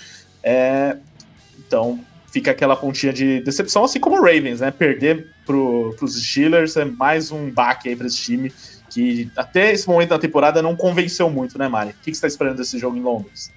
É, 0.42 0.96
então 1.58 2.00
fica 2.32 2.50
aquela 2.50 2.76
pontinha 2.76 3.12
de 3.12 3.40
decepção, 3.40 3.84
assim 3.84 3.98
como 3.98 4.16
o 4.16 4.22
Ravens, 4.22 4.60
né? 4.60 4.70
Perder 4.70 5.28
para 5.46 5.56
os 5.56 6.22
Steelers 6.22 6.76
é 6.76 6.84
mais 6.84 7.30
um 7.30 7.50
baque 7.50 7.88
aí 7.88 7.96
para 7.96 8.06
esse 8.06 8.18
time 8.18 8.52
que 8.90 9.30
até 9.36 9.72
esse 9.72 9.88
momento 9.88 10.10
da 10.10 10.18
temporada 10.18 10.60
não 10.60 10.74
convenceu 10.74 11.30
muito, 11.30 11.56
né, 11.56 11.68
Mari? 11.68 11.90
O 11.90 11.94
que, 11.94 12.10
que 12.10 12.16
você 12.16 12.26
está 12.26 12.26
esperando 12.26 12.56
desse 12.56 12.78
jogo 12.78 12.96
em 12.96 13.00
Londres? 13.00 13.52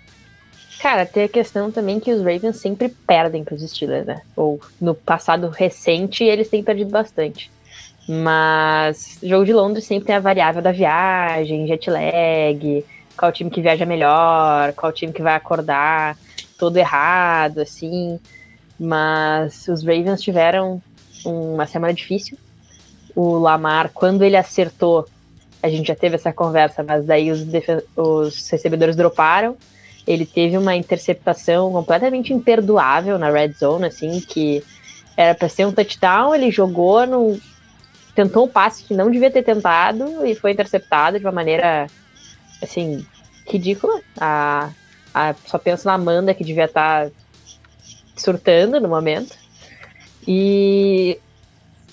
Cara, 0.84 1.06
tem 1.06 1.24
a 1.24 1.30
questão 1.30 1.72
também 1.72 1.98
que 1.98 2.12
os 2.12 2.22
Ravens 2.22 2.58
sempre 2.58 2.90
perdem 2.90 3.42
para 3.42 3.56
os 3.56 3.62
Steelers, 3.62 4.06
né? 4.06 4.22
Ou 4.36 4.60
no 4.82 4.94
passado 4.94 5.48
recente 5.48 6.26
eles 6.26 6.50
têm 6.50 6.62
perdido 6.62 6.92
bastante. 6.92 7.50
Mas 8.06 9.18
jogo 9.24 9.46
de 9.46 9.54
Londres 9.54 9.86
sempre 9.86 10.08
tem 10.08 10.16
a 10.16 10.20
variável 10.20 10.62
da 10.62 10.74
viagem, 10.74 11.66
jet 11.68 11.90
lag, 11.90 12.86
qual 13.16 13.32
time 13.32 13.50
que 13.50 13.62
viaja 13.62 13.86
melhor, 13.86 14.74
qual 14.74 14.92
time 14.92 15.14
que 15.14 15.22
vai 15.22 15.36
acordar 15.36 16.18
todo 16.60 16.76
errado, 16.76 17.60
assim. 17.60 18.20
Mas 18.78 19.66
os 19.70 19.86
Ravens 19.86 20.22
tiveram 20.22 20.82
uma 21.24 21.66
semana 21.66 21.94
difícil. 21.94 22.38
O 23.16 23.38
Lamar, 23.38 23.90
quando 23.94 24.22
ele 24.22 24.36
acertou, 24.36 25.08
a 25.62 25.70
gente 25.70 25.88
já 25.88 25.96
teve 25.96 26.16
essa 26.16 26.34
conversa, 26.34 26.84
mas 26.84 27.06
daí 27.06 27.32
os, 27.32 27.48
os 27.96 28.50
recebedores 28.50 28.98
droparam 28.98 29.56
ele 30.06 30.26
teve 30.26 30.58
uma 30.58 30.76
interceptação 30.76 31.72
completamente 31.72 32.34
imperdoável 32.34 33.18
na 33.18 33.30
red 33.30 33.54
zone, 33.54 33.86
assim, 33.86 34.20
que 34.20 34.64
era 35.16 35.34
para 35.36 35.48
ser 35.48 35.66
um 35.66 35.72
touchdown, 35.72 36.34
ele 36.34 36.52
jogou 36.52 37.06
no 37.06 37.40
tentou 38.16 38.46
um 38.46 38.48
passe 38.48 38.84
que 38.84 38.94
não 38.94 39.10
devia 39.10 39.32
ter 39.32 39.44
tentado 39.44 40.26
e 40.26 40.36
foi 40.36 40.52
interceptado 40.52 41.18
de 41.20 41.26
uma 41.26 41.32
maneira 41.32 41.88
assim 42.62 43.06
ridícula. 43.48 44.02
A, 44.20 44.70
a 45.14 45.34
só 45.46 45.58
penso 45.58 45.88
na 45.88 45.94
Amanda 45.94 46.34
que 46.34 46.44
devia 46.44 46.66
estar 46.66 47.06
tá 47.06 47.12
surtando 48.16 48.80
no 48.80 48.88
momento. 48.88 49.36
E 50.28 51.20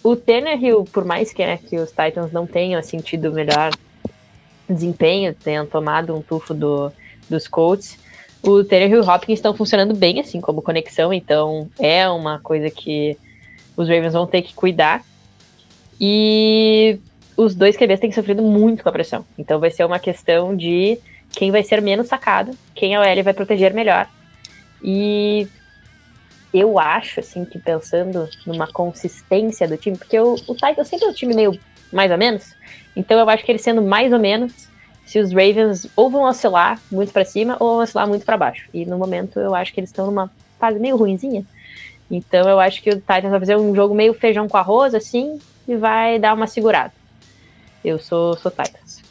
o 0.03 0.15
Tannehill, 0.15 0.85
por 0.85 1.05
mais 1.05 1.33
que, 1.33 1.45
né, 1.45 1.57
que 1.57 1.77
os 1.77 1.91
Titans 1.91 2.33
não 2.33 2.47
tenham 2.47 2.83
sentido 2.83 3.29
assim, 3.29 3.37
melhor 3.37 3.71
desempenho, 4.69 5.35
tenham 5.35 5.67
tomado 5.67 6.15
um 6.15 6.23
tufo 6.23 6.55
do, 6.55 6.93
dos 7.31 7.49
Colts. 7.49 7.99
O 8.43 8.65
Taylor 8.65 8.91
e 8.91 8.97
o 8.97 9.09
Hopkins 9.09 9.39
estão 9.39 9.55
funcionando 9.55 9.95
bem, 9.95 10.21
assim, 10.21 10.41
como 10.41 10.63
conexão, 10.63 11.13
então 11.13 11.69
é 11.79 12.09
uma 12.09 12.39
coisa 12.39 12.71
que 12.71 13.17
os 13.77 13.89
Ravens 13.89 14.13
vão 14.13 14.27
ter 14.27 14.43
que 14.43 14.55
cuidar. 14.55 15.05
E 16.01 16.99
os 17.37 17.55
dois 17.55 17.77
QBs 17.77 18.01
têm 18.01 18.13
sofrido 18.13 18.43
muito 18.43 18.83
com 18.83 18.89
a 18.89 18.93
pressão. 18.93 19.25
Então 19.39 19.61
vai 19.61 19.71
ser 19.71 19.85
uma 19.85 19.99
questão 19.99 20.57
de 20.57 20.99
quem 21.31 21.51
vai 21.51 21.63
ser 21.63 21.81
menos 21.81 22.09
sacado, 22.09 22.53
quem 22.75 22.95
a 22.95 23.01
OL 23.01 23.23
vai 23.23 23.35
proteger 23.35 23.73
melhor. 23.73 24.09
E 24.83 25.47
eu 26.53 26.79
acho, 26.79 27.21
assim, 27.21 27.45
que 27.45 27.59
pensando 27.59 28.29
numa 28.47 28.67
consistência 28.67 29.69
do 29.69 29.77
time, 29.77 29.97
porque 29.97 30.19
o, 30.19 30.35
o 30.35 30.55
Titans 30.55 30.89
sempre 30.89 31.07
é 31.07 31.11
um 31.11 31.15
time 31.15 31.35
meio 31.35 31.59
mais 31.93 32.11
ou 32.11 32.19
menos, 32.19 32.55
então 32.95 33.19
eu 33.19 33.29
acho 33.29 33.45
que 33.45 33.51
ele 33.51 33.59
sendo 33.59 33.83
mais 33.83 34.13
ou 34.13 34.19
menos, 34.19 34.69
se 35.11 35.19
os 35.19 35.33
Ravens 35.33 35.89
ou 35.97 36.09
vão 36.09 36.23
oscilar 36.23 36.81
muito 36.89 37.13
para 37.13 37.25
cima 37.25 37.57
ou 37.59 37.75
vão 37.75 37.79
oscilar 37.83 38.07
muito 38.07 38.25
para 38.25 38.37
baixo. 38.37 38.69
E 38.73 38.87
no 38.87 38.97
momento 38.97 39.41
eu 39.41 39.57
acho 39.57 39.75
que 39.75 39.81
eles 39.81 39.91
estão 39.91 40.07
numa 40.07 40.31
fase 40.57 40.79
meio 40.79 40.97
ruinzinha. 40.97 41.45
Então 42.09 42.49
eu 42.49 42.61
acho 42.61 42.81
que 42.81 42.91
o 42.91 42.95
Titans 42.95 43.29
vai 43.29 43.41
fazer 43.41 43.57
um 43.57 43.75
jogo 43.75 43.93
meio 43.93 44.15
feijão 44.15 44.49
com 44.49 44.57
arroz, 44.57 44.95
assim, 44.95 45.41
e 45.67 45.75
vai 45.75 46.21
dar 46.21 46.33
uma 46.33 46.47
segurada. 46.47 46.93
Eu 47.85 47.99
sou, 47.99 48.37
sou 48.37 48.53
Titans. 48.53 49.03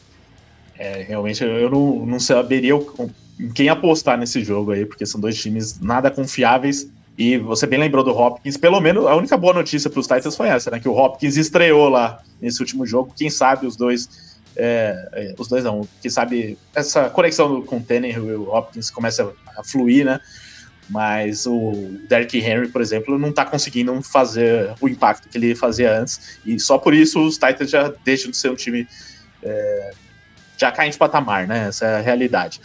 É, 0.77 1.01
realmente 1.01 1.43
eu 1.43 1.69
não, 1.69 2.05
não 2.05 2.19
saberia 2.19 2.75
quem 3.53 3.67
apostar 3.67 4.17
nesse 4.17 4.41
jogo 4.41 4.71
aí, 4.71 4.85
porque 4.85 5.05
são 5.05 5.19
dois 5.19 5.37
times 5.37 5.81
nada 5.81 6.09
confiáveis. 6.09 6.89
E 7.17 7.37
você 7.37 7.67
bem 7.67 7.77
lembrou 7.77 8.05
do 8.05 8.17
Hopkins, 8.17 8.55
pelo 8.55 8.79
menos 8.79 9.05
a 9.05 9.15
única 9.17 9.35
boa 9.35 9.53
notícia 9.53 9.89
para 9.89 9.99
os 9.99 10.07
Titans 10.07 10.37
foi 10.37 10.47
essa, 10.47 10.71
né? 10.71 10.79
Que 10.79 10.87
o 10.87 10.95
Hopkins 10.95 11.35
estreou 11.35 11.89
lá 11.89 12.23
nesse 12.41 12.61
último 12.61 12.85
jogo. 12.85 13.13
Quem 13.17 13.29
sabe 13.29 13.67
os 13.67 13.75
dois 13.75 14.28
é, 14.55 15.09
é, 15.13 15.35
os 15.37 15.47
dois 15.47 15.63
não, 15.63 15.87
que 16.01 16.09
sabe, 16.09 16.57
essa 16.75 17.09
conexão 17.09 17.61
com 17.61 17.77
o 17.77 17.83
Tanner 17.83 18.17
e 18.17 18.19
o 18.19 18.49
Hopkins 18.49 18.89
começa 18.89 19.31
a 19.57 19.63
fluir, 19.63 20.05
né? 20.05 20.19
Mas 20.89 21.45
o 21.45 21.99
Derrick 22.07 22.39
Henry, 22.39 22.67
por 22.67 22.81
exemplo, 22.81 23.17
não 23.19 23.31
tá 23.31 23.45
conseguindo 23.45 24.01
fazer 24.01 24.73
o 24.81 24.89
impacto 24.89 25.29
que 25.29 25.37
ele 25.37 25.53
fazia 25.53 25.99
antes. 25.99 26.39
E 26.43 26.59
só 26.59 26.79
por 26.79 26.93
isso 26.93 27.23
os 27.23 27.35
Titans 27.35 27.69
já 27.69 27.93
deixam 28.03 28.31
de 28.31 28.37
ser 28.37 28.49
um 28.49 28.55
time. 28.55 28.87
É, 29.43 29.91
já 30.57 30.71
caem 30.71 30.91
de 30.91 30.97
patamar, 30.97 31.47
né? 31.47 31.67
Essa 31.67 31.85
é 31.85 31.95
a 31.97 32.01
realidade. 32.01 32.59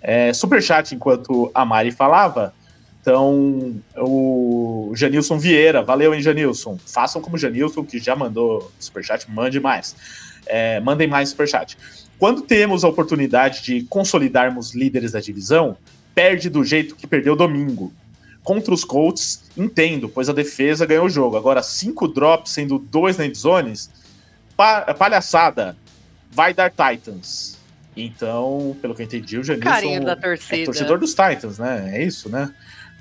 É, 0.00 0.32
superchat 0.32 0.94
enquanto 0.94 1.50
a 1.54 1.64
Mari 1.64 1.90
falava. 1.90 2.54
Então, 3.00 3.80
o 3.96 4.90
Janilson 4.96 5.38
Vieira, 5.38 5.80
valeu, 5.80 6.12
hein, 6.12 6.20
Janilson? 6.20 6.76
Façam 6.84 7.22
como 7.22 7.36
o 7.36 7.38
Janilson, 7.38 7.84
que 7.84 8.00
já 8.00 8.16
mandou 8.16 8.72
superchat, 8.80 9.30
mande 9.30 9.60
mais. 9.60 9.94
É, 10.46 10.80
mandem 10.80 11.08
mais 11.08 11.30
superchat. 11.30 11.76
Quando 12.18 12.42
temos 12.42 12.84
a 12.84 12.88
oportunidade 12.88 13.62
de 13.62 13.82
consolidarmos 13.84 14.74
líderes 14.74 15.12
da 15.12 15.20
divisão, 15.20 15.76
perde 16.14 16.48
do 16.48 16.64
jeito 16.64 16.96
que 16.96 17.06
perdeu 17.06 17.36
domingo. 17.36 17.92
Contra 18.42 18.72
os 18.72 18.84
Colts, 18.84 19.44
entendo, 19.56 20.08
pois 20.08 20.28
a 20.28 20.32
defesa 20.32 20.86
ganhou 20.86 21.06
o 21.06 21.10
jogo. 21.10 21.36
Agora, 21.36 21.62
cinco 21.62 22.08
drops, 22.08 22.52
sendo 22.52 22.78
dois 22.78 23.18
na 23.18 23.24
zones, 23.34 23.90
pa 24.56 24.94
palhaçada. 24.94 25.76
Vai 26.30 26.54
dar 26.54 26.70
Titans. 26.70 27.58
Então, 27.96 28.76
pelo 28.80 28.94
que 28.94 29.02
eu 29.02 29.06
entendi, 29.06 29.38
o 29.38 29.44
Janilson 29.44 29.68
Carinho 29.68 30.04
da 30.04 30.14
torcida. 30.14 30.62
é 30.62 30.64
torcedor 30.64 30.98
dos 30.98 31.10
Titans, 31.10 31.58
né? 31.58 31.90
É 31.94 32.04
isso, 32.04 32.28
né? 32.28 32.54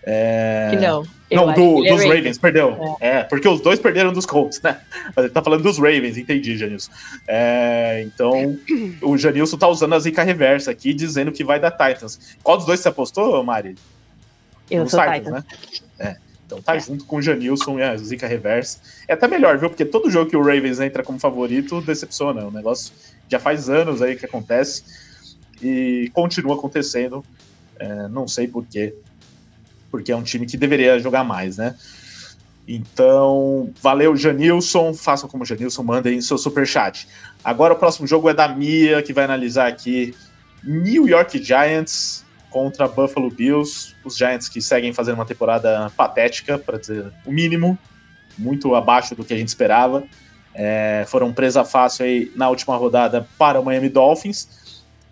É... 0.04 0.70
Que 0.72 0.78
não. 0.78 1.06
Não, 1.32 1.54
do, 1.54 1.82
dos 1.84 2.04
é 2.04 2.08
Ravens, 2.08 2.38
perdeu. 2.38 2.98
É. 3.00 3.18
é. 3.18 3.24
porque 3.24 3.48
os 3.48 3.60
dois 3.60 3.80
perderam 3.80 4.14
dos 4.14 4.26
Colts, 4.26 4.62
né? 4.62 4.80
Mas 5.16 5.18
ele 5.26 5.30
tá 5.30 5.42
falando 5.42 5.64
dos 5.64 5.78
Ravens, 5.78 6.18
entendi, 6.18 6.56
Janilson. 6.56 6.92
É, 7.28 8.04
então, 8.06 8.58
o 9.02 9.18
Janilson 9.18 9.58
tá 9.58 9.68
usando 9.68 9.94
a 9.94 10.00
zica 10.00 10.24
reversa 10.24 10.70
aqui, 10.70 10.94
dizendo 10.94 11.32
que 11.32 11.44
vai 11.44 11.60
dar 11.60 11.72
Titans. 11.72 12.38
Qual 12.44 12.58
dos 12.58 12.66
dois 12.66 12.80
você 12.80 12.90
apostou, 12.90 13.44
Mari? 13.44 13.76
Eu 14.70 14.84
Nos 14.84 14.92
sou 14.92 15.00
Titans, 15.00 15.18
Titans, 15.18 15.34
né? 15.34 15.44
É. 16.00 16.26
Então 16.46 16.62
tá 16.62 16.76
é. 16.76 16.80
junto 16.80 17.06
com 17.06 17.18
o 17.18 17.22
Janilson 17.22 17.80
e 17.80 17.84
a 17.84 17.98
zica 17.98 18.28
reversa. 18.28 18.80
É 19.08 19.14
até 19.14 19.28
melhor, 19.28 19.58
viu? 19.58 19.70
Porque 19.70 19.84
todo 19.84 20.12
jogo 20.12 20.30
que 20.30 20.38
o 20.38 20.44
Ravens 20.44 20.80
entra 20.80 21.02
como 21.02 21.20
favorito 21.20 21.82
decepciona. 21.82 22.46
O 22.46 22.52
negócio 22.52 22.94
já 23.28 23.40
faz 23.40 23.68
anos 23.68 24.02
aí 24.02 24.16
que 24.16 24.26
acontece 24.26 24.84
e 25.60 26.12
continua 26.14 26.56
acontecendo. 26.56 27.26
É, 27.80 28.08
não 28.08 28.28
sei 28.28 28.48
porquê 28.48 28.94
porque 29.96 30.12
é 30.12 30.16
um 30.16 30.24
time 30.24 30.46
que 30.46 30.58
deveria 30.58 31.00
jogar 31.00 31.24
mais, 31.24 31.56
né? 31.56 31.74
Então, 32.68 33.72
valeu, 33.82 34.14
Janilson. 34.16 34.94
Façam 34.94 35.30
como 35.30 35.46
Janilson, 35.46 35.84
mandem 35.84 36.20
seu 36.20 36.38
super 36.38 36.68
chat. 36.68 37.08
Agora 37.44 37.74
o 37.74 37.78
próximo 37.78 38.06
jogo 38.06 38.30
é 38.30 38.34
da 38.34 38.48
Mia, 38.48 39.02
que 39.02 39.14
vai 39.14 39.24
analisar 39.24 39.68
aqui 39.68 40.14
New 40.62 41.08
York 41.08 41.42
Giants 41.42 42.26
contra 42.50 42.90
Buffalo 42.90 43.30
Bills. 43.30 43.96
Os 44.04 44.18
Giants 44.18 44.50
que 44.50 44.62
seguem 44.62 44.92
fazendo 44.92 45.16
uma 45.16 45.26
temporada 45.26 45.90
patética, 45.96 46.58
para 46.58 46.78
dizer 46.78 47.06
o 47.26 47.32
mínimo. 47.32 47.78
muito 48.38 48.76
abaixo 48.76 49.16
do 49.16 49.24
que 49.24 49.34
a 49.34 49.38
gente 49.38 49.48
esperava. 49.48 50.04
É, 50.54 51.06
foram 51.08 51.32
presa 51.32 51.64
fácil 51.64 52.06
aí 52.06 52.32
na 52.36 52.50
última 52.50 52.76
rodada 52.76 53.26
para 53.38 53.60
o 53.60 53.64
Miami 53.64 53.90
Dolphins, 53.90 54.48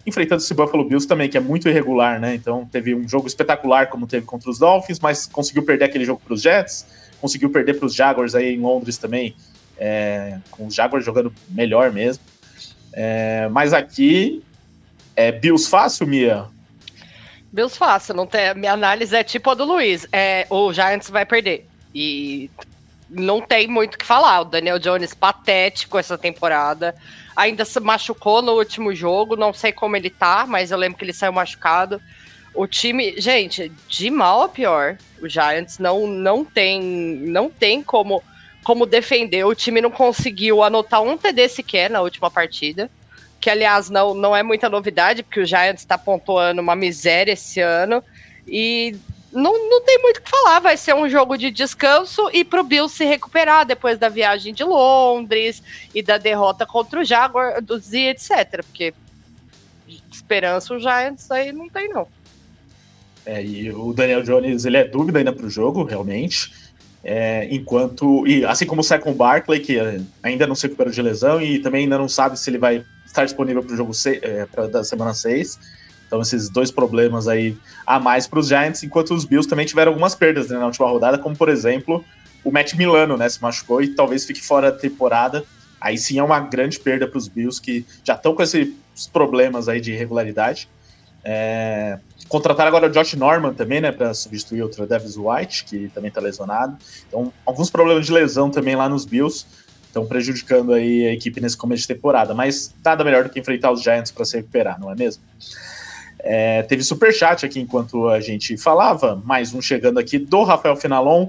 enfrentando 0.06 0.42
esse 0.42 0.54
Buffalo 0.54 0.84
Bills 0.84 1.08
também, 1.08 1.30
que 1.30 1.38
é 1.38 1.40
muito 1.40 1.70
irregular, 1.70 2.20
né? 2.20 2.36
Então 2.36 2.68
teve 2.72 2.94
um 2.94 3.08
jogo 3.08 3.28
espetacular 3.28 3.88
como 3.88 4.06
teve 4.06 4.26
contra 4.26 4.50
os 4.50 4.60
Dolphins, 4.60 5.00
mas 5.00 5.26
conseguiu 5.26 5.64
perder 5.64 5.86
aquele 5.86 6.06
jogo 6.06 6.22
para 6.24 6.34
os 6.34 6.42
Jets, 6.42 6.86
conseguiu 7.22 7.50
perder 7.50 7.76
para 7.76 7.86
os 7.86 7.96
Jaguars 7.96 8.36
aí 8.36 8.54
em 8.54 8.60
Londres 8.60 8.98
também, 8.98 9.36
é, 9.78 10.40
com 10.52 10.68
os 10.68 10.76
Jaguars 10.76 11.06
jogando 11.06 11.34
melhor 11.50 11.92
mesmo. 11.92 12.24
É, 12.92 13.48
mas 13.50 13.74
aqui 13.74 14.44
é 15.16 15.32
Bills 15.32 15.70
fácil, 15.70 16.06
Mia? 16.06 16.46
Bills 17.52 17.78
fácil, 17.78 18.16
não 18.16 18.26
tem, 18.26 18.54
minha 18.56 18.74
análise 18.74 19.16
é 19.16 19.24
tipo 19.24 19.50
a 19.50 19.54
do 19.54 19.64
Luiz, 19.64 20.08
é, 20.12 20.46
o 20.50 20.74
Giants 20.74 21.10
vai 21.10 21.26
perder. 21.26 21.68
E 21.94 22.50
não 23.10 23.40
tem 23.40 23.68
muito 23.68 23.96
o 23.96 23.98
que 23.98 24.06
falar. 24.06 24.42
O 24.42 24.46
Daniel 24.46 24.80
Jones 24.80 25.14
patético 25.14 25.98
essa 25.98 26.18
temporada. 26.18 26.96
Ainda 27.36 27.66
se 27.66 27.80
machucou 27.80 28.42
no 28.42 28.54
último 28.54 28.94
jogo, 28.94 29.36
não 29.36 29.54
sei 29.54 29.72
como 29.72 29.96
ele 29.96 30.10
tá, 30.10 30.46
mas 30.48 30.72
eu 30.72 30.78
lembro 30.78 30.98
que 30.98 31.04
ele 31.04 31.14
saiu 31.14 31.34
machucado. 31.34 32.02
O 32.54 32.68
time, 32.68 33.20
gente, 33.20 33.72
de 33.88 34.12
mal 34.12 34.44
a 34.44 34.50
pior, 34.50 34.98
o 35.22 35.28
Giants 35.28 35.80
não, 35.80 36.06
não 36.06 36.46
tem 36.46 36.82
não 36.82 37.50
tem 37.50 37.82
como 37.82 38.24
como 38.64 38.86
defender. 38.86 39.44
O 39.44 39.56
time 39.56 39.82
não 39.82 39.92
conseguiu 39.92 40.64
anotar 40.64 41.02
um 41.02 41.18
TD 41.18 41.50
sequer 41.50 41.90
na 41.90 42.02
última 42.02 42.32
partida, 42.32 42.90
que 43.40 43.50
aliás 43.50 43.90
não, 43.90 44.14
não 44.14 44.36
é 44.36 44.42
muita 44.42 44.70
novidade, 44.70 45.24
porque 45.24 45.42
o 45.42 45.46
Giants 45.46 45.82
está 45.82 45.98
pontuando 45.98 46.62
uma 46.62 46.76
miséria 46.76 47.34
esse 47.34 47.60
ano. 47.60 48.04
E 48.48 48.96
não, 49.34 49.70
não 49.70 49.82
tem 49.82 50.02
muito 50.02 50.18
o 50.18 50.22
que 50.22 50.30
falar. 50.30 50.60
Vai 50.60 50.78
ser 50.78 50.94
um 50.94 51.10
jogo 51.10 51.38
de 51.38 51.52
descanso 51.52 52.30
e 52.32 52.44
pro 52.44 52.64
Bill 52.64 52.88
se 52.88 53.04
recuperar 53.04 53.66
depois 53.66 53.98
da 53.98 54.10
viagem 54.10 54.54
de 54.54 54.64
Londres 54.64 55.62
e 55.94 56.02
da 56.02 56.18
derrota 56.18 56.66
contra 56.66 57.02
o 57.02 57.04
Jaguar, 57.04 57.62
e 57.92 58.08
etc. 58.08 58.64
Porque 58.64 58.94
esperança 60.12 60.74
o 60.74 60.80
Giants 60.80 61.30
aí 61.32 61.52
não 61.52 61.68
tem, 61.68 61.90
não. 61.90 62.08
É, 63.26 63.44
e 63.44 63.72
o 63.72 63.94
Daniel 63.94 64.24
Jones, 64.24 64.66
ele 64.66 64.78
é 64.78 64.84
dúvida 64.84 65.20
ainda 65.20 65.32
pro 65.32 65.50
jogo, 65.50 65.84
realmente. 65.84 66.52
É, 67.04 67.48
enquanto. 67.52 68.26
E 68.28 68.46
assim 68.46 68.66
como 68.66 68.82
o 68.82 68.84
Second 68.84 69.18
Barkley, 69.18 69.60
que 69.60 69.78
ainda 70.22 70.48
não 70.48 70.56
se 70.56 70.64
recuperou 70.68 70.92
de 70.92 71.02
lesão 71.02 71.42
e 71.42 71.60
também 71.60 71.84
ainda 71.84 71.98
não 71.98 72.08
sabe 72.08 72.40
se 72.40 72.50
ele 72.50 72.58
vai 72.58 72.84
estar 73.06 73.26
disponível 73.26 73.64
para 73.64 73.74
o 73.74 73.78
jogo 73.78 73.92
é, 74.22 74.46
pra, 74.46 74.68
da 74.68 74.84
semana 74.84 75.14
6. 75.14 75.60
Então, 76.14 76.22
esses 76.22 76.48
dois 76.48 76.70
problemas 76.70 77.28
aí 77.28 77.58
a 77.88 78.00
mais 78.00 78.28
para 78.28 78.38
os 78.38 78.48
Giants, 78.48 78.84
enquanto 78.84 79.16
os 79.16 79.26
Bills 79.26 79.50
também 79.50 79.66
tiveram 79.66 79.90
algumas 79.92 80.14
perdas 80.14 80.48
né, 80.48 80.60
na 80.60 80.68
última 80.68 80.88
rodada, 80.88 81.18
como 81.18 81.36
por 81.36 81.50
exemplo 81.50 82.06
o 82.44 82.52
Matt 82.52 82.76
Milano, 82.76 83.18
né? 83.18 83.28
Se 83.28 83.42
machucou 83.42 83.82
e 83.82 83.96
talvez 83.96 84.24
fique 84.24 84.40
fora 84.40 84.72
da 84.72 84.78
temporada. 84.78 85.44
Aí 85.82 85.98
sim 85.98 86.20
é 86.20 86.24
uma 86.24 86.40
grande 86.40 86.80
perda 86.80 87.08
para 87.08 87.18
os 87.18 87.28
Bills 87.28 87.60
que 87.60 87.84
já 88.04 88.14
estão 88.14 88.36
com 88.36 88.44
esses 88.44 88.72
problemas 89.12 89.68
aí 89.68 89.82
de 89.82 89.92
irregularidade. 89.92 90.70
É... 91.24 91.98
Contrataram 92.28 92.68
agora 92.68 92.86
o 92.86 92.92
Josh 92.92 93.16
Norman 93.16 93.56
também, 93.56 93.82
né, 93.82 93.92
para 93.92 94.14
substituir 94.14 94.62
o 94.62 94.70
Travis 94.70 95.18
White, 95.18 95.64
que 95.66 95.88
também 95.96 96.10
está 96.10 96.22
lesionado. 96.22 96.78
Então, 97.08 97.34
alguns 97.44 97.72
problemas 97.72 98.06
de 98.06 98.12
lesão 98.12 98.52
também 98.52 98.76
lá 98.76 98.88
nos 98.88 99.04
Bills 99.04 99.48
estão 99.88 100.06
prejudicando 100.06 100.74
aí 100.74 101.08
a 101.08 101.14
equipe 101.14 101.42
nesse 101.42 101.58
começo 101.58 101.82
de 101.82 101.88
temporada. 101.88 102.36
Mas 102.36 102.72
nada 102.86 103.04
melhor 103.04 103.24
do 103.24 103.32
que 103.32 103.40
enfrentar 103.40 103.72
os 103.72 103.82
Giants 103.82 104.12
para 104.12 104.26
se 104.26 104.38
recuperar, 104.38 104.80
não 104.80 104.92
é 104.92 104.96
mesmo? 104.96 105.24
É, 106.24 106.64
teve 106.64 106.82
super 106.84 107.14
chat 107.14 107.46
aqui 107.46 107.60
enquanto 107.60 108.08
a 108.08 108.22
gente 108.22 108.56
falava, 108.56 109.22
mais 109.26 109.54
um 109.54 109.62
chegando 109.62 110.00
aqui 110.00 110.18
do 110.18 110.44
Rafael 110.44 110.78
Finalon, 110.78 111.28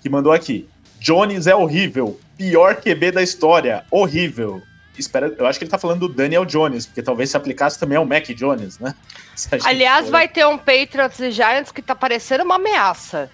que 0.00 0.08
mandou 0.08 0.32
aqui. 0.32 0.68
Jones 1.00 1.48
é 1.48 1.54
horrível, 1.56 2.18
pior 2.36 2.76
QB 2.76 3.10
da 3.10 3.22
história, 3.22 3.84
horrível. 3.90 4.62
Espera, 4.96 5.34
eu 5.36 5.46
acho 5.46 5.58
que 5.58 5.64
ele 5.64 5.70
tá 5.70 5.78
falando 5.78 6.08
do 6.08 6.14
Daniel 6.14 6.44
Jones, 6.44 6.86
porque 6.86 7.02
talvez 7.02 7.30
se 7.30 7.36
aplicasse 7.36 7.78
também 7.78 7.98
ao 7.98 8.04
Mac 8.04 8.26
Jones, 8.28 8.78
né? 8.78 8.94
Aliás, 9.64 10.06
for... 10.06 10.12
vai 10.12 10.28
ter 10.28 10.46
um 10.46 10.56
Patriots 10.56 11.18
e 11.18 11.30
Giants 11.32 11.72
que 11.72 11.82
tá 11.82 11.94
parecendo 11.94 12.44
uma 12.44 12.56
ameaça. 12.56 13.30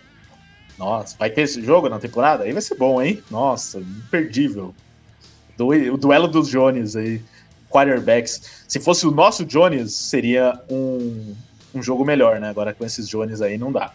Nossa, 0.78 1.16
vai 1.18 1.30
ter 1.30 1.42
esse 1.42 1.62
jogo 1.62 1.88
na 1.88 1.98
temporada? 1.98 2.44
Aí 2.44 2.52
vai 2.52 2.62
ser 2.62 2.74
bom, 2.76 3.00
hein? 3.00 3.22
Nossa, 3.30 3.78
imperdível. 3.78 4.74
o 5.58 5.96
duelo 5.96 6.28
dos 6.28 6.48
Jones 6.48 6.96
aí 6.96 7.22
quarterbacks. 7.74 8.64
Se 8.68 8.78
fosse 8.78 9.04
o 9.06 9.10
nosso 9.10 9.44
Jones, 9.44 9.92
seria 9.92 10.60
um, 10.70 11.34
um 11.74 11.82
jogo 11.82 12.04
melhor, 12.04 12.38
né? 12.38 12.48
Agora 12.48 12.72
com 12.72 12.84
esses 12.84 13.08
Jones 13.08 13.42
aí 13.42 13.58
não 13.58 13.72
dá. 13.72 13.92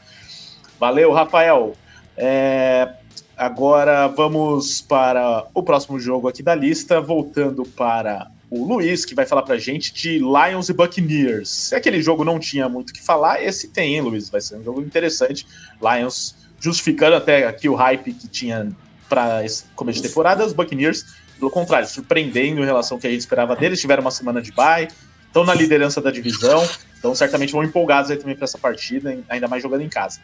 Valeu, 0.77 1.13
Rafael. 1.13 1.73
É, 2.17 2.93
agora 3.37 4.07
vamos 4.07 4.81
para 4.81 5.45
o 5.53 5.63
próximo 5.63 5.97
jogo 5.97 6.27
aqui 6.27 6.43
da 6.43 6.53
lista, 6.53 6.99
voltando 6.99 7.63
para 7.63 8.29
o 8.49 8.65
Luiz, 8.65 9.05
que 9.05 9.15
vai 9.15 9.25
falar 9.25 9.43
pra 9.43 9.57
gente 9.57 9.93
de 9.93 10.17
Lions 10.17 10.67
e 10.67 10.73
Buccaneers. 10.73 11.49
Se 11.49 11.75
aquele 11.75 12.01
jogo 12.01 12.25
não 12.25 12.39
tinha 12.39 12.67
muito 12.67 12.89
o 12.89 12.93
que 12.93 13.01
falar, 13.01 13.41
esse 13.41 13.69
tem, 13.69 13.95
hein, 13.95 14.01
Luiz? 14.01 14.29
Vai 14.29 14.41
ser 14.41 14.57
um 14.57 14.63
jogo 14.63 14.81
interessante. 14.81 15.47
Lions 15.81 16.35
justificando 16.59 17.15
até 17.15 17.47
aqui 17.47 17.69
o 17.69 17.75
hype 17.75 18.11
que 18.11 18.27
tinha 18.27 18.69
para 19.07 19.43
começo 19.75 20.01
de 20.01 20.07
temporada, 20.07 20.45
os 20.45 20.51
Buccaneers 20.53 21.05
pelo 21.39 21.49
contrário, 21.49 21.87
surpreendendo 21.87 22.61
em 22.61 22.65
relação 22.65 22.97
ao 22.97 23.01
que 23.01 23.07
a 23.07 23.09
gente 23.09 23.21
esperava 23.21 23.55
deles. 23.55 23.79
Tiveram 23.79 24.01
uma 24.01 24.11
semana 24.11 24.41
de 24.41 24.51
bye, 24.51 24.87
estão 25.25 25.43
na 25.43 25.53
liderança 25.53 26.01
da 26.01 26.11
divisão, 26.11 26.67
então 26.97 27.15
certamente 27.15 27.53
vão 27.53 27.63
empolgados 27.63 28.11
aí 28.11 28.17
também 28.17 28.35
para 28.35 28.43
essa 28.43 28.57
partida, 28.57 29.17
ainda 29.29 29.47
mais 29.47 29.63
jogando 29.63 29.81
em 29.81 29.89
casa. 29.89 30.19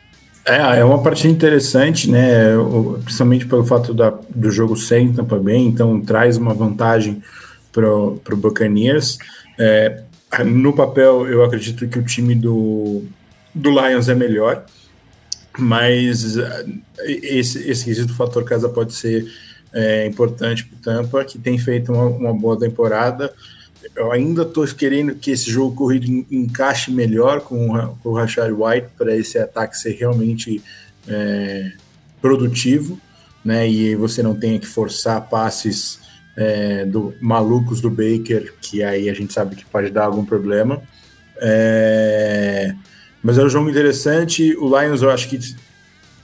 É, 0.45 0.79
é 0.79 0.85
uma 0.85 1.01
partida 1.01 1.33
interessante, 1.33 2.09
né? 2.09 2.49
Principalmente 3.03 3.47
pelo 3.47 3.65
fato 3.65 3.93
da, 3.93 4.13
do 4.29 4.51
jogo 4.51 4.75
sem 4.75 5.11
Tampa 5.11 5.39
Bay, 5.39 5.57
então 5.57 5.99
traz 6.01 6.37
uma 6.37 6.53
vantagem 6.53 7.23
para 7.71 7.89
o 7.89 8.37
Buccaneers. 8.37 9.17
É, 9.57 10.03
no 10.45 10.73
papel, 10.73 11.27
eu 11.27 11.43
acredito 11.43 11.87
que 11.87 11.97
o 11.97 12.05
time 12.05 12.35
do, 12.35 13.03
do 13.53 13.69
Lions 13.71 14.07
é 14.07 14.13
melhor, 14.13 14.65
mas 15.57 16.37
esse, 17.05 17.69
esse 17.69 17.85
quesito 17.85 18.13
fator 18.13 18.43
casa 18.43 18.69
pode 18.69 18.93
ser 18.93 19.25
é, 19.75 20.07
importante 20.07 20.65
para 20.65 20.77
o 20.77 20.79
Tampa, 20.79 21.25
que 21.25 21.37
tem 21.37 21.57
feito 21.57 21.91
uma, 21.91 22.05
uma, 22.05 22.33
boa 22.33 22.57
temporada. 22.57 23.33
Eu 23.93 24.09
ainda 24.11 24.43
estou 24.43 24.65
querendo 24.67 25.13
que 25.15 25.29
esse 25.29 25.51
jogo 25.51 25.75
corrido 25.75 26.25
encaixe 26.31 26.91
melhor 26.91 27.41
com, 27.41 27.71
o 28.03 28.13
Rashad 28.13 28.51
White 28.51 28.87
para 28.97 29.15
esse 29.15 29.37
ataque 29.37 29.77
ser 29.77 29.91
realmente 29.91 30.63
é, 31.07 31.73
produtivo, 32.21 32.97
né? 33.43 33.69
E 33.69 33.95
você 33.95 34.23
não 34.23 34.33
tenha 34.33 34.57
que 34.57 34.65
forçar 34.65 35.29
passes 35.29 35.99
é, 36.37 36.85
do 36.85 37.13
malucos 37.21 37.81
do 37.81 37.89
Baker, 37.89 38.53
que 38.61 38.81
aí 38.81 39.09
a 39.09 39.13
gente 39.13 39.33
sabe 39.33 39.57
que 39.57 39.65
pode 39.65 39.91
dar 39.91 40.05
algum 40.05 40.23
problema. 40.23 40.81
É, 41.37 42.73
mas 43.21 43.37
é 43.37 43.43
um 43.43 43.49
jogo 43.49 43.69
interessante. 43.69 44.55
O 44.55 44.67
Lions, 44.79 45.01
eu 45.01 45.11
acho 45.11 45.27
que 45.27 45.37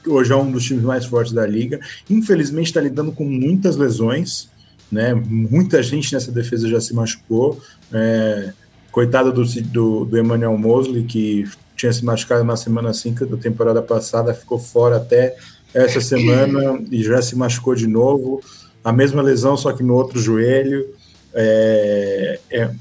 hoje 0.08 0.32
é 0.32 0.36
um 0.36 0.52
dos 0.52 0.64
times 0.64 0.84
mais 0.84 1.06
fortes 1.06 1.34
da 1.34 1.46
liga. 1.46 1.80
Infelizmente 2.10 2.68
está 2.68 2.82
lidando 2.82 3.12
com 3.12 3.24
muitas 3.24 3.76
lesões, 3.76 4.50
né? 4.92 5.14
Muita 5.14 5.82
gente 5.82 6.14
nessa 6.14 6.32
defesa 6.32 6.68
já 6.68 6.82
se 6.82 6.94
machucou. 6.94 7.62
É, 7.92 8.54
coitado 8.92 9.32
do, 9.32 9.44
do, 9.44 10.06
do, 10.06 10.18
Emmanuel 10.18 10.58
Mosley, 10.58 11.04
que 11.04 11.50
tinha 11.76 11.92
se 11.92 12.04
machucado 12.04 12.44
na 12.44 12.56
semana 12.56 12.94
5 12.94 13.26
da 13.26 13.38
temporada 13.38 13.82
passada, 13.82 14.34
ficou 14.34 14.60
fora 14.60 14.98
até 14.98 15.36
essa 15.74 16.02
semana 16.02 16.82
e 16.92 17.02
já 17.02 17.22
se 17.22 17.36
machucou 17.36 17.74
de 17.74 17.88
novo. 17.88 18.42
A 18.84 18.92
mesma 18.92 19.22
lesão, 19.22 19.56
só 19.56 19.72
que 19.72 19.84
no 19.84 19.94
outro 19.96 20.20
joelho. 20.20 20.88
É, 21.34 22.40
é, 22.50 22.72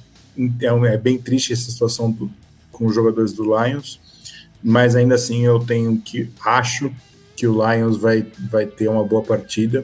é, 0.60 0.66
é 0.66 0.96
bem 0.96 1.18
triste 1.18 1.52
essa 1.52 1.70
situação 1.70 2.10
do, 2.10 2.30
com 2.72 2.86
os 2.86 2.94
jogadores 2.94 3.32
do 3.32 3.44
Lions, 3.44 4.00
mas 4.62 4.96
ainda 4.96 5.14
assim 5.14 5.44
eu 5.44 5.58
tenho 5.60 5.98
que 5.98 6.30
acho 6.44 6.90
que 7.40 7.46
o 7.46 7.54
Lions 7.54 7.96
vai, 7.96 8.26
vai 8.50 8.66
ter 8.66 8.88
uma 8.88 9.02
boa 9.02 9.22
partida. 9.22 9.82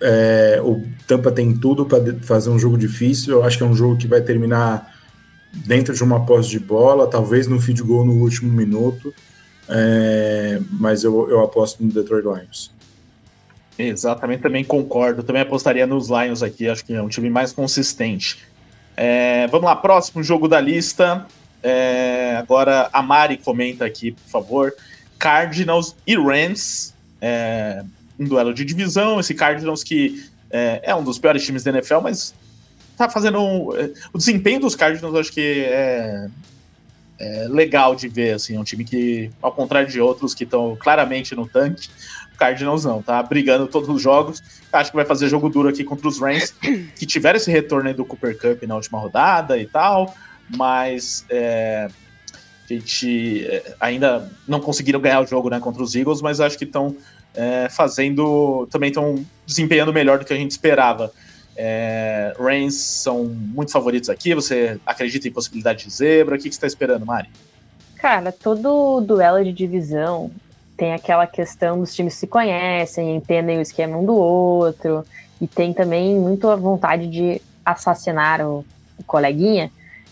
É, 0.00 0.60
o 0.60 0.82
Tampa 1.06 1.30
tem 1.30 1.56
tudo 1.56 1.86
para 1.86 2.02
fazer 2.20 2.50
um 2.50 2.58
jogo 2.58 2.76
difícil. 2.76 3.34
Eu 3.34 3.44
acho 3.44 3.56
que 3.56 3.62
é 3.62 3.66
um 3.66 3.76
jogo 3.76 3.96
que 3.96 4.08
vai 4.08 4.20
terminar 4.20 4.92
dentro 5.52 5.94
de 5.94 6.02
uma 6.02 6.26
posse 6.26 6.48
de 6.48 6.58
bola, 6.58 7.06
talvez 7.06 7.46
no 7.46 7.60
feed 7.60 7.80
goal 7.80 8.04
no 8.04 8.14
último 8.14 8.52
minuto. 8.52 9.14
É, 9.68 10.60
mas 10.72 11.04
eu, 11.04 11.30
eu 11.30 11.40
aposto 11.44 11.80
no 11.84 11.92
Detroit 11.92 12.24
Lions. 12.24 12.72
Exatamente, 13.78 14.42
também 14.42 14.64
concordo. 14.64 15.22
Também 15.22 15.42
apostaria 15.42 15.86
nos 15.86 16.08
Lions 16.08 16.42
aqui. 16.42 16.68
Acho 16.68 16.84
que 16.84 16.92
é 16.92 17.00
um 17.00 17.08
time 17.08 17.30
mais 17.30 17.52
consistente. 17.52 18.38
É, 18.96 19.46
vamos 19.46 19.66
lá, 19.66 19.76
próximo 19.76 20.24
jogo 20.24 20.48
da 20.48 20.60
lista. 20.60 21.24
É, 21.62 22.34
agora 22.36 22.90
a 22.92 23.00
Mari 23.00 23.36
comenta 23.36 23.84
aqui, 23.84 24.10
por 24.10 24.28
favor. 24.28 24.74
Cardinals 25.22 25.94
e 26.04 26.16
Rams, 26.16 26.92
é, 27.20 27.84
um 28.18 28.24
duelo 28.24 28.52
de 28.52 28.64
divisão. 28.64 29.20
Esse 29.20 29.32
Cardinals 29.34 29.84
que 29.84 30.28
é, 30.50 30.80
é, 30.82 30.94
um 30.96 31.04
dos 31.04 31.16
piores 31.16 31.46
times 31.46 31.62
da 31.62 31.70
NFL, 31.70 32.00
mas 32.00 32.34
tá 32.96 33.08
fazendo 33.08 33.40
um, 33.40 33.76
é, 33.76 33.92
o 34.12 34.18
desempenho 34.18 34.58
dos 34.58 34.74
Cardinals, 34.74 35.14
acho 35.14 35.32
que 35.32 35.64
é, 35.64 36.28
é, 37.20 37.46
legal 37.48 37.94
de 37.94 38.08
ver, 38.08 38.34
assim, 38.34 38.58
um 38.58 38.64
time 38.64 38.84
que, 38.84 39.30
ao 39.40 39.52
contrário 39.52 39.88
de 39.88 40.00
outros 40.00 40.34
que 40.34 40.42
estão 40.42 40.76
claramente 40.76 41.36
no 41.36 41.46
tanque, 41.46 41.88
o 42.34 42.36
Cardinals 42.36 42.84
não, 42.84 43.00
tá 43.00 43.22
brigando 43.22 43.68
todos 43.68 43.88
os 43.88 44.02
jogos. 44.02 44.42
Acho 44.72 44.90
que 44.90 44.96
vai 44.96 45.06
fazer 45.06 45.28
jogo 45.28 45.48
duro 45.48 45.68
aqui 45.68 45.84
contra 45.84 46.08
os 46.08 46.18
Rams, 46.18 46.52
que 46.98 47.06
tiveram 47.06 47.36
esse 47.36 47.50
retorno 47.50 47.88
aí 47.88 47.94
do 47.94 48.04
Cooper 48.04 48.36
Cup 48.36 48.64
na 48.64 48.74
última 48.74 48.98
rodada 48.98 49.56
e 49.56 49.66
tal, 49.66 50.16
mas 50.50 51.24
é, 51.30 51.88
a 52.68 52.72
gente 52.72 53.44
é, 53.46 53.74
ainda 53.80 54.30
não 54.46 54.60
conseguiram 54.60 55.00
ganhar 55.00 55.20
o 55.20 55.26
jogo 55.26 55.50
né, 55.50 55.60
contra 55.60 55.82
os 55.82 55.94
Eagles, 55.94 56.22
mas 56.22 56.40
acho 56.40 56.56
que 56.56 56.64
estão 56.64 56.96
é, 57.34 57.68
fazendo, 57.68 58.66
também 58.70 58.88
estão 58.88 59.24
desempenhando 59.46 59.92
melhor 59.92 60.18
do 60.18 60.24
que 60.24 60.32
a 60.32 60.36
gente 60.36 60.50
esperava. 60.50 61.12
É, 61.56 62.34
Reigns 62.38 62.74
são 62.74 63.24
muito 63.24 63.72
favoritos 63.72 64.08
aqui. 64.08 64.34
Você 64.34 64.80
acredita 64.86 65.28
em 65.28 65.32
possibilidade 65.32 65.84
de 65.84 65.92
zebra? 65.92 66.36
O 66.36 66.38
que, 66.38 66.48
que 66.48 66.54
você 66.54 66.58
está 66.58 66.66
esperando, 66.66 67.04
Mari? 67.04 67.28
Cara, 67.96 68.32
todo 68.32 69.00
duelo 69.00 69.44
de 69.44 69.52
divisão 69.52 70.30
tem 70.76 70.94
aquela 70.94 71.26
questão 71.26 71.78
dos 71.78 71.94
times 71.94 72.14
se 72.14 72.26
conhecem, 72.26 73.14
entendem 73.14 73.58
o 73.58 73.62
esquema 73.62 73.96
um 73.96 74.04
do 74.04 74.14
outro, 74.14 75.04
e 75.40 75.46
tem 75.46 75.72
também 75.72 76.18
muito 76.18 76.48
a 76.48 76.56
vontade 76.56 77.06
de 77.06 77.40
assassinar 77.64 78.40
o, 78.40 78.64
o 78.98 79.04
coleguinha. 79.04 79.70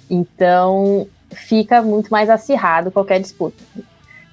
Então 0.09 1.09
fica 1.31 1.83
muito 1.83 2.11
mais 2.11 2.29
acirrado 2.29 2.91
qualquer 2.91 3.21
disputa. 3.21 3.63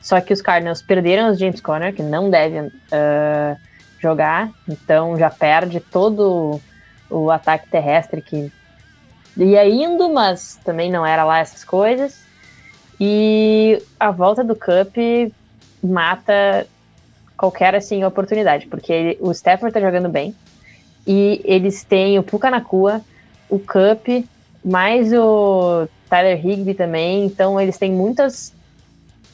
Só 0.01 0.21
que 0.21 0.33
os 0.33 0.41
Cardinals 0.41 0.81
perderam 0.81 1.31
os 1.31 1.39
James 1.39 1.59
Conner, 1.59 1.93
que 1.93 2.03
não 2.03 2.29
devem 2.29 2.67
uh, 2.67 3.57
jogar, 3.99 4.51
então 4.67 5.17
já 5.17 5.29
perde 5.29 5.79
todo 5.79 6.61
o 7.09 7.31
ataque 7.31 7.69
terrestre 7.69 8.21
que 8.21 8.51
ia 9.35 9.67
indo, 9.67 10.09
mas 10.13 10.59
também 10.63 10.91
não 10.91 11.05
era 11.05 11.23
lá 11.23 11.39
essas 11.39 11.63
coisas. 11.63 12.25
E 12.99 13.81
a 13.99 14.09
volta 14.09 14.43
do 14.43 14.55
Cup 14.55 14.95
mata 15.83 16.65
qualquer 17.35 17.75
assim 17.75 18.03
oportunidade, 18.03 18.65
porque 18.67 18.91
ele, 18.91 19.17
o 19.21 19.31
Stafford 19.31 19.73
tá 19.73 19.79
jogando 19.79 20.09
bem 20.09 20.35
e 21.05 21.41
eles 21.45 21.83
têm 21.83 22.17
o 22.17 22.23
Puka 22.23 22.49
Nakua, 22.49 23.01
o 23.49 23.59
Cup, 23.59 24.25
mais 24.67 25.13
o 25.13 25.87
Tyler 26.09 26.45
Higby 26.45 26.73
também, 26.73 27.25
então 27.25 27.59
eles 27.59 27.77
têm 27.77 27.91
muitas 27.91 28.53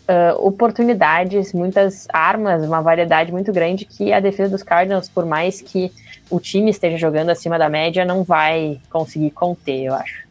uh, 0.07 0.45
oportunidades, 0.45 1.53
muitas 1.53 2.07
armas, 2.11 2.63
uma 2.63 2.81
variedade 2.81 3.31
muito 3.31 3.51
grande 3.51 3.85
que 3.85 4.13
a 4.13 4.19
defesa 4.19 4.51
dos 4.51 4.63
Cardinals, 4.63 5.09
por 5.09 5.25
mais 5.25 5.61
que 5.61 5.91
o 6.29 6.39
time 6.39 6.69
esteja 6.69 6.97
jogando 6.97 7.29
acima 7.29 7.57
da 7.57 7.69
média, 7.69 8.05
não 8.05 8.23
vai 8.23 8.79
conseguir 8.89 9.31
conter, 9.31 9.85
eu 9.85 9.93
acho. 9.93 10.23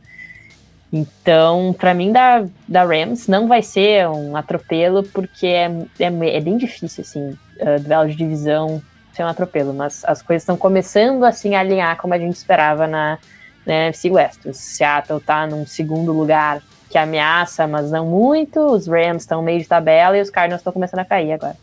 Então, 0.92 1.74
para 1.78 1.94
mim, 1.94 2.12
da, 2.12 2.44
da 2.68 2.84
Rams, 2.84 3.26
não 3.26 3.48
vai 3.48 3.62
ser 3.62 4.06
um 4.08 4.36
atropelo, 4.36 5.02
porque 5.02 5.46
é, 5.46 5.70
é, 5.98 6.06
é 6.36 6.40
bem 6.40 6.58
difícil, 6.58 7.02
assim, 7.02 7.30
uh, 7.30 7.80
duelo 7.80 8.10
de 8.10 8.16
divisão 8.16 8.82
ser 9.12 9.24
um 9.24 9.28
atropelo, 9.28 9.74
mas 9.74 10.04
as 10.04 10.22
coisas 10.22 10.42
estão 10.42 10.56
começando, 10.56 11.24
assim, 11.24 11.54
a 11.54 11.60
alinhar 11.60 11.96
como 11.98 12.14
a 12.14 12.18
gente 12.18 12.36
esperava 12.36 12.86
na, 12.86 13.18
na 13.66 13.74
NFC 13.86 14.10
West. 14.10 14.44
O 14.46 14.52
Seattle 14.52 15.20
tá 15.20 15.46
num 15.46 15.66
segundo 15.66 16.12
lugar 16.12 16.62
que 16.90 16.98
ameaça, 16.98 17.66
mas 17.66 17.90
não 17.90 18.06
muito, 18.06 18.60
os 18.60 18.86
Rams 18.86 19.22
estão 19.22 19.42
meio 19.42 19.58
de 19.60 19.66
tabela 19.66 20.16
e 20.18 20.20
os 20.20 20.28
Cardinals 20.28 20.60
estão 20.60 20.72
começando 20.72 21.00
a 21.00 21.04
cair 21.04 21.32
agora. 21.32 21.56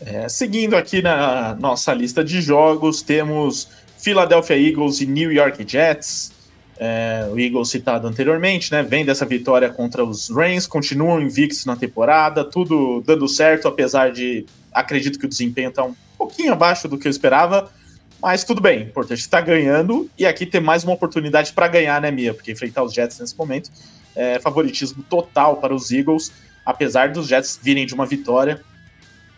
É, 0.00 0.28
seguindo 0.28 0.76
aqui 0.76 1.02
na 1.02 1.54
nossa 1.54 1.92
lista 1.92 2.22
de 2.22 2.40
jogos, 2.40 3.02
temos 3.02 3.68
Philadelphia 3.98 4.56
Eagles 4.56 5.00
e 5.00 5.06
New 5.06 5.32
York 5.32 5.64
Jets. 5.66 6.32
É, 6.76 7.28
o 7.32 7.38
Eagles 7.38 7.70
citado 7.70 8.06
anteriormente, 8.06 8.70
né? 8.70 8.82
Vem 8.82 9.04
dessa 9.04 9.24
vitória 9.24 9.70
contra 9.70 10.04
os 10.04 10.28
Rams, 10.28 10.66
continuam 10.66 11.20
invictos 11.20 11.64
na 11.64 11.76
temporada, 11.76 12.44
tudo 12.44 13.02
dando 13.06 13.26
certo, 13.28 13.68
apesar 13.68 14.12
de 14.12 14.44
acredito 14.72 15.18
que 15.18 15.24
o 15.24 15.28
desempenho 15.28 15.68
está 15.68 15.84
um 15.84 15.94
pouquinho 16.18 16.52
abaixo 16.52 16.88
do 16.88 16.98
que 16.98 17.06
eu 17.06 17.10
esperava, 17.10 17.70
mas 18.20 18.44
tudo 18.44 18.60
bem, 18.60 18.82
importante 18.82 19.20
está 19.20 19.40
ganhando 19.40 20.10
e 20.18 20.26
aqui 20.26 20.46
tem 20.46 20.60
mais 20.60 20.84
uma 20.84 20.92
oportunidade 20.92 21.52
para 21.52 21.68
ganhar, 21.68 22.00
né, 22.00 22.10
Mia? 22.10 22.34
Porque 22.34 22.52
enfrentar 22.52 22.82
os 22.82 22.92
Jets 22.92 23.18
nesse 23.18 23.36
momento 23.36 23.70
é 24.14 24.38
favoritismo 24.38 25.02
total 25.02 25.56
para 25.56 25.74
os 25.74 25.90
Eagles, 25.90 26.32
apesar 26.64 27.10
dos 27.10 27.28
Jets 27.28 27.58
virem 27.62 27.86
de 27.86 27.94
uma 27.94 28.06
vitória 28.06 28.62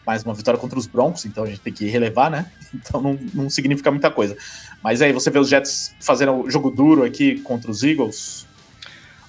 mais 0.07 0.23
uma 0.23 0.32
vitória 0.32 0.59
contra 0.59 0.78
os 0.78 0.86
Broncos, 0.86 1.24
então 1.27 1.43
a 1.43 1.47
gente 1.48 1.61
tem 1.61 1.73
que 1.73 1.86
relevar, 1.86 2.31
né? 2.31 2.47
Então 2.74 3.01
não, 3.01 3.19
não 3.32 3.48
significa 3.48 3.90
muita 3.90 4.11
coisa. 4.11 4.36
Mas 4.82 5.01
aí, 5.01 5.12
você 5.12 5.31
vê 5.31 5.39
os 5.39 5.48
Jets 5.48 5.94
fazendo 5.98 6.32
o 6.32 6.51
jogo 6.51 6.70
duro 6.70 7.05
aqui 7.05 7.40
contra 7.40 7.70
os 7.70 7.82
Eagles? 7.82 8.47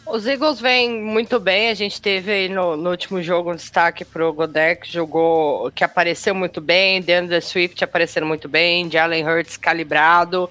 Os 0.09 0.25
Eagles 0.25 0.61
vêm 0.61 1.01
muito 1.01 1.37
bem. 1.37 1.69
A 1.69 1.73
gente 1.73 2.01
teve 2.01 2.31
aí 2.31 2.49
no, 2.49 2.77
no 2.77 2.91
último 2.91 3.21
jogo 3.21 3.51
um 3.51 3.55
destaque 3.55 4.05
para 4.05 4.27
o 4.27 4.31
Goddard, 4.31 4.79
que 4.79 4.91
jogou, 4.91 5.69
que 5.71 5.83
apareceu 5.83 6.33
muito 6.33 6.61
bem, 6.61 7.01
DeAndre 7.01 7.41
Swift 7.41 7.83
aparecendo 7.83 8.25
muito 8.25 8.47
bem, 8.47 8.89
Jalen 8.89 9.27
Hurts 9.27 9.57
calibrado. 9.57 10.49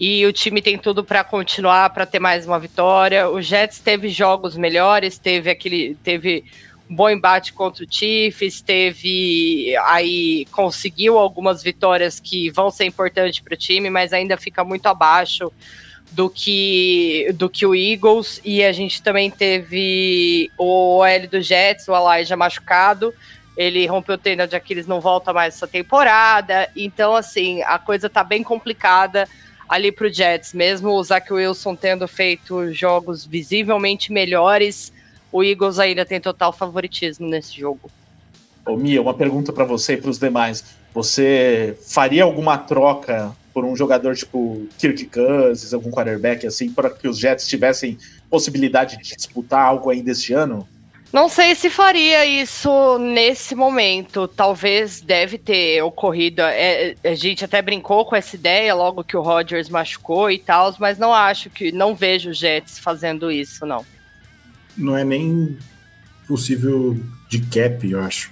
E 0.00 0.26
o 0.26 0.32
time 0.32 0.60
tem 0.60 0.76
tudo 0.76 1.04
para 1.04 1.22
continuar, 1.22 1.90
para 1.90 2.06
ter 2.06 2.18
mais 2.18 2.44
uma 2.44 2.58
vitória. 2.58 3.28
O 3.28 3.40
Jets 3.40 3.78
teve 3.78 4.08
jogos 4.08 4.56
melhores, 4.56 5.16
teve 5.16 5.48
aquele, 5.48 5.96
teve 6.02 6.44
bom 6.90 7.08
embate 7.08 7.52
contra 7.52 7.84
o 7.84 7.86
Chiefs, 7.88 8.60
teve 8.60 9.76
aí 9.84 10.44
conseguiu 10.50 11.18
algumas 11.18 11.62
vitórias 11.62 12.18
que 12.18 12.50
vão 12.50 12.68
ser 12.70 12.86
importantes 12.86 13.38
para 13.40 13.54
o 13.54 13.56
time, 13.56 13.90
mas 13.90 14.12
ainda 14.12 14.36
fica 14.36 14.64
muito 14.64 14.86
abaixo 14.86 15.52
do 16.10 16.30
que 16.30 17.30
do 17.34 17.48
que 17.48 17.66
o 17.66 17.74
Eagles 17.74 18.40
e 18.44 18.64
a 18.64 18.72
gente 18.72 19.02
também 19.02 19.30
teve 19.30 20.50
o 20.58 20.98
OL 20.98 21.28
do 21.30 21.40
Jets, 21.40 21.86
o 21.88 21.94
Elijah 21.94 22.36
machucado. 22.36 23.14
Ele 23.56 23.86
rompeu 23.86 24.14
o 24.14 24.18
tendão 24.18 24.46
de 24.46 24.54
Aquiles, 24.54 24.86
não 24.86 25.00
volta 25.00 25.32
mais 25.32 25.54
essa 25.54 25.66
temporada. 25.66 26.70
Então, 26.76 27.16
assim, 27.16 27.60
a 27.62 27.76
coisa 27.76 28.08
tá 28.08 28.22
bem 28.22 28.42
complicada 28.42 29.28
ali 29.68 29.90
pro 29.90 30.12
Jets. 30.12 30.54
Mesmo 30.54 30.90
o 30.90 31.02
Zach 31.02 31.32
Wilson 31.32 31.74
tendo 31.74 32.06
feito 32.06 32.72
jogos 32.72 33.26
visivelmente 33.26 34.12
melhores, 34.12 34.92
o 35.32 35.42
Eagles 35.42 35.80
ainda 35.80 36.06
tem 36.06 36.20
total 36.20 36.52
favoritismo 36.52 37.28
nesse 37.28 37.58
jogo. 37.58 37.90
Ô 38.64 38.76
Mia, 38.76 39.02
uma 39.02 39.14
pergunta 39.14 39.52
para 39.52 39.64
você 39.64 39.94
e 39.94 39.96
para 39.96 40.10
os 40.10 40.18
demais. 40.18 40.64
Você 40.94 41.76
faria 41.86 42.22
alguma 42.22 42.56
troca 42.56 43.34
por 43.58 43.64
um 43.64 43.74
jogador 43.74 44.14
tipo 44.14 44.68
Kirk 44.78 45.06
Cousins, 45.06 45.74
algum 45.74 45.90
quarterback 45.90 46.46
assim, 46.46 46.70
para 46.70 46.90
que 46.90 47.08
os 47.08 47.18
Jets 47.18 47.48
tivessem 47.48 47.98
possibilidade 48.30 48.96
de 48.98 49.16
disputar 49.16 49.64
algo 49.64 49.90
ainda 49.90 50.12
este 50.12 50.32
ano? 50.32 50.68
Não 51.12 51.28
sei 51.28 51.56
se 51.56 51.68
faria 51.68 52.24
isso 52.24 52.98
nesse 52.98 53.54
momento. 53.54 54.28
Talvez 54.28 55.00
deve 55.00 55.38
ter 55.38 55.82
ocorrido. 55.82 56.42
É, 56.42 56.94
a 57.02 57.14
gente 57.14 57.44
até 57.44 57.60
brincou 57.60 58.04
com 58.04 58.14
essa 58.14 58.36
ideia 58.36 58.74
logo 58.74 59.02
que 59.02 59.16
o 59.16 59.22
Rodgers 59.22 59.68
machucou 59.68 60.30
e 60.30 60.38
tal, 60.38 60.72
mas 60.78 60.98
não 60.98 61.12
acho 61.12 61.48
que. 61.48 61.72
Não 61.72 61.96
vejo 61.96 62.30
os 62.30 62.38
Jets 62.38 62.78
fazendo 62.78 63.32
isso, 63.32 63.64
não 63.64 63.84
não 64.78 64.96
é 64.96 65.04
nem 65.04 65.58
possível 66.26 66.96
de 67.28 67.40
cap, 67.40 67.90
eu 67.90 68.00
acho, 68.00 68.30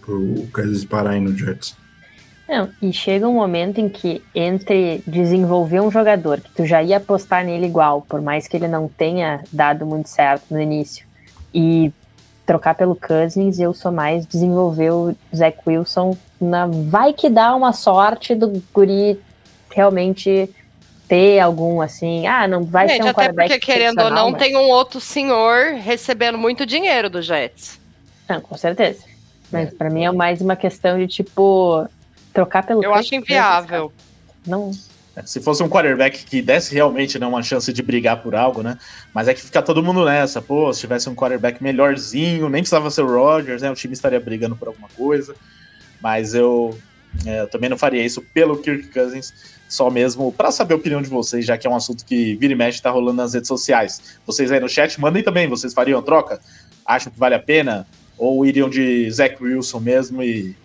pro 0.00 0.46
Kansas 0.52 0.84
parar 0.84 1.10
aí 1.10 1.20
no 1.20 1.36
Jets. 1.36 1.76
Não, 2.50 2.68
e 2.82 2.92
chega 2.92 3.28
um 3.28 3.34
momento 3.34 3.78
em 3.78 3.88
que 3.88 4.20
entre 4.34 5.04
desenvolver 5.06 5.80
um 5.80 5.88
jogador 5.88 6.40
que 6.40 6.50
tu 6.50 6.66
já 6.66 6.82
ia 6.82 6.96
apostar 6.96 7.44
nele 7.44 7.66
igual, 7.66 8.02
por 8.02 8.20
mais 8.20 8.48
que 8.48 8.56
ele 8.56 8.66
não 8.66 8.88
tenha 8.88 9.44
dado 9.52 9.86
muito 9.86 10.08
certo 10.08 10.46
no 10.50 10.60
início, 10.60 11.06
e 11.54 11.92
trocar 12.44 12.74
pelo 12.74 12.96
Cousins, 12.96 13.60
eu 13.60 13.72
sou 13.72 13.92
mais 13.92 14.26
desenvolver 14.26 14.90
o 14.90 15.14
Zach 15.32 15.56
Wilson 15.64 16.16
na 16.40 16.66
vai 16.66 17.12
que 17.12 17.30
dá 17.30 17.54
uma 17.54 17.72
sorte 17.72 18.34
do 18.34 18.60
guri 18.74 19.16
realmente 19.72 20.52
ter 21.06 21.38
algum 21.38 21.80
assim, 21.80 22.26
ah, 22.26 22.48
não 22.48 22.64
vai 22.64 22.88
Gente, 22.88 23.02
ser 23.02 23.06
um 23.06 23.10
até 23.10 23.32
porque 23.32 23.60
querendo 23.60 24.00
ou 24.00 24.10
não, 24.10 24.32
mas... 24.32 24.40
tem 24.40 24.56
um 24.56 24.68
outro 24.70 25.00
senhor 25.00 25.74
recebendo 25.74 26.36
muito 26.36 26.66
dinheiro 26.66 27.08
do 27.08 27.22
Jets. 27.22 27.78
Não, 28.28 28.40
com 28.40 28.56
certeza. 28.56 29.04
Mas 29.52 29.68
é. 29.68 29.70
para 29.70 29.88
mim 29.88 30.04
é 30.04 30.10
mais 30.10 30.40
uma 30.40 30.56
questão 30.56 30.98
de 30.98 31.06
tipo 31.06 31.88
trocar 32.40 32.64
pelo 32.64 32.82
Eu 32.82 32.94
acho 32.94 33.14
inviável. 33.14 33.92
Não. 34.46 34.70
É, 35.14 35.22
se 35.22 35.40
fosse 35.40 35.62
um 35.62 35.68
quarterback 35.68 36.24
que 36.24 36.40
desse 36.40 36.74
realmente 36.74 37.18
né, 37.18 37.26
uma 37.26 37.42
chance 37.42 37.72
de 37.72 37.82
brigar 37.82 38.22
por 38.22 38.34
algo, 38.34 38.62
né? 38.62 38.78
Mas 39.12 39.28
é 39.28 39.34
que 39.34 39.42
fica 39.42 39.60
todo 39.60 39.82
mundo 39.82 40.04
nessa. 40.04 40.40
Pô, 40.40 40.72
se 40.72 40.80
tivesse 40.80 41.08
um 41.08 41.14
quarterback 41.14 41.62
melhorzinho, 41.62 42.48
nem 42.48 42.62
precisava 42.62 42.90
ser 42.90 43.02
o 43.02 43.06
Rodgers, 43.06 43.62
né? 43.62 43.70
O 43.70 43.74
time 43.74 43.92
estaria 43.92 44.20
brigando 44.20 44.56
por 44.56 44.68
alguma 44.68 44.88
coisa. 44.96 45.34
Mas 46.00 46.34
eu, 46.34 46.78
é, 47.26 47.40
eu 47.40 47.48
também 47.48 47.68
não 47.68 47.76
faria 47.76 48.04
isso 48.04 48.22
pelo 48.32 48.56
Kirk 48.56 48.88
Cousins 48.88 49.32
só 49.68 49.88
mesmo 49.88 50.32
para 50.32 50.50
saber 50.50 50.74
a 50.74 50.76
opinião 50.76 51.00
de 51.00 51.08
vocês, 51.08 51.44
já 51.44 51.56
que 51.56 51.64
é 51.64 51.70
um 51.70 51.76
assunto 51.76 52.04
que 52.04 52.34
vira 52.36 52.52
e 52.52 52.56
mexe 52.56 52.82
tá 52.82 52.90
rolando 52.90 53.18
nas 53.18 53.34
redes 53.34 53.46
sociais. 53.46 54.18
Vocês 54.26 54.50
aí 54.50 54.58
no 54.58 54.68
chat, 54.68 55.00
mandem 55.00 55.22
também, 55.22 55.46
vocês 55.46 55.72
fariam 55.72 56.02
troca? 56.02 56.40
Acham 56.84 57.12
que 57.12 57.18
vale 57.18 57.36
a 57.36 57.38
pena? 57.38 57.86
Ou 58.18 58.44
iriam 58.44 58.68
de 58.68 59.08
Zach 59.10 59.36
Wilson 59.40 59.78
mesmo 59.78 60.22
e 60.22 60.56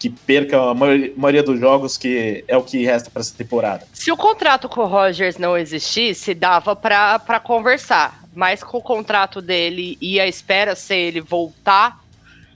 que 0.00 0.08
perca 0.08 0.58
a 0.58 0.74
maioria 0.74 1.42
dos 1.42 1.60
jogos, 1.60 1.98
que 1.98 2.42
é 2.48 2.56
o 2.56 2.62
que 2.62 2.82
resta 2.86 3.10
para 3.10 3.20
essa 3.20 3.36
temporada. 3.36 3.86
Se 3.92 4.10
o 4.10 4.16
contrato 4.16 4.66
com 4.66 4.80
o 4.80 4.86
Rogers 4.86 5.36
não 5.36 5.58
existisse, 5.58 6.32
dava 6.32 6.74
para 6.74 7.38
conversar. 7.38 8.18
Mas 8.34 8.64
com 8.64 8.78
o 8.78 8.82
contrato 8.82 9.42
dele 9.42 9.98
e 10.00 10.18
a 10.18 10.26
espera 10.26 10.74
ser 10.74 10.96
ele 10.96 11.20
voltar 11.20 12.00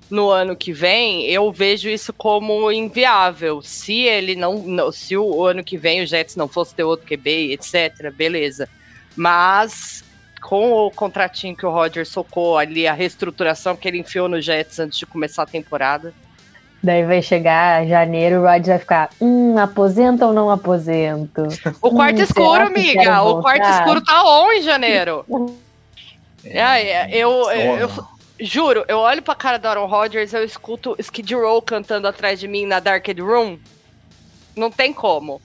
no 0.08 0.30
ano 0.30 0.56
que 0.56 0.72
vem, 0.72 1.24
eu 1.26 1.52
vejo 1.52 1.88
isso 1.88 2.12
como 2.12 2.72
inviável. 2.72 3.60
Se 3.60 4.02
ele 4.02 4.34
não, 4.36 4.58
não 4.60 4.90
se 4.90 5.14
o 5.14 5.44
ano 5.44 5.62
que 5.62 5.76
vem 5.76 6.02
o 6.02 6.06
Jets 6.06 6.36
não 6.36 6.48
fosse 6.48 6.74
ter 6.74 6.84
outro 6.84 7.06
QB, 7.06 7.52
etc, 7.52 8.10
beleza. 8.14 8.68
Mas 9.14 10.02
com 10.40 10.72
o 10.72 10.90
contratinho 10.90 11.56
que 11.56 11.66
o 11.66 11.70
Roger 11.70 12.06
socou 12.06 12.56
ali, 12.56 12.86
a 12.86 12.92
reestruturação 12.92 13.76
que 13.76 13.88
ele 13.88 13.98
enfiou 13.98 14.28
no 14.28 14.40
Jets 14.40 14.78
antes 14.78 14.98
de 14.98 15.06
começar 15.06 15.42
a 15.42 15.46
temporada, 15.46 16.14
Daí 16.84 17.02
vai 17.02 17.22
chegar 17.22 17.86
janeiro, 17.86 18.40
o 18.40 18.42
Rod 18.42 18.66
vai 18.66 18.78
ficar, 18.78 19.08
hum, 19.18 19.56
aposenta 19.56 20.26
ou 20.26 20.34
não 20.34 20.50
aposento? 20.50 21.48
O 21.80 21.90
quarto 21.90 22.18
hum, 22.18 22.22
escuro, 22.22 22.66
amiga, 22.66 23.22
o 23.22 23.40
quarto 23.40 23.66
escuro 23.66 24.04
tá 24.04 24.22
on 24.22 24.52
em 24.52 24.60
janeiro. 24.60 25.24
é, 26.44 27.08
eu, 27.08 27.50
eu, 27.50 27.78
eu, 27.78 27.90
juro, 28.38 28.84
eu 28.86 28.98
olho 28.98 29.22
pra 29.22 29.34
cara 29.34 29.58
do 29.58 29.66
Aaron 29.66 29.86
Rodgers, 29.86 30.34
eu 30.34 30.44
escuto 30.44 30.94
Skid 30.98 31.34
Row 31.34 31.62
cantando 31.62 32.06
atrás 32.06 32.38
de 32.38 32.46
mim 32.46 32.66
na 32.66 32.80
Dark 32.80 33.06
Room. 33.18 33.56
Não 34.54 34.70
tem 34.70 34.92
como. 34.92 35.40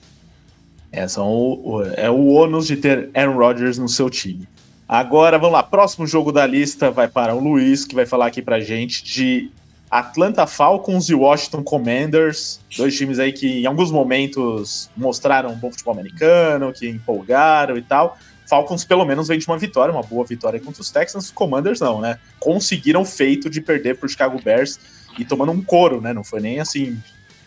É, 0.92 1.08
são 1.08 1.26
o, 1.26 1.82
é 1.96 2.10
o 2.10 2.26
ônus 2.26 2.66
de 2.66 2.76
ter 2.76 3.08
Aaron 3.14 3.38
Rodgers 3.38 3.78
no 3.78 3.88
seu 3.88 4.10
time. 4.10 4.46
Agora, 4.86 5.38
vamos 5.38 5.54
lá, 5.54 5.62
próximo 5.62 6.06
jogo 6.06 6.32
da 6.32 6.44
lista 6.46 6.90
vai 6.90 7.08
para 7.08 7.34
o 7.34 7.40
Luiz, 7.40 7.86
que 7.86 7.94
vai 7.94 8.04
falar 8.04 8.26
aqui 8.26 8.42
pra 8.42 8.60
gente 8.60 9.02
de 9.02 9.50
Atlanta 9.90 10.46
Falcons 10.46 11.08
e 11.08 11.14
Washington 11.14 11.64
Commanders, 11.64 12.60
dois 12.76 12.96
times 12.96 13.18
aí 13.18 13.32
que 13.32 13.62
em 13.62 13.66
alguns 13.66 13.90
momentos 13.90 14.88
mostraram 14.96 15.50
um 15.50 15.56
bom 15.56 15.70
futebol 15.70 15.92
americano, 15.92 16.72
que 16.72 16.88
empolgaram 16.88 17.76
e 17.76 17.82
tal. 17.82 18.16
Falcons 18.46 18.84
pelo 18.84 19.04
menos 19.04 19.26
vem 19.26 19.38
de 19.38 19.46
uma 19.48 19.58
vitória, 19.58 19.92
uma 19.92 20.02
boa 20.02 20.24
vitória 20.24 20.60
contra 20.60 20.80
os 20.80 20.90
Texans, 20.90 21.30
Commanders 21.32 21.80
não, 21.80 22.00
né? 22.00 22.18
Conseguiram 22.38 23.04
feito 23.04 23.50
de 23.50 23.60
perder 23.60 23.96
para 23.96 24.06
o 24.06 24.08
Chicago 24.08 24.40
Bears 24.40 24.78
e 25.18 25.24
tomando 25.24 25.50
um 25.50 25.60
couro, 25.60 26.00
né? 26.00 26.12
Não 26.12 26.22
foi 26.22 26.40
nem 26.40 26.60
assim 26.60 26.96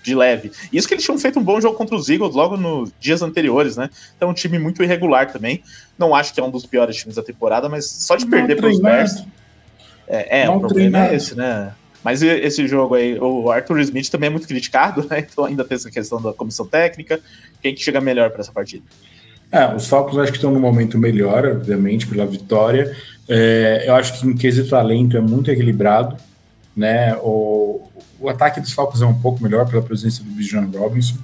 de 0.04 0.14
leve. 0.14 0.52
Isso 0.72 0.86
que 0.86 0.96
eles 0.96 1.06
tinham 1.06 1.18
feito 1.18 1.40
um 1.40 1.44
bom 1.44 1.62
jogo 1.62 1.78
contra 1.78 1.96
os 1.96 2.10
Eagles 2.10 2.36
logo 2.36 2.58
nos 2.58 2.92
dias 3.00 3.22
anteriores, 3.22 3.78
né? 3.78 3.90
Então 4.18 4.30
um 4.30 4.34
time 4.34 4.60
muito 4.60 4.84
irregular 4.84 5.32
também. 5.32 5.64
Não 5.98 6.14
acho 6.14 6.34
que 6.34 6.42
é 6.42 6.44
um 6.44 6.52
dos 6.52 6.66
piores 6.66 6.98
times 6.98 7.16
da 7.16 7.24
temporada, 7.24 7.70
mas 7.70 7.90
só 7.90 8.18
de 8.18 8.26
perder 8.26 8.58
para 8.58 8.70
os 8.70 8.82
Bears. 8.82 9.24
É, 10.06 10.42
é 10.42 10.50
o 10.50 10.60
problema 10.60 11.08
é 11.08 11.16
esse, 11.16 11.36
né? 11.36 11.74
Mas 12.04 12.22
esse 12.22 12.68
jogo 12.68 12.96
aí, 12.96 13.18
o 13.20 13.50
Arthur 13.50 13.80
Smith 13.80 14.10
também 14.10 14.28
é 14.28 14.30
muito 14.30 14.48
criticado, 14.48 15.08
né? 15.10 15.26
Então 15.32 15.46
ainda 15.46 15.64
tem 15.64 15.76
essa 15.76 15.90
questão 15.90 16.22
da 16.22 16.34
comissão 16.34 16.66
técnica. 16.66 17.20
Quem 17.62 17.74
que 17.74 17.82
chega 17.82 18.02
melhor 18.02 18.30
para 18.30 18.42
essa 18.42 18.52
partida? 18.52 18.84
É, 19.52 19.74
os 19.74 19.88
Falcons 19.88 20.18
acho 20.18 20.32
que 20.32 20.38
estão 20.38 20.52
no 20.52 20.60
momento 20.60 20.98
melhor, 20.98 21.46
obviamente, 21.46 22.08
pela 22.08 22.26
vitória. 22.26 22.96
É, 23.30 23.86
eu 23.88 23.96
acho 23.96 24.20
que 24.20 24.28
em 24.28 24.36
quesito 24.36 24.70
talento 24.70 25.16
é 25.16 25.22
muito 25.22 25.50
equilibrado, 25.50 26.18
né? 26.76 27.16
O, 27.18 27.88
o 28.20 28.30
ataque 28.30 28.60
dos 28.60 28.74
Falcons 28.74 29.02
é 29.02 29.06
um 29.06 29.20
pouco 29.20 29.44
melhor 29.44 29.70
pela 29.70 29.82
presença 29.82 30.24
do 30.24 30.30
Bijan 30.32 30.70
Robinson, 30.74 31.18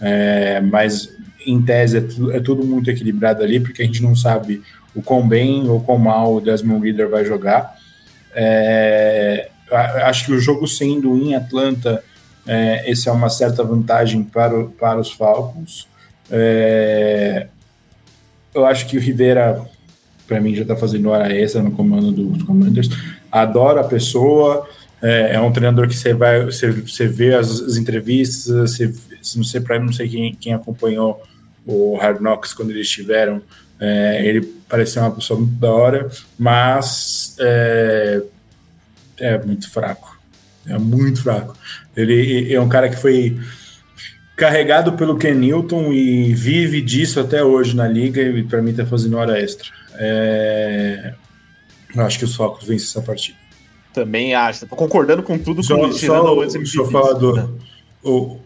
é, 0.00 0.60
mas 0.60 1.08
em 1.46 1.62
tese 1.62 1.98
é 1.98 2.00
tudo, 2.00 2.32
é 2.32 2.40
tudo, 2.40 2.64
muito 2.64 2.90
equilibrado 2.90 3.42
ali, 3.42 3.60
porque 3.60 3.82
a 3.82 3.84
gente 3.84 4.02
não 4.02 4.14
sabe 4.14 4.62
o 4.94 5.00
quão 5.00 5.26
bem 5.26 5.68
ou 5.68 5.80
quão 5.80 5.98
mal 5.98 6.34
o 6.34 6.40
Desmond 6.40 6.84
Reader 6.84 7.08
vai 7.08 7.24
jogar. 7.24 7.76
É, 8.34 9.50
acho 10.04 10.26
que 10.26 10.32
o 10.32 10.40
jogo 10.40 10.66
sendo 10.66 11.16
em 11.16 11.34
Atlanta, 11.34 12.02
é, 12.46 12.90
é 12.90 13.10
uma 13.12 13.28
certa 13.28 13.62
vantagem 13.62 14.22
para, 14.22 14.58
o, 14.58 14.70
para 14.70 14.98
os 14.98 15.12
Falcons. 15.12 15.86
É, 16.30 17.48
eu 18.54 18.64
acho 18.64 18.86
que 18.86 18.96
o 18.96 19.00
Rivera, 19.00 19.62
para 20.26 20.40
mim, 20.40 20.54
já 20.54 20.62
está 20.62 20.74
fazendo 20.74 21.10
hora 21.10 21.32
extra 21.32 21.62
no 21.62 21.72
comando 21.72 22.10
dos 22.10 22.42
Commanders. 22.42 22.88
Adora 23.30 23.82
a 23.82 23.84
pessoa, 23.84 24.66
é, 25.02 25.34
é, 25.34 25.40
um 25.40 25.52
treinador 25.52 25.86
que 25.86 25.96
você 25.96 26.14
vai, 26.14 26.44
você, 26.44 26.70
você 26.70 27.06
vê 27.06 27.34
as, 27.34 27.60
as 27.60 27.76
entrevistas, 27.76 28.46
você, 28.46 28.92
não 29.36 29.44
sei 29.44 29.60
para 29.60 29.78
não 29.78 29.92
sei 29.92 30.08
quem, 30.08 30.34
quem 30.34 30.54
acompanhou 30.54 31.22
o 31.66 31.96
Hard 31.96 32.20
Knocks 32.20 32.54
quando 32.54 32.70
eles 32.70 32.86
estiveram, 32.86 33.42
é, 33.78 34.26
ele 34.26 34.40
parecia 34.68 35.02
uma 35.02 35.10
pessoa 35.10 35.38
muito 35.38 35.54
da 35.54 35.70
hora, 35.70 36.08
mas 36.38 37.36
é, 37.38 38.22
é 39.20 39.38
muito 39.38 39.70
fraco. 39.70 40.18
É 40.66 40.78
muito 40.78 41.22
fraco. 41.22 41.56
Ele 41.96 42.52
é 42.52 42.60
um 42.60 42.68
cara 42.68 42.88
que 42.88 42.96
foi 42.96 43.38
carregado 44.36 44.92
pelo 44.92 45.16
Ken 45.16 45.34
Newton 45.34 45.92
e 45.92 46.32
vive 46.32 46.80
disso 46.80 47.18
até 47.18 47.42
hoje 47.42 47.74
na 47.74 47.88
liga 47.88 48.22
e 48.22 48.42
para 48.44 48.62
mim 48.62 48.72
tá 48.72 48.86
fazendo 48.86 49.16
hora 49.16 49.40
extra. 49.40 49.68
É... 49.94 51.14
Eu 51.94 52.02
acho 52.02 52.18
que 52.18 52.24
os 52.24 52.36
Falcons 52.36 52.66
vencem 52.66 52.86
essa 52.86 53.02
partida. 53.02 53.38
Também 53.92 54.34
acho. 54.34 54.66
Tô 54.66 54.76
concordando 54.76 55.22
com 55.22 55.38
tudo 55.38 55.62
só, 55.62 55.76
com 55.76 55.90
só, 55.92 56.34
o 56.34 56.46
Deixa 56.46 56.78
eu 56.78 56.90
falar 56.90 57.14
do, 57.14 57.34
né? 57.34 57.48
o, 58.04 58.38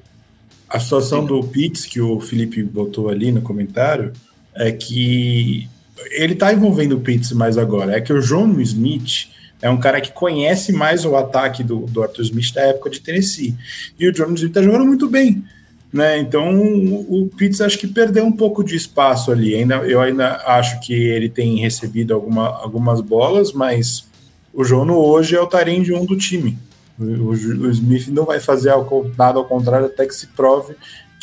a 0.68 0.80
situação 0.80 1.22
Sim. 1.22 1.26
do 1.26 1.44
Pitts 1.44 1.84
que 1.84 2.00
o 2.00 2.20
Felipe 2.20 2.62
botou 2.62 3.10
ali 3.10 3.30
no 3.30 3.42
comentário 3.42 4.12
é 4.54 4.70
que 4.72 5.68
ele 6.10 6.34
tá 6.34 6.52
envolvendo 6.52 6.96
o 6.96 7.00
Pitts 7.00 7.32
mais 7.32 7.58
agora. 7.58 7.96
É 7.96 8.00
que 8.00 8.12
o 8.12 8.20
João 8.20 8.60
Smith 8.60 9.28
é 9.62 9.70
um 9.70 9.78
cara 9.78 10.00
que 10.00 10.12
conhece 10.12 10.72
mais 10.72 11.04
o 11.04 11.16
ataque 11.16 11.62
do, 11.62 11.86
do 11.86 12.02
Arthur 12.02 12.22
Smith 12.22 12.52
da 12.52 12.62
época 12.62 12.90
de 12.90 13.00
Tennessee. 13.00 13.54
E 13.98 14.08
o 14.08 14.12
Jones 14.12 14.40
Smith 14.40 14.52
tá 14.52 14.60
jogando 14.60 14.84
muito 14.84 15.08
bem. 15.08 15.44
Né? 15.92 16.18
Então 16.18 16.58
o 16.58 17.30
Pitts 17.36 17.60
acho 17.60 17.78
que 17.78 17.86
perdeu 17.86 18.24
um 18.24 18.32
pouco 18.32 18.64
de 18.64 18.74
espaço 18.74 19.30
ali. 19.30 19.54
Ainda, 19.54 19.76
eu 19.76 20.00
ainda 20.00 20.42
acho 20.46 20.80
que 20.80 20.92
ele 20.92 21.28
tem 21.28 21.60
recebido 21.60 22.12
alguma, 22.12 22.48
algumas 22.48 23.00
bolas, 23.00 23.52
mas 23.52 24.04
o 24.52 24.64
Jono 24.64 24.96
hoje 24.96 25.36
é 25.36 25.40
o 25.40 25.46
tarim 25.46 25.82
de 25.82 25.94
um 25.94 26.04
do 26.04 26.16
time. 26.16 26.58
O, 26.98 27.04
o, 27.04 27.28
o 27.30 27.70
Smith 27.70 28.08
não 28.08 28.24
vai 28.24 28.40
fazer 28.40 28.72
nada 29.16 29.38
ao 29.38 29.44
contrário 29.44 29.86
até 29.86 30.04
que 30.06 30.14
se 30.14 30.26
prove 30.28 30.74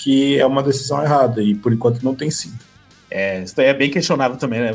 que 0.02 0.40
é 0.40 0.46
uma 0.46 0.64
decisão 0.64 1.04
errada, 1.04 1.42
e 1.42 1.54
por 1.54 1.74
enquanto 1.74 2.02
não 2.04 2.16
tem 2.16 2.32
sido. 2.32 2.58
É, 3.12 3.44
isso 3.44 3.56
daí 3.56 3.68
é 3.68 3.74
bem 3.74 3.90
questionável 3.90 4.38
também, 4.38 4.62
né? 4.62 4.74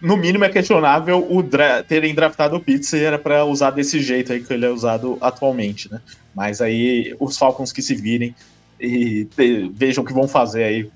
No 0.00 0.16
mínimo 0.16 0.44
é 0.44 0.48
questionável 0.48 1.26
o 1.28 1.42
dra 1.42 1.82
terem 1.82 2.14
draftado 2.14 2.56
o 2.56 2.60
Pitts 2.60 2.92
era 2.94 3.18
para 3.18 3.44
usar 3.44 3.70
desse 3.70 4.00
jeito 4.00 4.32
aí 4.32 4.42
que 4.42 4.52
ele 4.52 4.66
é 4.66 4.70
usado 4.70 5.18
atualmente, 5.20 5.90
né? 5.90 6.00
Mas 6.34 6.60
aí 6.60 7.16
os 7.18 7.36
Falcons 7.36 7.72
que 7.72 7.82
se 7.82 7.94
virem 7.94 8.34
e 8.80 9.26
vejam 9.72 10.04
o 10.04 10.06
que 10.06 10.12
vão 10.12 10.28
fazer 10.28 10.64
aí. 10.64 10.90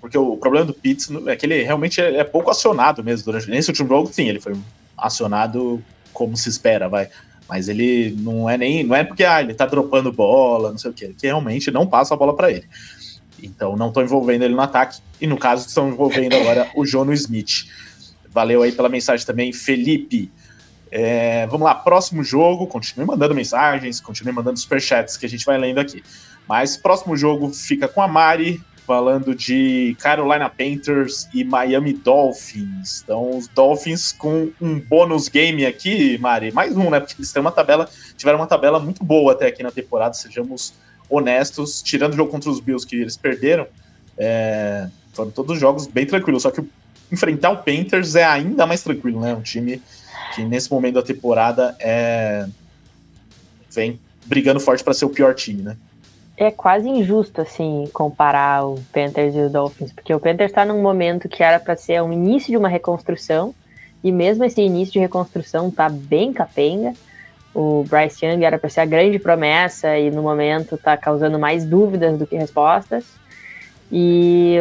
Porque 0.00 0.16
o 0.16 0.36
problema 0.36 0.64
do 0.64 0.72
Pitts 0.72 1.10
é 1.26 1.36
que 1.36 1.44
ele 1.44 1.62
realmente 1.62 2.00
é, 2.00 2.18
é 2.18 2.24
pouco 2.24 2.50
acionado 2.50 3.02
mesmo 3.02 3.24
durante 3.24 3.50
nesse 3.50 3.70
último 3.70 3.88
jogo, 3.88 4.10
sim, 4.12 4.28
ele 4.28 4.40
foi 4.40 4.54
acionado 4.96 5.82
como 6.12 6.36
se 6.36 6.48
espera, 6.48 6.88
vai. 6.88 7.08
Mas 7.48 7.68
ele 7.68 8.16
não 8.18 8.48
é 8.48 8.56
nem. 8.56 8.84
Não 8.84 8.96
é 8.96 9.04
porque 9.04 9.24
ah, 9.24 9.42
ele 9.42 9.52
tá 9.52 9.66
dropando 9.66 10.12
bola, 10.12 10.70
não 10.70 10.78
sei 10.78 10.90
o 10.90 10.94
quê, 10.94 11.14
que 11.18 11.26
realmente 11.26 11.70
não 11.70 11.86
passa 11.86 12.14
a 12.14 12.16
bola 12.16 12.34
para 12.34 12.50
ele. 12.50 12.64
Então 13.42 13.76
não 13.76 13.88
estão 13.88 14.02
envolvendo 14.02 14.44
ele 14.44 14.54
no 14.54 14.62
ataque. 14.62 15.00
E 15.20 15.26
no 15.26 15.36
caso, 15.36 15.66
estão 15.66 15.88
envolvendo 15.88 16.34
agora 16.34 16.70
o 16.74 16.86
Jono 16.86 17.12
Smith. 17.12 17.66
Valeu 18.34 18.62
aí 18.62 18.72
pela 18.72 18.88
mensagem 18.88 19.24
também, 19.24 19.52
Felipe. 19.52 20.28
É, 20.90 21.46
vamos 21.46 21.64
lá, 21.64 21.74
próximo 21.74 22.24
jogo. 22.24 22.66
Continue 22.66 23.06
mandando 23.06 23.32
mensagens, 23.32 24.00
continue 24.00 24.32
mandando 24.32 24.58
superchats 24.58 25.16
que 25.16 25.24
a 25.24 25.28
gente 25.28 25.46
vai 25.46 25.56
lendo 25.56 25.78
aqui. 25.78 26.02
Mas 26.48 26.76
próximo 26.76 27.16
jogo 27.16 27.50
fica 27.50 27.86
com 27.86 28.02
a 28.02 28.08
Mari, 28.08 28.60
falando 28.84 29.36
de 29.36 29.96
Carolina 30.00 30.50
Panthers 30.50 31.28
e 31.32 31.44
Miami 31.44 31.92
Dolphins. 31.92 33.02
Então, 33.02 33.38
os 33.38 33.46
Dolphins 33.46 34.10
com 34.10 34.50
um 34.60 34.80
bônus 34.80 35.28
game 35.28 35.64
aqui, 35.64 36.18
Mari. 36.18 36.50
Mais 36.52 36.76
um, 36.76 36.90
né? 36.90 36.98
Porque 36.98 37.14
eles 37.16 37.32
têm 37.32 37.40
uma 37.40 37.52
tabela, 37.52 37.88
tiveram 38.16 38.40
uma 38.40 38.48
tabela 38.48 38.80
muito 38.80 39.04
boa 39.04 39.32
até 39.32 39.46
aqui 39.46 39.62
na 39.62 39.70
temporada, 39.70 40.14
sejamos 40.14 40.74
honestos. 41.08 41.80
Tirando 41.82 42.14
o 42.14 42.16
jogo 42.16 42.32
contra 42.32 42.50
os 42.50 42.58
Bills 42.58 42.84
que 42.84 42.96
eles 42.96 43.16
perderam, 43.16 43.66
é, 44.18 44.88
foram 45.12 45.30
todos 45.30 45.58
jogos 45.58 45.86
bem 45.86 46.04
tranquilos. 46.04 46.42
Só 46.42 46.50
que 46.50 46.60
o 46.60 46.68
enfrentar 47.10 47.50
o 47.50 47.58
Panthers 47.58 48.14
é 48.14 48.24
ainda 48.24 48.66
mais 48.66 48.82
tranquilo, 48.82 49.20
né? 49.20 49.34
Um 49.34 49.42
time 49.42 49.82
que 50.34 50.42
nesse 50.44 50.70
momento 50.70 50.94
da 50.94 51.02
temporada 51.02 51.76
é 51.80 52.46
vem 53.70 54.00
brigando 54.24 54.60
forte 54.60 54.82
para 54.82 54.94
ser 54.94 55.04
o 55.04 55.10
pior 55.10 55.34
time, 55.34 55.62
né? 55.62 55.76
É 56.36 56.50
quase 56.50 56.88
injusto 56.88 57.40
assim 57.40 57.88
comparar 57.92 58.66
o 58.66 58.80
Panthers 58.92 59.34
e 59.34 59.40
o 59.40 59.50
Dolphins, 59.50 59.92
porque 59.92 60.12
o 60.12 60.18
Panthers 60.18 60.50
está 60.50 60.64
num 60.64 60.82
momento 60.82 61.28
que 61.28 61.42
era 61.42 61.60
para 61.60 61.76
ser 61.76 62.02
o 62.02 62.12
início 62.12 62.50
de 62.50 62.56
uma 62.56 62.68
reconstrução 62.68 63.54
e 64.02 64.10
mesmo 64.10 64.44
esse 64.44 64.60
início 64.60 64.92
de 64.92 64.98
reconstrução 64.98 65.70
tá 65.70 65.88
bem 65.88 66.32
capenga. 66.32 66.92
O 67.54 67.84
Bryce 67.84 68.26
Young 68.26 68.44
era 68.44 68.58
para 68.58 68.68
ser 68.68 68.80
a 68.80 68.84
grande 68.84 69.18
promessa 69.18 69.96
e 69.96 70.10
no 70.10 70.22
momento 70.22 70.74
está 70.74 70.96
causando 70.96 71.38
mais 71.38 71.64
dúvidas 71.64 72.18
do 72.18 72.26
que 72.26 72.36
respostas. 72.36 73.04
E 73.92 74.56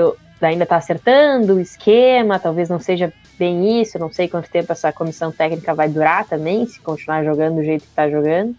ainda 0.47 0.63
está 0.63 0.77
acertando 0.77 1.55
o 1.55 1.59
esquema, 1.59 2.39
talvez 2.39 2.69
não 2.69 2.79
seja 2.79 3.11
bem 3.37 3.81
isso, 3.81 3.99
não 3.99 4.11
sei 4.11 4.27
quanto 4.27 4.49
tempo 4.49 4.71
essa 4.71 4.91
comissão 4.91 5.31
técnica 5.31 5.73
vai 5.73 5.89
durar 5.89 6.25
também, 6.25 6.65
se 6.65 6.79
continuar 6.79 7.23
jogando 7.23 7.55
do 7.55 7.63
jeito 7.63 7.83
que 7.83 7.89
está 7.89 8.09
jogando. 8.09 8.55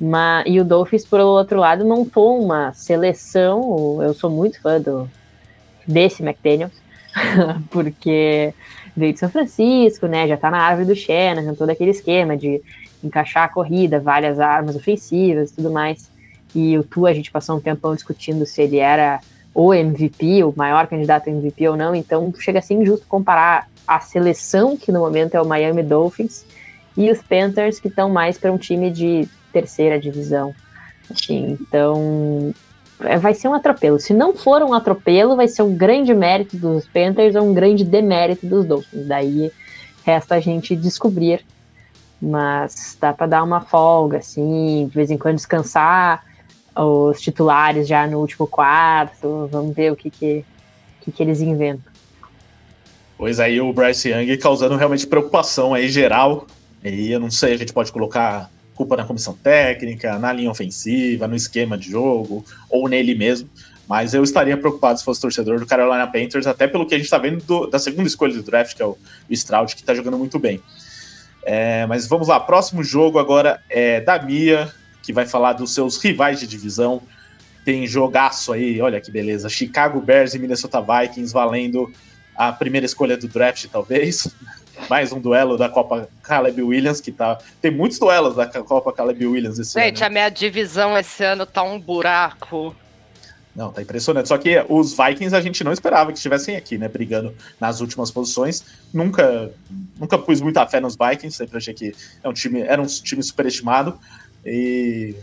Mas, 0.00 0.44
e 0.46 0.60
o 0.60 0.64
Dolphins, 0.64 1.06
por 1.06 1.20
outro 1.20 1.58
lado, 1.58 1.84
montou 1.84 2.42
uma 2.42 2.72
seleção. 2.74 4.02
Eu 4.02 4.12
sou 4.12 4.30
muito 4.30 4.60
fã 4.60 4.80
do, 4.80 5.08
desse 5.86 6.22
McDaniels, 6.22 6.74
porque 7.70 8.52
veio 8.94 9.12
de 9.12 9.18
São 9.18 9.30
Francisco, 9.30 10.06
né? 10.06 10.28
Já 10.28 10.36
tá 10.36 10.50
na 10.50 10.58
árvore 10.58 10.88
do 10.88 10.94
Shannon, 10.94 11.54
todo 11.54 11.70
aquele 11.70 11.90
esquema 11.90 12.36
de 12.36 12.62
encaixar 13.02 13.44
a 13.44 13.48
corrida, 13.48 14.00
várias 14.00 14.38
armas 14.38 14.76
ofensivas 14.76 15.50
e 15.50 15.54
tudo 15.54 15.70
mais. 15.70 16.10
E 16.54 16.76
o 16.78 16.82
Tu, 16.82 17.06
a 17.06 17.12
gente 17.12 17.30
passou 17.30 17.56
um 17.56 17.60
tempão 17.60 17.94
discutindo 17.94 18.44
se 18.44 18.62
ele 18.62 18.78
era 18.78 19.20
o 19.58 19.72
MVP, 19.72 20.44
o 20.44 20.52
maior 20.54 20.86
candidato 20.86 21.30
a 21.30 21.32
MVP 21.32 21.66
ou 21.66 21.78
não, 21.78 21.94
então 21.94 22.30
chega 22.38 22.58
a 22.58 22.62
ser 22.62 22.74
injusto 22.74 23.06
comparar 23.08 23.70
a 23.88 23.98
seleção, 24.00 24.76
que 24.76 24.92
no 24.92 25.00
momento 25.00 25.34
é 25.34 25.40
o 25.40 25.46
Miami 25.46 25.82
Dolphins, 25.82 26.44
e 26.94 27.10
os 27.10 27.22
Panthers, 27.22 27.80
que 27.80 27.88
estão 27.88 28.10
mais 28.10 28.36
para 28.36 28.52
um 28.52 28.58
time 28.58 28.90
de 28.90 29.26
terceira 29.50 29.98
divisão. 29.98 30.54
Assim, 31.10 31.56
então, 31.58 32.54
é, 33.00 33.16
vai 33.16 33.32
ser 33.32 33.48
um 33.48 33.54
atropelo. 33.54 33.98
Se 33.98 34.12
não 34.12 34.36
for 34.36 34.60
um 34.60 34.74
atropelo, 34.74 35.36
vai 35.36 35.48
ser 35.48 35.62
um 35.62 35.74
grande 35.74 36.12
mérito 36.12 36.58
dos 36.58 36.86
Panthers 36.86 37.34
ou 37.34 37.42
um 37.42 37.54
grande 37.54 37.82
demérito 37.82 38.46
dos 38.46 38.66
Dolphins. 38.66 39.06
Daí 39.06 39.50
resta 40.04 40.34
a 40.34 40.40
gente 40.40 40.76
descobrir. 40.76 41.42
Mas 42.20 42.94
dá 43.00 43.14
para 43.14 43.26
dar 43.26 43.42
uma 43.42 43.62
folga, 43.62 44.18
assim, 44.18 44.86
de 44.86 44.94
vez 44.94 45.10
em 45.10 45.16
quando 45.16 45.36
descansar 45.36 46.22
os 46.76 47.20
titulares 47.20 47.88
já 47.88 48.06
no 48.06 48.20
último 48.20 48.46
quarto. 48.46 49.48
Vamos 49.50 49.74
ver 49.74 49.92
o 49.92 49.96
que, 49.96 50.10
que, 50.10 50.44
que, 51.00 51.10
que 51.10 51.22
eles 51.22 51.40
inventam. 51.40 51.92
Pois 53.16 53.40
aí 53.40 53.60
o 53.60 53.72
Bryce 53.72 54.10
Young 54.10 54.36
causando 54.36 54.76
realmente 54.76 55.06
preocupação 55.06 55.72
aí 55.72 55.88
geral. 55.88 56.46
E 56.84 57.10
eu 57.10 57.18
não 57.18 57.30
sei, 57.30 57.54
a 57.54 57.56
gente 57.56 57.72
pode 57.72 57.90
colocar 57.90 58.50
culpa 58.74 58.96
na 58.96 59.04
comissão 59.04 59.34
técnica, 59.34 60.18
na 60.18 60.32
linha 60.32 60.50
ofensiva, 60.50 61.26
no 61.26 61.34
esquema 61.34 61.78
de 61.78 61.90
jogo, 61.90 62.44
ou 62.70 62.88
nele 62.88 63.14
mesmo. 63.14 63.48
Mas 63.88 64.12
eu 64.12 64.22
estaria 64.22 64.56
preocupado 64.56 64.98
se 64.98 65.04
fosse 65.04 65.20
torcedor 65.20 65.58
do 65.58 65.66
Carolina 65.66 66.06
Panthers, 66.06 66.46
até 66.46 66.66
pelo 66.66 66.86
que 66.86 66.94
a 66.94 66.98
gente 66.98 67.06
está 67.06 67.18
vendo 67.18 67.42
do, 67.44 67.66
da 67.66 67.78
segunda 67.78 68.06
escolha 68.06 68.34
do 68.34 68.42
draft, 68.42 68.76
que 68.76 68.82
é 68.82 68.84
o, 68.84 68.98
o 69.30 69.32
Stroud, 69.32 69.74
que 69.74 69.80
está 69.80 69.94
jogando 69.94 70.18
muito 70.18 70.38
bem. 70.38 70.60
É, 71.42 71.86
mas 71.86 72.06
vamos 72.06 72.28
lá, 72.28 72.40
próximo 72.40 72.82
jogo 72.82 73.20
agora 73.20 73.62
é 73.70 74.00
da 74.00 74.20
Mia, 74.20 74.68
que 75.06 75.12
vai 75.12 75.24
falar 75.24 75.52
dos 75.52 75.72
seus 75.72 75.96
rivais 75.98 76.40
de 76.40 76.48
divisão. 76.48 77.00
Tem 77.64 77.86
jogaço 77.86 78.52
aí, 78.52 78.80
olha 78.80 79.00
que 79.00 79.08
beleza. 79.08 79.48
Chicago 79.48 80.00
Bears 80.00 80.34
e 80.34 80.38
Minnesota 80.38 80.80
Vikings 80.80 81.32
valendo 81.32 81.92
a 82.34 82.52
primeira 82.52 82.84
escolha 82.84 83.16
do 83.16 83.28
draft, 83.28 83.66
talvez 83.70 84.26
mais 84.90 85.12
um 85.12 85.20
duelo 85.20 85.56
da 85.56 85.68
Copa 85.68 86.08
Caleb 86.24 86.60
Williams, 86.60 87.00
que 87.00 87.12
tá. 87.12 87.38
Tem 87.62 87.70
muitos 87.70 88.00
duelos 88.00 88.34
da 88.34 88.46
Copa 88.46 88.92
Caleb 88.92 89.24
Williams 89.24 89.60
esse 89.60 89.74
Gente, 89.74 89.78
ano. 89.78 89.86
Gente, 89.86 90.04
a 90.04 90.10
minha 90.10 90.28
divisão 90.28 90.98
esse 90.98 91.22
ano 91.22 91.46
tá 91.46 91.62
um 91.62 91.78
buraco. 91.78 92.74
Não, 93.54 93.72
tá 93.72 93.80
impressionante. 93.80 94.28
Só 94.28 94.36
que 94.36 94.62
os 94.68 94.94
Vikings 94.94 95.34
a 95.34 95.40
gente 95.40 95.64
não 95.64 95.72
esperava 95.72 96.12
que 96.12 96.18
estivessem 96.18 96.56
aqui, 96.56 96.76
né? 96.76 96.88
Brigando 96.88 97.34
nas 97.58 97.80
últimas 97.80 98.10
posições. 98.10 98.62
Nunca, 98.92 99.50
nunca 99.98 100.18
pus 100.18 100.42
muita 100.42 100.66
fé 100.66 100.78
nos 100.78 100.94
Vikings, 100.94 101.34
sempre 101.34 101.56
achei 101.56 101.72
que 101.72 101.94
é 102.22 102.28
um 102.28 102.34
time, 102.34 102.60
era 102.60 102.82
um 102.82 102.86
time 102.86 103.22
superestimado. 103.22 103.98
E 104.46 105.14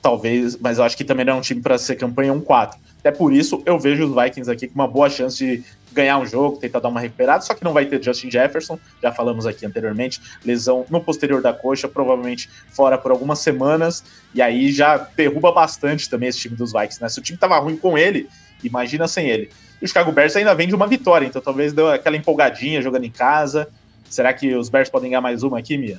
talvez, 0.00 0.56
mas 0.56 0.78
eu 0.78 0.84
acho 0.84 0.96
que 0.96 1.04
também 1.04 1.24
não 1.24 1.34
é 1.34 1.36
um 1.36 1.40
time 1.40 1.60
para 1.60 1.76
ser 1.76 1.96
campanha 1.96 2.32
1-4. 2.32 2.76
Até 2.98 3.10
por 3.10 3.32
isso 3.32 3.62
eu 3.66 3.78
vejo 3.78 4.06
os 4.06 4.14
Vikings 4.14 4.50
aqui 4.50 4.66
com 4.66 4.74
uma 4.74 4.88
boa 4.88 5.08
chance 5.08 5.38
de 5.38 5.62
ganhar 5.92 6.18
um 6.18 6.26
jogo, 6.26 6.58
tentar 6.58 6.80
dar 6.80 6.88
uma 6.88 7.00
recuperada, 7.00 7.42
só 7.42 7.52
que 7.52 7.64
não 7.64 7.72
vai 7.72 7.84
ter 7.86 8.02
Justin 8.02 8.30
Jefferson, 8.30 8.78
já 9.02 9.10
falamos 9.10 9.46
aqui 9.46 9.66
anteriormente, 9.66 10.20
lesão 10.44 10.86
no 10.88 11.00
posterior 11.00 11.42
da 11.42 11.52
coxa, 11.52 11.88
provavelmente 11.88 12.48
fora 12.70 12.96
por 12.96 13.10
algumas 13.10 13.40
semanas, 13.40 14.04
e 14.32 14.40
aí 14.40 14.70
já 14.70 14.96
derruba 14.96 15.50
bastante 15.50 16.08
também 16.08 16.28
esse 16.28 16.38
time 16.38 16.54
dos 16.54 16.72
Vikings, 16.72 17.02
né? 17.02 17.08
Se 17.08 17.18
o 17.18 17.22
time 17.22 17.36
tava 17.36 17.58
ruim 17.58 17.76
com 17.76 17.98
ele, 17.98 18.28
imagina 18.62 19.08
sem 19.08 19.28
ele. 19.28 19.50
E 19.82 19.84
o 19.84 19.88
Chicago 19.88 20.12
Bears 20.12 20.36
ainda 20.36 20.54
vem 20.54 20.68
de 20.68 20.74
uma 20.74 20.86
vitória, 20.86 21.26
então 21.26 21.42
talvez 21.42 21.72
deu 21.72 21.88
aquela 21.88 22.16
empolgadinha 22.16 22.80
jogando 22.82 23.04
em 23.04 23.10
casa. 23.10 23.68
Será 24.08 24.32
que 24.32 24.54
os 24.54 24.68
Bears 24.68 24.90
podem 24.90 25.10
ganhar 25.10 25.20
mais 25.20 25.42
uma 25.42 25.58
aqui, 25.58 25.76
Mia? 25.76 25.98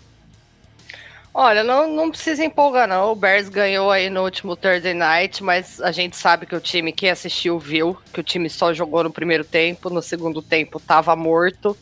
Olha, 1.34 1.64
não, 1.64 1.88
não 1.88 2.12
precisa 2.12 2.44
empolgar, 2.44 2.88
não. 2.88 3.12
O 3.12 3.16
Bears 3.16 3.48
ganhou 3.48 3.90
aí 3.90 4.10
no 4.10 4.24
último 4.24 4.56
Thursday 4.56 4.94
night, 4.94 5.42
mas 5.42 5.80
a 5.80 5.92
gente 5.92 6.18
sabe 6.18 6.46
que 6.46 6.56
o 6.56 6.60
time, 6.60 6.92
quem 6.92 7.10
assistiu, 7.10 7.58
viu 7.58 7.98
que 8.14 8.20
o 8.20 8.24
time 8.24 8.50
só 8.50 8.74
jogou 8.74 9.04
no 9.04 9.12
primeiro 9.12 9.46
tempo, 9.46 9.90
no 9.90 10.02
segundo 10.02 10.42
tempo 10.42 10.80
tava 10.80 11.16
morto. 11.16 11.78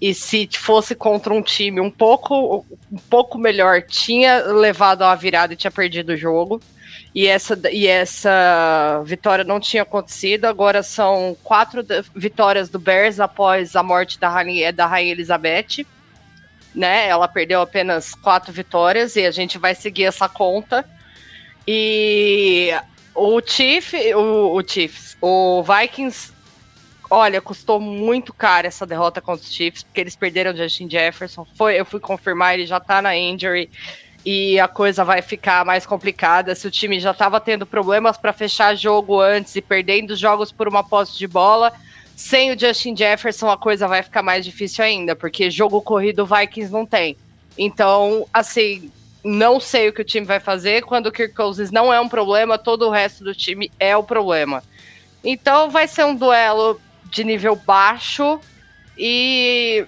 E 0.00 0.14
se 0.14 0.48
fosse 0.56 0.94
contra 0.94 1.32
um 1.32 1.42
time 1.42 1.78
um 1.80 1.90
pouco, 1.90 2.64
um 2.90 2.98
pouco 3.10 3.38
melhor, 3.38 3.82
tinha 3.82 4.38
levado 4.44 5.02
a 5.02 5.14
virada 5.14 5.52
e 5.52 5.56
tinha 5.56 5.70
perdido 5.70 6.12
o 6.12 6.16
jogo. 6.16 6.60
E 7.14 7.26
essa, 7.26 7.58
e 7.70 7.86
essa 7.86 9.02
vitória 9.04 9.44
não 9.44 9.60
tinha 9.60 9.82
acontecido. 9.82 10.46
Agora 10.46 10.82
são 10.82 11.36
quatro 11.42 11.84
vitórias 12.14 12.70
do 12.70 12.78
Bears 12.78 13.20
após 13.20 13.76
a 13.76 13.82
morte 13.82 14.18
da 14.18 14.28
Rainha, 14.30 14.72
da 14.72 14.86
Rainha 14.86 15.12
Elizabeth 15.12 15.84
né? 16.76 17.08
Ela 17.08 17.26
perdeu 17.26 17.62
apenas 17.62 18.14
quatro 18.14 18.52
vitórias 18.52 19.16
e 19.16 19.24
a 19.24 19.30
gente 19.30 19.56
vai 19.56 19.74
seguir 19.74 20.04
essa 20.04 20.28
conta. 20.28 20.84
E 21.66 22.70
o 23.14 23.40
Chief, 23.40 23.94
o, 24.14 24.56
o 24.56 24.62
Chiefs, 24.62 25.16
o 25.20 25.64
Vikings, 25.64 26.32
olha, 27.10 27.40
custou 27.40 27.80
muito 27.80 28.32
caro 28.32 28.66
essa 28.66 28.86
derrota 28.86 29.20
contra 29.20 29.44
os 29.44 29.52
Chiefs, 29.52 29.82
porque 29.82 30.00
eles 30.00 30.14
perderam 30.14 30.52
o 30.52 30.56
Justin 30.56 30.88
Jefferson. 30.88 31.46
Foi, 31.56 31.80
eu 31.80 31.86
fui 31.86 31.98
confirmar, 31.98 32.54
ele 32.54 32.66
já 32.66 32.78
tá 32.78 33.00
na 33.00 33.16
injury 33.16 33.70
e 34.24 34.58
a 34.58 34.68
coisa 34.68 35.04
vai 35.04 35.22
ficar 35.22 35.64
mais 35.64 35.86
complicada. 35.86 36.54
Se 36.54 36.66
o 36.66 36.70
time 36.70 37.00
já 37.00 37.12
estava 37.12 37.40
tendo 37.40 37.64
problemas 37.64 38.18
para 38.18 38.32
fechar 38.32 38.76
jogo 38.76 39.20
antes 39.20 39.56
e 39.56 39.62
perdendo 39.62 40.14
jogos 40.14 40.52
por 40.52 40.68
uma 40.68 40.84
posse 40.84 41.16
de 41.16 41.26
bola, 41.26 41.72
sem 42.16 42.50
o 42.50 42.58
Justin 42.58 42.96
Jefferson, 42.96 43.50
a 43.50 43.58
coisa 43.58 43.86
vai 43.86 44.02
ficar 44.02 44.22
mais 44.22 44.42
difícil 44.42 44.82
ainda, 44.82 45.14
porque 45.14 45.50
jogo 45.50 45.82
corrido 45.82 46.22
o 46.22 46.26
Vikings 46.26 46.72
não 46.72 46.86
tem. 46.86 47.14
Então, 47.58 48.26
assim, 48.32 48.90
não 49.22 49.60
sei 49.60 49.90
o 49.90 49.92
que 49.92 50.00
o 50.00 50.04
time 50.04 50.24
vai 50.24 50.40
fazer. 50.40 50.82
Quando 50.82 51.08
o 51.08 51.12
Kirk 51.12 51.34
Cousins 51.34 51.70
não 51.70 51.92
é 51.92 52.00
um 52.00 52.08
problema, 52.08 52.56
todo 52.56 52.86
o 52.86 52.90
resto 52.90 53.22
do 53.22 53.34
time 53.34 53.70
é 53.78 53.94
o 53.94 54.02
problema. 54.02 54.62
Então, 55.22 55.68
vai 55.70 55.86
ser 55.86 56.04
um 56.06 56.16
duelo 56.16 56.80
de 57.04 57.22
nível 57.22 57.54
baixo 57.54 58.40
e 58.96 59.84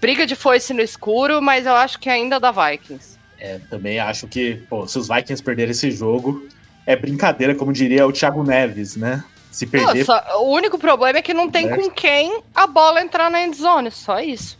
briga 0.00 0.24
de 0.24 0.36
foice 0.36 0.72
no 0.72 0.80
escuro, 0.80 1.42
mas 1.42 1.66
eu 1.66 1.74
acho 1.74 1.98
que 1.98 2.08
ainda 2.08 2.38
dá 2.38 2.52
Vikings. 2.52 3.18
É, 3.36 3.58
também 3.68 3.98
acho 3.98 4.28
que, 4.28 4.62
pô, 4.70 4.86
se 4.86 4.96
os 4.96 5.08
Vikings 5.08 5.42
perderem 5.42 5.72
esse 5.72 5.90
jogo, 5.90 6.48
é 6.86 6.94
brincadeira, 6.94 7.52
como 7.52 7.72
diria 7.72 8.06
o 8.06 8.12
Thiago 8.12 8.44
Neves, 8.44 8.94
né? 8.94 9.24
Se 9.54 9.68
perder. 9.68 10.04
Nossa, 10.04 10.36
o 10.38 10.50
único 10.50 10.76
problema 10.76 11.20
é 11.20 11.22
que 11.22 11.32
não 11.32 11.48
tem 11.48 11.68
com 11.68 11.88
quem 11.88 12.42
a 12.52 12.66
bola 12.66 13.00
entrar 13.00 13.30
na 13.30 13.40
endzone, 13.40 13.88
só 13.88 14.18
isso. 14.18 14.58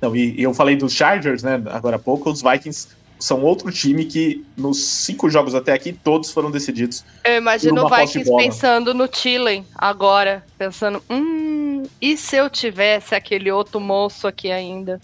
Não, 0.00 0.14
e, 0.14 0.38
e 0.38 0.42
eu 0.44 0.54
falei 0.54 0.76
dos 0.76 0.92
Chargers, 0.92 1.42
né? 1.42 1.60
Agora 1.66 1.96
há 1.96 1.98
pouco, 1.98 2.30
os 2.30 2.40
Vikings 2.40 2.86
são 3.18 3.42
outro 3.42 3.72
time 3.72 4.04
que 4.04 4.46
nos 4.56 4.86
cinco 4.86 5.28
jogos 5.28 5.52
até 5.52 5.72
aqui, 5.72 5.92
todos 5.92 6.30
foram 6.30 6.48
decididos. 6.48 7.04
Eu 7.24 7.38
imagino 7.38 7.84
o 7.84 7.88
Vikings 7.88 8.30
pensando 8.36 8.94
no 8.94 9.08
Tillen 9.08 9.66
agora, 9.74 10.44
pensando, 10.56 11.02
hum, 11.10 11.82
e 12.00 12.16
se 12.16 12.36
eu 12.36 12.48
tivesse 12.48 13.16
aquele 13.16 13.50
outro 13.50 13.80
moço 13.80 14.28
aqui 14.28 14.52
ainda? 14.52 15.00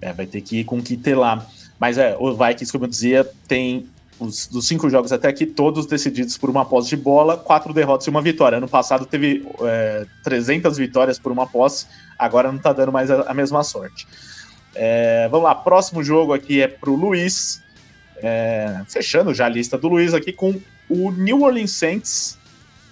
É, 0.00 0.14
vai 0.14 0.24
ter 0.24 0.40
que 0.40 0.60
ir 0.60 0.64
com 0.64 0.78
o 0.78 0.82
que 0.82 0.96
ter 0.96 1.14
lá. 1.14 1.46
Mas 1.78 1.98
é, 1.98 2.16
o 2.18 2.32
Vikings, 2.32 2.72
como 2.72 2.86
eu 2.86 2.88
dizia, 2.88 3.30
tem 3.46 3.86
os, 4.20 4.46
dos 4.46 4.66
cinco 4.66 4.88
jogos 4.88 5.12
até 5.12 5.28
aqui, 5.28 5.46
todos 5.46 5.86
decididos 5.86 6.36
por 6.36 6.50
uma 6.50 6.64
posse 6.64 6.90
de 6.90 6.96
bola, 6.96 7.36
quatro 7.36 7.72
derrotas 7.72 8.06
e 8.06 8.10
uma 8.10 8.22
vitória. 8.22 8.58
Ano 8.58 8.68
passado 8.68 9.06
teve 9.06 9.46
é, 9.62 10.06
300 10.22 10.76
vitórias 10.76 11.18
por 11.18 11.32
uma 11.32 11.46
posse, 11.46 11.86
agora 12.18 12.52
não 12.52 12.58
tá 12.58 12.72
dando 12.72 12.92
mais 12.92 13.10
a, 13.10 13.22
a 13.22 13.34
mesma 13.34 13.64
sorte. 13.64 14.06
É, 14.74 15.28
vamos 15.28 15.44
lá, 15.44 15.54
próximo 15.54 16.02
jogo 16.02 16.32
aqui 16.32 16.60
é 16.60 16.68
pro 16.68 16.94
Luiz. 16.94 17.62
É, 18.22 18.82
fechando 18.86 19.32
já 19.32 19.46
a 19.46 19.48
lista 19.48 19.78
do 19.78 19.88
Luiz 19.88 20.12
aqui 20.12 20.30
com 20.30 20.60
o 20.90 21.10
New 21.10 21.42
Orleans 21.42 21.72
Saints 21.72 22.38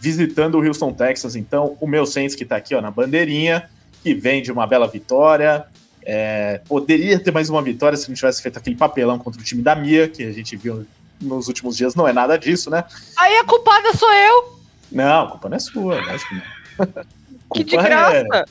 visitando 0.01 0.57
o 0.57 0.67
Houston 0.67 0.93
Texas. 0.93 1.37
Então, 1.37 1.77
o 1.81 1.87
meu 1.87 2.07
Saints 2.07 2.35
que 2.35 2.45
tá 2.45 2.57
aqui 2.57 2.75
ó, 2.75 2.81
na 2.81 2.91
bandeirinha, 2.91 3.69
que 4.03 4.15
vem 4.15 4.43
de 4.43 4.53
uma 4.53 4.67
bela 4.67 4.87
vitória. 4.87 5.67
É, 6.05 6.61
poderia 6.67 7.19
ter 7.19 7.31
mais 7.33 7.51
uma 7.51 7.61
vitória 7.61 7.99
se 7.99 8.09
não 8.09 8.15
tivesse 8.15 8.41
feito 8.41 8.59
aquele 8.59 8.77
papelão 8.77 9.19
contra 9.19 9.41
o 9.41 9.45
time 9.45 9.61
da 9.61 9.75
Mia, 9.75 10.09
que 10.09 10.23
a 10.23 10.33
gente 10.33 10.57
viu 10.57 10.87
nos 11.21 11.49
últimos 11.49 11.77
dias 11.77 11.95
não 11.95 12.07
é 12.07 12.13
nada 12.13 12.39
disso, 12.39 12.71
né? 12.71 12.85
Aí 13.17 13.37
a 13.37 13.45
culpada 13.45 13.93
sou 13.95 14.13
eu. 14.13 14.59
Não, 14.91 15.25
a 15.25 15.31
culpa 15.31 15.49
não 15.49 15.57
é 15.57 15.61
sua, 15.61 16.01
acho 16.01 16.29
que 16.29 16.35
não. 16.35 16.43
que 17.55 17.65
de 17.65 17.77
graça. 17.77 18.27
É... 18.35 18.45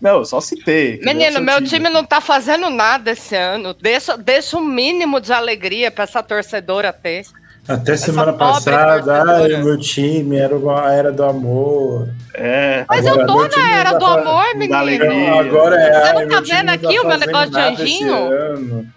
Não, 0.00 0.18
eu 0.18 0.24
só 0.24 0.40
citei. 0.40 1.00
Menino, 1.02 1.40
meu 1.40 1.56
time. 1.56 1.68
time 1.68 1.90
não 1.90 2.04
tá 2.04 2.20
fazendo 2.20 2.70
nada 2.70 3.10
esse 3.10 3.34
ano. 3.34 3.74
Deixa, 3.74 4.16
deixa 4.16 4.56
um 4.56 4.64
mínimo 4.64 5.20
de 5.20 5.32
alegria 5.32 5.90
pra 5.90 6.04
essa 6.04 6.22
torcedora 6.22 6.92
ter. 6.92 7.26
Até 7.66 7.92
essa 7.92 8.06
semana 8.06 8.32
passada, 8.32 9.24
ai, 9.24 9.62
meu 9.62 9.78
time 9.78 10.36
era 10.36 10.54
a 10.56 10.92
era 10.92 11.12
do 11.12 11.22
amor. 11.22 12.08
É. 12.32 12.86
Mas 12.88 13.04
eu 13.04 13.26
tô 13.26 13.46
na 13.46 13.76
era 13.76 13.98
do 13.98 14.06
amor, 14.06 14.54
menino. 14.54 15.38
Agora 15.38 15.76
é. 15.76 16.00
Você 16.00 16.12
não 16.12 16.28
tá 16.28 16.40
vendo 16.40 16.68
aqui 16.70 16.94
tá 16.94 17.02
o 17.02 17.06
meu 17.06 17.18
negócio 17.18 17.50
de 17.50 17.60
anjinho? 17.60 18.88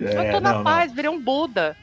É, 0.00 0.28
eu 0.28 0.32
tô 0.32 0.40
na 0.40 0.52
não, 0.54 0.64
paz, 0.64 0.88
não. 0.88 0.94
virei 0.94 1.10
um 1.10 1.18
Buda. 1.18 1.74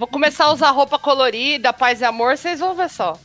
Vou 0.00 0.08
começar 0.08 0.46
a 0.46 0.52
usar 0.54 0.70
roupa 0.70 0.98
colorida, 0.98 1.74
paz 1.74 2.00
e 2.00 2.06
amor, 2.06 2.34
vocês 2.34 2.58
vão 2.58 2.74
ver 2.74 2.88
só. 2.88 3.20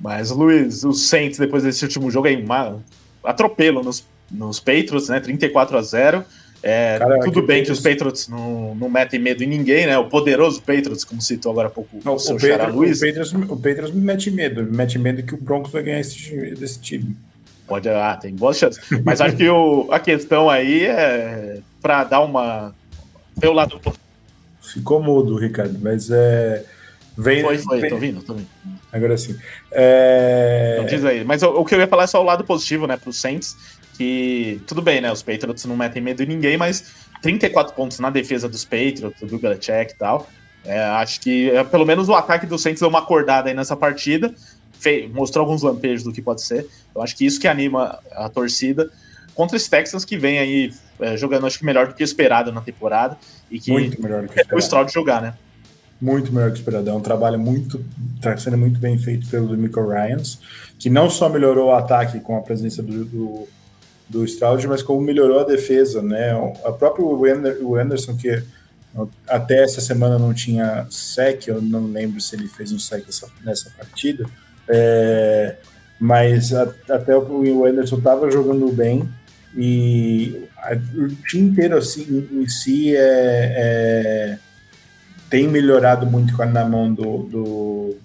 Mas, 0.00 0.30
Luiz, 0.30 0.84
o 0.84 0.92
Saints, 0.92 1.40
depois 1.40 1.64
desse 1.64 1.82
último 1.82 2.08
jogo 2.08 2.28
aí, 2.28 2.40
uma, 2.40 2.80
atropelo 3.24 3.82
nos, 3.82 4.06
nos 4.30 4.60
Patriots, 4.60 5.08
né? 5.08 5.18
34 5.18 5.76
a 5.76 5.82
0 5.82 6.24
é, 6.62 7.00
tudo 7.24 7.40
que 7.40 7.46
bem 7.48 7.64
que 7.64 7.72
os 7.72 7.80
Patriots 7.80 8.28
não, 8.28 8.76
não 8.76 8.88
metem 8.88 9.18
medo 9.18 9.42
em 9.42 9.48
ninguém, 9.48 9.86
né? 9.86 9.98
O 9.98 10.04
poderoso 10.04 10.62
Patriots, 10.62 11.02
como 11.02 11.20
citou 11.20 11.50
agora 11.50 11.66
há 11.66 11.70
pouco 11.72 11.98
não, 12.04 12.14
o 12.14 12.18
seu 12.20 12.36
Pedro, 12.36 12.72
Luiz. 12.72 13.02
O 13.02 13.06
Patriots, 13.06 13.32
o 13.32 13.56
Patriots 13.56 13.90
me 13.90 14.00
mete 14.00 14.30
medo, 14.30 14.62
me 14.62 14.70
mete 14.70 14.96
medo 15.00 15.20
que 15.20 15.34
o 15.34 15.36
Broncos 15.36 15.72
vai 15.72 15.82
ganhar 15.82 15.98
esse, 15.98 16.54
desse 16.54 16.78
time. 16.78 17.16
Pode, 17.66 17.88
ah, 17.88 18.16
tem 18.16 18.36
boas 18.36 18.56
chances. 18.56 18.80
Mas 19.04 19.20
acho 19.20 19.36
que 19.36 19.48
o, 19.48 19.88
a 19.90 19.98
questão 19.98 20.48
aí 20.48 20.84
é 20.84 21.58
para 21.82 22.04
dar 22.04 22.20
uma. 22.20 22.72
Ver 23.36 23.48
o 23.48 23.52
lado. 23.52 23.80
Ficou 24.72 25.02
mudo, 25.02 25.36
Ricardo, 25.36 25.78
mas 25.80 26.10
é. 26.10 26.64
Vem, 27.16 27.42
foi, 27.42 27.58
foi, 27.58 27.80
vem... 27.80 27.90
tô 27.90 27.96
vindo, 27.96 28.22
tô 28.22 28.34
vindo. 28.34 28.48
Agora 28.92 29.16
sim. 29.16 29.36
É... 29.70 30.78
Não 30.78 30.86
diz 30.86 31.04
aí. 31.04 31.24
Mas 31.24 31.42
o, 31.42 31.50
o, 31.50 31.64
que 31.64 31.74
eu 31.74 31.78
ia 31.78 31.86
falar 31.86 32.04
é 32.04 32.06
só 32.08 32.20
o 32.20 32.24
lado 32.24 32.42
positivo, 32.42 32.86
né, 32.86 32.96
pro 32.96 33.12
Saints 33.12 33.56
que 33.96 34.60
tudo 34.66 34.82
bem, 34.82 35.00
né? 35.00 35.10
Os 35.10 35.22
Patriots 35.22 35.64
não 35.64 35.76
metem 35.76 36.02
medo 36.02 36.22
em 36.22 36.26
ninguém, 36.26 36.56
mas 36.56 36.84
34 37.22 37.74
pontos 37.74 37.98
na 37.98 38.10
defesa 38.10 38.48
dos 38.48 38.64
Patriots, 38.64 39.20
do 39.20 39.38
Belichick 39.38 39.92
e 39.92 39.96
tal. 39.96 40.28
É, 40.64 40.78
acho 40.80 41.20
que 41.20 41.50
é, 41.50 41.62
pelo 41.62 41.86
menos 41.86 42.08
o 42.08 42.14
ataque 42.14 42.46
do 42.46 42.58
Saints 42.58 42.80
deu 42.80 42.88
uma 42.88 43.00
acordada 43.00 43.48
aí 43.48 43.54
nessa 43.54 43.76
partida, 43.76 44.34
fez, 44.78 45.10
mostrou 45.10 45.44
alguns 45.44 45.62
lampejos 45.62 46.04
do 46.04 46.12
que 46.12 46.22
pode 46.22 46.42
ser. 46.42 46.66
Eu 46.94 47.02
acho 47.02 47.16
que 47.16 47.24
isso 47.24 47.40
que 47.40 47.46
anima 47.46 47.98
a 48.12 48.28
torcida 48.28 48.90
contra 49.34 49.56
os 49.56 49.68
Texans 49.68 50.04
que 50.04 50.16
vem 50.16 50.38
aí 50.38 50.72
é, 51.00 51.16
jogando 51.16 51.46
acho 51.46 51.58
que 51.58 51.64
melhor 51.64 51.88
do 51.88 51.94
que 51.94 52.02
esperado 52.02 52.52
na 52.52 52.60
temporada 52.60 53.16
e 53.50 53.58
que 53.58 53.70
muito 53.70 54.00
melhor 54.00 54.22
do 54.22 54.28
que 54.28 54.40
esperado. 54.40 54.56
o 54.56 54.58
Stroud 54.58 54.92
jogar, 54.92 55.22
né? 55.22 55.34
Muito 56.00 56.32
melhor 56.32 56.50
que 56.50 56.58
esperado. 56.58 56.90
É 56.90 56.92
um 56.92 57.00
trabalho 57.00 57.38
muito. 57.38 57.84
Está 58.16 58.36
sendo 58.36 58.58
muito 58.58 58.78
bem 58.78 58.98
feito 58.98 59.28
pelo 59.28 59.56
Michael 59.56 59.88
Ryans, 59.88 60.38
que 60.78 60.90
não 60.90 61.08
só 61.08 61.28
melhorou 61.28 61.68
o 61.68 61.72
ataque 61.72 62.20
com 62.20 62.36
a 62.36 62.40
presença 62.42 62.82
do, 62.82 63.04
do 63.04 63.48
do 64.08 64.24
Stroud, 64.24 64.66
mas 64.68 64.82
como 64.82 65.00
melhorou 65.00 65.40
a 65.40 65.44
defesa, 65.44 66.02
né? 66.02 66.32
A 66.64 66.72
próprio 66.72 67.06
o 67.06 67.76
Anderson, 67.76 68.16
que 68.16 68.42
até 69.26 69.62
essa 69.62 69.80
semana 69.80 70.18
não 70.18 70.32
tinha 70.32 70.86
sec, 70.90 71.48
eu 71.48 71.60
não 71.60 71.86
lembro 71.86 72.20
se 72.20 72.36
ele 72.36 72.46
fez 72.46 72.70
um 72.70 72.78
sec 72.78 73.04
nessa 73.42 73.70
partida, 73.70 74.26
é, 74.68 75.56
mas 75.98 76.54
a, 76.54 76.72
até 76.88 77.16
o 77.16 77.64
Anderson 77.64 77.98
estava 77.98 78.30
jogando 78.30 78.70
bem 78.72 79.08
e 79.56 80.44
a, 80.58 80.74
o 80.74 81.08
time 81.26 81.50
inteiro 81.50 81.76
assim 81.76 82.26
em 82.32 82.48
si 82.48 82.96
é, 82.96 83.00
é, 83.00 84.38
tem 85.30 85.48
melhorado 85.48 86.06
muito 86.06 86.36
na 86.46 86.64
mão 86.64 86.92
do, 86.92 87.18
do, 87.24 87.96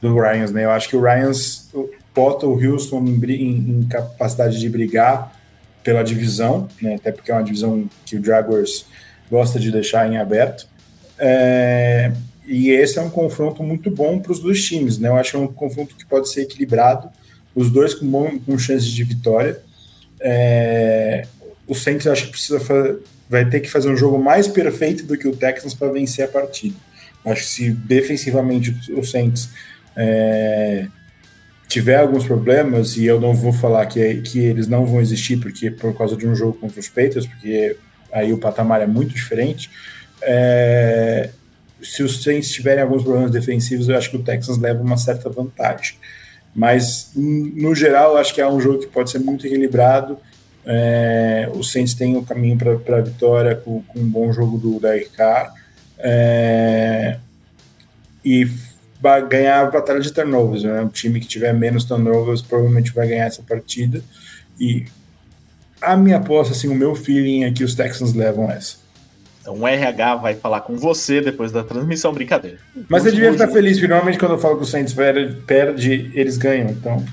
do 0.00 0.20
Ryans, 0.20 0.50
né? 0.52 0.64
Eu 0.64 0.70
acho 0.70 0.88
que 0.88 0.96
o 0.96 1.02
Ryans 1.02 1.70
bota 2.14 2.46
o 2.46 2.54
Houston 2.54 3.04
em, 3.04 3.80
em, 3.80 3.86
capacidade 3.88 4.58
de 4.58 4.68
brigar 4.68 5.32
pela 5.82 6.02
divisão, 6.02 6.68
né, 6.80 6.96
até 6.96 7.10
porque 7.10 7.30
é 7.30 7.34
uma 7.34 7.42
divisão 7.42 7.88
que 8.04 8.16
o 8.16 8.22
Jaguars 8.22 8.84
gosta 9.30 9.58
de 9.58 9.70
deixar 9.70 10.10
em 10.10 10.18
aberto. 10.18 10.66
É, 11.18 12.12
e 12.46 12.70
esse 12.70 12.98
é 12.98 13.02
um 13.02 13.10
confronto 13.10 13.62
muito 13.62 13.90
bom 13.90 14.18
para 14.18 14.32
os 14.32 14.40
dois 14.40 14.62
times, 14.64 14.98
né? 14.98 15.08
Eu 15.08 15.16
acho 15.16 15.30
que 15.30 15.36
é 15.36 15.40
um 15.40 15.46
confronto 15.46 15.94
que 15.94 16.04
pode 16.04 16.28
ser 16.28 16.42
equilibrado, 16.42 17.08
os 17.54 17.70
dois 17.70 17.94
com, 17.94 18.38
com 18.40 18.58
chances 18.58 18.88
de 18.88 19.04
vitória. 19.04 19.62
É, 20.20 21.26
o 21.66 21.74
Saints 21.74 22.06
acho 22.06 22.26
que 22.26 22.30
precisa 22.32 22.60
vai 23.28 23.48
ter 23.48 23.60
que 23.60 23.70
fazer 23.70 23.88
um 23.88 23.96
jogo 23.96 24.18
mais 24.18 24.48
perfeito 24.48 25.04
do 25.06 25.16
que 25.16 25.28
o 25.28 25.36
Texans 25.36 25.72
para 25.72 25.92
vencer 25.92 26.24
a 26.24 26.28
partida. 26.28 26.74
Acho 27.24 27.42
que 27.42 27.48
se 27.48 27.70
defensivamente 27.70 28.76
o 28.92 29.04
Saints 29.04 29.50
é, 29.96 30.86
tiver 31.68 31.96
alguns 31.96 32.24
problemas, 32.24 32.96
e 32.96 33.04
eu 33.04 33.20
não 33.20 33.32
vou 33.32 33.52
falar 33.52 33.86
que, 33.86 34.20
que 34.22 34.40
eles 34.40 34.66
não 34.66 34.84
vão 34.84 35.00
existir 35.00 35.38
porque 35.38 35.70
por 35.70 35.96
causa 35.96 36.16
de 36.16 36.26
um 36.26 36.34
jogo 36.34 36.54
contra 36.54 36.80
os 36.80 36.88
Patriots, 36.88 37.26
porque 37.26 37.76
aí 38.12 38.32
o 38.32 38.38
patamar 38.38 38.82
é 38.82 38.86
muito 38.86 39.14
diferente. 39.14 39.70
É, 40.22 41.30
se 41.80 42.02
os 42.02 42.22
Saints 42.22 42.50
tiverem 42.50 42.82
alguns 42.82 43.04
problemas 43.04 43.30
defensivos, 43.30 43.88
eu 43.88 43.96
acho 43.96 44.10
que 44.10 44.16
o 44.16 44.22
Texans 44.22 44.58
leva 44.58 44.82
uma 44.82 44.96
certa 44.96 45.30
vantagem. 45.30 45.96
Mas, 46.54 47.12
no 47.14 47.74
geral, 47.74 48.16
acho 48.16 48.34
que 48.34 48.40
é 48.40 48.48
um 48.48 48.60
jogo 48.60 48.80
que 48.80 48.86
pode 48.86 49.10
ser 49.10 49.20
muito 49.20 49.46
equilibrado. 49.46 50.18
É, 50.66 51.50
o 51.54 51.62
Saints 51.62 51.94
tem 51.94 52.16
o 52.16 52.20
um 52.20 52.24
caminho 52.24 52.58
para 52.58 52.98
a 52.98 53.00
vitória 53.00 53.56
com, 53.56 53.82
com, 53.82 54.00
um 54.00 54.08
bom 54.08 54.32
jogo 54.32 54.58
do 54.58 54.80
Carr. 55.16 55.54
É, 55.98 57.18
e 58.24 58.48
vai 59.00 59.26
ganhar 59.26 59.60
a 59.60 59.70
batalha 59.70 60.00
de 60.00 60.12
turnovers. 60.12 60.64
Né? 60.64 60.82
O 60.82 60.88
time 60.88 61.20
que 61.20 61.26
tiver 61.26 61.52
menos 61.54 61.84
turnovers 61.84 62.42
provavelmente 62.42 62.92
vai 62.92 63.08
ganhar 63.08 63.26
essa 63.26 63.42
partida. 63.42 64.02
E 64.58 64.84
a 65.80 65.96
minha 65.96 66.18
aposta, 66.18 66.52
assim, 66.52 66.68
o 66.68 66.74
meu 66.74 66.94
feeling 66.94 67.44
é 67.44 67.52
que 67.52 67.64
os 67.64 67.74
Texans 67.74 68.12
levam 68.12 68.50
essa. 68.50 68.76
Então 69.50 69.62
o 69.62 69.66
RH 69.66 70.14
vai 70.16 70.34
falar 70.36 70.60
com 70.60 70.76
você 70.76 71.20
depois 71.20 71.50
da 71.50 71.64
transmissão, 71.64 72.12
brincadeira. 72.12 72.58
Mas 72.88 73.02
você 73.02 73.10
devia 73.10 73.32
ficar 73.32 73.48
feliz, 73.48 73.78
porque 73.78 73.88
normalmente 73.88 74.18
quando 74.18 74.32
eu 74.32 74.38
falo 74.38 74.56
que 74.56 74.62
o 74.62 74.66
Saints 74.66 74.94
perde, 75.46 76.10
eles 76.14 76.36
ganham, 76.36 76.70
então... 76.70 77.04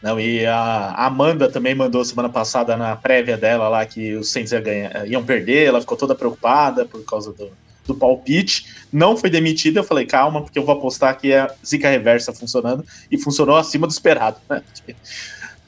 Não, 0.00 0.20
e 0.20 0.46
a 0.46 0.94
Amanda 1.06 1.50
também 1.50 1.74
mandou 1.74 2.04
semana 2.04 2.28
passada 2.28 2.76
na 2.76 2.94
prévia 2.94 3.36
dela 3.36 3.68
lá 3.68 3.84
que 3.84 4.14
os 4.14 4.30
Saints 4.30 4.52
iam, 4.52 4.62
ganhar, 4.62 5.08
iam 5.08 5.24
perder, 5.24 5.66
ela 5.66 5.80
ficou 5.80 5.96
toda 5.96 6.14
preocupada 6.14 6.84
por 6.84 7.04
causa 7.04 7.32
do, 7.32 7.50
do 7.84 7.96
palpite, 7.96 8.66
não 8.92 9.16
foi 9.16 9.28
demitido. 9.28 9.78
Eu 9.78 9.84
falei, 9.84 10.06
calma, 10.06 10.40
porque 10.42 10.56
eu 10.56 10.64
vou 10.64 10.76
apostar 10.76 11.18
que 11.18 11.32
é 11.32 11.50
zica 11.66 11.90
reversa 11.90 12.32
funcionando, 12.32 12.84
e 13.10 13.18
funcionou 13.18 13.56
acima 13.56 13.88
do 13.88 13.90
esperado, 13.90 14.36
né? 14.48 14.62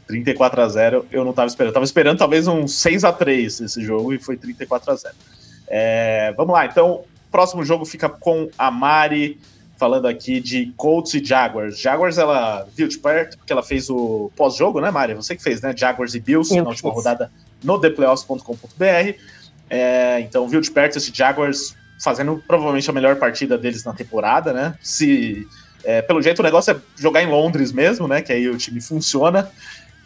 34 0.06 0.60
a 0.60 0.68
0 0.68 1.06
eu 1.10 1.24
não 1.24 1.30
estava 1.30 1.48
esperando. 1.48 1.70
Eu 1.70 1.74
tava 1.74 1.84
esperando 1.84 2.18
talvez 2.18 2.46
um 2.46 2.68
6 2.68 3.02
a 3.02 3.12
3 3.12 3.62
esse 3.62 3.82
jogo, 3.82 4.14
e 4.14 4.18
foi 4.20 4.36
34 4.36 4.92
a 4.92 4.94
0 4.94 5.14
é, 5.70 6.34
Vamos 6.36 6.52
lá, 6.52 6.66
então, 6.66 7.04
próximo 7.30 7.64
jogo 7.64 7.84
fica 7.84 8.08
com 8.08 8.50
a 8.58 8.70
Mari, 8.70 9.40
falando 9.78 10.06
aqui 10.06 10.40
de 10.40 10.74
Colts 10.76 11.14
e 11.14 11.24
Jaguars. 11.24 11.78
Jaguars, 11.78 12.18
ela 12.18 12.66
viu 12.76 12.88
de 12.88 12.98
perto, 12.98 13.38
porque 13.38 13.52
ela 13.52 13.62
fez 13.62 13.88
o 13.88 14.30
pós-jogo, 14.36 14.80
né, 14.80 14.90
Mari? 14.90 15.14
Você 15.14 15.34
que 15.36 15.42
fez, 15.42 15.62
né? 15.62 15.72
Jaguars 15.74 16.14
e 16.14 16.20
Bills, 16.20 16.54
eu 16.54 16.62
na 16.62 16.68
última 16.68 16.90
fiz. 16.90 16.96
rodada 16.96 17.30
no 17.62 17.78
theplayoffs.com.br. 17.80 19.14
É, 19.70 20.20
então, 20.20 20.48
viu 20.48 20.60
de 20.60 20.70
perto 20.70 20.98
esse 20.98 21.14
Jaguars 21.14 21.74
fazendo 22.02 22.42
provavelmente 22.46 22.90
a 22.90 22.92
melhor 22.92 23.16
partida 23.16 23.56
deles 23.56 23.84
na 23.84 23.92
temporada, 23.92 24.52
né? 24.52 24.74
Se 24.82 25.46
é, 25.84 26.02
pelo 26.02 26.20
jeito 26.20 26.40
o 26.40 26.42
negócio 26.42 26.72
é 26.72 26.76
jogar 26.96 27.22
em 27.22 27.26
Londres 27.26 27.72
mesmo, 27.72 28.08
né? 28.08 28.20
Que 28.20 28.32
aí 28.32 28.48
o 28.48 28.58
time 28.58 28.80
funciona. 28.80 29.50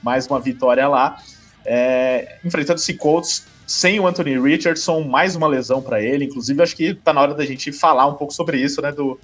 Mais 0.02 0.26
uma 0.26 0.38
vitória 0.38 0.86
lá. 0.86 1.16
É, 1.64 2.38
enfrentando 2.44 2.78
esse 2.78 2.94
Colts 2.94 3.46
sem 3.66 3.98
o 3.98 4.06
Anthony 4.06 4.38
Richardson, 4.38 5.02
mais 5.02 5.34
uma 5.36 5.46
lesão 5.46 5.80
para 5.80 6.02
ele. 6.02 6.26
Inclusive, 6.26 6.62
acho 6.62 6.76
que 6.76 6.94
tá 6.94 7.12
na 7.12 7.20
hora 7.20 7.34
da 7.34 7.44
gente 7.44 7.72
falar 7.72 8.06
um 8.06 8.14
pouco 8.14 8.32
sobre 8.32 8.60
isso, 8.60 8.82
né? 8.82 8.92
Do 8.92 9.18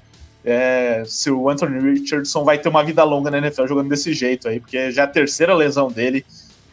é, 0.45 1.03
se 1.07 1.31
o 1.31 1.51
Anthony 1.51 1.79
Richardson 1.93 2.45
vai 2.45 2.59
ter 2.59 2.69
uma 2.69 2.83
vida 2.83 3.05
longa 3.05 3.31
na 3.31 3.39
NFL 3.39 3.67
jogando 3.67 3.89
desse 3.89 4.15
jeito 4.15 4.49
aí, 4.49 4.59
porque 4.59 4.91
já 4.91 5.03
é 5.03 5.05
a 5.05 5.09
terceira 5.09 5.55
lesão 5.55 5.89
dele 5.89 6.25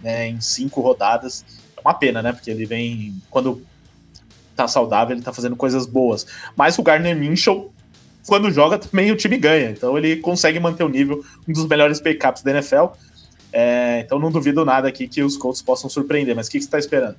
né, 0.01 0.29
em 0.29 0.39
cinco 0.39 0.79
rodadas. 0.81 1.43
É 1.75 1.81
uma 1.81 1.93
pena, 1.93 2.21
né? 2.21 2.31
Porque 2.31 2.49
ele 2.49 2.65
vem 2.65 3.15
quando 3.29 3.61
tá 4.55 4.67
saudável, 4.67 5.15
ele 5.15 5.23
tá 5.23 5.33
fazendo 5.33 5.55
coisas 5.55 5.85
boas. 5.85 6.25
Mas 6.55 6.79
o 6.79 6.83
Gardner 6.83 7.15
Minshew, 7.15 7.71
quando 8.25 8.49
joga, 8.51 8.77
também 8.77 9.11
o 9.11 9.15
time 9.15 9.37
ganha. 9.37 9.69
Então 9.69 9.97
ele 9.97 10.17
consegue 10.17 10.59
manter 10.59 10.83
o 10.83 10.89
nível, 10.89 11.23
um 11.47 11.53
dos 11.53 11.67
melhores 11.67 11.99
backups 11.99 12.41
da 12.41 12.51
NFL. 12.51 12.85
É, 13.51 14.01
então 14.05 14.19
não 14.19 14.31
duvido 14.31 14.63
nada 14.65 14.87
aqui 14.87 15.07
que 15.07 15.21
os 15.21 15.35
Colts 15.35 15.61
possam 15.61 15.89
surpreender. 15.89 16.35
Mas 16.35 16.47
o 16.47 16.51
que, 16.51 16.57
que 16.57 16.63
você 16.63 16.71
tá 16.71 16.79
esperando? 16.79 17.15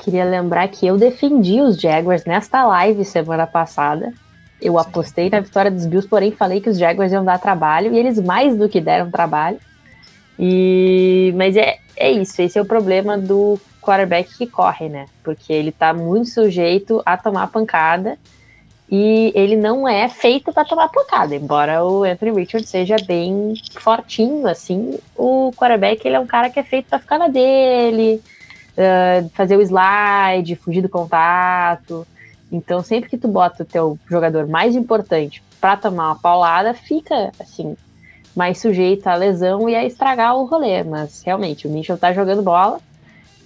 Queria 0.00 0.24
lembrar 0.24 0.66
que 0.68 0.86
eu 0.86 0.96
defendi 0.96 1.60
os 1.60 1.78
Jaguars 1.78 2.24
nesta 2.24 2.66
live 2.66 3.04
semana 3.04 3.46
passada. 3.46 4.12
Eu 4.60 4.78
apostei 4.78 5.28
na 5.30 5.40
vitória 5.40 5.70
dos 5.70 5.86
Bills, 5.86 6.08
porém 6.08 6.32
falei 6.32 6.60
que 6.60 6.70
os 6.70 6.78
Jaguars 6.78 7.12
iam 7.12 7.24
dar 7.24 7.38
trabalho 7.38 7.94
e 7.94 7.98
eles 7.98 8.18
mais 8.18 8.56
do 8.56 8.68
que 8.68 8.80
deram 8.80 9.10
trabalho. 9.10 9.58
E 10.38 11.32
mas 11.36 11.54
é, 11.56 11.78
é 11.96 12.10
isso, 12.10 12.40
esse 12.40 12.58
é 12.58 12.62
o 12.62 12.64
problema 12.64 13.18
do 13.18 13.60
quarterback 13.82 14.36
que 14.38 14.46
corre, 14.46 14.88
né? 14.88 15.06
Porque 15.22 15.52
ele 15.52 15.70
tá 15.70 15.92
muito 15.92 16.30
sujeito 16.30 17.02
a 17.04 17.16
tomar 17.16 17.48
pancada 17.48 18.18
e 18.90 19.32
ele 19.34 19.54
não 19.54 19.86
é 19.86 20.08
feito 20.08 20.52
para 20.52 20.64
tomar 20.64 20.88
pancada, 20.88 21.34
embora 21.36 21.84
o 21.84 22.02
Anthony 22.02 22.32
Richards 22.32 22.68
seja 22.68 22.96
bem 23.06 23.54
fortinho, 23.78 24.48
assim, 24.48 24.98
o 25.16 25.52
quarterback 25.56 26.04
ele 26.04 26.16
é 26.16 26.20
um 26.20 26.26
cara 26.26 26.50
que 26.50 26.58
é 26.58 26.62
feito 26.64 26.88
para 26.88 26.98
ficar 26.98 27.18
na 27.18 27.28
dele, 27.28 28.20
uh, 28.76 29.28
fazer 29.30 29.56
o 29.56 29.62
slide, 29.62 30.56
fugir 30.56 30.82
do 30.82 30.88
contato. 30.88 32.06
Então, 32.50 32.82
sempre 32.82 33.08
que 33.08 33.18
tu 33.18 33.28
bota 33.28 33.62
o 33.62 33.66
teu 33.66 33.98
jogador 34.08 34.46
mais 34.46 34.74
importante 34.74 35.42
para 35.60 35.76
tomar 35.76 36.08
uma 36.08 36.18
paulada, 36.18 36.74
fica 36.74 37.30
assim 37.38 37.76
mais 38.34 38.58
sujeito 38.58 39.06
à 39.06 39.14
lesão 39.14 39.68
e 39.68 39.74
a 39.74 39.84
estragar 39.84 40.36
o 40.36 40.44
rolê. 40.44 40.82
Mas 40.82 41.22
realmente, 41.22 41.66
o 41.66 41.70
Mitchell 41.70 41.98
tá 41.98 42.12
jogando 42.12 42.42
bola, 42.42 42.80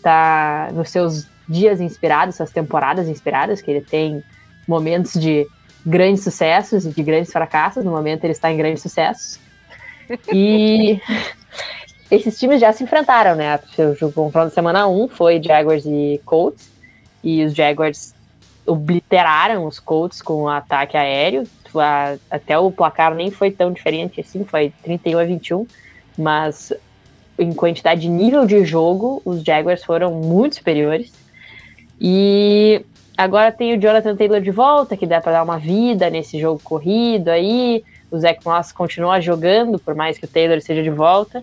tá 0.02 0.70
nos 0.72 0.90
seus 0.90 1.26
dias 1.48 1.80
inspirados, 1.80 2.36
suas 2.36 2.50
temporadas 2.50 3.08
inspiradas, 3.08 3.60
que 3.60 3.70
ele 3.70 3.80
tem 3.80 4.22
momentos 4.66 5.20
de 5.20 5.46
grandes 5.84 6.24
sucessos 6.24 6.86
e 6.86 6.90
de 6.90 7.02
grandes 7.02 7.32
fracassos. 7.32 7.84
No 7.84 7.90
momento 7.90 8.24
ele 8.24 8.32
está 8.32 8.50
em 8.50 8.56
grandes 8.56 8.82
sucessos. 8.82 9.38
E 10.32 11.00
esses 12.10 12.38
times 12.38 12.60
já 12.60 12.72
se 12.72 12.84
enfrentaram, 12.84 13.34
né? 13.34 13.58
O 13.78 14.12
confronto 14.12 14.48
da 14.48 14.50
semana 14.50 14.86
1 14.86 15.08
foi 15.08 15.42
Jaguars 15.42 15.84
e 15.86 16.20
Colts. 16.24 16.70
E 17.22 17.44
os 17.44 17.54
Jaguars 17.54 18.14
obliteraram 18.66 19.66
os 19.66 19.80
Colts 19.80 20.20
com 20.22 20.42
o 20.42 20.48
ataque 20.48 20.96
aéreo. 20.96 21.44
Até 22.30 22.58
o 22.58 22.70
placar 22.70 23.14
nem 23.14 23.30
foi 23.30 23.50
tão 23.50 23.72
diferente 23.72 24.20
assim, 24.20 24.44
foi 24.44 24.72
31 24.82 25.18
a 25.18 25.24
21. 25.24 25.66
Mas 26.16 26.72
em 27.38 27.52
quantidade 27.52 28.02
de 28.02 28.08
nível 28.08 28.46
de 28.46 28.64
jogo, 28.64 29.20
os 29.24 29.42
Jaguars 29.42 29.82
foram 29.82 30.12
muito 30.12 30.56
superiores. 30.56 31.12
E 32.00 32.84
agora 33.16 33.50
tem 33.50 33.76
o 33.76 33.80
Jonathan 33.80 34.14
Taylor 34.14 34.40
de 34.40 34.50
volta, 34.50 34.96
que 34.96 35.06
dá 35.06 35.20
para 35.20 35.32
dar 35.32 35.42
uma 35.42 35.58
vida 35.58 36.10
nesse 36.10 36.38
jogo 36.38 36.60
corrido 36.62 37.28
aí. 37.28 37.82
O 38.10 38.18
Zach 38.18 38.38
Moss 38.44 38.70
continua 38.70 39.20
jogando, 39.20 39.78
por 39.78 39.94
mais 39.96 40.16
que 40.18 40.26
o 40.26 40.28
Taylor 40.28 40.60
seja 40.60 40.82
de 40.82 40.90
volta. 40.90 41.42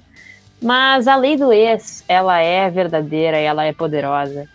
Mas 0.62 1.08
a 1.08 1.16
lei 1.16 1.36
do 1.36 1.52
ex, 1.52 2.04
ela 2.08 2.40
é 2.40 2.70
verdadeira, 2.70 3.38
ela 3.38 3.66
é 3.66 3.74
poderosa. 3.74 4.48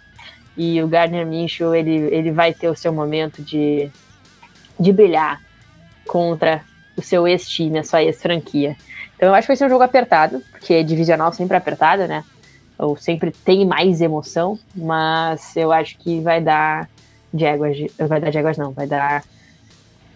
E 0.57 0.81
o 0.83 0.89
Gardner 0.89 1.27
Minshew, 1.27 1.75
ele, 1.75 1.97
ele 2.15 2.31
vai 2.31 2.55
ter 2.55 2.69
o 2.69 2.77
seu 2.77 2.93
momento 2.93 3.43
de, 3.43 3.91
de 4.79 4.93
brilhar 4.93 5.41
contra 6.07 6.63
o 6.97 7.03
seu 7.03 7.27
ex-time, 7.27 7.81
a 7.81 7.85
sua 7.85 8.03
ex-franquia. 8.03 8.77
Então 9.17 9.29
eu 9.29 9.35
acho 9.35 9.47
que 9.47 9.49
vai 9.49 9.57
ser 9.57 9.67
um 9.67 9.71
jogo 9.71 9.83
apertado, 9.83 10.41
porque 10.51 10.75
é 10.75 10.83
divisional 10.83 11.33
sempre 11.33 11.57
apertado, 11.57 12.07
né? 12.07 12.25
Ou 12.79 12.97
sempre 12.97 13.31
tem 13.31 13.67
mais 13.67 14.01
emoção, 14.01 14.59
mas 14.75 15.57
eu 15.57 15.73
acho 15.73 15.99
que 15.99 16.21
vai 16.21 16.41
dar 16.41 16.89
Jaguars, 17.35 17.79
vai 17.99 18.21
dar 18.21 18.31
Jaguars 18.31 18.59
não, 18.59 18.73
vai 18.73 18.87
dar 18.87 19.25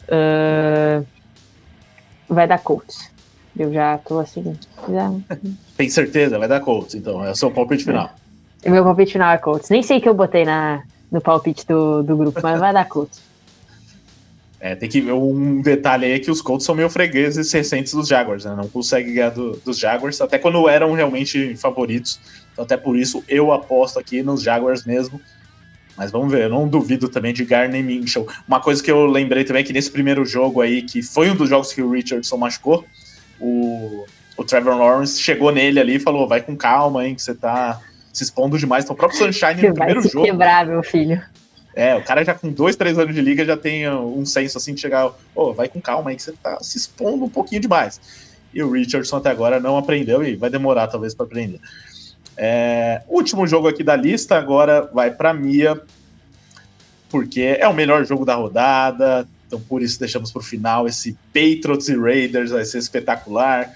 uh, 0.05 1.07
vai 2.29 2.47
dar 2.47 2.59
Colts. 2.59 3.11
Eu 3.59 3.73
já 3.73 3.99
tô 3.99 4.19
assim. 4.19 4.57
Já... 4.89 5.11
Tem 5.81 5.89
certeza? 5.89 6.39
Vai 6.39 6.47
dar 6.47 6.61
Colts, 6.61 6.95
então. 6.95 7.25
É 7.25 7.31
o 7.31 7.35
seu 7.35 7.51
palpite 7.51 7.85
final. 7.85 8.11
É. 8.63 8.69
Meu 8.69 8.85
palpite 8.85 9.13
final 9.13 9.33
é 9.33 9.39
Colts. 9.39 9.71
Nem 9.71 9.83
sei 9.83 9.99
que 9.99 10.07
eu 10.07 10.13
botei 10.13 10.45
na, 10.45 10.83
no 11.11 11.23
palpite 11.23 11.67
do, 11.67 12.03
do 12.03 12.19
grupo, 12.19 12.39
mas 12.43 12.61
vai 12.61 12.71
dar 12.71 12.87
Colts. 12.87 13.23
É, 14.63 14.75
tem 14.75 14.91
que 14.91 15.01
ver 15.01 15.13
um 15.13 15.63
detalhe 15.63 16.05
aí 16.05 16.13
é 16.13 16.19
que 16.19 16.31
os 16.31 16.43
Colts 16.43 16.67
são 16.67 16.75
meio 16.75 16.91
fregueses 16.91 17.51
recentes 17.51 17.95
dos 17.95 18.07
Jaguars, 18.07 18.45
né? 18.45 18.55
Não 18.55 18.69
conseguem 18.69 19.15
ganhar 19.15 19.31
do, 19.31 19.53
dos 19.65 19.79
Jaguars, 19.79 20.21
até 20.21 20.39
quando 20.39 20.69
eram 20.69 20.93
realmente 20.93 21.57
favoritos. 21.57 22.21
Então, 22.53 22.67
até 22.67 22.77
por 22.77 22.95
isso, 22.95 23.25
eu 23.27 23.53
aposto 23.53 23.99
aqui 23.99 24.23
nos 24.23 24.43
Jaguars 24.43 24.85
mesmo. 24.85 25.19
Mas 25.97 26.11
vamos 26.11 26.31
ver, 26.31 26.43
eu 26.43 26.51
não 26.51 26.69
duvido 26.69 27.09
também 27.09 27.33
de 27.33 27.43
Garner 27.43 27.83
Minchel. 27.83 28.29
Uma 28.47 28.61
coisa 28.61 28.83
que 28.83 28.91
eu 28.91 29.07
lembrei 29.07 29.45
também 29.45 29.63
é 29.63 29.65
que 29.65 29.73
nesse 29.73 29.91
primeiro 29.91 30.27
jogo 30.27 30.61
aí, 30.61 30.83
que 30.83 31.01
foi 31.01 31.31
um 31.31 31.35
dos 31.35 31.49
jogos 31.49 31.73
que 31.73 31.81
o 31.81 31.91
Richardson 31.91 32.37
machucou, 32.37 32.85
o, 33.41 34.05
o 34.41 34.45
Trevor 34.45 34.75
Lawrence 34.75 35.21
chegou 35.21 35.53
nele 35.53 35.79
ali 35.79 35.97
e 35.97 36.01
falou: 36.01 36.27
vai 36.27 36.41
com 36.41 36.57
calma, 36.57 37.07
hein, 37.07 37.15
que 37.15 37.23
você 37.23 37.35
tá 37.35 37.79
se 38.11 38.25
expondo 38.25 38.59
demais. 38.59 38.85
Então, 38.85 38.95
o 38.95 38.97
próprio 38.97 39.19
Sunshine 39.19 39.69
no 39.69 39.75
primeiro 39.75 40.03
jogo. 40.03 40.25
quebrar, 40.25 40.67
meu 40.67 40.83
filho. 40.83 41.23
É, 41.75 41.95
o 41.95 42.03
cara 42.03 42.25
já 42.25 42.33
com 42.33 42.51
dois, 42.51 42.75
três 42.75 42.99
anos 42.99 43.15
de 43.15 43.21
liga 43.21 43.45
já 43.45 43.57
tem 43.57 43.89
um 43.89 44.25
senso 44.25 44.57
assim 44.57 44.73
de 44.73 44.81
chegar, 44.81 45.09
ô, 45.09 45.15
oh, 45.35 45.53
vai 45.53 45.69
com 45.69 45.79
calma 45.79 46.11
aí 46.11 46.17
que 46.17 46.23
você 46.23 46.33
tá 46.33 46.59
se 46.63 46.79
expondo 46.79 47.27
um 47.27 47.29
pouquinho 47.29 47.61
demais. 47.61 48.01
E 48.53 48.63
o 48.63 48.73
Richardson 48.73 49.19
até 49.19 49.31
agora 49.31 49.61
não 49.61 49.77
aprendeu 49.77 50.25
e 50.25 50.35
vai 50.35 50.49
demorar 50.49 50.89
talvez 50.89 51.15
para 51.15 51.27
aprender. 51.27 51.61
É, 52.35 53.03
último 53.09 53.47
jogo 53.47 53.69
aqui 53.69 53.85
da 53.85 53.95
lista 53.95 54.37
agora 54.37 54.83
vai 54.93 55.11
para 55.11 55.35
Mia, 55.35 55.81
porque 57.11 57.59
é 57.61 57.69
o 57.69 57.75
melhor 57.75 58.07
jogo 58.07 58.25
da 58.25 58.35
rodada, 58.35 59.29
então 59.47 59.61
por 59.61 59.83
isso 59.83 60.01
deixamos 60.01 60.33
para 60.33 60.41
o 60.41 60.45
final 60.45 60.89
esse 60.89 61.17
Patriots 61.33 61.89
e 61.89 61.97
Raiders 61.97 62.51
vai 62.51 62.65
ser 62.65 62.79
espetacular. 62.79 63.71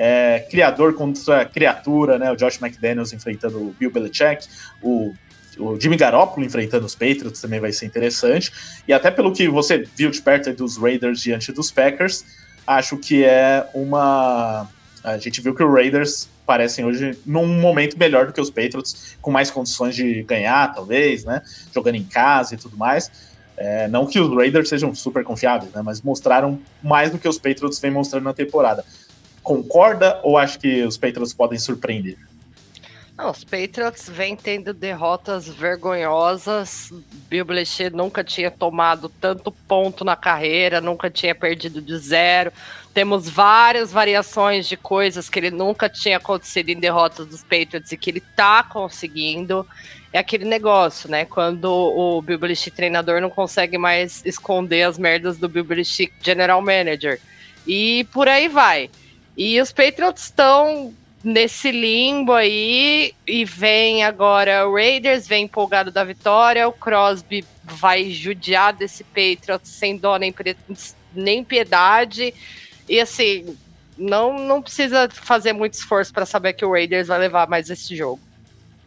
É, 0.00 0.46
criador 0.48 0.94
contra 0.94 1.44
criatura, 1.44 2.18
né? 2.18 2.30
O 2.30 2.36
Josh 2.36 2.62
McDaniels 2.62 3.12
enfrentando 3.12 3.58
o 3.58 3.74
Bill 3.78 3.90
Belichick, 3.90 4.46
o 4.80 5.12
o 5.58 5.78
Jimmy 5.78 5.96
Garoppolo 5.96 6.46
enfrentando 6.46 6.86
os 6.86 6.94
Patriots 6.94 7.40
também 7.40 7.60
vai 7.60 7.72
ser 7.72 7.86
interessante. 7.86 8.52
E 8.86 8.92
até 8.92 9.10
pelo 9.10 9.32
que 9.32 9.48
você 9.48 9.84
viu 9.96 10.10
de 10.10 10.22
perto 10.22 10.52
dos 10.52 10.76
Raiders 10.76 11.20
diante 11.20 11.52
dos 11.52 11.70
Packers, 11.70 12.24
acho 12.66 12.96
que 12.96 13.24
é 13.24 13.68
uma. 13.74 14.68
A 15.02 15.18
gente 15.18 15.40
viu 15.40 15.54
que 15.54 15.62
os 15.62 15.72
Raiders 15.72 16.28
parecem 16.46 16.84
hoje 16.84 17.18
num 17.26 17.46
momento 17.46 17.98
melhor 17.98 18.26
do 18.26 18.32
que 18.32 18.40
os 18.40 18.50
Patriots, 18.50 19.16
com 19.20 19.30
mais 19.30 19.50
condições 19.50 19.94
de 19.94 20.22
ganhar, 20.22 20.72
talvez, 20.74 21.24
né? 21.24 21.42
Jogando 21.74 21.96
em 21.96 22.04
casa 22.04 22.54
e 22.54 22.56
tudo 22.58 22.76
mais. 22.76 23.10
É, 23.56 23.88
não 23.88 24.06
que 24.06 24.20
os 24.20 24.32
Raiders 24.34 24.68
sejam 24.68 24.94
super 24.94 25.24
confiáveis, 25.24 25.72
né? 25.72 25.82
Mas 25.82 26.00
mostraram 26.00 26.60
mais 26.82 27.10
do 27.10 27.18
que 27.18 27.28
os 27.28 27.38
Patriots 27.38 27.78
vêm 27.80 27.90
mostrando 27.90 28.24
na 28.24 28.32
temporada. 28.32 28.84
Concorda 29.48 30.20
ou 30.22 30.36
acha 30.36 30.58
que 30.58 30.82
os 30.82 30.98
Patriots 30.98 31.32
podem 31.32 31.58
surpreender? 31.58 32.18
Não, 33.16 33.30
os 33.30 33.44
Patriots 33.44 34.06
vêm 34.06 34.36
tendo 34.36 34.74
derrotas 34.74 35.48
vergonhosas. 35.48 36.92
Bill 37.30 37.46
Belichick 37.46 37.96
nunca 37.96 38.22
tinha 38.22 38.50
tomado 38.50 39.08
tanto 39.08 39.50
ponto 39.50 40.04
na 40.04 40.14
carreira, 40.14 40.82
nunca 40.82 41.08
tinha 41.08 41.34
perdido 41.34 41.80
de 41.80 41.96
zero. 41.96 42.52
Temos 42.92 43.26
várias 43.26 43.90
variações 43.90 44.68
de 44.68 44.76
coisas 44.76 45.30
que 45.30 45.38
ele 45.38 45.50
nunca 45.50 45.88
tinha 45.88 46.18
acontecido 46.18 46.68
em 46.68 46.78
derrotas 46.78 47.26
dos 47.26 47.42
Patriots 47.42 47.90
e 47.90 47.96
que 47.96 48.10
ele 48.10 48.20
tá 48.36 48.62
conseguindo. 48.62 49.66
É 50.12 50.18
aquele 50.18 50.44
negócio, 50.44 51.10
né? 51.10 51.24
Quando 51.24 51.72
o 51.72 52.20
Bill 52.20 52.38
Belichick 52.38 52.76
treinador 52.76 53.22
não 53.22 53.30
consegue 53.30 53.78
mais 53.78 54.22
esconder 54.26 54.82
as 54.82 54.98
merdas 54.98 55.38
do 55.38 55.48
Bill 55.48 55.64
Belichick 55.64 56.12
general 56.20 56.60
manager. 56.60 57.18
E 57.66 58.04
por 58.12 58.28
aí 58.28 58.46
vai. 58.46 58.90
E 59.38 59.60
os 59.60 59.70
Patriots 59.70 60.24
estão 60.24 60.92
nesse 61.22 61.70
limbo 61.70 62.32
aí 62.32 63.14
e 63.24 63.44
vem 63.44 64.02
agora 64.02 64.68
o 64.68 64.74
Raiders, 64.74 65.28
vem 65.28 65.44
empolgado 65.44 65.92
da 65.92 66.02
vitória, 66.02 66.66
o 66.66 66.72
Crosby 66.72 67.44
vai 67.62 68.10
judiar 68.10 68.72
desse 68.72 69.04
Patriots 69.04 69.70
sem 69.70 69.96
dó 69.96 70.16
nem, 70.16 70.34
nem 71.14 71.44
piedade 71.44 72.34
e 72.88 72.98
assim, 72.98 73.56
não, 73.96 74.44
não 74.44 74.60
precisa 74.60 75.08
fazer 75.08 75.52
muito 75.52 75.74
esforço 75.74 76.12
para 76.12 76.26
saber 76.26 76.54
que 76.54 76.64
o 76.64 76.72
Raiders 76.72 77.06
vai 77.06 77.20
levar 77.20 77.48
mais 77.48 77.70
esse 77.70 77.94
jogo. 77.94 78.20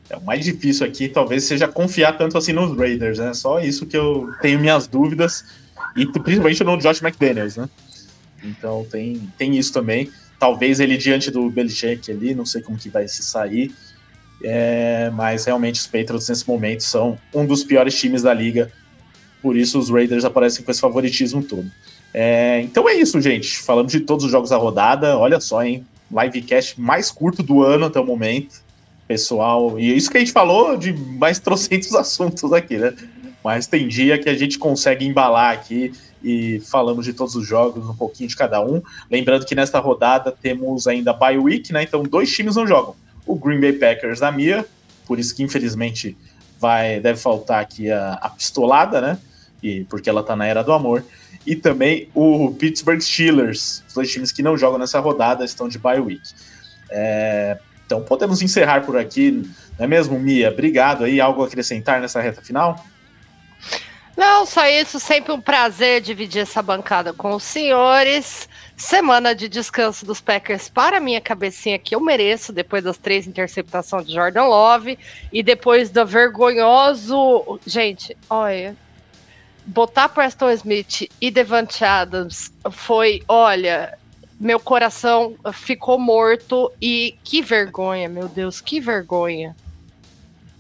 É, 0.10 0.18
o 0.18 0.22
mais 0.22 0.44
difícil 0.44 0.86
aqui 0.86 1.08
talvez 1.08 1.46
seja 1.46 1.66
confiar 1.66 2.18
tanto 2.18 2.38
assim 2.38 2.52
nos 2.52 2.78
Raiders, 2.78 3.20
né? 3.20 3.34
Só 3.34 3.62
isso 3.62 3.86
que 3.86 3.96
eu 3.96 4.30
tenho 4.42 4.60
minhas 4.60 4.86
dúvidas 4.86 5.46
e 5.96 6.06
principalmente 6.06 6.62
no 6.62 6.78
Josh 6.78 7.02
McDaniels, 7.02 7.56
né? 7.56 7.70
Então 8.44 8.86
tem, 8.92 9.32
tem 9.38 9.58
isso 9.58 9.72
também 9.72 10.12
talvez 10.42 10.80
ele 10.80 10.98
diante 10.98 11.30
do 11.30 11.52
Belichick 11.52 12.12
ali, 12.12 12.34
não 12.34 12.48
sei 12.48 12.64
como 12.64 12.76
que 12.76 12.90
vai 12.90 13.08
se 13.08 13.22
sair, 13.22 13.72
é, 14.44 15.12
mas 15.14 15.46
realmente 15.46 15.80
os 15.80 15.86
Patriots 15.86 16.28
nesse 16.28 16.48
momento 16.48 16.82
são 16.82 17.16
um 17.32 17.46
dos 17.46 17.64
piores 17.64 17.96
times 17.96 18.24
da 18.24 18.34
liga, 18.34 18.72
por 19.40 19.56
isso 19.56 19.78
os 19.78 19.92
Raiders 19.92 20.26
aparecem 20.26 20.66
com 20.66 20.72
esse 20.72 20.82
favoritismo 20.82 21.44
todo. 21.44 21.70
É, 22.12 22.60
então 22.62 22.90
é 22.90 22.96
isso, 22.96 23.22
gente. 23.22 23.60
Falamos 23.60 23.92
de 23.92 24.00
todos 24.00 24.26
os 24.26 24.32
jogos 24.32 24.50
da 24.50 24.58
rodada. 24.58 25.16
Olha 25.16 25.40
só, 25.40 25.64
hein? 25.64 25.86
Livecast 26.12 26.82
mais 26.82 27.12
curto 27.12 27.44
do 27.44 27.64
ano 27.64 27.86
até 27.86 28.00
o 28.00 28.06
momento. 28.06 28.64
Pessoal, 29.08 29.80
e 29.80 29.96
isso 29.96 30.10
que 30.10 30.18
a 30.18 30.20
gente 30.20 30.32
falou 30.32 30.76
de 30.76 30.92
mais 30.92 31.38
trocentos 31.40 31.94
assuntos 31.94 32.52
aqui, 32.52 32.78
né? 32.78 32.94
Mas 33.44 33.68
tem 33.68 33.88
dia 33.88 34.18
que 34.18 34.28
a 34.28 34.36
gente 34.36 34.58
consegue 34.58 35.06
embalar 35.06 35.54
aqui 35.54 35.94
e 36.24 36.60
falamos 36.62 37.06
de 37.06 37.14
todos 37.14 37.36
os 37.36 37.48
jogos, 37.48 37.88
um 37.88 37.96
pouquinho 37.96 38.30
de 38.30 38.36
cada 38.36 38.62
um. 38.62 38.82
Lembrando 39.10 39.46
que 39.46 39.56
nesta 39.56 39.80
rodada 39.80 40.32
temos 40.32 40.88
ainda 40.88 41.14
bye 41.14 41.38
week, 41.38 41.74
né? 41.74 41.84
Então 41.84 42.04
dois 42.04 42.32
times 42.32 42.56
não 42.56 42.68
jogam. 42.68 42.96
O 43.26 43.36
Green 43.36 43.60
Bay 43.60 43.74
Packers 43.74 44.20
da 44.20 44.32
Mia, 44.32 44.66
por 45.06 45.20
isso 45.20 45.36
que 45.36 45.44
infelizmente 45.44 46.18
vai 46.60 47.00
deve 47.00 47.20
faltar 47.20 47.62
aqui 47.62 47.92
a, 47.92 48.14
a 48.14 48.30
pistolada, 48.30 49.02
né? 49.02 49.18
E 49.62 49.84
porque 49.86 50.10
ela 50.10 50.24
tá 50.24 50.36
na 50.36 50.46
era 50.46 50.64
do 50.64 50.72
amor. 50.72 51.04
E 51.46 51.56
também 51.56 52.10
o 52.14 52.52
Pittsburgh 52.52 53.02
Steelers, 53.02 53.84
os 53.88 53.94
dois 53.94 54.12
times 54.12 54.32
que 54.32 54.44
não 54.44 54.58
jogam 54.58 54.78
nessa 54.78 55.00
rodada 55.00 55.44
estão 55.44 55.68
de 55.68 55.80
bye 55.80 56.00
week. 56.00 56.22
É, 56.90 57.58
então 57.86 58.02
podemos 58.04 58.42
encerrar 58.42 58.86
por 58.86 58.98
aqui, 58.98 59.32
não 59.78 59.86
é 59.86 59.88
mesmo, 59.88 60.20
Mia? 60.20 60.50
Obrigado 60.50 61.04
aí. 61.04 61.20
Algo 61.20 61.44
a 61.44 61.48
acrescentar 61.48 62.00
nessa 62.00 62.22
reta 62.22 62.42
final? 62.42 62.84
Não, 64.16 64.46
só 64.46 64.68
isso. 64.68 65.00
Sempre 65.00 65.32
um 65.32 65.42
prazer 65.42 66.02
dividir 66.02 66.42
essa 66.42 66.62
bancada 66.62 67.14
com 67.14 67.34
os 67.34 67.44
senhores. 67.44 68.48
Semana 68.76 69.36
de 69.36 69.48
descanso 69.48 70.06
dos 70.06 70.20
Packers 70.20 70.68
para 70.68 71.00
minha 71.00 71.22
cabecinha 71.22 71.78
que 71.78 71.94
eu 71.94 72.00
mereço 72.00 72.52
depois 72.52 72.84
das 72.84 72.98
três 72.98 73.28
interceptações 73.28 74.08
de 74.08 74.14
Jordan 74.14 74.46
Love 74.46 74.98
e 75.32 75.44
depois 75.44 75.90
do 75.90 76.06
vergonhoso. 76.06 77.60
Gente, 77.66 78.18
olha. 78.30 78.76
Botar 79.64 80.10
Preston 80.10 80.50
Smith 80.52 81.08
e 81.22 81.30
Devante 81.30 81.86
Adams 81.86 82.52
foi, 82.72 83.22
olha, 83.28 83.96
meu 84.40 84.60
coração 84.60 85.36
ficou 85.54 86.00
morto 86.00 86.72
e 86.82 87.16
que 87.24 87.44
vergonha, 87.44 88.10
meu 88.10 88.28
Deus, 88.28 88.60
que 88.60 88.80
vergonha. 88.80 89.56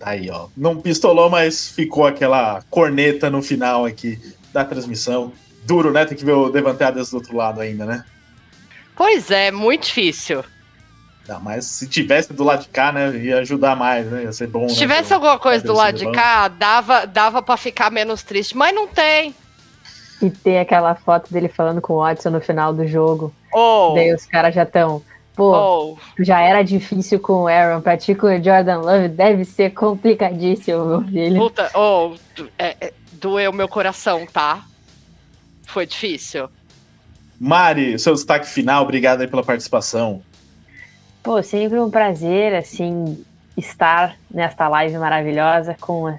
Aí, 0.01 0.29
ó. 0.29 0.47
Não 0.55 0.79
pistolou, 0.79 1.29
mas 1.29 1.69
ficou 1.69 2.05
aquela 2.05 2.63
corneta 2.69 3.29
no 3.29 3.41
final 3.41 3.85
aqui 3.85 4.19
da 4.53 4.65
transmissão. 4.65 5.31
duro, 5.63 5.91
né? 5.91 6.05
Tem 6.05 6.17
que 6.17 6.25
ver 6.25 6.33
o 6.33 6.49
Devante 6.49 6.83
Adams 6.83 7.11
do 7.11 7.17
outro 7.17 7.35
lado 7.35 7.61
ainda, 7.61 7.85
né? 7.85 8.03
Pois 8.95 9.31
é, 9.31 9.51
muito 9.51 9.85
difícil. 9.85 10.43
Não, 11.27 11.39
mas 11.39 11.65
se 11.65 11.87
tivesse 11.87 12.33
do 12.33 12.43
lado 12.43 12.63
de 12.63 12.69
cá, 12.69 12.91
né, 12.91 13.15
ia 13.15 13.39
ajudar 13.39 13.75
mais, 13.75 14.05
né? 14.07 14.23
Ia 14.23 14.33
ser 14.33 14.47
bom. 14.47 14.67
Se 14.67 14.73
né, 14.73 14.79
tivesse 14.79 15.13
alguma 15.13 15.37
coisa 15.39 15.63
do 15.63 15.73
lado 15.73 15.97
de 15.97 16.11
cá, 16.11 16.47
dava, 16.47 17.05
dava 17.05 17.41
para 17.41 17.55
ficar 17.57 17.91
menos 17.91 18.23
triste, 18.23 18.57
mas 18.57 18.73
não 18.73 18.87
tem. 18.87 19.33
E 20.21 20.29
tem 20.29 20.59
aquela 20.59 20.93
foto 20.93 21.31
dele 21.31 21.47
falando 21.47 21.81
com 21.81 21.93
o 21.93 21.99
Watson 21.99 22.29
no 22.31 22.41
final 22.41 22.73
do 22.73 22.85
jogo. 22.85 23.33
Oh. 23.53 23.93
Daí 23.95 24.13
os 24.13 24.25
caras 24.25 24.53
já 24.53 24.63
estão. 24.63 25.01
Pô, 25.41 25.97
oh. 25.97 26.23
já 26.23 26.39
era 26.39 26.61
difícil 26.61 27.19
com 27.19 27.33
o 27.33 27.47
Aaron, 27.47 27.81
pra 27.81 27.97
ti 27.97 28.13
com 28.13 28.27
o 28.27 28.43
Jordan 28.43 28.77
Love 28.77 29.07
deve 29.07 29.43
ser 29.43 29.71
complicadíssimo, 29.71 30.85
meu 30.85 31.01
filho. 31.01 31.35
Puta, 31.37 31.71
oh, 31.73 32.13
é, 32.59 32.77
é, 32.79 32.93
doeu 33.13 33.51
meu 33.51 33.67
coração, 33.67 34.23
tá? 34.31 34.63
Foi 35.65 35.87
difícil. 35.87 36.47
Mari, 37.39 37.97
seu 37.97 38.13
destaque 38.13 38.47
final, 38.47 38.83
obrigado 38.83 39.21
aí 39.21 39.27
pela 39.27 39.43
participação. 39.43 40.21
Pô, 41.23 41.41
sempre 41.41 41.79
um 41.79 41.89
prazer, 41.89 42.53
assim, 42.53 43.25
estar 43.57 44.15
nesta 44.29 44.67
live 44.67 44.95
maravilhosa 44.99 45.75
com 45.81 46.15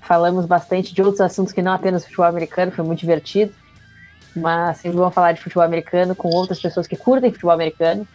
falamos 0.00 0.46
bastante 0.46 0.94
de 0.94 1.02
outros 1.02 1.20
assuntos 1.20 1.52
que 1.52 1.60
não 1.60 1.72
apenas 1.72 2.04
futebol 2.04 2.26
americano, 2.26 2.70
foi 2.70 2.84
muito 2.84 3.00
divertido. 3.00 3.52
Mas 4.36 4.76
sempre 4.76 4.96
vamos 4.96 5.12
falar 5.12 5.32
de 5.32 5.40
futebol 5.40 5.64
americano 5.64 6.14
com 6.14 6.28
outras 6.28 6.60
pessoas 6.60 6.86
que 6.86 6.96
curtem 6.96 7.32
futebol 7.32 7.50
americano. 7.50 8.06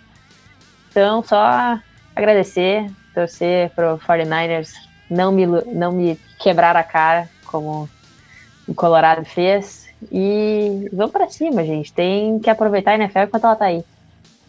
Então, 0.94 1.24
só 1.24 1.80
agradecer, 2.16 2.88
torcer 3.16 3.72
para 3.72 3.96
o 3.96 3.98
49ers 3.98 4.70
não 5.10 5.32
me, 5.32 5.48
não 5.48 5.92
me 5.92 6.20
quebrar 6.40 6.76
a 6.76 6.84
cara, 6.84 7.28
como 7.48 7.90
o 8.68 8.76
Colorado 8.76 9.26
fez. 9.26 9.88
E 10.12 10.88
vamos 10.94 11.12
para 11.12 11.28
cima, 11.30 11.66
gente. 11.66 11.92
Tem 11.92 12.38
que 12.38 12.50
aproveitar 12.50 12.92
a 12.92 12.96
NFL 12.96 13.22
enquanto 13.22 13.46
ela 13.46 13.56
tá 13.56 13.66
aí. 13.66 13.84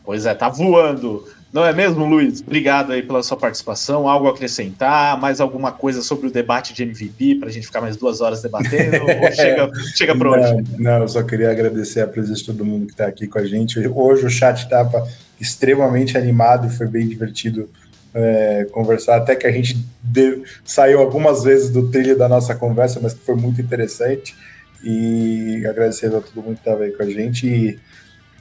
Pois 0.05 0.27
é, 0.27 0.35
tá 0.35 0.51
voando. 0.51 1.27
Não 1.55 1.65
é 1.65 1.73
mesmo, 1.73 2.05
Luiz? 2.05 2.41
Obrigado 2.41 2.93
aí 2.93 3.01
pela 3.01 3.23
sua 3.23 3.37
participação. 3.37 4.09
Algo 4.09 4.27
a 4.27 4.33
acrescentar? 4.33 5.17
Mais 5.21 5.41
alguma 5.41 5.71
coisa 5.71 6.03
sobre 6.03 6.27
o 6.27 6.31
debate 6.33 6.75
de 6.75 6.83
MVP 6.83 7.37
para 7.37 7.49
a 7.49 7.53
gente 7.53 7.69
ficar 7.69 7.81
mais 7.81 7.97
duas 7.97 8.21
horas 8.21 8.43
debatendo? 8.43 8.97
ou 8.97 9.09
chega, 9.33 9.71
chega 9.95 10.19
para 10.19 10.31
hoje? 10.31 10.65
Não, 10.77 11.03
eu 11.03 11.07
só 11.07 11.23
queria 11.23 11.53
agradecer 11.53 12.01
a 12.01 12.09
presença 12.09 12.41
de 12.41 12.47
todo 12.47 12.65
mundo 12.65 12.87
que 12.87 12.93
está 12.93 13.07
aqui 13.07 13.29
com 13.29 13.39
a 13.39 13.47
gente. 13.47 13.79
Hoje 13.79 14.27
o 14.27 14.31
chat 14.31 14.65
estava 14.65 15.07
extremamente 15.41 16.19
animado, 16.19 16.69
foi 16.69 16.89
bem 16.89 17.07
divertido 17.07 17.71
é, 18.13 18.67
conversar, 18.73 19.19
até 19.19 19.37
que 19.37 19.47
a 19.47 19.53
gente 19.53 19.79
deu, 20.03 20.43
saiu 20.65 20.99
algumas 20.99 21.45
vezes 21.45 21.71
do 21.71 21.89
trilho 21.89 22.19
da 22.19 22.29
nossa 22.29 22.57
conversa, 22.57 22.99
mas 23.01 23.15
que 23.15 23.25
foi 23.25 23.37
muito 23.37 23.61
interessante. 23.61 24.35
E 24.83 25.65
agradecer 25.65 26.07
a 26.07 26.21
todo 26.21 26.43
mundo 26.43 26.55
que 26.55 26.69
estava 26.69 26.83
aí 26.83 26.91
com 26.91 27.05
a 27.05 27.09
gente. 27.09 27.47
E 27.47 27.79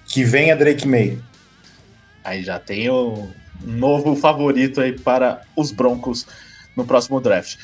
que 0.07 0.23
venha 0.23 0.55
Drake 0.55 0.87
May. 0.87 1.19
Aí 2.23 2.43
já 2.43 2.59
tem 2.59 2.89
um 2.89 3.31
novo 3.61 4.15
favorito 4.15 4.81
aí 4.81 4.93
para 4.93 5.41
os 5.55 5.71
Broncos 5.71 6.25
no 6.75 6.85
próximo 6.85 7.19
draft. 7.19 7.57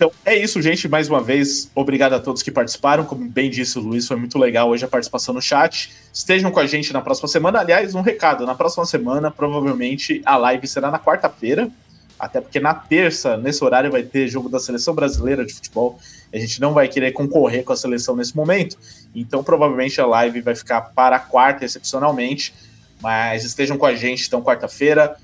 Então 0.00 0.10
é 0.24 0.34
isso, 0.34 0.62
gente. 0.62 0.88
Mais 0.88 1.10
uma 1.10 1.20
vez, 1.20 1.70
obrigado 1.74 2.14
a 2.14 2.18
todos 2.18 2.42
que 2.42 2.50
participaram. 2.50 3.04
Como 3.04 3.28
bem 3.28 3.50
disse 3.50 3.78
o 3.78 3.82
Luiz, 3.82 4.08
foi 4.08 4.16
muito 4.16 4.38
legal 4.38 4.70
hoje 4.70 4.82
a 4.82 4.88
participação 4.88 5.34
no 5.34 5.42
chat. 5.42 5.92
Estejam 6.10 6.50
com 6.50 6.58
a 6.58 6.66
gente 6.66 6.90
na 6.90 7.02
próxima 7.02 7.28
semana. 7.28 7.60
Aliás, 7.60 7.94
um 7.94 8.00
recado: 8.00 8.46
na 8.46 8.54
próxima 8.54 8.86
semana, 8.86 9.30
provavelmente 9.30 10.22
a 10.24 10.38
live 10.38 10.66
será 10.66 10.90
na 10.90 10.98
quarta-feira. 10.98 11.70
Até 12.18 12.40
porque 12.40 12.60
na 12.60 12.72
terça, 12.72 13.36
nesse 13.36 13.62
horário, 13.62 13.90
vai 13.90 14.02
ter 14.02 14.26
jogo 14.28 14.48
da 14.48 14.58
seleção 14.58 14.94
brasileira 14.94 15.44
de 15.44 15.52
futebol. 15.52 15.98
A 16.32 16.38
gente 16.38 16.60
não 16.62 16.72
vai 16.72 16.88
querer 16.88 17.12
concorrer 17.12 17.62
com 17.62 17.72
a 17.72 17.76
seleção 17.76 18.16
nesse 18.16 18.34
momento. 18.34 18.78
Então, 19.14 19.44
provavelmente 19.44 20.00
a 20.00 20.06
live 20.06 20.40
vai 20.40 20.54
ficar 20.54 20.80
para 20.80 21.16
a 21.16 21.20
quarta, 21.20 21.64
excepcionalmente. 21.64 22.54
Mas 23.00 23.44
estejam 23.44 23.78
com 23.78 23.86
a 23.86 23.94
gente, 23.94 24.26
então, 24.26 24.42
quarta-feira, 24.42 25.16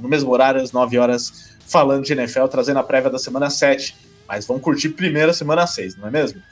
no 0.00 0.08
mesmo 0.08 0.30
horário, 0.30 0.60
às 0.60 0.72
9 0.72 0.98
horas, 0.98 1.50
falando 1.66 2.04
de 2.04 2.12
NFL, 2.12 2.46
trazendo 2.46 2.78
a 2.78 2.82
prévia 2.82 3.10
da 3.10 3.18
semana 3.18 3.50
7. 3.50 3.96
Mas 4.26 4.46
vamos 4.46 4.62
curtir 4.62 4.90
primeiro 4.90 5.30
a 5.30 5.34
semana 5.34 5.66
6, 5.66 5.96
não 5.96 6.08
é 6.08 6.10
mesmo? 6.10 6.42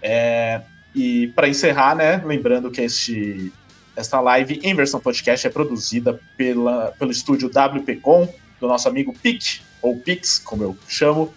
É, 0.00 0.62
e 0.94 1.28
para 1.28 1.48
encerrar, 1.48 1.96
né, 1.96 2.22
lembrando 2.24 2.70
que 2.70 2.80
este, 2.80 3.52
esta 3.96 4.20
live 4.20 4.60
em 4.62 4.74
versão 4.74 5.00
podcast 5.00 5.46
é 5.46 5.50
produzida 5.50 6.20
pela, 6.36 6.94
pelo 6.98 7.10
estúdio 7.10 7.50
WPcom, 7.50 8.32
do 8.60 8.68
nosso 8.68 8.88
amigo 8.88 9.12
Pic, 9.12 9.60
ou 9.82 9.98
Pix, 9.98 10.38
como 10.38 10.62
eu 10.62 10.78
chamo. 10.88 11.34